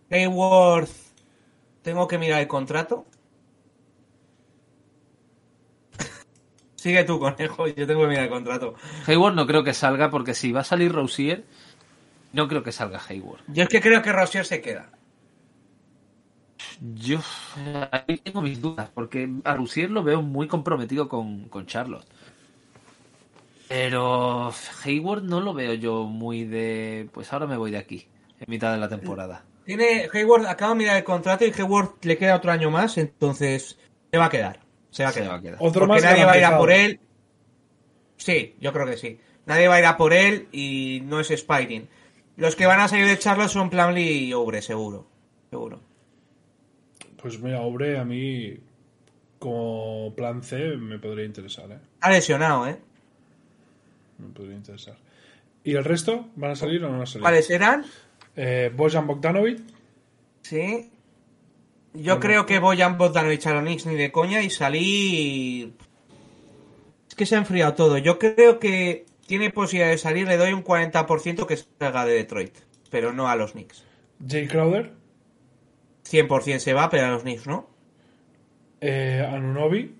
Hayward, 0.09 0.87
tengo 1.81 2.07
que 2.07 2.17
mirar 2.17 2.41
el 2.41 2.47
contrato. 2.47 3.05
Sigue 6.75 7.03
tú, 7.03 7.19
conejo, 7.19 7.67
yo 7.67 7.85
tengo 7.87 8.01
que 8.01 8.07
mirar 8.07 8.23
el 8.25 8.29
contrato. 8.29 8.75
Hayward 9.05 9.35
no 9.35 9.45
creo 9.45 9.63
que 9.63 9.73
salga 9.73 10.09
porque 10.09 10.33
si 10.33 10.51
va 10.51 10.61
a 10.61 10.65
salir 10.65 10.91
Rosier, 10.91 11.43
no 12.33 12.47
creo 12.47 12.63
que 12.63 12.71
salga 12.71 13.01
Hayward. 13.07 13.41
Yo 13.47 13.63
es 13.63 13.69
que 13.69 13.81
creo 13.81 14.01
que 14.01 14.11
Rozier 14.11 14.45
se 14.45 14.61
queda. 14.61 14.91
Yo 16.95 17.19
ahí 17.91 18.17
tengo 18.17 18.41
mis 18.41 18.61
dudas, 18.61 18.89
porque 18.93 19.29
a 19.43 19.55
Rusier 19.55 19.91
lo 19.91 20.03
veo 20.03 20.21
muy 20.21 20.47
comprometido 20.47 21.07
con, 21.07 21.49
con 21.49 21.65
Charlotte. 21.65 22.05
Pero 23.67 24.53
Hayward 24.83 25.23
no 25.23 25.41
lo 25.41 25.53
veo 25.53 25.73
yo 25.73 26.03
muy 26.05 26.45
de. 26.45 27.09
Pues 27.13 27.31
ahora 27.33 27.47
me 27.47 27.57
voy 27.57 27.71
de 27.71 27.77
aquí, 27.77 28.07
en 28.39 28.45
mitad 28.47 28.71
de 28.71 28.77
la 28.77 28.87
temporada. 28.87 29.43
Tiene 29.65 30.07
Hayward, 30.13 30.45
acaba 30.45 30.71
de 30.71 30.77
mirar 30.77 30.97
el 30.97 31.03
contrato 31.03 31.45
y 31.45 31.51
Hayward 31.51 31.95
le 32.03 32.17
queda 32.17 32.37
otro 32.37 32.51
año 32.51 32.71
más, 32.71 32.97
entonces 32.97 33.77
se 34.09 34.17
va 34.17 34.25
a 34.25 34.29
quedar. 34.29 34.61
Se 34.89 35.03
va 35.03 35.09
a 35.09 35.11
Se 35.11 35.19
quedar. 35.19 35.33
va 35.33 35.37
a 35.37 35.41
quedar. 35.41 35.57
Otro 35.59 35.85
Porque 35.85 36.01
más 36.01 36.03
nadie 36.03 36.23
va 36.25 36.31
a 36.31 36.37
ir 36.37 36.45
a 36.45 36.57
por 36.57 36.71
él. 36.71 37.01
Sí, 38.15 38.55
yo 38.61 38.71
creo 38.71 38.85
que 38.85 38.97
sí. 38.97 39.19
Nadie 39.45 39.67
va 39.67 39.75
a 39.75 39.79
ir 39.79 39.85
a 39.85 39.97
por 39.97 40.13
él 40.13 40.47
y 40.53 41.01
no 41.03 41.19
es 41.19 41.29
Spiring. 41.29 41.89
Los 42.37 42.55
que 42.55 42.65
van 42.65 42.79
a 42.79 42.87
salir 42.87 43.05
de 43.05 43.19
Charlotte 43.19 43.49
son 43.49 43.69
Plumlee 43.69 44.11
y 44.27 44.33
Obre, 44.33 44.61
seguro. 44.61 45.07
Seguro. 45.49 45.81
Pues 47.27 47.41
mira, 47.41 47.59
Obre 47.59 47.97
a 47.99 48.05
mí 48.05 48.57
como 49.37 50.13
plan 50.15 50.41
C 50.41 50.77
me 50.77 50.97
podría 50.97 51.25
interesar, 51.25 51.69
¿eh? 51.69 51.79
Ha 51.99 52.09
lesionado, 52.09 52.65
¿eh? 52.67 52.77
Me 54.17 54.29
podría 54.29 54.55
interesar. 54.55 54.95
¿Y 55.65 55.75
el 55.75 55.83
resto? 55.83 56.29
¿Van 56.37 56.51
a 56.51 56.55
salir 56.55 56.81
o 56.85 56.87
no 56.87 56.93
van 56.93 57.01
a 57.01 57.05
salir? 57.05 57.23
¿Cuáles 57.23 57.49
eran? 57.49 57.83
Eh, 58.37 58.71
Bojan 58.73 59.07
Bogdanovic, 59.07 59.59
Sí. 60.41 60.89
Yo 61.93 62.21
creo 62.21 62.45
que 62.45 62.59
Boyan 62.59 62.97
Bogdanovic 62.97 63.45
a 63.47 63.55
los 63.55 63.63
Knicks 63.63 63.85
ni 63.87 63.95
de 63.95 64.09
coña 64.09 64.41
y 64.41 64.49
salí... 64.49 65.73
Es 67.09 67.15
que 67.15 67.25
se 67.25 67.35
ha 67.35 67.39
enfriado 67.39 67.73
todo. 67.73 67.97
Yo 67.97 68.19
creo 68.19 68.57
que 68.59 69.05
tiene 69.25 69.49
posibilidad 69.49 69.89
de 69.89 69.97
salir, 69.97 70.29
le 70.29 70.37
doy 70.37 70.53
un 70.53 70.63
40% 70.63 71.45
que 71.45 71.57
salga 71.57 72.05
de 72.05 72.13
Detroit. 72.13 72.55
Pero 72.89 73.11
no 73.11 73.27
a 73.27 73.35
los 73.35 73.51
Knicks. 73.51 73.83
Jay 74.25 74.47
Crowder, 74.47 74.93
100% 76.11 76.59
se 76.59 76.73
va, 76.73 76.89
pero 76.89 77.05
a 77.07 77.11
los 77.11 77.23
Knicks 77.23 77.47
no. 77.47 77.67
eh, 78.81 79.25
Anunobi, 79.29 79.95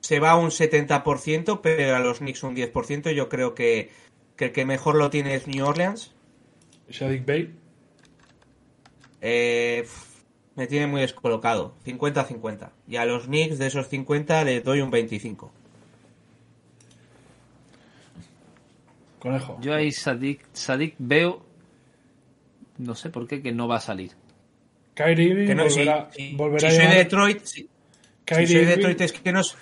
Se 0.00 0.18
va 0.18 0.36
un 0.36 0.50
70%, 0.50 1.60
pero 1.62 1.96
a 1.96 2.00
los 2.00 2.18
Knicks 2.18 2.42
un 2.42 2.56
10%. 2.56 3.12
Yo 3.12 3.28
creo 3.28 3.54
que, 3.54 3.90
que 4.36 4.46
el 4.46 4.52
que 4.52 4.64
mejor 4.64 4.96
lo 4.96 5.10
tiene 5.10 5.34
es 5.34 5.46
New 5.46 5.64
Orleans. 5.64 6.12
Shadik 6.88 7.24
Bay, 7.26 7.54
Eh, 9.20 9.86
me 10.56 10.66
tiene 10.66 10.86
muy 10.86 11.02
descolocado. 11.02 11.74
50-50. 11.84 12.70
Y 12.88 12.96
a 12.96 13.04
los 13.04 13.24
Knicks 13.26 13.58
de 13.58 13.66
esos 13.68 13.88
50 13.88 14.42
le 14.44 14.60
doy 14.60 14.80
un 14.80 14.90
25. 14.90 15.52
Conejo. 19.20 19.58
Yo 19.60 19.74
ahí 19.74 19.92
Sadik, 19.92 20.40
Sadik 20.52 20.94
veo. 20.98 21.42
No 22.80 22.94
sé 22.94 23.10
por 23.10 23.26
qué, 23.28 23.42
que 23.42 23.52
no 23.52 23.68
va 23.68 23.76
a 23.76 23.80
salir. 23.80 24.12
Kyrie 24.94 25.28
Irving 25.28 25.46
Que 25.46 25.54
no, 25.54 25.68
si, 25.70 25.78
volverá, 25.80 26.10
si- 26.12 26.34
volverá 26.36 26.60
si 26.60 26.66
a 26.66 26.70
soy 26.70 26.78
de 26.78 26.84
llevar, 26.90 27.04
Detroit, 27.04 27.44
si, 27.44 27.68
soy 28.28 28.46
de 28.46 28.66
Detroit 28.66 29.00
es 29.00 29.12
que 29.12 29.32
no 29.32 29.40
es... 29.40 29.56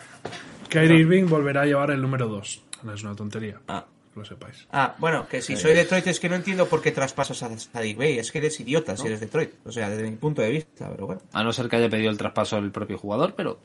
Kyrie 0.68 0.98
Irving 1.00 1.24
volverá 1.26 1.62
a 1.62 1.66
llevar 1.66 1.90
el 1.90 2.00
número 2.02 2.28
2. 2.28 2.62
No 2.84 2.92
es 2.94 3.02
una 3.02 3.14
tontería, 3.16 3.60
Ah, 3.68 3.86
que 4.12 4.20
lo 4.20 4.24
sepáis. 4.24 4.66
ah, 4.70 4.94
bueno, 4.98 5.26
que 5.28 5.42
si 5.42 5.56
soy 5.56 5.72
de 5.72 5.78
Detroit 5.78 6.06
es 6.06 6.20
que 6.20 6.28
no 6.28 6.36
entiendo 6.36 6.66
por 6.66 6.80
qué 6.82 6.92
traspasas 6.92 7.42
a 7.42 7.58
Sadik 7.58 7.96
Bey. 7.98 8.18
Es 8.18 8.30
que 8.32 8.38
eres 8.38 8.58
idiota 8.60 8.96
si 8.96 9.06
eres 9.06 9.20
Detroit. 9.20 9.50
O 9.64 9.72
sea, 9.72 9.88
desde 9.90 10.08
mi 10.10 10.16
punto 10.16 10.42
de 10.42 10.50
vista, 10.50 10.88
pero 10.90 11.06
bueno. 11.06 11.22
A 11.32 11.42
no 11.42 11.52
ser 11.52 11.68
que 11.68 11.76
haya 11.76 11.88
pedido 11.88 12.10
el 12.10 12.18
traspaso 12.18 12.56
el 12.58 12.70
propio 12.70 12.98
jugador, 12.98 13.34
pero 13.34 13.58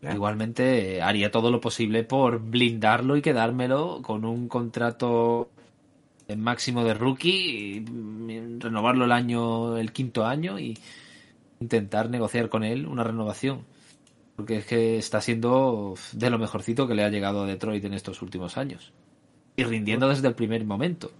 Claro. 0.00 0.16
igualmente 0.16 0.96
eh, 0.96 1.02
haría 1.02 1.30
todo 1.30 1.52
lo 1.52 1.60
posible 1.60 2.02
por 2.02 2.40
blindarlo 2.40 3.16
y 3.16 3.22
quedármelo 3.22 4.02
con 4.02 4.24
un 4.24 4.48
contrato 4.48 5.51
máximo 6.36 6.84
de 6.84 6.94
rookie, 6.94 7.76
y, 7.76 7.80
mm, 7.80 8.60
renovarlo 8.60 9.04
el 9.04 9.12
año, 9.12 9.76
el 9.76 9.92
quinto 9.92 10.24
año 10.24 10.58
y 10.58 10.78
intentar 11.60 12.10
negociar 12.10 12.48
con 12.48 12.64
él 12.64 12.86
una 12.86 13.04
renovación. 13.04 13.64
Porque 14.36 14.58
es 14.58 14.66
que 14.66 14.98
está 14.98 15.20
siendo 15.20 15.94
de 16.12 16.30
lo 16.30 16.38
mejorcito 16.38 16.88
que 16.88 16.94
le 16.94 17.04
ha 17.04 17.10
llegado 17.10 17.42
a 17.42 17.46
Detroit 17.46 17.84
en 17.84 17.94
estos 17.94 18.22
últimos 18.22 18.56
años. 18.56 18.92
Y 19.56 19.64
rindiendo 19.64 20.08
desde 20.08 20.28
el 20.28 20.34
primer 20.34 20.64
momento. 20.64 21.12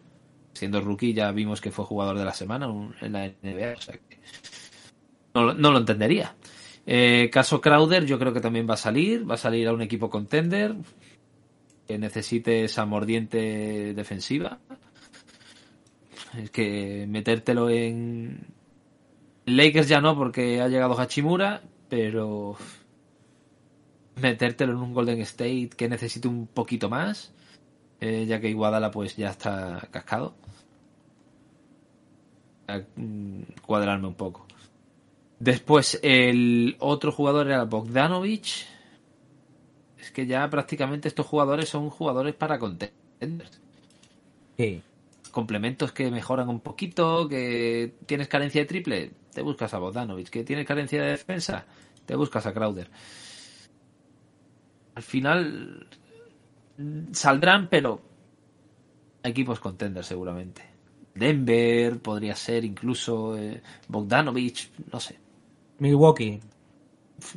Siendo 0.54 0.80
rookie 0.80 1.12
ya 1.12 1.30
vimos 1.32 1.60
que 1.60 1.70
fue 1.70 1.84
jugador 1.84 2.18
de 2.18 2.24
la 2.24 2.32
semana 2.32 2.66
en 3.00 3.12
la 3.12 3.26
NBA. 3.26 3.74
O 3.76 3.80
sea 3.80 3.94
que 3.94 4.18
no, 5.34 5.54
no 5.54 5.70
lo 5.70 5.78
entendería. 5.78 6.34
Eh, 6.86 7.30
caso 7.32 7.60
Crowder, 7.60 8.06
yo 8.06 8.18
creo 8.18 8.32
que 8.32 8.40
también 8.40 8.68
va 8.68 8.74
a 8.74 8.78
salir. 8.78 9.28
Va 9.28 9.34
a 9.34 9.38
salir 9.38 9.68
a 9.68 9.72
un 9.72 9.82
equipo 9.82 10.10
contender 10.10 10.74
que 11.86 11.98
necesite 11.98 12.64
esa 12.64 12.86
mordiente 12.86 13.94
defensiva. 13.94 14.58
Es 16.38 16.50
que 16.50 17.06
metértelo 17.08 17.68
en. 17.70 18.46
Lakers 19.44 19.88
ya 19.88 20.00
no, 20.00 20.16
porque 20.16 20.60
ha 20.60 20.68
llegado 20.68 20.98
Hachimura, 20.98 21.62
pero. 21.88 22.56
Metértelo 24.16 24.72
en 24.72 24.78
un 24.78 24.94
Golden 24.94 25.20
State 25.22 25.70
que 25.76 25.88
necesite 25.88 26.28
un 26.28 26.46
poquito 26.46 26.88
más, 26.90 27.32
eh, 28.00 28.26
ya 28.26 28.40
que 28.40 28.50
Iguadala 28.50 28.90
pues 28.90 29.16
ya 29.16 29.30
está 29.30 29.88
cascado. 29.90 30.34
A, 32.68 32.80
mm, 32.96 33.42
cuadrarme 33.66 34.08
un 34.08 34.14
poco. 34.14 34.46
Después, 35.38 35.98
el 36.02 36.76
otro 36.78 37.10
jugador 37.10 37.48
era 37.48 37.64
Bogdanovich. 37.64 38.66
Es 39.98 40.10
que 40.12 40.26
ya 40.26 40.48
prácticamente 40.48 41.08
estos 41.08 41.26
jugadores 41.26 41.68
son 41.68 41.90
jugadores 41.90 42.34
para 42.34 42.58
contenders. 42.58 43.60
Sí. 44.56 44.82
Complementos 45.32 45.90
que 45.90 46.08
mejoran 46.12 46.48
un 46.48 46.60
poquito, 46.60 47.28
que 47.28 47.96
tienes 48.06 48.28
carencia 48.28 48.60
de 48.60 48.66
triple, 48.66 49.10
te 49.34 49.42
buscas 49.42 49.74
a 49.74 49.78
Bogdanovich. 49.78 50.30
Que 50.30 50.44
tienes 50.44 50.66
carencia 50.66 51.02
de 51.02 51.10
defensa, 51.10 51.66
te 52.06 52.14
buscas 52.14 52.46
a 52.46 52.54
Crowder. 52.54 52.88
Al 54.94 55.02
final 55.02 55.88
saldrán, 57.12 57.68
pero 57.68 58.00
equipos 59.24 59.58
contenders 59.58 60.06
seguramente. 60.06 60.62
Denver 61.14 61.98
podría 62.00 62.36
ser 62.36 62.64
incluso 62.64 63.36
eh, 63.36 63.60
Bogdanovich, 63.88 64.70
no 64.92 65.00
sé. 65.00 65.18
Milwaukee. 65.78 66.40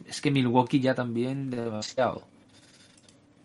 Es 0.06 0.22
que 0.22 0.32
Milwaukee 0.32 0.80
ya 0.80 0.94
también 0.94 1.50
demasiado. 1.50 2.28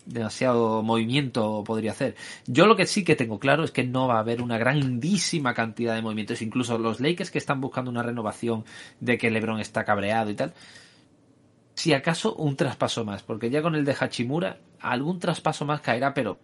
Demasiado 0.07 0.83
movimiento 0.83 1.63
podría 1.65 1.93
hacer. 1.93 2.17
Yo 2.47 2.67
lo 2.67 2.77
que 2.77 2.87
sí 2.87 3.05
que 3.05 3.17
tengo 3.17 3.39
claro 3.39 3.65
es 3.65 3.71
que 3.71 3.85
no 3.85 4.09
va 4.09 4.17
a 4.17 4.21
haber 4.21 4.43
una 4.43 4.59
grandísima 4.59 5.55
cantidad 5.55 5.95
de 5.95 6.03
movimientos. 6.03 6.43
Incluso 6.43 6.79
los 6.79 7.01
Lakers 7.01 7.31
que 7.31 7.39
están 7.39 7.61
buscando 7.61 7.91
una 7.91 8.03
renovación 8.03 8.65
de 9.01 9.19
que 9.19 9.31
LeBron 9.31 9.61
está 9.61 9.85
cabreado 9.85 10.31
y 10.31 10.35
tal. 10.35 10.53
Si 11.75 11.93
acaso 11.93 12.35
un 12.35 12.57
traspaso 12.57 13.05
más, 13.05 13.23
porque 13.23 13.51
ya 13.51 13.63
con 13.63 13.75
el 13.75 13.85
de 13.85 13.97
Hachimura 13.99 14.59
algún 14.81 15.19
traspaso 15.19 15.65
más 15.65 15.81
caerá, 15.81 16.13
pero 16.13 16.39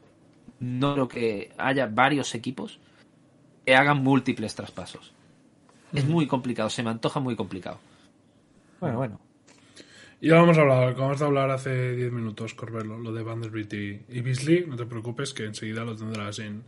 no 0.61 0.94
creo 0.94 1.09
que 1.09 1.52
haya 1.59 1.86
varios 1.86 2.34
equipos 2.34 2.78
que 3.64 3.74
hagan 3.74 4.02
múltiples 4.02 4.54
traspasos. 4.54 5.12
Es 5.92 6.07
muy 6.07 6.26
complicado, 6.26 6.70
se 6.70 6.82
me 6.82 6.90
antoja 6.90 7.20
muy 7.20 7.36
complicado. 7.36 7.78
Bueno, 8.80 8.96
bueno. 8.98 9.26
Y 10.20 10.28
ya 10.28 10.36
vamos 10.36 10.56
a 10.56 10.62
hablar, 10.62 10.88
acabamos 10.88 11.18
de 11.18 11.26
hablar 11.26 11.50
hace 11.50 11.94
10 11.94 12.12
minutos, 12.12 12.54
Corbelo, 12.54 12.98
lo 12.98 13.12
de 13.12 13.22
Vanderbilt 13.22 13.72
y, 13.74 14.01
y 14.09 14.20
Beasley. 14.22 14.64
No 14.66 14.76
te 14.76 14.86
preocupes, 14.86 15.34
que 15.34 15.44
enseguida 15.44 15.84
lo 15.84 15.94
tendrás 15.94 16.38
en, 16.38 16.62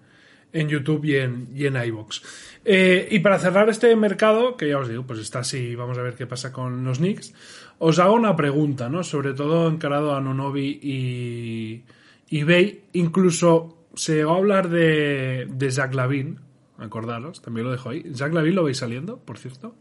en 0.52 0.68
YouTube 0.68 1.04
y 1.04 1.16
en, 1.16 1.48
y 1.54 1.66
en 1.66 1.76
iVoox. 1.76 2.20
Eh, 2.64 3.08
y 3.10 3.18
para 3.20 3.38
cerrar 3.38 3.68
este 3.68 3.94
mercado, 3.96 4.56
que 4.56 4.68
ya 4.68 4.78
os 4.78 4.88
digo, 4.88 5.04
pues 5.04 5.20
está 5.20 5.40
así, 5.40 5.74
vamos 5.74 5.98
a 5.98 6.02
ver 6.02 6.14
qué 6.14 6.26
pasa 6.26 6.52
con 6.52 6.84
los 6.84 6.98
Knicks. 6.98 7.32
Os 7.78 7.98
hago 7.98 8.14
una 8.14 8.36
pregunta, 8.36 8.88
¿no? 8.88 9.02
Sobre 9.02 9.34
todo 9.34 9.68
encarado 9.68 10.14
a 10.14 10.20
Nonobi 10.20 10.78
y, 10.82 11.84
y 12.28 12.42
Bay. 12.42 12.84
Incluso 12.92 13.86
se 13.94 14.16
llegó 14.16 14.34
a 14.34 14.38
hablar 14.38 14.68
de, 14.68 15.48
de 15.50 15.70
Zach 15.70 15.94
Lavin, 15.94 16.38
acordaros, 16.78 17.40
también 17.42 17.66
lo 17.66 17.72
dejo 17.72 17.90
ahí. 17.90 18.04
¿Zach 18.14 18.32
Lavin 18.32 18.54
lo 18.54 18.64
veis 18.64 18.78
saliendo, 18.78 19.18
por 19.18 19.38
cierto? 19.38 19.74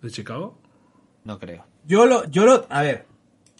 ¿De 0.00 0.10
Chicago? 0.10 0.58
No 1.24 1.38
creo. 1.38 1.69
Yo 1.86 2.06
lo, 2.06 2.24
yo 2.30 2.44
lo, 2.44 2.66
a 2.68 2.82
ver. 2.82 3.06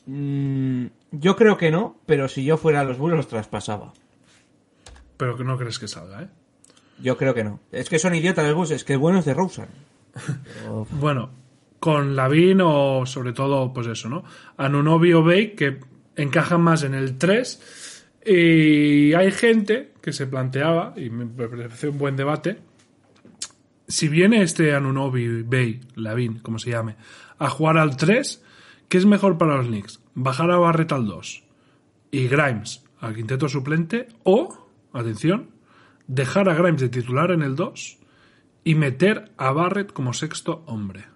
mm, 0.07 0.87
yo 1.13 1.37
creo 1.37 1.57
que 1.57 1.71
no, 1.71 1.99
pero 2.07 2.29
si 2.29 2.45
yo 2.45 2.57
fuera 2.57 2.81
a 2.81 2.85
los 2.85 2.99
Bulls 2.99 3.17
los 3.17 3.29
traspasaba. 3.29 3.93
Pero 5.17 5.37
que 5.37 5.45
no 5.45 5.59
crees 5.59 5.79
que 5.79 5.89
salga, 5.89 6.23
¿eh? 6.23 6.29
Yo 7.03 7.17
creo 7.17 7.35
que 7.35 7.45
no. 7.45 7.61
Es 7.73 7.89
que 7.89 7.99
son 7.99 8.15
idiotas 8.15 8.47
los 8.47 8.55
Bulls, 8.55 8.71
es 8.71 8.85
que 8.85 8.95
el 8.95 8.99
bueno 8.99 9.19
es 9.19 9.25
de 9.25 9.35
Rosen. 9.35 9.69
Bueno, 10.91 11.31
con 11.79 12.15
Lavin 12.15 12.61
o 12.63 13.07
sobre 13.07 13.33
todo, 13.33 13.73
pues 13.73 13.87
eso, 13.87 14.09
¿no? 14.09 14.25
Anunobi 14.57 15.13
o 15.15 15.23
Bay 15.23 15.55
que 15.55 15.81
encajan 16.17 16.61
más 16.61 16.83
en 16.83 16.95
el 16.95 17.19
3. 17.19 18.07
Y 18.27 19.15
hay 19.15 19.31
gente 19.33 19.93
que 20.03 20.13
se 20.13 20.27
planteaba, 20.27 20.93
y 20.97 21.09
me 21.09 21.27
parece 21.27 21.89
un 21.89 21.99
buen 21.99 22.17
debate, 22.17 22.59
si 23.89 24.09
viene 24.09 24.43
este 24.43 24.75
Anunobi, 24.75 25.43
Bay, 25.43 25.81
Lavin, 25.97 26.39
como 26.41 26.59
se 26.59 26.71
llame, 26.71 26.97
a 27.41 27.51
jugar 27.51 27.79
al 27.79 27.97
3, 27.97 28.45
¿qué 28.89 28.99
es 28.99 29.07
mejor 29.07 29.37
para 29.37 29.57
los 29.57 29.67
Knicks? 29.67 30.01
¿Bajar 30.15 30.53
a 30.53 30.59
Barrett 30.59 30.93
al 30.93 31.07
2 31.07 31.43
y 32.13 32.29
Grimes 32.29 32.85
al 33.01 33.17
quinteto 33.17 33.49
suplente? 33.49 34.07
O, 34.23 34.69
atención, 34.93 35.51
dejar 36.07 36.49
a 36.49 36.55
Grimes 36.55 36.81
de 36.81 36.89
titular 36.89 37.33
en 37.33 37.43
el 37.43 37.57
2 37.57 37.99
y 38.63 38.75
meter 38.77 39.33
a 39.37 39.51
Barrett 39.51 39.93
como 39.93 40.13
sexto 40.13 40.63
hombre. 40.67 41.07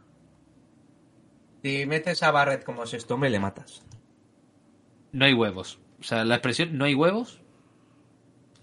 Si 1.63 1.87
metes 1.87 2.23
a 2.25 2.33
Barrett 2.33 2.65
como 2.65 2.87
sexto 2.87 3.15
hombre, 3.15 3.31
le 3.31 3.39
matas. 3.39 3.85
No 5.13 5.27
hay 5.27 5.35
huevos. 5.35 5.79
O 6.01 6.03
sea, 6.03 6.25
la 6.25 6.35
expresión 6.35 6.77
no 6.77 6.85
hay 6.85 6.95
huevos 6.95 7.41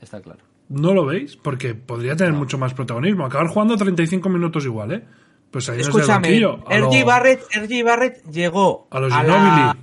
está 0.01 0.21
claro. 0.21 0.43
¿No 0.69 0.93
lo 0.93 1.05
veis? 1.05 1.35
Porque 1.35 1.75
podría 1.75 2.15
tener 2.15 2.33
mucho 2.33 2.57
más 2.57 2.73
protagonismo. 2.73 3.25
Acabar 3.25 3.47
jugando 3.47 3.77
35 3.77 4.29
minutos 4.29 4.65
igual, 4.65 4.91
¿eh? 4.93 5.05
Pues 5.51 5.67
ahí 5.69 5.81
Escúchame, 5.81 6.29
banquillo. 6.29 6.63
A 6.67 6.77
RG 6.77 6.99
lo- 7.01 7.05
Barrett, 7.05 7.41
RG 7.53 7.83
Barrett 7.83 8.23
llegó 8.31 8.87
A 8.89 8.99
los 8.99 9.11
a 9.13 9.21
Ginobili. 9.21 9.45
la- 9.45 9.77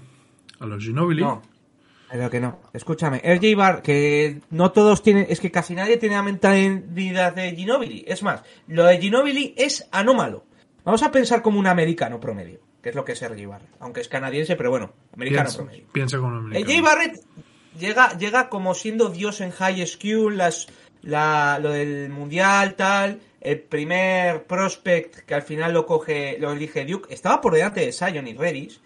A 0.60 0.66
los 0.66 0.82
Ginobili. 0.84 1.22
No, 1.22 1.42
pero 2.10 2.30
que 2.30 2.40
no. 2.40 2.58
Escúchame, 2.72 3.18
RJ 3.22 3.54
Bar, 3.54 3.82
que 3.82 4.40
no 4.50 4.72
todos 4.72 5.02
tienen, 5.02 5.26
es 5.28 5.40
que 5.40 5.50
casi 5.50 5.74
nadie 5.74 5.98
tiene 5.98 6.14
la 6.16 6.22
mentalidad 6.22 7.34
de 7.34 7.50
Ginobili. 7.54 8.04
Es 8.08 8.22
más, 8.22 8.42
lo 8.66 8.84
de 8.84 8.98
Ginobili 8.98 9.54
es 9.58 9.86
anómalo. 9.92 10.44
Vamos 10.84 11.02
a 11.02 11.10
pensar 11.10 11.42
como 11.42 11.58
un 11.58 11.66
americano 11.66 12.18
promedio, 12.18 12.60
que 12.82 12.88
es 12.88 12.94
lo 12.94 13.04
que 13.04 13.12
es 13.12 13.20
RJ 13.22 13.46
Barrett. 13.46 13.68
Aunque 13.80 14.00
es 14.00 14.08
canadiense, 14.08 14.56
pero 14.56 14.70
bueno, 14.70 14.92
americano 15.12 15.44
piensa, 15.44 15.58
promedio. 15.58 15.86
piensa 15.92 16.16
como 16.16 16.28
un 16.30 16.36
americano. 16.46 16.64
RJ 16.72 16.82
Barrett 16.82 17.20
llega, 17.78 18.16
llega 18.16 18.48
como 18.48 18.74
siendo 18.74 19.10
Dios 19.10 19.42
en 19.42 19.50
High 19.50 19.86
School, 19.86 20.38
las, 20.38 20.66
la, 21.02 21.58
lo 21.60 21.72
del 21.72 22.08
mundial, 22.08 22.74
tal. 22.74 23.20
El 23.40 23.60
primer 23.60 24.44
prospect 24.44 25.20
que 25.20 25.34
al 25.34 25.42
final 25.42 25.72
lo 25.72 25.86
coge, 25.86 26.36
lo 26.40 26.52
elige 26.52 26.84
Duke, 26.84 27.12
estaba 27.12 27.40
por 27.40 27.54
delante 27.54 27.80
de 27.80 27.92
Zion 27.92 28.26
y 28.26 28.34
Redis. 28.34 28.80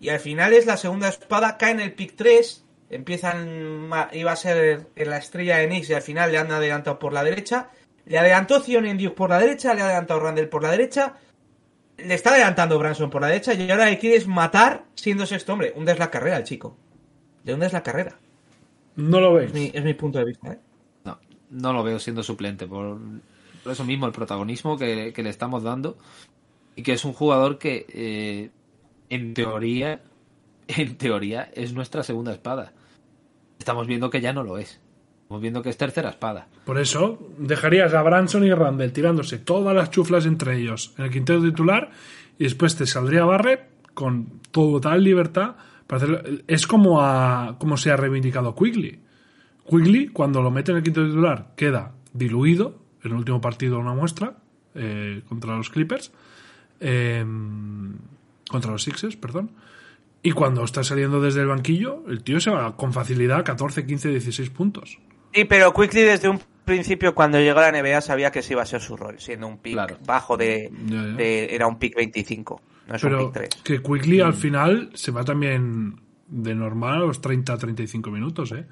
Y 0.00 0.08
al 0.08 0.20
final 0.20 0.52
es 0.52 0.66
la 0.66 0.76
segunda 0.76 1.08
espada, 1.08 1.56
cae 1.56 1.72
en 1.72 1.80
el 1.80 1.92
pick 1.92 2.14
3. 2.16 2.64
Empiezan, 2.90 3.90
iba 4.12 4.32
a 4.32 4.36
ser 4.36 4.88
la 4.96 5.18
estrella 5.18 5.58
de 5.58 5.66
Knicks 5.66 5.90
y 5.90 5.94
al 5.94 6.02
final 6.02 6.32
le 6.32 6.38
han 6.38 6.50
adelantado 6.50 6.98
por 6.98 7.12
la 7.12 7.24
derecha. 7.24 7.70
Le 8.04 8.18
adelantó 8.18 8.60
Zion 8.60 8.86
en 8.86 8.98
Duke 8.98 9.16
por 9.16 9.30
la 9.30 9.38
derecha, 9.38 9.72
le 9.74 9.82
ha 9.82 9.86
adelantado 9.86 10.20
Randall 10.20 10.48
por 10.48 10.62
la 10.62 10.70
derecha. 10.70 11.14
Le 11.96 12.14
está 12.14 12.30
adelantando 12.30 12.78
Branson 12.78 13.08
por 13.08 13.22
la 13.22 13.28
derecha 13.28 13.54
y 13.54 13.70
ahora 13.70 13.86
le 13.86 13.98
quieres 13.98 14.26
matar 14.26 14.84
siendo 14.94 15.26
sexto 15.26 15.52
hombre. 15.52 15.72
Hundes 15.76 15.98
la 15.98 16.10
carrera 16.10 16.36
el 16.36 16.44
chico. 16.44 16.76
Le 17.44 17.54
hundes 17.54 17.72
la 17.72 17.82
carrera. 17.82 18.18
No 18.96 19.20
lo 19.20 19.34
veis. 19.34 19.48
Es 19.48 19.54
mi, 19.54 19.70
es 19.72 19.84
mi 19.84 19.94
punto 19.94 20.18
de 20.18 20.24
vista, 20.24 20.52
¿eh? 20.52 20.58
No, 21.04 21.18
no 21.50 21.72
lo 21.72 21.82
veo 21.84 21.98
siendo 21.98 22.22
suplente. 22.22 22.66
Por, 22.66 22.98
por 23.64 23.72
eso 23.72 23.84
mismo, 23.84 24.06
el 24.06 24.12
protagonismo 24.12 24.76
que, 24.76 25.12
le 25.16 25.30
estamos 25.30 25.62
dando. 25.62 25.96
Y 26.76 26.82
que 26.82 26.92
es 26.92 27.04
un 27.04 27.14
jugador 27.14 27.58
que, 27.58 27.86
eh, 27.88 28.50
en 29.08 29.32
teoría, 29.32 30.02
en 30.68 30.96
teoría, 30.96 31.50
es 31.54 31.72
nuestra 31.72 32.02
segunda 32.02 32.32
espada. 32.32 32.74
Estamos 33.58 33.86
viendo 33.86 34.10
que 34.10 34.20
ya 34.20 34.34
no 34.34 34.42
lo 34.44 34.58
es. 34.58 34.80
Estamos 35.22 35.40
viendo 35.40 35.62
que 35.62 35.70
es 35.70 35.78
tercera 35.78 36.10
espada. 36.10 36.48
Por 36.66 36.78
eso 36.78 37.18
dejarías 37.38 37.94
a 37.94 38.02
Branson 38.02 38.44
y 38.44 38.52
Randall 38.52 38.92
tirándose 38.92 39.38
todas 39.38 39.74
las 39.74 39.90
chuflas 39.90 40.26
entre 40.26 40.58
ellos 40.58 40.92
en 40.98 41.06
el 41.06 41.10
quinteto 41.10 41.42
titular 41.42 41.90
y 42.38 42.44
después 42.44 42.76
te 42.76 42.86
saldría 42.86 43.24
Barrett 43.24 43.66
con 43.94 44.40
total 44.50 45.02
libertad 45.02 45.56
para 45.86 45.96
hacerlo. 45.96 46.20
Es 46.46 46.66
como, 46.66 47.00
a, 47.00 47.56
como 47.58 47.78
se 47.78 47.90
ha 47.90 47.96
reivindicado 47.96 48.54
Quigley. 48.54 49.00
Quigley, 49.66 50.08
cuando 50.08 50.42
lo 50.42 50.50
mete 50.50 50.72
en 50.72 50.78
el 50.78 50.82
quinteto 50.82 51.06
titular, 51.06 51.54
queda 51.56 51.94
diluido 52.12 52.83
en 53.04 53.10
el 53.12 53.16
último 53.16 53.40
partido 53.40 53.78
una 53.78 53.92
muestra 53.94 54.36
eh, 54.74 55.22
contra 55.28 55.56
los 55.56 55.70
Clippers. 55.70 56.10
eh, 56.80 57.24
contra 58.50 58.70
los 58.72 58.82
Sixers, 58.82 59.16
perdón. 59.16 59.52
Y 60.22 60.32
cuando 60.32 60.64
está 60.64 60.82
saliendo 60.84 61.20
desde 61.20 61.40
el 61.40 61.46
banquillo, 61.48 62.02
el 62.08 62.22
tío 62.22 62.40
se 62.40 62.50
va 62.50 62.76
con 62.76 62.92
facilidad 62.92 63.38
a 63.40 63.44
14, 63.44 63.86
15, 63.86 64.08
16 64.10 64.50
puntos. 64.50 64.98
Sí, 65.32 65.44
pero 65.44 65.72
Quickly 65.72 66.02
desde 66.02 66.28
un 66.28 66.40
principio 66.64 67.14
cuando 67.14 67.38
llegó 67.38 67.58
a 67.60 67.70
la 67.70 67.82
NBA 67.82 68.00
sabía 68.00 68.30
que 68.30 68.38
ese 68.40 68.52
iba 68.54 68.62
a 68.62 68.66
ser 68.66 68.80
su 68.80 68.96
rol, 68.96 69.16
siendo 69.18 69.46
un 69.46 69.58
pick 69.58 69.74
Claro. 69.74 69.98
bajo 70.06 70.36
de, 70.36 70.70
Ya, 70.86 70.94
ya. 70.96 71.02
de- 71.12 71.54
Era 71.54 71.66
un 71.66 71.78
pick 71.78 71.94
25, 71.96 72.60
no 72.88 72.94
es 72.94 73.04
un 73.04 73.18
pick 73.18 73.32
3. 73.32 73.48
que 73.62 73.82
Quickly 73.82 74.20
al 74.20 74.34
final 74.34 74.90
se 74.94 75.10
va 75.10 75.24
también 75.24 76.00
de 76.28 76.54
normal 76.54 76.94
a 77.02 77.06
los 77.06 77.20
30-35 77.20 78.10
minutos, 78.10 78.52
¿eh? 78.52 78.66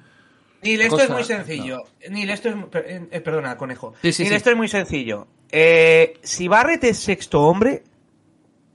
Neil, 0.63 0.81
esto 0.81 0.91
Cosa- 0.91 1.03
es 1.05 1.09
muy 1.11 1.23
sencillo. 1.23 1.83
Neil, 2.09 2.29
esto 2.29 2.49
es... 2.49 2.55
per- 2.65 2.85
eh, 3.11 3.21
perdona, 3.21 3.57
conejo. 3.57 3.93
Sí, 4.01 4.11
sí, 4.13 4.23
Neil, 4.23 4.31
sí. 4.31 4.35
esto 4.37 4.49
es 4.51 4.57
muy 4.57 4.67
sencillo. 4.67 5.27
Eh, 5.51 6.19
si 6.23 6.47
Barrett 6.47 6.83
es 6.85 6.97
sexto 6.99 7.41
hombre, 7.41 7.83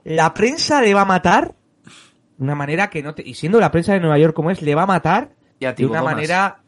la 0.03 0.33
prensa 0.33 0.81
le 0.81 0.93
va 0.93 1.01
a 1.01 1.05
matar 1.05 1.55
de 2.37 2.43
una 2.43 2.55
manera 2.55 2.89
que 2.89 3.03
no 3.03 3.13
te... 3.15 3.27
Y 3.27 3.33
siendo 3.33 3.59
la 3.59 3.71
prensa 3.71 3.93
de 3.93 3.99
Nueva 3.99 4.17
York 4.17 4.33
como 4.33 4.51
es, 4.51 4.61
le 4.61 4.75
va 4.75 4.83
a 4.83 4.87
matar 4.87 5.31
Y 5.59 5.65
a 5.65 5.73
de 5.73 5.85
una 5.85 6.01
más. 6.01 6.13
manera... 6.15 6.61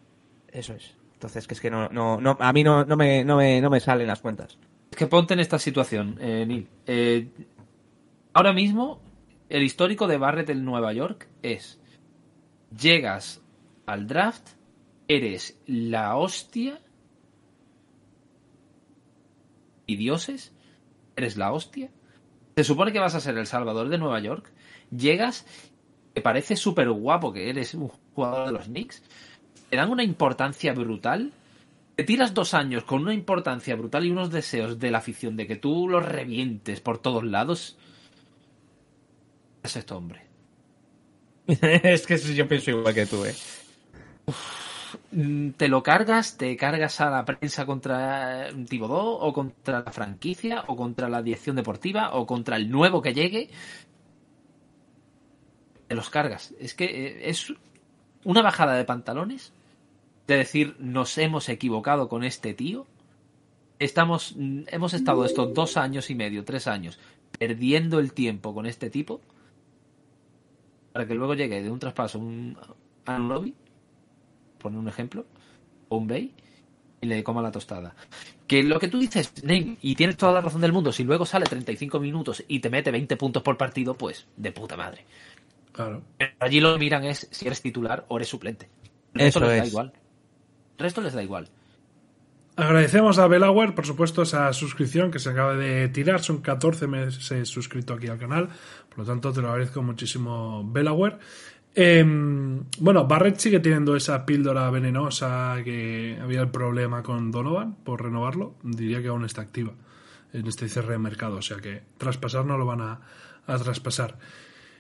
Eso 0.52 0.74
es. 0.74 0.96
Entonces, 1.14 1.48
que 1.48 1.54
es 1.54 1.62
que 1.62 1.70
no, 1.72 1.88
no, 1.90 2.20
no, 2.20 2.36
a 2.40 2.52
mí 2.52 2.64
no, 2.64 2.84
no, 2.84 2.98
me, 2.98 3.24
no, 3.24 3.38
me, 3.38 3.62
no 3.62 3.70
me 3.70 3.80
salen 3.80 4.08
las 4.08 4.20
cuentas. 4.22 4.58
Es 4.92 4.98
que 4.98 5.08
ponte 5.08 5.34
en 5.36 5.40
esta 5.40 5.60
situación, 5.60 6.18
eh, 6.20 6.46
Neil. 6.48 6.68
Eh, 6.88 7.28
ahora 8.34 8.52
mismo, 8.52 9.00
el 9.48 9.64
histórico 9.64 10.08
de 10.08 10.18
Barrett 10.18 10.50
en 10.50 10.66
Nueva 10.66 10.92
York 10.94 11.28
es: 11.44 11.80
llegas 12.78 13.40
al 13.86 14.08
draft, 14.08 14.50
eres 15.16 15.60
la 15.66 16.16
hostia 16.18 16.80
y 19.86 19.96
dioses, 19.96 20.54
eres 21.16 21.38
la 21.38 21.52
hostia. 21.52 21.90
Se 22.56 22.64
supone 22.64 22.92
que 22.92 23.00
vas 23.00 23.16
a 23.16 23.22
ser 23.22 23.38
el 23.38 23.48
salvador 23.48 23.90
de 23.90 23.98
Nueva 23.98 24.20
York. 24.20 24.52
Llegas, 24.90 25.46
te 26.14 26.22
parece 26.22 26.56
súper 26.56 26.90
guapo 26.90 27.32
que 27.34 27.50
eres 27.50 27.74
un 27.74 27.88
jugador 27.88 28.48
de 28.48 28.54
los 28.54 28.66
Knicks. 28.66 29.04
Te 29.70 29.78
dan 29.78 29.90
una 29.90 30.04
importancia 30.04 30.74
brutal 30.74 31.32
te 31.96 32.06
tiras 32.06 32.34
dos 32.34 32.54
años 32.54 32.84
con 32.84 33.04
una 33.04 33.14
importancia 33.14 33.76
brutal 33.76 34.06
y 34.06 34.12
unos 34.12 34.32
deseos 34.32 34.80
de 34.80 34.92
la 34.92 35.00
afición 35.00 35.36
de 35.36 35.46
que 35.46 35.56
tú 35.56 35.88
los 35.88 36.04
revientes 36.04 36.80
por 36.80 36.98
todos 36.98 37.24
lados. 37.24 37.78
Es 39.62 39.76
este 39.76 39.94
hombre. 39.94 40.22
es 41.48 42.08
que 42.08 42.18
yo 42.18 42.48
pienso 42.48 42.72
igual 42.72 42.94
que 42.94 43.06
tú, 43.06 43.24
eh. 43.26 43.36
Mm, 44.26 44.32
Te 45.58 45.68
lo 45.68 45.84
cargas, 45.84 46.38
te 46.38 46.56
cargas 46.56 47.02
a 47.02 47.10
la 47.10 47.26
prensa 47.26 47.66
contra 47.66 48.48
Tibodó 48.70 49.20
o 49.20 49.34
contra 49.34 49.84
la 49.84 49.92
franquicia 49.92 50.64
o 50.68 50.76
contra 50.78 51.10
la 51.10 51.22
dirección 51.22 51.58
deportiva 51.58 52.14
o 52.14 52.26
contra 52.26 52.56
el 52.56 52.72
nuevo 52.72 53.02
que 53.02 53.14
llegue. 53.14 53.50
Te 55.88 55.96
los 55.96 56.10
cargas. 56.10 56.54
Es 56.60 56.74
que 56.74 56.86
eh, 56.86 57.30
es 57.30 57.54
una 58.24 58.42
bajada 58.42 58.76
de 58.76 58.86
pantalones 58.86 59.52
de 60.28 60.38
decir 60.38 60.78
nos 60.80 61.18
hemos 61.18 61.50
equivocado 61.50 62.08
con 62.08 62.24
este 62.24 62.54
tío. 62.54 62.88
Estamos, 63.80 64.36
mm, 64.38 64.62
hemos 64.68 64.94
estado 64.94 65.26
estos 65.26 65.54
dos 65.54 65.76
años 65.76 66.10
y 66.10 66.16
medio, 66.16 66.46
tres 66.46 66.68
años, 66.68 67.00
perdiendo 67.38 68.00
el 68.00 68.14
tiempo 68.14 68.54
con 68.54 68.66
este 68.66 68.90
tipo 68.90 69.20
para 70.92 71.08
que 71.08 71.16
luego 71.16 71.34
llegue 71.34 71.62
de 71.62 71.72
un 71.72 71.80
traspaso 71.80 72.20
un, 72.20 72.58
a 73.06 73.16
un 73.16 73.30
lobby, 73.30 73.56
poner 74.62 74.80
un 74.80 74.88
ejemplo, 74.88 75.26
o 75.90 75.98
un 75.98 76.08
Bay, 76.08 76.34
y 77.02 77.08
le 77.08 77.24
coma 77.24 77.42
la 77.42 77.52
tostada. 77.52 77.96
Que 78.48 78.64
lo 78.64 78.80
que 78.80 78.88
tú 78.88 79.00
dices, 79.00 79.34
Nate, 79.44 79.78
y 79.82 79.96
tienes 79.96 80.18
toda 80.18 80.34
la 80.34 80.42
razón 80.42 80.62
del 80.62 80.72
mundo, 80.72 80.92
si 80.92 81.04
luego 81.04 81.26
sale 81.26 81.46
35 81.46 82.00
minutos 82.00 82.44
y 82.48 82.60
te 82.60 82.70
mete 82.70 82.92
20 82.92 83.18
puntos 83.18 83.44
por 83.44 83.58
partido, 83.58 83.96
pues 83.96 84.28
de 84.38 84.52
puta 84.52 84.78
madre. 84.78 85.06
Claro. 85.72 86.04
Pero 86.18 86.32
allí 86.40 86.60
lo 86.60 86.74
que 86.74 86.80
miran 86.80 87.04
es 87.06 87.28
si 87.32 87.48
eres 87.48 87.62
titular 87.62 88.06
o 88.10 88.18
eres 88.18 88.28
suplente. 88.28 88.70
El 89.14 89.22
Eso 89.22 89.40
resto 89.40 89.54
les 89.54 89.62
da 89.62 89.68
igual. 89.68 89.94
El 90.78 90.84
resto 90.84 91.02
les 91.02 91.14
da 91.14 91.24
igual. 91.24 91.50
Agradecemos 92.58 93.18
a 93.18 93.28
Belaware, 93.28 93.72
por 93.72 93.86
supuesto, 93.86 94.22
esa 94.22 94.52
suscripción 94.52 95.10
que 95.10 95.20
se 95.20 95.30
acaba 95.30 95.56
de 95.56 95.88
tirar. 95.88 96.22
Son 96.22 96.42
14 96.42 96.86
meses 96.88 97.48
suscrito 97.50 97.94
aquí 97.94 98.08
al 98.08 98.20
canal. 98.20 98.50
Por 98.90 99.00
lo 99.00 99.06
tanto, 99.06 99.32
te 99.32 99.42
lo 99.42 99.50
agradezco 99.50 99.82
muchísimo, 99.82 100.64
Belaware. 100.70 101.18
Eh, 101.74 102.04
bueno, 102.80 103.08
Barrett 103.08 103.38
sigue 103.38 103.60
teniendo 103.60 103.96
esa 103.96 104.26
píldora 104.26 104.70
venenosa 104.70 105.58
que 105.64 106.18
había 106.22 106.42
el 106.42 106.50
problema 106.50 107.02
con 107.02 107.32
Donovan 107.32 107.76
por 107.76 108.04
renovarlo. 108.04 108.56
Diría 108.64 109.02
que 109.02 109.08
aún 109.08 109.26
está 109.26 109.42
activa 109.42 109.74
en 110.34 110.48
este 110.48 110.68
cierre 110.68 110.94
de 110.94 111.00
mercado. 111.00 111.38
O 111.38 111.42
sea 111.42 111.58
que 111.58 111.82
traspasar 111.98 112.46
no 112.46 112.58
lo 112.58 112.66
van 112.66 112.82
a, 112.82 113.00
traspasar. 113.46 114.18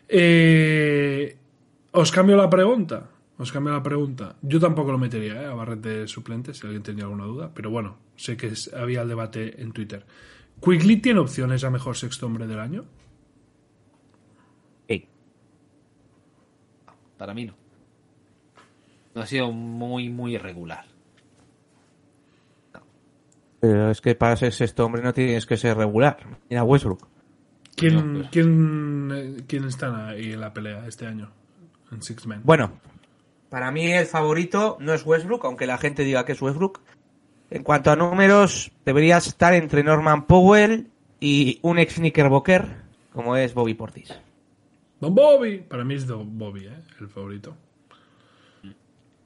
Eh, 0.07 1.38
os 1.91 2.11
cambio 2.11 2.35
la 2.35 2.49
pregunta. 2.49 3.09
Os 3.38 3.51
cambio 3.51 3.73
la 3.73 3.84
pregunta. 3.84 4.35
Yo 4.41 4.59
tampoco 4.59 4.91
lo 4.91 4.97
metería 4.97 5.41
¿eh? 5.41 5.45
a 5.45 5.53
Barret 5.53 5.81
de 5.81 6.07
suplente, 6.07 6.53
si 6.53 6.65
alguien 6.65 6.84
tenía 6.84 7.05
alguna 7.05 7.26
duda. 7.26 7.51
Pero 7.53 7.69
bueno, 7.69 7.97
sé 8.15 8.38
que 8.38 8.53
había 8.77 9.01
el 9.01 9.07
debate 9.07 9.61
en 9.61 9.72
Twitter. 9.72 10.05
¿Quigley 10.63 10.97
tiene 10.97 11.22
opciones 11.22 11.63
a 11.63 11.72
mejor 11.72 11.97
sexto 11.97 12.27
hombre 12.27 12.45
del 12.45 12.59
año? 12.59 12.85
Para 17.22 17.35
mí 17.35 17.45
no. 17.45 17.53
No 19.14 19.22
ha 19.22 19.27
sido 19.27 19.52
muy, 19.52 20.10
muy 20.10 20.34
irregular. 20.34 20.85
Pero 23.60 23.91
es 23.91 24.02
que 24.02 24.15
para 24.15 24.35
ser 24.35 24.52
sexto 24.52 24.84
hombre 24.84 25.03
no 25.03 25.14
tienes 25.14 25.45
que 25.45 25.56
ser 25.56 25.77
regular. 25.77 26.18
Mira 26.49 26.64
Westbrook. 26.64 27.07
¿Quién, 27.76 28.22
No, 28.22 28.30
quién, 28.31 29.11
eh, 29.14 29.43
quién 29.45 29.65
están 29.65 29.93
ahí 30.03 30.31
en 30.31 30.41
la 30.41 30.52
pelea 30.52 30.88
este 30.88 31.06
año? 31.06 31.30
En 31.91 32.02
Six 32.02 32.26
Men. 32.26 32.41
Bueno, 32.43 32.72
para 33.52 33.69
mí 33.69 33.91
el 33.91 34.07
favorito 34.07 34.77
no 34.80 34.91
es 34.91 35.06
Westbrook, 35.06 35.45
aunque 35.45 35.68
la 35.68 35.77
gente 35.77 36.03
diga 36.03 36.26
que 36.26 36.31
es 36.31 36.41
Westbrook. 36.41 36.81
En 37.52 37.61
cuanto 37.61 37.91
a 37.91 37.95
números, 37.95 38.72
debería 38.84 39.18
estar 39.18 39.53
entre 39.53 39.84
Norman 39.84 40.26
Powell 40.26 40.89
y 41.19 41.60
un 41.61 41.77
ex 41.77 41.98
Knickerbocker, 41.98 42.77
como 43.14 43.35
es 43.35 43.53
Bobby 43.53 43.76
Portis. 43.76 44.11
Don 45.02 45.15
Bobby. 45.15 45.57
Para 45.57 45.84
mí 45.84 45.95
es 45.95 46.07
Don 46.07 46.38
Bobby, 46.38 46.68
¿eh? 46.68 46.80
el 46.99 47.10
favorito. 47.10 47.57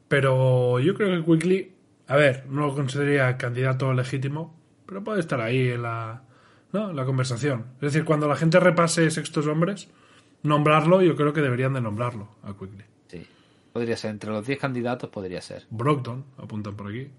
Pero 0.07 0.80
yo 0.80 0.95
creo 0.95 1.10
que 1.10 1.26
Quickly, 1.26 1.73
a 2.07 2.15
ver, 2.15 2.45
no 2.47 2.68
lo 2.68 2.76
consideraría 2.76 3.38
candidato 3.38 3.93
legítimo, 3.93 4.56
pero 4.85 5.03
puede 5.03 5.19
estar 5.19 5.41
ahí 5.41 5.69
en 5.69 5.81
la, 5.81 6.23
¿no? 6.72 6.91
en 6.91 6.95
la 6.95 7.06
conversación. 7.06 7.65
Es 7.76 7.93
decir, 7.93 8.06
cuando 8.06 8.27
la 8.27 8.35
gente 8.35 8.60
repase 8.60 9.10
sextos 9.11 9.47
hombres, 9.47 9.89
nombrarlo, 10.43 11.02
yo 11.02 11.15
creo 11.15 11.34
que 11.34 11.41
deberían 11.41 11.73
de 11.73 11.81
nombrarlo 11.81 12.30
a 12.43 12.53
Quickly. 12.53 12.85
Sí. 13.07 13.27
Podría 13.73 13.97
ser, 13.97 14.11
entre 14.11 14.30
los 14.30 14.45
10 14.45 14.60
candidatos 14.60 15.10
podría 15.10 15.41
ser. 15.41 15.65
Brogdon, 15.69 16.23
apuntan 16.38 16.76
por 16.76 16.88
aquí. 16.88 17.10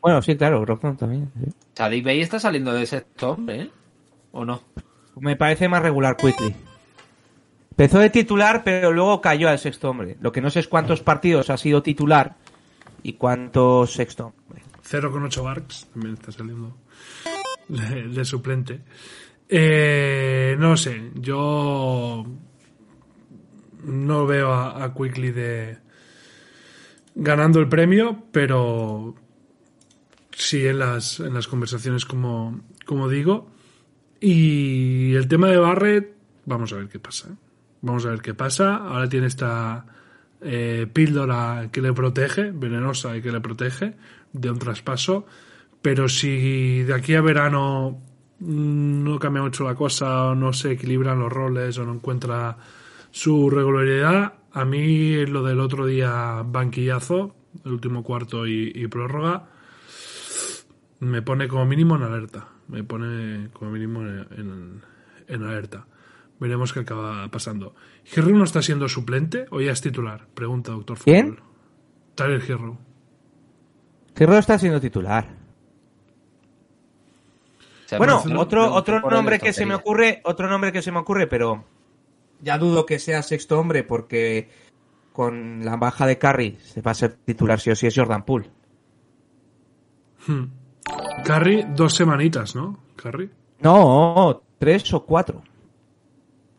Bueno, 0.00 0.22
sí, 0.22 0.36
claro, 0.36 0.60
Brogdon 0.60 0.96
también. 0.96 1.32
sí. 1.42 1.50
Sadik 1.74 2.04
Bey 2.04 2.20
está 2.20 2.38
saliendo 2.38 2.72
de 2.72 2.82
ese 2.82 3.04
hombre, 3.22 3.62
¿eh? 3.62 3.70
¿O 4.30 4.44
no? 4.44 4.62
Me 5.18 5.34
parece 5.34 5.68
más 5.68 5.82
regular 5.82 6.16
Quickly. 6.16 6.54
Empezó 7.78 8.00
de 8.00 8.10
titular, 8.10 8.64
pero 8.64 8.92
luego 8.92 9.20
cayó 9.20 9.48
al 9.48 9.60
sexto 9.60 9.88
hombre. 9.88 10.16
Lo 10.20 10.32
que 10.32 10.40
no 10.40 10.50
sé 10.50 10.58
es 10.58 10.66
cuántos 10.66 11.00
partidos 11.00 11.48
ha 11.48 11.56
sido 11.56 11.80
titular 11.80 12.34
y 13.04 13.12
cuántos 13.12 13.92
sexto 13.92 14.34
hombre. 14.48 14.64
0,8 14.82 15.44
Barks, 15.44 15.86
también 15.92 16.14
está 16.14 16.32
saliendo 16.32 16.76
de, 17.68 18.24
suplente. 18.24 18.80
Eh, 19.48 20.56
no 20.58 20.76
sé, 20.76 21.12
yo 21.14 22.26
no 23.84 24.26
veo 24.26 24.52
a, 24.52 24.82
a 24.82 24.92
Quickly 24.92 25.30
de 25.30 25.78
ganando 27.14 27.60
el 27.60 27.68
premio, 27.68 28.24
pero 28.32 29.14
sí 30.32 30.66
en 30.66 30.80
las, 30.80 31.20
en 31.20 31.32
las 31.32 31.46
conversaciones 31.46 32.04
como, 32.04 32.60
como 32.84 33.08
digo. 33.08 33.52
Y 34.20 35.14
el 35.14 35.28
tema 35.28 35.46
de 35.46 35.58
Barrett, 35.58 36.16
vamos 36.44 36.72
a 36.72 36.76
ver 36.78 36.88
qué 36.88 36.98
pasa. 36.98 37.38
Vamos 37.82 38.04
a 38.06 38.10
ver 38.10 38.20
qué 38.20 38.34
pasa. 38.34 38.76
Ahora 38.76 39.08
tiene 39.08 39.26
esta 39.26 39.86
eh, 40.40 40.86
píldora 40.92 41.68
que 41.72 41.80
le 41.80 41.92
protege, 41.92 42.50
venenosa 42.52 43.16
y 43.16 43.22
que 43.22 43.32
le 43.32 43.40
protege 43.40 43.94
de 44.32 44.50
un 44.50 44.58
traspaso. 44.58 45.26
Pero 45.82 46.08
si 46.08 46.82
de 46.82 46.94
aquí 46.94 47.14
a 47.14 47.20
verano 47.20 48.00
mm, 48.40 49.04
no 49.04 49.18
cambia 49.18 49.42
mucho 49.42 49.64
la 49.64 49.74
cosa, 49.74 50.24
o 50.30 50.34
no 50.34 50.52
se 50.52 50.72
equilibran 50.72 51.20
los 51.20 51.32
roles, 51.32 51.78
o 51.78 51.84
no 51.84 51.94
encuentra 51.94 52.56
su 53.10 53.48
regularidad, 53.50 54.34
a 54.52 54.64
mí 54.64 55.24
lo 55.26 55.42
del 55.44 55.60
otro 55.60 55.86
día 55.86 56.42
banquillazo, 56.44 57.34
el 57.64 57.72
último 57.72 58.02
cuarto 58.02 58.46
y, 58.46 58.86
prórroga, 58.88 59.46
me 61.00 61.22
pone 61.22 61.48
como 61.48 61.64
mínimo 61.64 61.96
en 61.96 62.02
alerta. 62.02 62.48
Me 62.68 62.82
pone 62.84 63.48
como 63.52 63.70
mínimo 63.70 64.02
en- 64.02 64.82
en 65.28 65.42
alerta. 65.42 65.86
Veremos 66.40 66.72
qué 66.72 66.80
acaba 66.80 67.28
pasando. 67.28 67.74
¿Hero 68.14 68.28
no 68.28 68.44
está 68.44 68.62
siendo 68.62 68.88
suplente 68.88 69.46
o 69.50 69.60
ya 69.60 69.72
es 69.72 69.80
titular? 69.80 70.26
Pregunta 70.34 70.72
doctor 70.72 70.98
¿Quién? 70.98 71.36
Fútbol. 71.36 71.42
Tyler 72.14 72.42
Hero. 72.48 72.78
Está 74.38 74.58
siendo 74.58 74.80
titular. 74.80 75.26
O 77.84 77.88
sea, 77.88 77.98
Bueno, 77.98 78.22
otro, 78.36 78.72
otro 78.72 79.00
nombre 79.00 79.38
que 79.38 79.52
se 79.52 79.64
me 79.64 79.74
ocurre, 79.74 80.20
otro 80.24 80.48
nombre 80.48 80.72
que 80.72 80.82
se 80.82 80.92
me 80.92 80.98
ocurre, 80.98 81.26
pero 81.26 81.64
ya 82.40 82.58
dudo 82.58 82.86
que 82.86 82.98
sea 82.98 83.22
sexto 83.22 83.58
hombre 83.58 83.84
porque 83.84 84.48
con 85.12 85.64
la 85.64 85.76
baja 85.76 86.06
de 86.06 86.18
Curry 86.18 86.58
se 86.62 86.80
va 86.82 86.92
a 86.92 86.94
ser 86.94 87.14
titular 87.14 87.58
sí 87.60 87.70
o 87.70 87.76
sí 87.76 87.86
es 87.86 87.94
Jordan 87.96 88.24
Poole. 88.24 88.50
Carry, 91.24 91.64
dos 91.74 91.94
semanitas, 91.94 92.54
¿no? 92.54 92.78
Carry, 92.96 93.30
No, 93.60 94.42
tres 94.58 94.92
o 94.92 95.04
cuatro. 95.04 95.42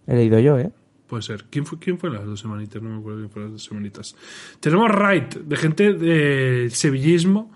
He 0.10 0.16
leído 0.16 0.40
yo, 0.40 0.58
¿eh? 0.60 0.72
puede 1.08 1.24
ser. 1.24 1.46
¿Quién 1.50 1.66
fue, 1.66 1.80
¿Quién 1.80 1.98
fue 1.98 2.12
las 2.12 2.24
dos 2.26 2.40
semanitas? 2.40 2.82
No 2.84 2.90
me 2.90 2.98
acuerdo 3.00 3.20
quién 3.20 3.30
fue 3.32 3.42
las 3.44 3.52
dos 3.54 3.64
semanitas. 3.64 4.16
Tenemos 4.60 4.90
Wright, 4.92 5.36
de 5.38 5.56
gente 5.56 5.94
de 5.94 6.70
sevillismo. 6.72 7.52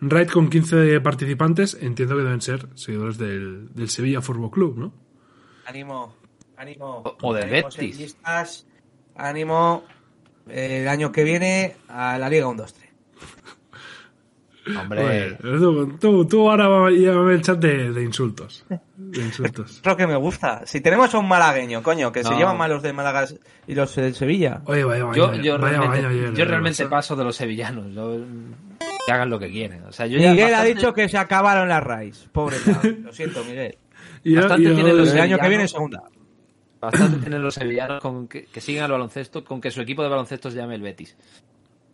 Wright 0.00 0.30
con 0.30 0.48
15 0.48 1.00
participantes. 1.00 1.76
Entiendo 1.80 2.16
que 2.16 2.22
deben 2.22 2.40
ser 2.40 2.68
seguidores 2.76 3.18
del, 3.18 3.72
del 3.74 3.88
Sevilla 3.88 4.20
Fútbol 4.20 4.50
Club, 4.52 4.78
¿no? 4.78 4.92
Ánimo, 5.66 6.14
ánimo. 6.56 7.02
O- 7.04 7.16
o 7.22 7.34
del 7.34 7.44
ánimo, 7.44 7.56
Betis. 7.68 7.74
sevillistas. 7.74 8.66
Ánimo, 9.16 9.82
eh, 10.48 10.82
el 10.82 10.88
año 10.88 11.10
que 11.10 11.24
viene 11.24 11.74
a 11.88 12.18
la 12.18 12.28
Liga 12.28 12.46
1-2-3. 12.46 12.81
Hombre, 14.80 15.36
tú, 15.42 15.96
tú, 15.98 16.24
tú 16.26 16.50
ahora 16.50 16.88
llévame 16.90 17.34
el 17.34 17.42
chat 17.42 17.58
de, 17.58 17.92
de 17.92 18.02
insultos. 18.04 18.64
De 18.96 19.20
insultos. 19.20 19.78
Es 19.80 19.86
lo 19.86 19.96
que 19.96 20.06
me 20.06 20.16
gusta. 20.16 20.62
Si 20.66 20.80
tenemos 20.80 21.12
a 21.14 21.18
un 21.18 21.26
malagueño, 21.28 21.82
coño, 21.82 22.12
que 22.12 22.22
se 22.22 22.34
llevan 22.34 22.56
mal 22.56 22.70
los 22.70 22.82
de 22.82 22.92
Málaga 22.92 23.26
y 23.66 23.74
los 23.74 23.94
del 23.96 24.14
Sevilla. 24.14 24.62
Oye, 24.66 24.84
vaya, 24.84 25.04
vaya, 25.04 25.16
yo, 25.16 25.34
yo 25.34 25.58
vaya 25.58 25.78
realmente, 25.80 26.36
yo 26.38 26.44
eh, 26.44 26.46
realmente 26.46 26.84
Barça. 26.86 26.90
paso 26.90 27.16
de 27.16 27.24
los 27.24 27.34
sevillanos. 27.36 27.92
yo- 27.94 28.20
que 29.06 29.12
hagan 29.12 29.30
lo 29.30 29.38
que 29.40 29.50
quieren. 29.50 29.82
O 29.84 29.92
sea, 29.92 30.06
yo 30.06 30.18
ya 30.18 30.30
Miguel 30.30 30.54
ha 30.54 30.62
dicho 30.62 30.92
que 30.94 31.08
se 31.08 31.18
acabaron 31.18 31.68
las 31.68 31.82
raíces. 31.82 32.28
Pobre. 32.30 32.56
Lo 33.02 33.12
siento, 33.12 33.42
Miguel. 33.44 33.76
Y 34.22 34.34
yo- 34.34 34.40
bastante 34.42 34.62
yo- 34.68 34.74
tienen 34.76 34.96
los 34.96 35.12
El 35.12 35.20
año 35.20 35.36
que 35.38 35.42
sevillanos. 35.42 35.48
viene 35.48 35.68
segunda. 35.68 36.02
Bastante 36.80 37.18
tienen 37.18 37.42
los 37.42 37.54
sevillanos 37.54 38.00
con 38.00 38.28
que, 38.28 38.44
que 38.46 38.60
sigan 38.60 38.84
al 38.84 38.92
baloncesto, 38.92 39.44
con 39.44 39.60
que 39.60 39.70
su 39.72 39.80
equipo 39.80 40.02
de 40.04 40.08
baloncesto 40.08 40.50
se 40.52 40.56
llame 40.56 40.76
el 40.76 40.82
Betis. 40.82 41.16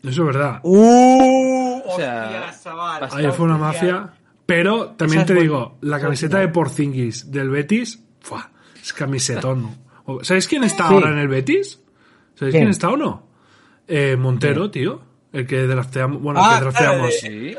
Eso 0.03 0.23
es 0.23 0.27
verdad. 0.27 0.61
¡Uh! 0.63 1.83
¡Uh! 1.85 1.97
sea, 1.97 2.51
chaval. 2.63 3.09
Ahí 3.13 3.27
fue 3.33 3.47
una 3.47 3.59
mafia. 3.59 4.13
Pero 4.47 4.91
también 4.93 5.27
te 5.27 5.35
digo, 5.35 5.77
la 5.83 6.01
camiseta 6.01 6.39
de 6.39 6.49
Porzingis 6.49 7.31
del 7.31 7.51
Betis, 7.51 8.03
¡fua! 8.21 8.51
es 8.81 8.93
camisetón. 8.93 9.89
O- 10.11 10.25
¿Sabéis 10.25 10.47
quién 10.49 10.65
está 10.65 10.89
Sí. 10.89 10.95
ahora 10.95 11.11
en 11.11 11.19
el 11.19 11.29
Betis? 11.29 11.83
¿Sabéis 12.35 12.53
¿Quién? 12.55 12.63
quién 12.63 12.69
está 12.71 12.89
o 12.89 12.97
no? 12.97 13.27
Eh, 13.87 14.17
Montero, 14.19 14.71
tío. 14.71 15.03
El 15.35 15.47
que 15.47 15.67
drafteamos. 15.67 16.23
Bueno, 16.23 16.41
Ah, 16.43 16.53
el 16.53 16.57
que 16.57 16.61
drafteamos. 16.65 17.15
claro, 17.21 17.35
Sí. 17.35 17.57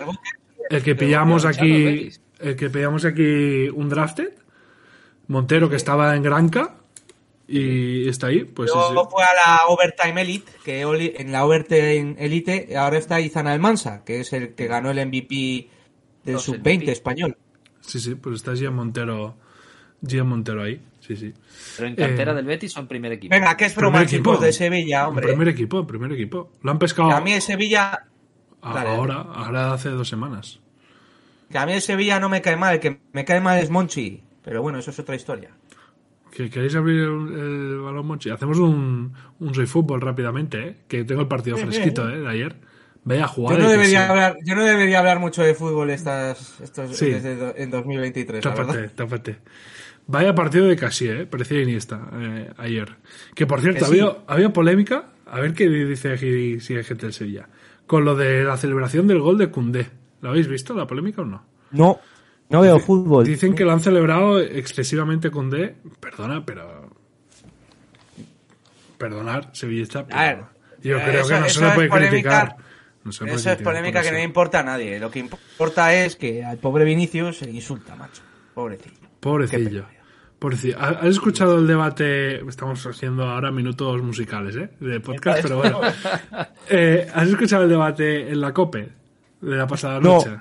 El 0.71 0.81
que 0.83 0.95
pillamos 0.95 1.45
aquí. 1.45 2.09
El 2.39 2.55
que 2.55 2.69
pillamos 2.71 3.05
aquí 3.05 3.69
un 3.69 3.87
drafted. 3.87 4.33
Montero, 5.27 5.69
que 5.69 5.75
estaba 5.75 6.15
en 6.15 6.23
Granca. 6.23 6.77
Y 7.51 8.07
está 8.07 8.27
ahí. 8.27 8.43
Pues 8.43 8.69
Luego 8.73 9.01
ese- 9.01 9.09
fue 9.11 9.23
a 9.23 9.33
la 9.33 9.59
Overtime 9.67 10.21
Elite, 10.21 10.51
que 10.63 10.81
en 10.81 11.31
la 11.31 11.45
Overtime 11.45 12.15
Elite 12.19 12.77
ahora 12.77 12.97
está 12.97 13.19
Izan 13.19 13.47
Almansa, 13.47 14.03
que 14.05 14.19
es 14.19 14.31
el 14.33 14.53
que 14.53 14.67
ganó 14.67 14.91
el 14.91 14.99
MVP 14.99 15.67
del 16.23 16.33
Los 16.35 16.43
Sub-20 16.43 16.59
MVP. 16.85 16.91
español. 16.91 17.37
sí, 17.81 17.99
sí, 17.99 18.15
pues 18.15 18.35
está 18.35 18.55
Gian 18.55 18.75
Montero. 18.75 19.35
Gian 20.05 20.27
Montero 20.27 20.63
ahí. 20.63 20.79
Sí, 20.99 21.15
sí. 21.15 21.33
Pero 21.75 21.89
en 21.89 21.95
cantera 21.95 22.33
Eh, 22.33 22.35
del 22.35 22.45
Betis 22.45 22.77
en 22.77 22.87
primer 22.87 23.11
equipo. 23.13 23.33
Venga, 23.33 23.57
que 23.57 23.65
es 23.65 23.75
broma, 23.75 24.05
chicos, 24.05 24.39
de 24.39 24.53
Sevilla, 24.53 25.07
hombre. 25.07 25.27
primer 25.27 25.47
equipo, 25.47 25.87
primer 25.87 26.11
equipo. 26.13 26.51
Lo 26.61 26.69
han 26.71 26.77
pescado 26.77 27.09
Que 27.09 27.15
a 27.15 27.21
mí 27.21 27.33
el 27.33 27.41
Sevilla, 27.41 28.05
a- 28.61 28.73
Dale, 28.75 28.89
ahora, 28.91 29.15
ahora 29.33 29.73
hace 29.73 29.89
dos 29.89 30.07
semanas. 30.07 30.59
que 31.49 31.57
a 31.57 31.65
mí 31.65 31.73
el 31.73 31.81
Sevilla 31.81 32.19
no 32.19 32.29
me 32.29 32.41
cae 32.43 32.55
mal, 32.57 32.75
el 32.75 32.79
que 32.79 32.99
me 33.11 33.25
cae 33.25 33.41
mal 33.41 33.57
es 33.57 33.71
Monchi. 33.71 34.21
Pero 34.43 34.61
bueno, 34.61 34.77
eso 34.77 34.91
es 34.91 34.99
otra 34.99 35.15
historia. 35.15 35.49
¿Que 36.31 36.49
¿Queréis 36.49 36.75
abrir 36.75 37.01
el, 37.01 37.09
el 37.73 37.79
balón, 37.79 38.05
Monchi? 38.07 38.29
Hacemos 38.29 38.57
un, 38.59 39.13
un 39.39 39.53
Soy 39.55 39.65
Fútbol 39.65 40.01
rápidamente, 40.01 40.59
¿eh? 40.67 40.75
Que 40.87 41.03
tengo 41.03 41.21
el 41.21 41.27
partido 41.27 41.57
fresquito, 41.57 42.09
¿eh? 42.09 42.19
De 42.19 42.27
ayer. 42.27 42.55
Vaya 43.03 43.21
Yo 43.21 43.27
jugada. 43.29 43.59
no, 43.59 43.69
debería 43.69 44.05
sí. 44.05 44.09
hablar, 44.11 44.37
yo 44.45 44.55
no 44.55 44.63
debería 44.65 44.99
hablar 44.99 45.19
mucho 45.19 45.41
de 45.41 45.55
fútbol 45.55 45.89
estas, 45.89 46.59
estos, 46.61 46.95
Sí. 46.95 47.07
desde 47.09 47.61
en 47.63 47.71
2023, 47.71 48.43
la 48.43 48.53
Tápate, 48.53 48.89
tápate. 48.89 49.37
Vaya 50.05 50.35
partido 50.35 50.67
de 50.67 50.75
casi, 50.75 51.07
¿eh? 51.07 51.25
Parecía 51.25 51.61
Iniesta 51.61 52.09
eh, 52.13 52.51
ayer. 52.57 52.95
Que 53.35 53.47
por 53.47 53.61
cierto, 53.61 53.85
Que 53.85 53.85
sí. 53.85 53.99
había, 54.01 54.17
había 54.27 54.49
polémica. 54.53 55.09
A 55.25 55.39
ver 55.39 55.53
qué 55.53 55.69
dice 55.69 56.11
aquí 56.13 56.59
si 56.59 56.75
hay 56.75 56.83
gente 56.83 57.05
del 57.05 57.13
Sevilla. 57.13 57.47
Con 57.87 58.05
lo 58.05 58.15
de 58.15 58.43
la 58.43 58.57
celebración 58.57 59.07
del 59.07 59.19
gol 59.19 59.37
de 59.37 59.49
Cundé. 59.49 59.87
¿Lo 60.21 60.29
habéis 60.29 60.47
visto, 60.47 60.73
la 60.73 60.85
polémica 60.87 61.21
o 61.21 61.25
no? 61.25 61.43
No, 61.71 61.99
no 62.49 62.61
veo 62.61 62.79
fútbol. 62.79 63.25
Dicen 63.25 63.53
que 63.55 63.63
lo 63.63 63.71
han 63.71 63.79
celebrado 63.79 64.39
excesivamente 64.39 65.29
Cundé. 65.31 65.75
Perdona, 65.99 66.43
pero. 66.45 66.89
Perdonar, 68.97 69.49
sevillista. 69.53 70.05
pero 70.05 70.19
A 70.19 70.23
ver, 70.23 70.39
yo 70.81 70.97
eh, 70.97 71.01
creo 71.05 71.21
eso- 71.21 71.29
que 71.29 71.39
no 71.39 71.49
se 71.49 71.61
le 71.61 71.67
es 71.67 71.73
puede 71.73 71.89
polémica. 71.89 72.09
criticar. 72.11 72.55
No 73.03 73.11
se 73.13 73.23
le 73.23 73.29
puede 73.31 73.39
Eso 73.41 73.51
es 73.51 73.61
polémica 73.61 74.01
que 74.01 74.11
no 74.11 74.19
importa 74.19 74.59
a 74.59 74.63
nadie. 74.63 74.99
Lo 74.99 75.09
que 75.09 75.19
importa 75.19 75.93
es 75.93 76.15
que 76.17 76.43
al 76.43 76.57
pobre 76.57 76.83
Vinicius 76.83 77.37
se 77.37 77.45
le 77.45 77.51
insulta, 77.51 77.95
macho. 77.95 78.21
Pobrecillo. 78.53 78.95
Pobrecillo. 79.21 79.85
Pobrecillo. 80.37 80.77
¿Has 80.79 81.05
escuchado 81.05 81.57
el 81.59 81.67
debate? 81.67 82.35
Estamos 82.47 82.85
haciendo 82.85 83.23
ahora 83.23 83.51
minutos 83.51 84.01
musicales, 84.01 84.55
¿eh? 84.55 84.69
De 84.79 84.99
podcast, 84.99 85.41
pero 85.43 85.57
bueno. 85.57 85.79
Eh, 86.69 87.07
¿Has 87.13 87.27
escuchado 87.29 87.63
el 87.63 87.69
debate 87.69 88.29
en 88.29 88.39
la 88.41 88.53
COPE 88.53 88.89
de 89.41 89.55
la 89.55 89.65
pasada 89.65 89.99
No. 89.99 90.15
noche? 90.17 90.31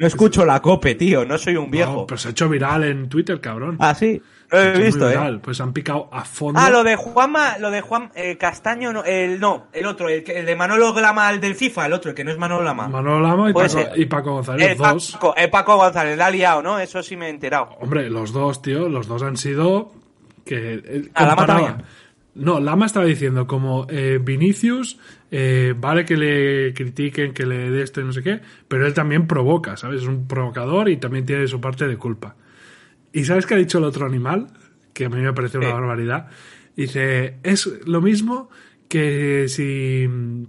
No 0.00 0.06
escucho 0.06 0.46
la 0.46 0.62
cope, 0.62 0.94
tío. 0.94 1.26
No 1.26 1.36
soy 1.36 1.56
un 1.56 1.70
viejo. 1.70 1.92
No, 1.92 2.06
pues 2.06 2.22
se 2.22 2.28
ha 2.28 2.30
hecho 2.30 2.48
viral 2.48 2.84
en 2.84 3.10
Twitter, 3.10 3.38
cabrón. 3.38 3.76
Ah, 3.80 3.94
sí. 3.94 4.22
Lo 4.50 4.58
he 4.58 4.78
visto, 4.78 5.10
eh. 5.10 5.38
Pues 5.42 5.60
han 5.60 5.74
picado 5.74 6.08
a 6.10 6.24
fondo. 6.24 6.58
Ah, 6.58 6.70
lo 6.70 6.82
de 6.82 6.96
Juanma, 6.96 7.58
lo 7.58 7.70
de 7.70 7.82
Juan 7.82 8.10
eh, 8.14 8.38
Castaño, 8.38 8.94
no, 8.94 9.04
el 9.04 9.38
no, 9.38 9.66
el 9.74 9.84
otro, 9.84 10.08
el, 10.08 10.24
de 10.24 10.56
Manolo 10.56 10.98
Lama, 10.98 11.30
el 11.30 11.38
del 11.38 11.54
FIFA, 11.54 11.84
el 11.84 11.92
otro, 11.92 12.10
el 12.12 12.16
que 12.16 12.24
no 12.24 12.30
es 12.30 12.38
Manolo 12.38 12.64
Lama. 12.64 12.88
Manolo 12.88 13.20
Lama 13.20 13.50
y 13.50 13.52
Paco, 13.52 13.68
ser. 13.68 13.92
y 13.94 14.06
Paco 14.06 14.32
González, 14.32 14.70
el, 14.70 14.78
los 14.78 14.88
dos. 14.88 15.12
Paco, 15.12 15.34
el 15.36 15.50
Paco 15.50 15.76
González, 15.76 16.16
la 16.16 16.26
ha 16.26 16.30
liado, 16.30 16.62
¿no? 16.62 16.78
Eso 16.80 17.02
sí 17.02 17.16
me 17.16 17.26
he 17.26 17.28
enterado. 17.28 17.68
Hombre, 17.78 18.08
los 18.08 18.32
dos, 18.32 18.62
tío, 18.62 18.88
los 18.88 19.06
dos 19.06 19.22
han 19.22 19.36
sido 19.36 19.92
que 20.46 20.80
eh, 20.82 21.10
Ah, 21.12 21.26
Lama. 21.26 21.76
No, 22.34 22.58
Lama 22.58 22.86
estaba 22.86 23.04
diciendo 23.04 23.46
como 23.46 23.86
eh, 23.90 24.18
Vinicius, 24.18 24.98
eh, 25.30 25.74
vale 25.76 26.04
que 26.04 26.16
le 26.16 26.74
critiquen, 26.74 27.32
que 27.32 27.46
le 27.46 27.70
dé 27.70 27.82
esto 27.82 28.00
y 28.00 28.04
no 28.04 28.12
sé 28.12 28.22
qué, 28.22 28.40
pero 28.68 28.86
él 28.86 28.94
también 28.94 29.26
provoca, 29.26 29.76
¿sabes? 29.76 30.02
Es 30.02 30.08
un 30.08 30.26
provocador 30.26 30.88
y 30.88 30.96
también 30.96 31.24
tiene 31.26 31.46
su 31.46 31.60
parte 31.60 31.86
de 31.86 31.96
culpa. 31.96 32.36
¿Y 33.12 33.24
sabes 33.24 33.46
qué 33.46 33.54
ha 33.54 33.58
dicho 33.58 33.78
el 33.78 33.84
otro 33.84 34.06
animal? 34.06 34.48
Que 34.92 35.06
a 35.06 35.08
mí 35.08 35.20
me 35.20 35.32
parece 35.32 35.58
una 35.58 35.68
¿Qué? 35.68 35.72
barbaridad. 35.72 36.28
Dice, 36.76 37.36
es 37.42 37.66
lo 37.86 38.00
mismo 38.00 38.50
que 38.88 39.46
si 39.48 40.06
mm, 40.08 40.44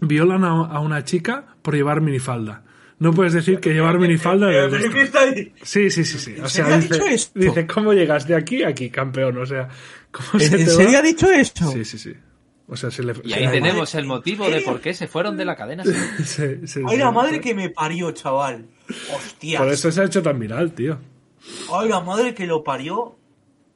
violan 0.00 0.44
a, 0.44 0.50
a 0.50 0.80
una 0.80 1.04
chica 1.04 1.44
por 1.62 1.74
llevar 1.74 2.00
minifalda. 2.00 2.62
No 2.98 3.12
puedes 3.12 3.34
decir 3.34 3.60
que 3.60 3.74
llevar 3.74 3.98
minifalda 3.98 4.46
de? 4.46 5.52
Sí, 5.62 5.90
sí, 5.90 6.04
sí, 6.04 6.18
sí. 6.18 6.34
O 6.40 6.44
¿En 6.44 6.48
sea, 6.48 6.76
dice, 6.76 6.94
dicho 6.94 7.06
esto? 7.06 7.38
dice, 7.38 7.66
¿cómo 7.66 7.92
llegas 7.92 8.26
de 8.26 8.34
aquí 8.34 8.62
a 8.62 8.68
aquí, 8.68 8.88
campeón? 8.88 9.36
O 9.36 9.44
sea, 9.44 9.68
¿cómo 10.10 10.40
se 10.40 10.46
¿En 10.46 10.64
te 10.64 10.66
serio 10.70 10.92
va? 10.94 10.98
ha 11.00 11.02
dicho 11.02 11.30
esto? 11.30 11.70
Sí, 11.70 11.84
sí, 11.84 11.98
sí. 11.98 12.14
O 12.68 12.76
sea, 12.76 12.90
se 12.90 13.04
le... 13.04 13.14
Y 13.24 13.32
ahí 13.32 13.48
tenemos 13.48 13.94
el 13.94 14.06
motivo 14.06 14.50
de 14.50 14.60
por 14.62 14.80
qué 14.80 14.92
se 14.92 15.06
fueron 15.06 15.36
de 15.36 15.44
la 15.44 15.54
cadena. 15.54 15.84
Ay, 16.88 16.96
la 16.96 17.12
madre 17.12 17.40
que 17.40 17.54
me 17.54 17.70
parió, 17.70 18.10
chaval. 18.10 18.66
Hostia. 19.14 19.58
Por 19.58 19.68
eso 19.68 19.92
se 19.92 20.00
ha 20.00 20.04
hecho 20.04 20.22
tan 20.22 20.38
viral, 20.38 20.72
tío. 20.72 20.98
Ay, 21.72 21.88
la 21.88 22.00
madre 22.00 22.34
que 22.34 22.46
lo 22.46 22.64
parió. 22.64 23.16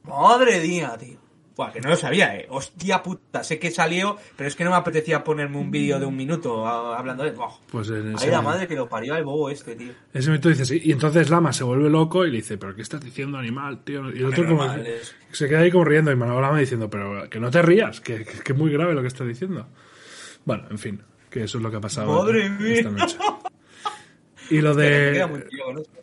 Madre 0.03 0.59
mía, 0.61 0.97
tío. 0.99 1.20
Buah, 1.61 1.71
que 1.71 1.79
no 1.81 1.89
lo 1.89 1.95
sabía, 1.95 2.35
eh. 2.35 2.47
Hostia 2.49 3.03
puta. 3.03 3.43
Sé 3.43 3.59
que 3.59 3.69
salió, 3.71 4.17
pero 4.35 4.47
es 4.47 4.55
que 4.55 4.63
no 4.63 4.71
me 4.71 4.75
apetecía 4.77 5.23
ponerme 5.23 5.57
un 5.57 5.69
vídeo 5.69 5.99
de 5.99 6.05
un 6.05 6.15
minuto 6.15 6.65
a- 6.67 6.97
hablando 6.97 7.23
de. 7.23 7.31
Buah. 7.31 7.51
Pues 7.71 7.89
en 7.89 8.15
ese, 8.15 8.25
Ay, 8.25 8.31
la 8.31 8.41
madre 8.41 8.67
que 8.67 8.75
lo 8.75 8.89
parió 8.89 9.13
al 9.13 9.23
bobo 9.23 9.49
este, 9.49 9.75
tío. 9.75 9.91
ese 10.13 10.27
momento 10.29 10.49
dice 10.49 10.65
sí. 10.65 10.81
Y 10.83 10.91
entonces 10.91 11.29
Lama 11.29 11.53
se 11.53 11.63
vuelve 11.63 11.89
loco 11.89 12.25
y 12.25 12.31
le 12.31 12.37
dice, 12.37 12.57
¿pero 12.57 12.75
qué 12.75 12.81
estás 12.81 13.01
diciendo, 13.01 13.37
animal, 13.37 13.83
tío? 13.83 14.09
Y 14.11 14.17
el 14.19 14.25
otro 14.25 14.47
como... 14.47 14.65
es. 14.73 15.15
Se 15.31 15.47
queda 15.47 15.59
ahí 15.59 15.71
como 15.71 15.85
riendo 15.85 16.11
y 16.11 16.15
Manuel 16.15 16.41
Lama 16.41 16.59
diciendo, 16.59 16.89
pero 16.89 17.29
que 17.29 17.39
no 17.39 17.51
te 17.51 17.61
rías, 17.61 18.01
que, 18.01 18.25
que, 18.25 18.39
que 18.39 18.53
es 18.53 18.57
muy 18.57 18.71
grave 18.71 18.93
lo 18.95 19.01
que 19.01 19.07
estás 19.07 19.27
diciendo. 19.27 19.67
Bueno, 20.45 20.63
en 20.71 20.79
fin, 20.79 21.01
que 21.29 21.43
eso 21.43 21.57
es 21.59 21.63
lo 21.63 21.69
que 21.69 21.77
ha 21.77 21.81
pasado 21.81 22.23
Madre 22.23 22.47
esta 22.47 22.89
mía. 22.89 23.03
noche. 23.03 23.17
Y 24.51 24.59
lo 24.59 24.75
de... 24.75 25.25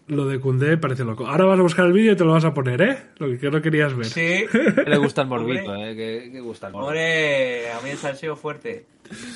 Lo 0.07 0.27
de 0.27 0.41
Cundé 0.41 0.79
parece 0.79 1.05
loco. 1.05 1.27
Ahora 1.27 1.45
vas 1.45 1.59
a 1.59 1.63
buscar 1.63 1.85
el 1.85 1.93
vídeo 1.93 2.13
y 2.13 2.17
te 2.17 2.25
lo 2.25 2.33
vas 2.33 2.47
a 2.47 2.55
poner, 2.55 2.81
¿eh? 2.81 2.99
Lo 3.19 3.39
que 3.39 3.51
no 3.51 3.61
querías 3.61 3.95
ver. 3.95 4.07
Sí. 4.07 4.47
Que 4.53 4.89
le 4.89 4.97
gusta 4.97 5.21
el 5.21 5.29
morbito, 5.29 5.75
eh. 5.75 5.95
Que, 5.95 6.31
que 6.33 6.41
gusta 6.41 6.69
el 6.69 6.73
morbito. 6.73 6.89
Hombre, 6.89 7.71
a 7.71 7.81
mí 7.83 7.91
el 7.91 7.99
salseo 7.99 8.35
fuerte. 8.35 8.87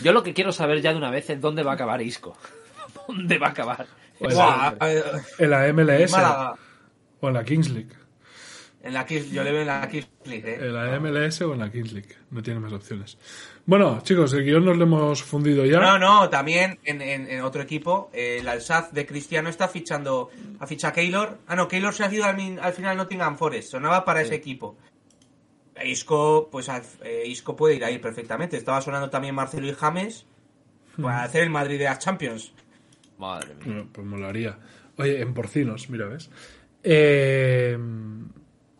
Yo 0.02 0.14
lo 0.14 0.22
que 0.22 0.32
quiero 0.32 0.50
saber 0.50 0.80
ya 0.80 0.92
de 0.92 0.96
una 0.96 1.10
vez 1.10 1.28
es 1.28 1.40
dónde 1.42 1.62
va 1.62 1.72
a 1.72 1.74
acabar 1.74 2.00
Isco. 2.00 2.34
¿Dónde 3.06 3.36
va 3.36 3.48
a 3.48 3.50
acabar? 3.50 3.86
Pues, 4.18 4.34
Buah, 4.34 4.74
En 5.38 5.50
la 5.50 5.72
MLS 5.74 6.14
o 7.20 7.28
en 7.28 7.34
la 7.34 7.44
Kings 7.44 7.68
League. 7.68 7.92
En 8.82 8.94
la 8.94 9.04
Kiss, 9.04 9.30
yo 9.30 9.44
le 9.44 9.52
veo 9.52 9.60
en 9.60 9.66
la 9.68 9.86
Kiss 9.88 10.08
League, 10.24 10.54
eh. 10.54 10.58
En 10.60 10.74
la 10.74 10.98
MLS 10.98 11.42
o 11.42 11.52
en 11.52 11.60
la 11.60 11.70
Kings 11.70 11.92
League. 11.92 12.16
No 12.30 12.42
tiene 12.42 12.60
más 12.60 12.72
opciones. 12.72 13.18
Bueno, 13.64 14.00
chicos, 14.02 14.32
el 14.34 14.44
guion 14.44 14.64
nos 14.64 14.76
lo 14.76 14.84
hemos 14.84 15.22
fundido 15.22 15.64
ya. 15.64 15.78
No, 15.78 15.98
no, 15.98 16.28
también 16.28 16.80
en, 16.84 17.00
en- 17.00 17.28
en 17.30 17.42
otro 17.42 17.62
equipo, 17.62 18.10
eh, 18.12 18.38
el 18.40 18.48
Alsaz 18.48 18.92
de 18.92 19.06
Cristiano 19.06 19.48
está 19.48 19.68
fichando 19.68 20.30
a 20.58 20.66
ficha 20.66 20.88
a 20.88 20.92
Keylor. 20.92 21.38
Ah, 21.46 21.54
no, 21.54 21.68
Keylor 21.68 21.94
se 21.94 22.02
ha 22.04 22.12
ido 22.12 22.24
al, 22.24 22.72
final 22.72 22.96
Nottingham 22.96 23.36
Forest, 23.38 23.70
sonaba 23.70 24.04
para 24.04 24.20
ese 24.22 24.34
equipo. 24.34 24.76
Isco, 25.84 26.48
pues 26.50 26.68
eh, 27.02 27.22
Isco 27.26 27.54
puede 27.56 27.76
ir 27.76 27.84
ahí 27.84 27.98
perfectamente. 27.98 28.56
Estaba 28.56 28.80
sonando 28.80 29.10
también 29.10 29.34
Marcelo 29.34 29.66
y 29.68 29.72
James 29.72 30.26
para 31.00 31.22
hacer 31.22 31.44
el 31.44 31.50
Madrid 31.50 31.78
de 31.78 31.84
las 31.84 31.98
Champions. 32.00 32.52
Madre 33.18 33.54
mía. 33.54 33.64
Bueno, 33.64 33.88
pues 33.92 34.06
molaría. 34.06 34.58
Oye, 34.98 35.20
en 35.20 35.32
porcinos, 35.34 35.88
mira, 35.88 36.06
¿ves? 36.06 36.30
Eh, 36.82 37.78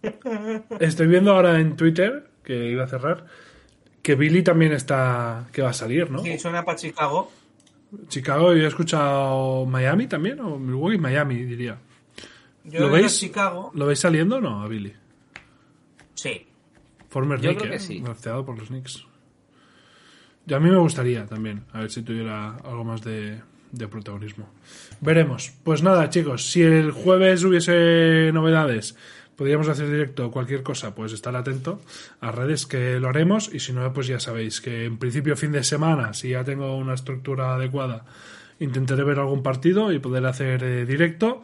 estoy 0.81 1.07
viendo 1.07 1.33
ahora 1.33 1.61
en 1.61 1.77
Twitter, 1.77 2.29
que 2.45 2.69
iba 2.69 2.85
a 2.85 2.89
cerrar, 2.89 3.27
que 4.03 4.15
Billy 4.16 4.43
también 4.43 4.73
está, 4.73 5.47
que 5.53 5.62
va 5.62 5.70
a 5.70 5.74
salir, 5.74 6.11
¿no? 6.11 6.19
Sí, 6.19 6.39
suena 6.39 6.65
para 6.65 6.77
Chicago. 6.77 7.31
Chicago, 8.09 8.55
yo 8.55 8.65
he 8.65 8.69
escuchado 8.69 9.65
Miami 9.66 10.07
también, 10.07 10.41
o 10.41 10.59
Milwaukee, 10.59 10.99
Miami, 10.99 11.45
diría. 11.45 11.79
Yo 12.65 12.81
¿Lo 12.81 12.91
veis? 12.91 13.19
Chicago. 13.19 13.70
¿Lo 13.74 13.87
veis 13.87 14.01
saliendo 14.01 14.37
o 14.37 14.41
no, 14.41 14.62
a 14.62 14.69
Billy? 14.69 14.93
Sí. 16.15 16.47
Former 17.09 17.41
Yo 17.41 17.51
Nick, 17.51 17.59
creo 17.59 17.70
que 17.70 17.77
¿eh? 17.77 17.81
sí. 17.81 18.03
Por 18.03 18.59
los 18.59 18.69
Knicks. 18.69 19.05
Y 20.47 20.55
a 20.55 20.59
mí 20.59 20.70
me 20.70 20.79
gustaría 20.79 21.27
también, 21.27 21.65
a 21.73 21.81
ver 21.81 21.91
si 21.91 22.03
tuviera 22.03 22.57
algo 22.57 22.85
más 22.85 23.03
de, 23.03 23.41
de 23.70 23.89
protagonismo. 23.89 24.49
Veremos. 25.01 25.53
Pues 25.62 25.83
nada, 25.83 26.09
chicos, 26.11 26.51
si 26.51 26.62
el 26.62 26.91
jueves 26.91 27.45
hubiese 27.45 28.31
novedades, 28.33 28.97
podríamos 29.37 29.69
hacer 29.69 29.91
directo 29.91 30.31
cualquier 30.31 30.63
cosa, 30.63 30.95
pues 30.95 31.13
estar 31.13 31.35
atento 31.37 31.81
a 32.21 32.31
redes 32.33 32.67
que 32.67 32.99
lo 33.01 33.09
haremos 33.09 33.53
y 33.53 33.61
si 33.61 33.73
no, 33.73 33.93
pues 33.93 34.07
ya 34.07 34.21
sabéis 34.21 34.61
que 34.61 34.85
en 34.85 34.99
principio 34.99 35.37
fin 35.37 35.53
de 35.53 35.65
semana, 35.65 36.15
si 36.15 36.31
ya 36.31 36.45
tengo 36.45 36.77
una 36.77 36.95
estructura 36.95 37.55
adecuada, 37.55 38.05
intentaré 38.61 39.05
ver 39.05 39.19
algún 39.19 39.43
partido 39.43 39.93
y 39.93 39.99
poder 39.99 40.27
hacer 40.27 40.63
eh, 40.63 40.87
directo 40.87 41.43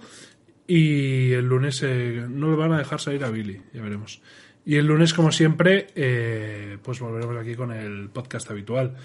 y 0.66 1.32
el 1.32 1.46
lunes 1.46 1.82
eh, 1.82 2.26
no 2.28 2.50
le 2.50 2.56
van 2.56 2.72
a 2.72 2.78
dejar 2.78 3.00
salir 3.00 3.24
a 3.24 3.30
Billy, 3.30 3.62
ya 3.72 3.82
veremos. 3.82 4.20
Y 4.64 4.76
el 4.76 4.86
lunes, 4.86 5.14
como 5.14 5.32
siempre, 5.32 5.86
eh, 5.94 6.76
pues 6.82 7.00
volveremos 7.00 7.38
aquí 7.38 7.54
con 7.54 7.72
el 7.72 8.10
podcast 8.10 8.50
habitual. 8.50 8.96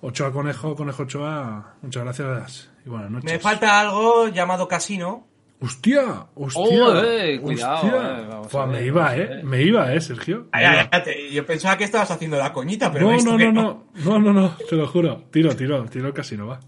Ochoa 0.00 0.32
Conejo, 0.32 0.74
Conejo 0.74 1.04
Ochoa, 1.04 1.76
muchas 1.80 2.02
gracias 2.02 2.70
y 2.84 2.88
buenas 2.88 3.08
noches. 3.08 3.30
Me 3.30 3.38
falta 3.38 3.80
algo 3.80 4.26
llamado 4.26 4.66
Casino. 4.66 5.28
¡Hostia! 5.62 6.26
¡Hostia! 6.34 6.60
Oh, 6.62 7.02
eh, 7.04 7.40
cuidado, 7.40 7.74
hostia. 7.76 8.18
eh, 8.18 8.26
vamos 8.28 8.48
Fua, 8.48 8.64
a 8.64 8.66
ver, 8.66 8.80
me 8.80 8.86
iba, 8.86 9.16
eh. 9.16 9.40
Me 9.44 9.62
iba, 9.62 9.94
eh, 9.94 10.00
Sergio. 10.00 10.48
Ay, 10.50 10.64
ay, 10.64 10.86
ay, 10.90 11.02
te- 11.04 11.30
yo 11.32 11.46
pensaba 11.46 11.76
que 11.78 11.84
estabas 11.84 12.10
haciendo 12.10 12.36
la 12.36 12.52
coñita, 12.52 12.90
pero 12.92 13.08
No, 13.10 13.16
no, 13.18 13.38
no, 13.38 13.52
no, 13.52 13.84
no, 14.04 14.18
no, 14.18 14.32
no, 14.32 14.56
te 14.68 14.74
lo 14.74 14.88
juro. 14.88 15.22
Tiro, 15.30 15.54
tiro, 15.54 15.84
tiro 15.84 16.08
el 16.08 16.12
casino, 16.14 16.48
va. 16.48 16.58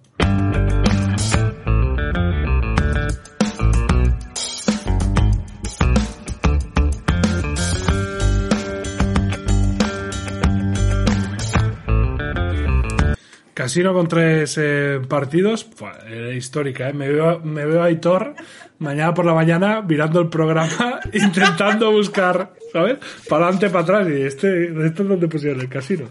Casino 13.65 13.95
con 13.95 14.07
tres 14.07 14.59
eh, 14.61 15.01
partidos, 15.09 15.67
era 16.07 16.35
histórica, 16.35 16.91
¿eh? 16.91 16.93
Me 16.93 17.09
veo, 17.09 17.41
me 17.41 17.65
veo 17.65 17.81
a 17.81 17.87
Aitor 17.87 18.35
mañana 18.79 19.15
por 19.15 19.25
la 19.25 19.33
mañana 19.33 19.81
mirando 19.81 20.21
el 20.21 20.29
programa, 20.29 21.01
intentando 21.15 21.91
buscar, 21.91 22.53
¿sabes? 22.71 22.99
Para 23.27 23.47
adelante, 23.47 23.71
para 23.71 23.85
atrás, 23.85 24.09
y 24.11 24.21
este, 24.21 24.67
esto 24.87 25.03
es 25.03 25.09
donde 25.09 25.29
pusieron 25.29 25.63
el 25.63 25.71
casino. 25.71 26.09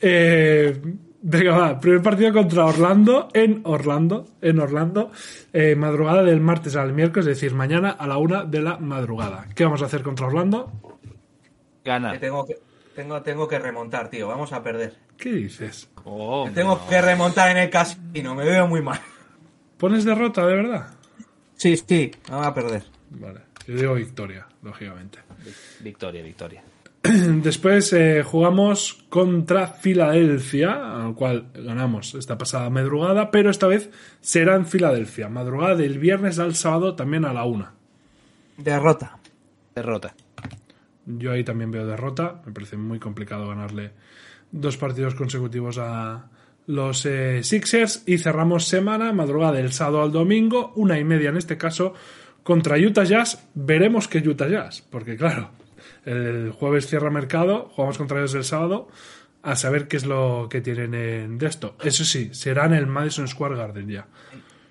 Eh, 0.00 0.80
venga, 1.22 1.58
va, 1.58 1.80
primer 1.80 2.02
partido 2.02 2.32
contra 2.32 2.66
Orlando, 2.66 3.30
en 3.34 3.62
Orlando, 3.64 4.24
en 4.40 4.60
Orlando, 4.60 5.10
eh, 5.52 5.74
madrugada 5.74 6.22
del 6.22 6.40
martes 6.40 6.76
al 6.76 6.92
miércoles, 6.92 7.26
es 7.26 7.40
decir, 7.40 7.52
mañana 7.52 7.90
a 7.90 8.06
la 8.06 8.18
una 8.18 8.44
de 8.44 8.62
la 8.62 8.78
madrugada. 8.78 9.48
¿Qué 9.56 9.64
vamos 9.64 9.82
a 9.82 9.86
hacer 9.86 10.04
contra 10.04 10.28
Orlando? 10.28 10.70
Gana. 11.84 12.12
Que 12.12 12.18
tengo 12.20 12.46
que, 12.46 12.54
tengo, 12.96 13.22
tengo 13.22 13.46
que 13.46 13.58
remontar, 13.58 14.08
tío. 14.08 14.26
Vamos 14.26 14.52
a 14.52 14.62
perder. 14.62 14.96
¿Qué 15.16 15.30
dices? 15.30 15.88
Oh, 16.04 16.48
tengo 16.52 16.88
que 16.88 17.00
remontar 17.00 17.50
en 17.50 17.58
el 17.58 17.70
casino. 17.70 18.34
Me 18.34 18.44
veo 18.44 18.66
muy 18.66 18.82
mal. 18.82 19.00
¿Pones 19.76 20.04
derrota, 20.04 20.46
de 20.46 20.54
verdad? 20.54 20.86
Sí, 21.54 21.76
sí. 21.76 22.10
Vamos 22.28 22.46
a 22.46 22.54
perder. 22.54 22.82
Vale, 23.10 23.40
yo 23.66 23.76
digo 23.76 23.94
victoria, 23.94 24.46
lógicamente. 24.62 25.18
Victoria, 25.80 26.22
victoria. 26.22 26.62
Después 27.02 27.92
eh, 27.92 28.22
jugamos 28.24 29.04
contra 29.10 29.68
Filadelfia, 29.68 31.04
al 31.04 31.14
cual 31.14 31.50
ganamos 31.54 32.14
esta 32.14 32.38
pasada 32.38 32.70
madrugada, 32.70 33.30
pero 33.30 33.50
esta 33.50 33.66
vez 33.66 33.90
será 34.20 34.56
en 34.56 34.66
Filadelfia, 34.66 35.28
madrugada 35.28 35.76
del 35.76 35.98
viernes 35.98 36.38
al 36.38 36.54
sábado 36.54 36.94
también 36.94 37.24
a 37.26 37.32
la 37.32 37.44
una. 37.44 37.74
Derrota. 38.56 39.18
Derrota. 39.74 40.14
Yo 41.06 41.32
ahí 41.32 41.44
también 41.44 41.70
veo 41.70 41.86
derrota, 41.86 42.42
me 42.44 42.52
parece 42.52 42.76
muy 42.76 42.98
complicado 42.98 43.48
ganarle 43.48 43.92
dos 44.50 44.76
partidos 44.76 45.14
consecutivos 45.14 45.78
a 45.78 46.28
los 46.66 47.06
eh, 47.06 47.42
Sixers 47.42 48.02
y 48.06 48.18
cerramos 48.18 48.66
semana, 48.66 49.12
madrugada 49.12 49.52
del 49.52 49.72
sábado 49.72 50.02
al 50.02 50.12
domingo, 50.12 50.72
una 50.74 50.98
y 50.98 51.04
media 51.04 51.30
en 51.30 51.36
este 51.36 51.56
caso, 51.56 51.94
contra 52.42 52.76
Utah 52.76 53.04
Jazz. 53.04 53.48
Veremos 53.54 54.08
qué 54.08 54.18
Utah 54.18 54.48
Jazz, 54.48 54.82
porque 54.82 55.16
claro, 55.16 55.50
el 56.04 56.50
jueves 56.50 56.88
cierra 56.88 57.10
mercado, 57.10 57.68
jugamos 57.70 57.98
contra 57.98 58.18
ellos 58.18 58.34
el 58.34 58.44
sábado, 58.44 58.88
a 59.42 59.54
saber 59.54 59.86
qué 59.86 59.96
es 59.96 60.06
lo 60.06 60.48
que 60.50 60.60
tienen 60.60 60.94
en 60.94 61.38
de 61.38 61.46
esto. 61.46 61.76
Eso 61.82 62.04
sí, 62.04 62.30
será 62.34 62.66
en 62.66 62.74
el 62.74 62.86
Madison 62.86 63.28
Square 63.28 63.56
Garden 63.56 63.88
ya. 63.88 64.08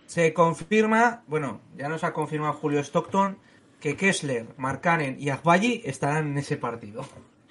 Se 0.05 0.33
confirma, 0.33 1.23
bueno, 1.27 1.61
ya 1.77 1.87
nos 1.87 2.03
ha 2.03 2.11
confirmado 2.11 2.53
Julio 2.53 2.79
Stockton, 2.81 3.37
que 3.85 3.95
Kessler, 3.95 4.47
Markkanen 4.57 5.15
y 5.19 5.29
Agbayi 5.29 5.83
estarán 5.85 6.29
en 6.31 6.37
ese 6.39 6.57
partido. 6.57 7.05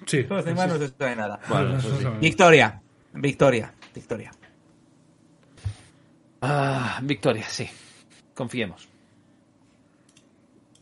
Sí. 0.05 0.23
Los 0.23 0.43
demás 0.43 0.67
no 0.67 0.77
se 0.77 0.89
sabe 0.89 1.15
nada. 1.15 1.39
Bueno, 1.47 1.77
Eso 1.77 1.87
eso 1.87 1.95
sí. 1.95 2.03
sabemos. 2.03 2.19
Victoria. 2.21 2.81
Victoria. 3.13 3.73
Victoria. 3.95 4.31
Ah, 6.41 6.99
victoria, 7.01 7.45
sí. 7.47 7.69
Confiemos. 8.33 8.89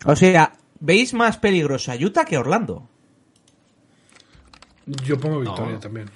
O 0.05 0.15
sea, 0.15 0.53
¿veis 0.79 1.13
más 1.13 1.37
peligrosa 1.37 1.93
Utah 1.95 2.25
que 2.25 2.39
Orlando? 2.39 2.89
Yo 5.05 5.19
pongo 5.19 5.39
victoria 5.39 5.73
No. 5.73 5.79
también. 5.79 6.07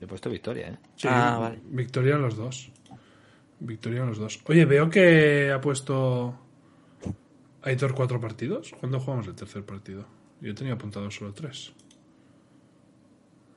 Le 0.00 0.04
he 0.04 0.08
puesto 0.08 0.28
victoria, 0.30 0.66
¿eh? 0.70 0.78
Sí, 0.96 1.06
Ah, 1.08 1.38
vale. 1.38 1.60
Victoria 1.64 2.16
en 2.16 2.22
los 2.22 2.36
dos. 2.36 2.72
Victoria 3.60 4.00
en 4.00 4.08
los 4.08 4.18
dos. 4.18 4.40
Oye, 4.46 4.64
veo 4.64 4.90
que 4.90 5.52
ha 5.52 5.60
puesto 5.60 6.36
Aitor 7.68 7.94
cuatro 7.94 8.20
partidos. 8.20 8.72
¿Cuándo 8.80 8.98
jugamos 8.98 9.26
el 9.26 9.34
tercer 9.34 9.64
partido? 9.64 10.04
Yo 10.40 10.54
tenía 10.54 10.74
apuntado 10.74 11.10
solo 11.10 11.32
tres. 11.32 11.72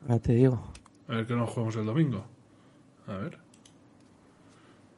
Ahora 0.03 0.19
te 0.19 0.33
digo. 0.33 0.71
A 1.07 1.15
ver 1.15 1.25
que 1.27 1.35
no 1.35 1.47
jugamos 1.47 1.75
el 1.75 1.85
domingo. 1.85 2.25
A 3.07 3.13
ver. 3.17 3.37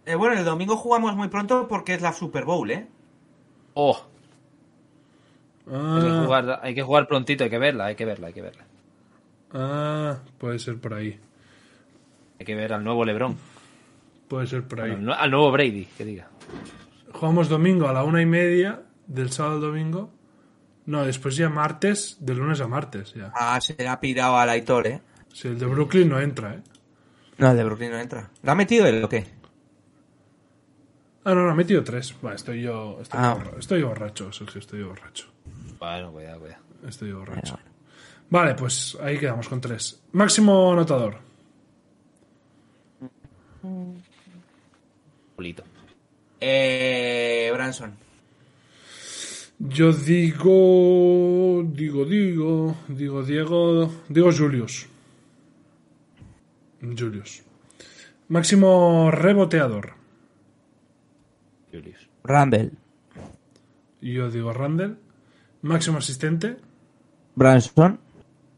Eh, 0.05 0.15
bueno, 0.15 0.37
el 0.37 0.43
domingo 0.45 0.75
jugamos 0.77 1.15
muy 1.15 1.27
pronto 1.27 1.67
porque 1.67 1.93
es 1.93 2.01
la 2.01 2.13
Super 2.13 2.43
Bowl, 2.45 2.69
¿eh? 2.71 2.87
¡Oh! 3.73 3.97
Hay 5.67 5.71
que, 6.01 6.07
Ah, 6.09 6.23
jugar, 6.25 6.59
hay 6.61 6.75
que 6.75 6.81
jugar 6.83 7.07
prontito, 7.07 7.43
hay 7.45 7.49
que 7.49 7.57
verla, 7.57 7.85
hay 7.85 7.95
que 7.95 8.05
verla, 8.05 8.27
hay 8.27 8.33
que 8.33 8.41
verla. 8.41 8.65
ah, 9.53 10.17
puede 10.37 10.59
ser 10.59 10.79
por 10.79 10.93
ahí. 10.93 11.17
Hay 12.39 12.45
que 12.45 12.55
ver 12.55 12.73
al 12.73 12.83
nuevo 12.83 13.05
Lebron. 13.05 13.37
Puede 14.27 14.47
ser 14.47 14.67
por 14.67 14.81
ahí. 14.81 14.91
Al 14.91 15.31
nuevo 15.31 15.51
Brady, 15.51 15.85
que 15.97 16.03
diga. 16.03 16.27
Jugamos 17.13 17.47
domingo 17.47 17.87
a 17.87 17.93
la 17.93 18.03
una 18.03 18.21
y 18.21 18.25
media, 18.25 18.81
del 19.07 19.31
sábado 19.31 19.55
al 19.55 19.61
domingo. 19.61 20.11
No, 20.85 21.05
después 21.05 21.35
ya 21.37 21.49
martes, 21.49 22.17
de 22.19 22.33
lunes 22.35 22.59
a 22.61 22.67
martes 22.67 23.13
ya. 23.13 23.31
Ah, 23.35 23.59
se 23.61 23.75
le 23.77 23.87
ha 23.87 23.99
pirado 23.99 24.37
al 24.37 24.49
Aitor, 24.49 24.87
¿eh? 24.87 25.01
Si 25.33 25.47
el 25.47 25.57
de 25.57 25.65
Brooklyn 25.65 26.09
no 26.09 26.19
entra, 26.19 26.55
¿eh? 26.55 26.61
No, 27.37 27.51
el 27.51 27.57
de 27.57 27.63
Brooklyn 27.63 27.91
no 27.91 27.99
entra. 27.99 28.29
¿Lo 28.41 28.51
ha 28.51 28.55
metido 28.55 28.85
él 28.85 29.03
o 29.03 29.09
qué? 29.09 29.25
Ah, 31.25 31.33
no, 31.33 31.45
no, 31.45 31.51
ha 31.51 31.55
metido 31.55 31.83
tres. 31.83 32.13
Va, 32.23 32.33
estoy 32.33 32.61
yo, 32.61 32.99
estoy, 33.01 33.19
Ah. 33.23 33.33
borra- 33.35 33.57
estoy 33.59 33.81
borracho, 33.81 34.31
Sergio, 34.33 34.59
estoy 34.59 34.83
borracho. 34.83 35.27
Bueno, 35.79 36.11
cuidado, 36.11 36.39
cuidado. 36.41 36.63
Estoy 36.87 37.11
borracho. 37.13 37.53
Bueno, 37.55 37.73
Vale, 38.29 38.55
pues 38.55 38.97
ahí 39.01 39.17
quedamos 39.19 39.47
con 39.47 39.61
tres. 39.61 40.01
Máximo 40.11 40.73
anotador. 40.73 41.17
Pulito. 45.35 45.63
Eh, 46.39 47.49
Branson. 47.53 47.95
Yo 49.69 49.93
digo. 49.93 51.63
Digo, 51.63 52.05
digo. 52.05 52.75
Digo, 52.89 53.23
Diego. 53.23 53.89
Digo, 54.09 54.31
Julius. 54.31 54.87
Julius. 56.81 57.43
Máximo 58.27 59.09
reboteador. 59.09 59.93
Julius. 61.71 62.09
Randall. 62.23 62.71
Yo 64.01 64.29
digo 64.29 64.51
Randall. 64.51 64.97
Máximo 65.61 65.99
asistente. 65.99 66.57
Branson. 67.35 67.99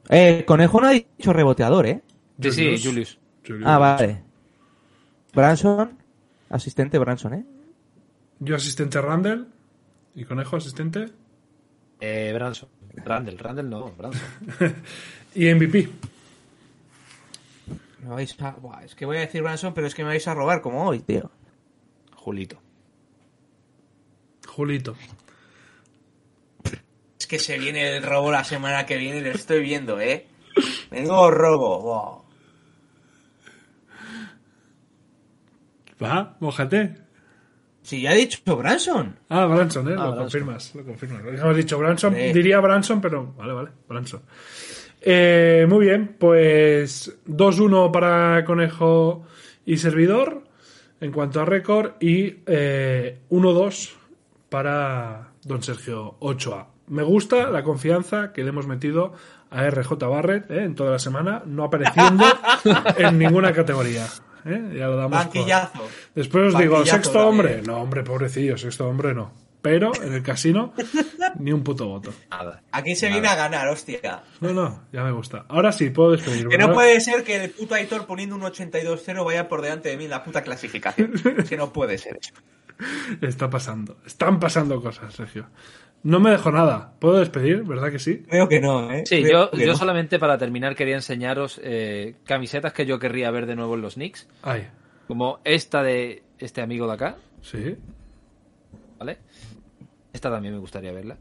Eh, 0.10 0.44
Conejo 0.46 0.82
no 0.82 0.88
ha 0.88 0.92
dicho 0.92 1.34
reboteador, 1.34 1.86
¿eh? 1.86 2.02
Sí, 2.42 2.52
sí, 2.52 2.78
Julius. 2.84 3.20
Julius. 3.46 3.68
Ah, 3.68 3.78
vale. 3.78 4.24
Branson. 5.36 6.00
Asistente 6.50 6.98
Branson, 6.98 7.34
¿eh? 7.36 7.46
Yo 8.40 8.56
asistente 8.56 9.00
Randall. 9.00 9.55
Y 10.16 10.24
Conejo 10.24 10.56
asistente. 10.56 11.10
Eh, 12.00 12.32
Branson. 12.34 12.70
Randall, 12.94 13.38
Randall 13.38 13.70
no, 13.70 13.92
Branson. 13.92 14.22
Y 15.36 15.54
MVP. 15.54 15.90
Me 18.04 18.10
vais 18.10 18.42
a... 18.42 18.52
Buah, 18.52 18.86
es 18.86 18.96
que 18.96 19.06
voy 19.06 19.18
a 19.18 19.22
decir 19.22 19.42
Branson, 19.42 19.74
pero 19.74 19.88
es 19.88 19.94
que 19.94 20.04
me 20.04 20.10
vais 20.10 20.28
a 20.28 20.34
robar 20.34 20.62
como 20.62 20.86
hoy, 20.88 21.00
tío. 21.00 21.30
Julito. 22.16 22.62
Julito. 24.48 24.96
Es 27.20 27.28
que 27.28 27.40
se 27.40 27.60
viene 27.60 27.98
el 27.98 28.04
robo 28.04 28.32
la 28.32 28.46
semana 28.46 28.86
que 28.86 28.96
viene, 28.96 29.20
lo 29.22 29.32
estoy 29.32 29.62
viendo, 29.62 30.00
¿eh? 30.00 30.28
Vengo 30.90 31.30
robo. 31.32 31.82
Buah. 31.82 32.26
Va, 36.02 36.38
mójate. 36.40 37.05
Si 37.86 38.02
ya 38.02 38.14
he 38.14 38.18
dicho 38.18 38.40
Branson. 38.56 39.16
Ah, 39.30 39.46
Branson, 39.46 39.88
¿eh? 39.90 39.92
Ah, 39.92 40.06
lo 40.06 40.16
Branson. 40.16 40.18
confirmas. 40.24 40.74
Lo 40.74 40.84
confirmas. 40.84 41.24
Lo 41.24 41.32
hemos 41.34 41.56
dicho 41.56 41.78
Branson. 41.78 42.16
Sí. 42.16 42.34
Diría 42.34 42.60
Branson, 42.60 43.00
pero 43.00 43.32
vale, 43.38 43.54
vale. 43.54 43.70
Branson. 43.88 44.22
Eh, 45.02 45.68
muy 45.70 45.86
bien, 45.86 46.16
pues 46.18 47.16
2-1 47.28 47.92
para 47.92 48.44
Conejo 48.44 49.28
y 49.68 49.78
Servidor 49.78 50.46
en 51.00 51.12
cuanto 51.12 51.42
a 51.42 51.46
récord 51.46 51.92
y 52.00 52.38
eh, 52.48 53.20
1-2 53.30 53.92
para 54.50 55.34
Don 55.44 55.62
Sergio 55.62 56.16
8A. 56.22 56.66
Me 56.88 57.04
gusta 57.04 57.52
la 57.52 57.62
confianza 57.62 58.34
que 58.34 58.42
le 58.42 58.50
hemos 58.50 58.66
metido 58.66 59.14
a 59.52 59.70
RJ 59.70 59.92
Barrett 60.10 60.50
eh, 60.50 60.64
en 60.64 60.74
toda 60.74 60.90
la 60.90 61.00
semana, 61.00 61.44
no 61.46 61.64
apareciendo 61.66 62.26
en 62.98 63.20
ninguna 63.20 63.54
categoría. 63.54 64.08
Eh. 64.46 64.76
Ya 64.78 64.88
lo 64.88 64.96
damos 64.96 65.26
por-. 65.28 65.46
Después 66.14 66.54
os 66.54 66.60
digo, 66.60 66.86
sexto 66.86 67.12
también. 67.14 67.28
hombre. 67.30 67.62
No, 67.62 67.78
hombre, 67.78 68.04
pobrecillo, 68.04 68.58
sexto 68.58 68.88
hombre 68.88 69.14
no. 69.14 69.32
Pero 69.62 69.92
en 70.04 70.14
el 70.14 70.22
casino, 70.22 70.74
ni 71.40 71.52
un 71.52 71.64
puto 71.64 71.88
voto. 71.88 72.14
Nada. 72.30 72.62
Aquí 72.72 72.96
se 72.96 73.10
viene 73.10 73.28
a 73.28 73.36
ganar, 73.36 73.68
hostia. 73.68 74.22
No, 74.40 74.54
no, 74.54 74.84
ya 74.94 75.04
me 75.04 75.12
gusta. 75.12 75.46
Ahora 75.50 75.72
sí, 75.72 75.90
puedo 75.90 76.12
despedir. 76.12 76.48
Que 76.48 76.60
no 76.60 76.68
¿verdad? 76.68 76.74
puede 76.76 77.02
ser 77.02 77.24
que 77.24 77.44
el 77.44 77.50
puto 77.50 77.74
Aitor 77.74 78.06
poniendo 78.06 78.36
un 78.36 78.44
82-0 78.44 79.26
vaya 79.26 79.50
por 79.50 79.64
delante 79.64 79.90
de 79.90 79.98
mí 79.98 80.04
en 80.04 80.12
la 80.12 80.24
puta 80.24 80.44
clasificación. 80.44 81.14
Es 81.40 81.50
que 81.50 81.58
no 81.58 81.74
puede 81.74 81.98
ser 81.98 82.20
eso. 82.22 82.34
Está 83.22 83.50
pasando. 83.50 83.98
Están 84.06 84.40
pasando 84.40 84.80
cosas, 84.80 85.14
Sergio. 85.16 85.48
No 86.06 86.20
me 86.20 86.30
dejo 86.30 86.52
nada. 86.52 86.94
¿Puedo 87.00 87.18
despedir? 87.18 87.64
¿Verdad 87.64 87.90
que 87.92 87.98
sí? 87.98 88.20
Creo 88.30 88.48
que 88.48 88.60
no, 88.62 88.92
¿eh? 88.92 89.04
Sí, 89.08 89.24
Creo 89.24 89.46
yo, 89.46 89.52
que 89.58 89.66
yo 89.66 89.72
no. 89.72 89.76
solamente 89.78 90.20
para 90.20 90.38
terminar 90.38 90.76
quería 90.76 90.94
enseñaros 90.96 91.60
eh, 91.64 92.16
camisetas 92.26 92.74
que 92.74 92.86
yo 92.86 93.00
querría 93.00 93.32
ver 93.32 93.48
de 93.48 93.56
nuevo 93.56 93.74
en 93.74 93.82
los 93.82 93.96
Knicks. 93.96 94.28
Ay, 94.44 94.68
Como 95.08 95.40
esta 95.44 95.82
de 95.82 96.22
este 96.38 96.62
amigo 96.62 96.86
de 96.86 96.94
acá, 96.94 97.16
sí. 97.42 97.76
¿vale? 99.00 99.18
Esta 100.14 100.30
también 100.30 100.54
me 100.54 100.60
gustaría 100.60 100.92
verla, 100.92 101.18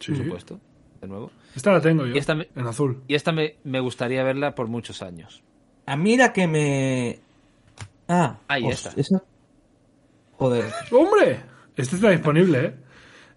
Sí. 0.00 0.10
por 0.12 0.24
supuesto, 0.24 0.60
de 1.00 1.06
nuevo. 1.06 1.30
Esta 1.54 1.70
la 1.72 1.80
tengo 1.80 2.04
yo. 2.04 2.14
Y 2.16 2.18
esta 2.18 2.34
me- 2.34 2.48
En 2.56 2.66
azul. 2.66 3.02
Y 3.06 3.14
esta 3.14 3.30
me, 3.30 3.58
me 3.62 3.78
gustaría 3.78 4.24
verla 4.24 4.56
por 4.56 4.66
muchos 4.66 5.02
años. 5.02 5.42
A 5.86 5.96
mira 5.96 6.32
que 6.32 6.48
me... 6.48 7.20
Ah, 8.08 8.38
Ahí 8.48 8.64
os- 8.64 8.72
está. 8.86 9.00
esa- 9.00 9.22
Joder. 10.36 10.64
¡Hombre! 10.90 11.40
Este 11.76 11.94
está 11.96 12.10
disponible, 12.10 12.64
¿eh? 12.64 12.74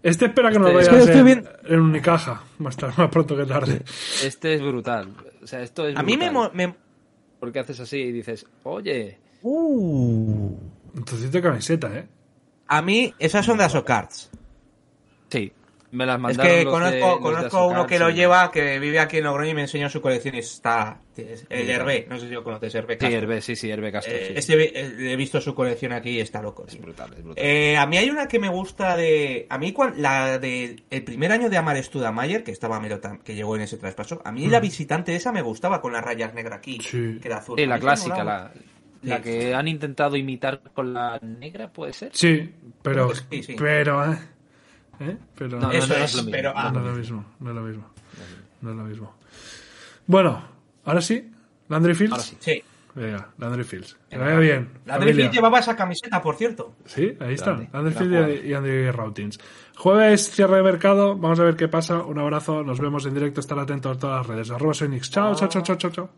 Este 0.02 0.26
espera 0.26 0.50
que 0.50 0.58
nos 0.58 0.68
Este- 0.70 0.76
vayas 0.76 0.88
Es 0.88 1.10
que 1.10 1.22
lo 1.22 1.28
estoy 1.30 1.32
en, 1.66 1.74
en 1.74 1.80
Unicaja. 1.80 2.42
Más, 2.58 2.76
tarde, 2.76 2.94
más 2.96 3.08
pronto 3.10 3.36
que 3.36 3.44
tarde. 3.46 3.82
Este 4.24 4.54
es 4.54 4.60
brutal. 4.62 5.08
O 5.42 5.46
sea, 5.46 5.62
esto 5.62 5.86
es 5.86 5.96
A 5.96 6.02
mí 6.02 6.16
me... 6.16 6.30
me- 6.52 6.74
Porque 7.38 7.58
haces 7.60 7.78
así 7.80 7.98
y 7.98 8.12
dices, 8.12 8.46
oye, 8.64 9.18
Uh. 9.42 10.56
Entonces 10.96 11.32
de 11.32 11.42
camiseta, 11.42 11.88
¿eh? 11.96 12.06
A 12.68 12.80
mí, 12.82 13.12
esas 13.18 13.44
son 13.44 13.58
de 13.58 13.64
Asocards. 13.64 14.30
Sí, 15.92 15.96
me 15.96 16.06
las 16.06 16.16
Es 16.16 16.20
mandaron 16.22 16.52
que 16.52 16.64
los 16.64 16.64
de- 16.64 16.70
conozco, 17.00 17.08
los 17.08 17.16
de 17.16 17.20
conozco 17.36 17.58
a 17.58 17.66
uno 17.66 17.86
que 17.86 17.98
lo 17.98 18.08
sí. 18.08 18.14
lleva, 18.14 18.50
que 18.50 18.78
vive 18.78 18.98
aquí 18.98 19.18
en 19.18 19.24
Logroño 19.24 19.50
y 19.50 19.54
me 19.54 19.60
enseñó 19.60 19.88
su 19.88 20.00
colección 20.00 20.34
y 20.34 20.38
está... 20.38 20.98
es 21.16 21.44
El 21.50 21.66
Sí, 21.66 21.70
Hervé, 21.70 22.06
no 22.08 22.18
sé 22.18 22.28
si 22.28 22.32
lo 22.34 22.42
conoces, 22.42 22.74
Hervé 22.74 22.94
Sí, 22.94 22.98
Castro. 23.00 23.18
Hervé, 23.18 23.40
sí, 23.42 23.54
sí, 23.56 23.70
Hervé 23.70 23.92
Castro, 23.92 24.14
Eh, 24.14 24.40
sí. 24.42 24.56
vi- 24.56 24.62
eh, 24.74 25.12
he 25.12 25.16
visto 25.16 25.40
su 25.40 25.54
colección 25.54 25.92
aquí 25.92 26.10
y 26.10 26.20
está 26.20 26.40
loco. 26.42 26.64
Es 26.66 26.80
brutal, 26.80 27.10
es 27.16 27.22
brutal. 27.22 27.44
Eh, 27.44 27.76
a 27.76 27.86
mí 27.86 27.98
hay 27.98 28.08
una 28.10 28.26
que 28.26 28.38
me 28.38 28.48
gusta 28.48 28.96
de. 28.96 29.46
A 29.50 29.58
mí, 29.58 29.74
la 29.98 30.38
del 30.38 30.82
el 30.90 31.04
primer 31.04 31.30
año 31.32 31.50
de 31.50 31.56
Amar 31.58 31.76
Studamayer, 31.82 32.42
que 32.42 32.50
estaba 32.52 32.80
Melo 32.80 33.00
tam- 33.00 33.20
que 33.22 33.34
llegó 33.34 33.54
en 33.56 33.62
ese 33.62 33.76
traspaso, 33.76 34.22
a 34.24 34.32
mí 34.32 34.46
la 34.48 34.60
visitante 34.60 35.14
esa 35.14 35.30
me 35.32 35.42
gustaba 35.42 35.80
con 35.82 35.92
las 35.92 36.02
rayas 36.02 36.32
negras 36.34 36.58
aquí, 36.58 36.78
Sí. 36.80 37.18
que 37.20 37.28
era 37.28 37.38
azul. 37.38 37.58
Sí, 37.58 37.66
la 37.66 37.78
clásica, 37.78 38.24
la, 38.24 38.52
la 39.02 39.16
Sí. 39.18 39.22
que 39.22 39.54
han 39.54 39.68
intentado 39.68 40.16
imitar 40.16 40.60
con 40.72 40.94
la 40.94 41.18
negra, 41.20 41.68
¿puede 41.72 41.92
ser? 41.92 42.10
Sí, 42.14 42.50
pero. 42.82 43.14
Sí, 43.14 43.42
sí. 43.42 43.56
Pero, 43.58 44.10
¿eh? 44.12 44.16
¿Eh? 45.02 45.16
Pero. 45.36 45.58
No, 45.60 45.70
Eso 45.70 45.88
no 45.88 45.94
es, 45.96 46.02
es 46.10 46.14
lo 46.16 46.22
mismo. 46.22 46.32
pero. 46.32 46.52
ah, 46.56 46.70
No 46.72 46.80
es 46.80 46.86
lo 46.86 46.92
mismo, 46.92 47.24
no 47.40 47.50
es 47.50 47.56
lo 47.56 47.62
mismo. 47.62 47.84
No 48.60 48.70
es 48.70 48.76
lo 48.76 48.84
mismo. 48.84 49.14
Bueno, 50.06 50.42
ahora 50.84 51.00
sí, 51.00 51.30
Landry 51.68 51.94
Fields. 51.94 52.12
Ahora 52.12 52.24
sí. 52.24 52.36
sí. 52.40 52.62
Venga, 52.94 53.30
Landry 53.38 53.64
Fields. 53.64 53.96
Que 54.10 54.18
vaya 54.18 54.36
bien. 54.38 54.68
La 54.84 54.94
familia. 54.98 55.14
Drift 55.14 55.34
llevaba 55.34 55.58
esa 55.60 55.74
camiseta, 55.74 56.20
por 56.20 56.36
cierto. 56.36 56.74
Sí, 56.84 57.16
ahí 57.20 57.34
está. 57.34 57.58
Landry 57.72 57.94
Fields 57.94 58.44
y 58.44 58.52
Andy 58.52 58.90
Rautins. 58.90 59.38
Jueves, 59.76 60.30
cierre 60.30 60.56
de 60.58 60.62
mercado. 60.62 61.16
Vamos 61.16 61.40
a 61.40 61.44
ver 61.44 61.56
qué 61.56 61.68
pasa. 61.68 62.02
Un 62.02 62.18
abrazo. 62.18 62.62
Nos 62.62 62.78
vemos 62.80 63.06
en 63.06 63.14
directo. 63.14 63.40
Estar 63.40 63.58
atentos 63.58 63.96
a 63.96 63.98
todas 63.98 64.18
las 64.18 64.26
redes. 64.26 64.50
Arroba 64.50 64.74
soy 64.74 64.88
Nix. 64.90 65.10
Chao, 65.10 65.34
chao, 65.34 65.48
chao, 65.48 65.62
chao, 65.62 65.76
chao, 65.76 65.90
chao. 65.90 66.10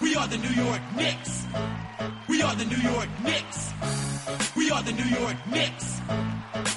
We 0.00 0.14
are 0.14 0.28
the 0.28 0.38
New 0.38 0.54
York 0.64 0.80
Knicks. 0.96 1.44
We 2.28 2.40
are 2.42 2.54
the 2.54 2.64
New 2.66 2.78
York 2.78 3.08
Knicks. 3.24 3.47
We 4.68 4.74
are 4.74 4.82
the 4.82 4.92
New 4.92 5.04
York 5.04 5.36
Knicks. 5.50 6.02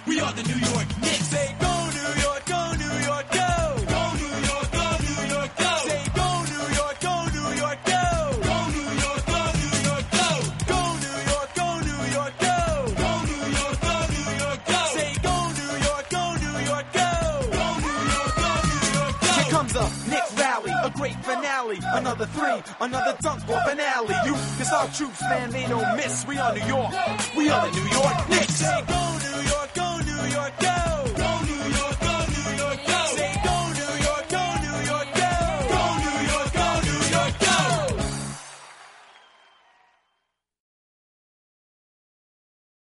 We 0.08 0.22
are 0.22 0.32
the 0.32 0.44
New 0.44 0.60
York 0.72 0.88
Knicks. 1.02 1.28
Say 1.28 1.54
go 1.60 1.91
another 22.12 22.26
three, 22.26 22.74
another 22.82 23.18
dunk 23.22 23.48
or 23.48 23.62
finale. 23.62 24.16
You, 24.26 24.36
it's 24.60 24.74
our 24.74 24.88
troops, 24.90 25.22
man, 25.22 25.50
they 25.52 25.66
don't 25.68 25.96
miss. 25.96 26.26
We 26.28 26.38
are 26.38 26.54
New 26.54 26.66
York, 26.66 26.92
we 27.38 27.50
are 27.50 27.70
the 27.70 27.76
New 27.76 27.88
York 27.90 28.30
Knicks. 28.30 28.62
Go 28.62 29.18
New 29.24 29.50
York, 29.50 29.74
go 29.74 29.98
New 30.00 30.36
York, 30.36 30.60
go! 30.60 31.01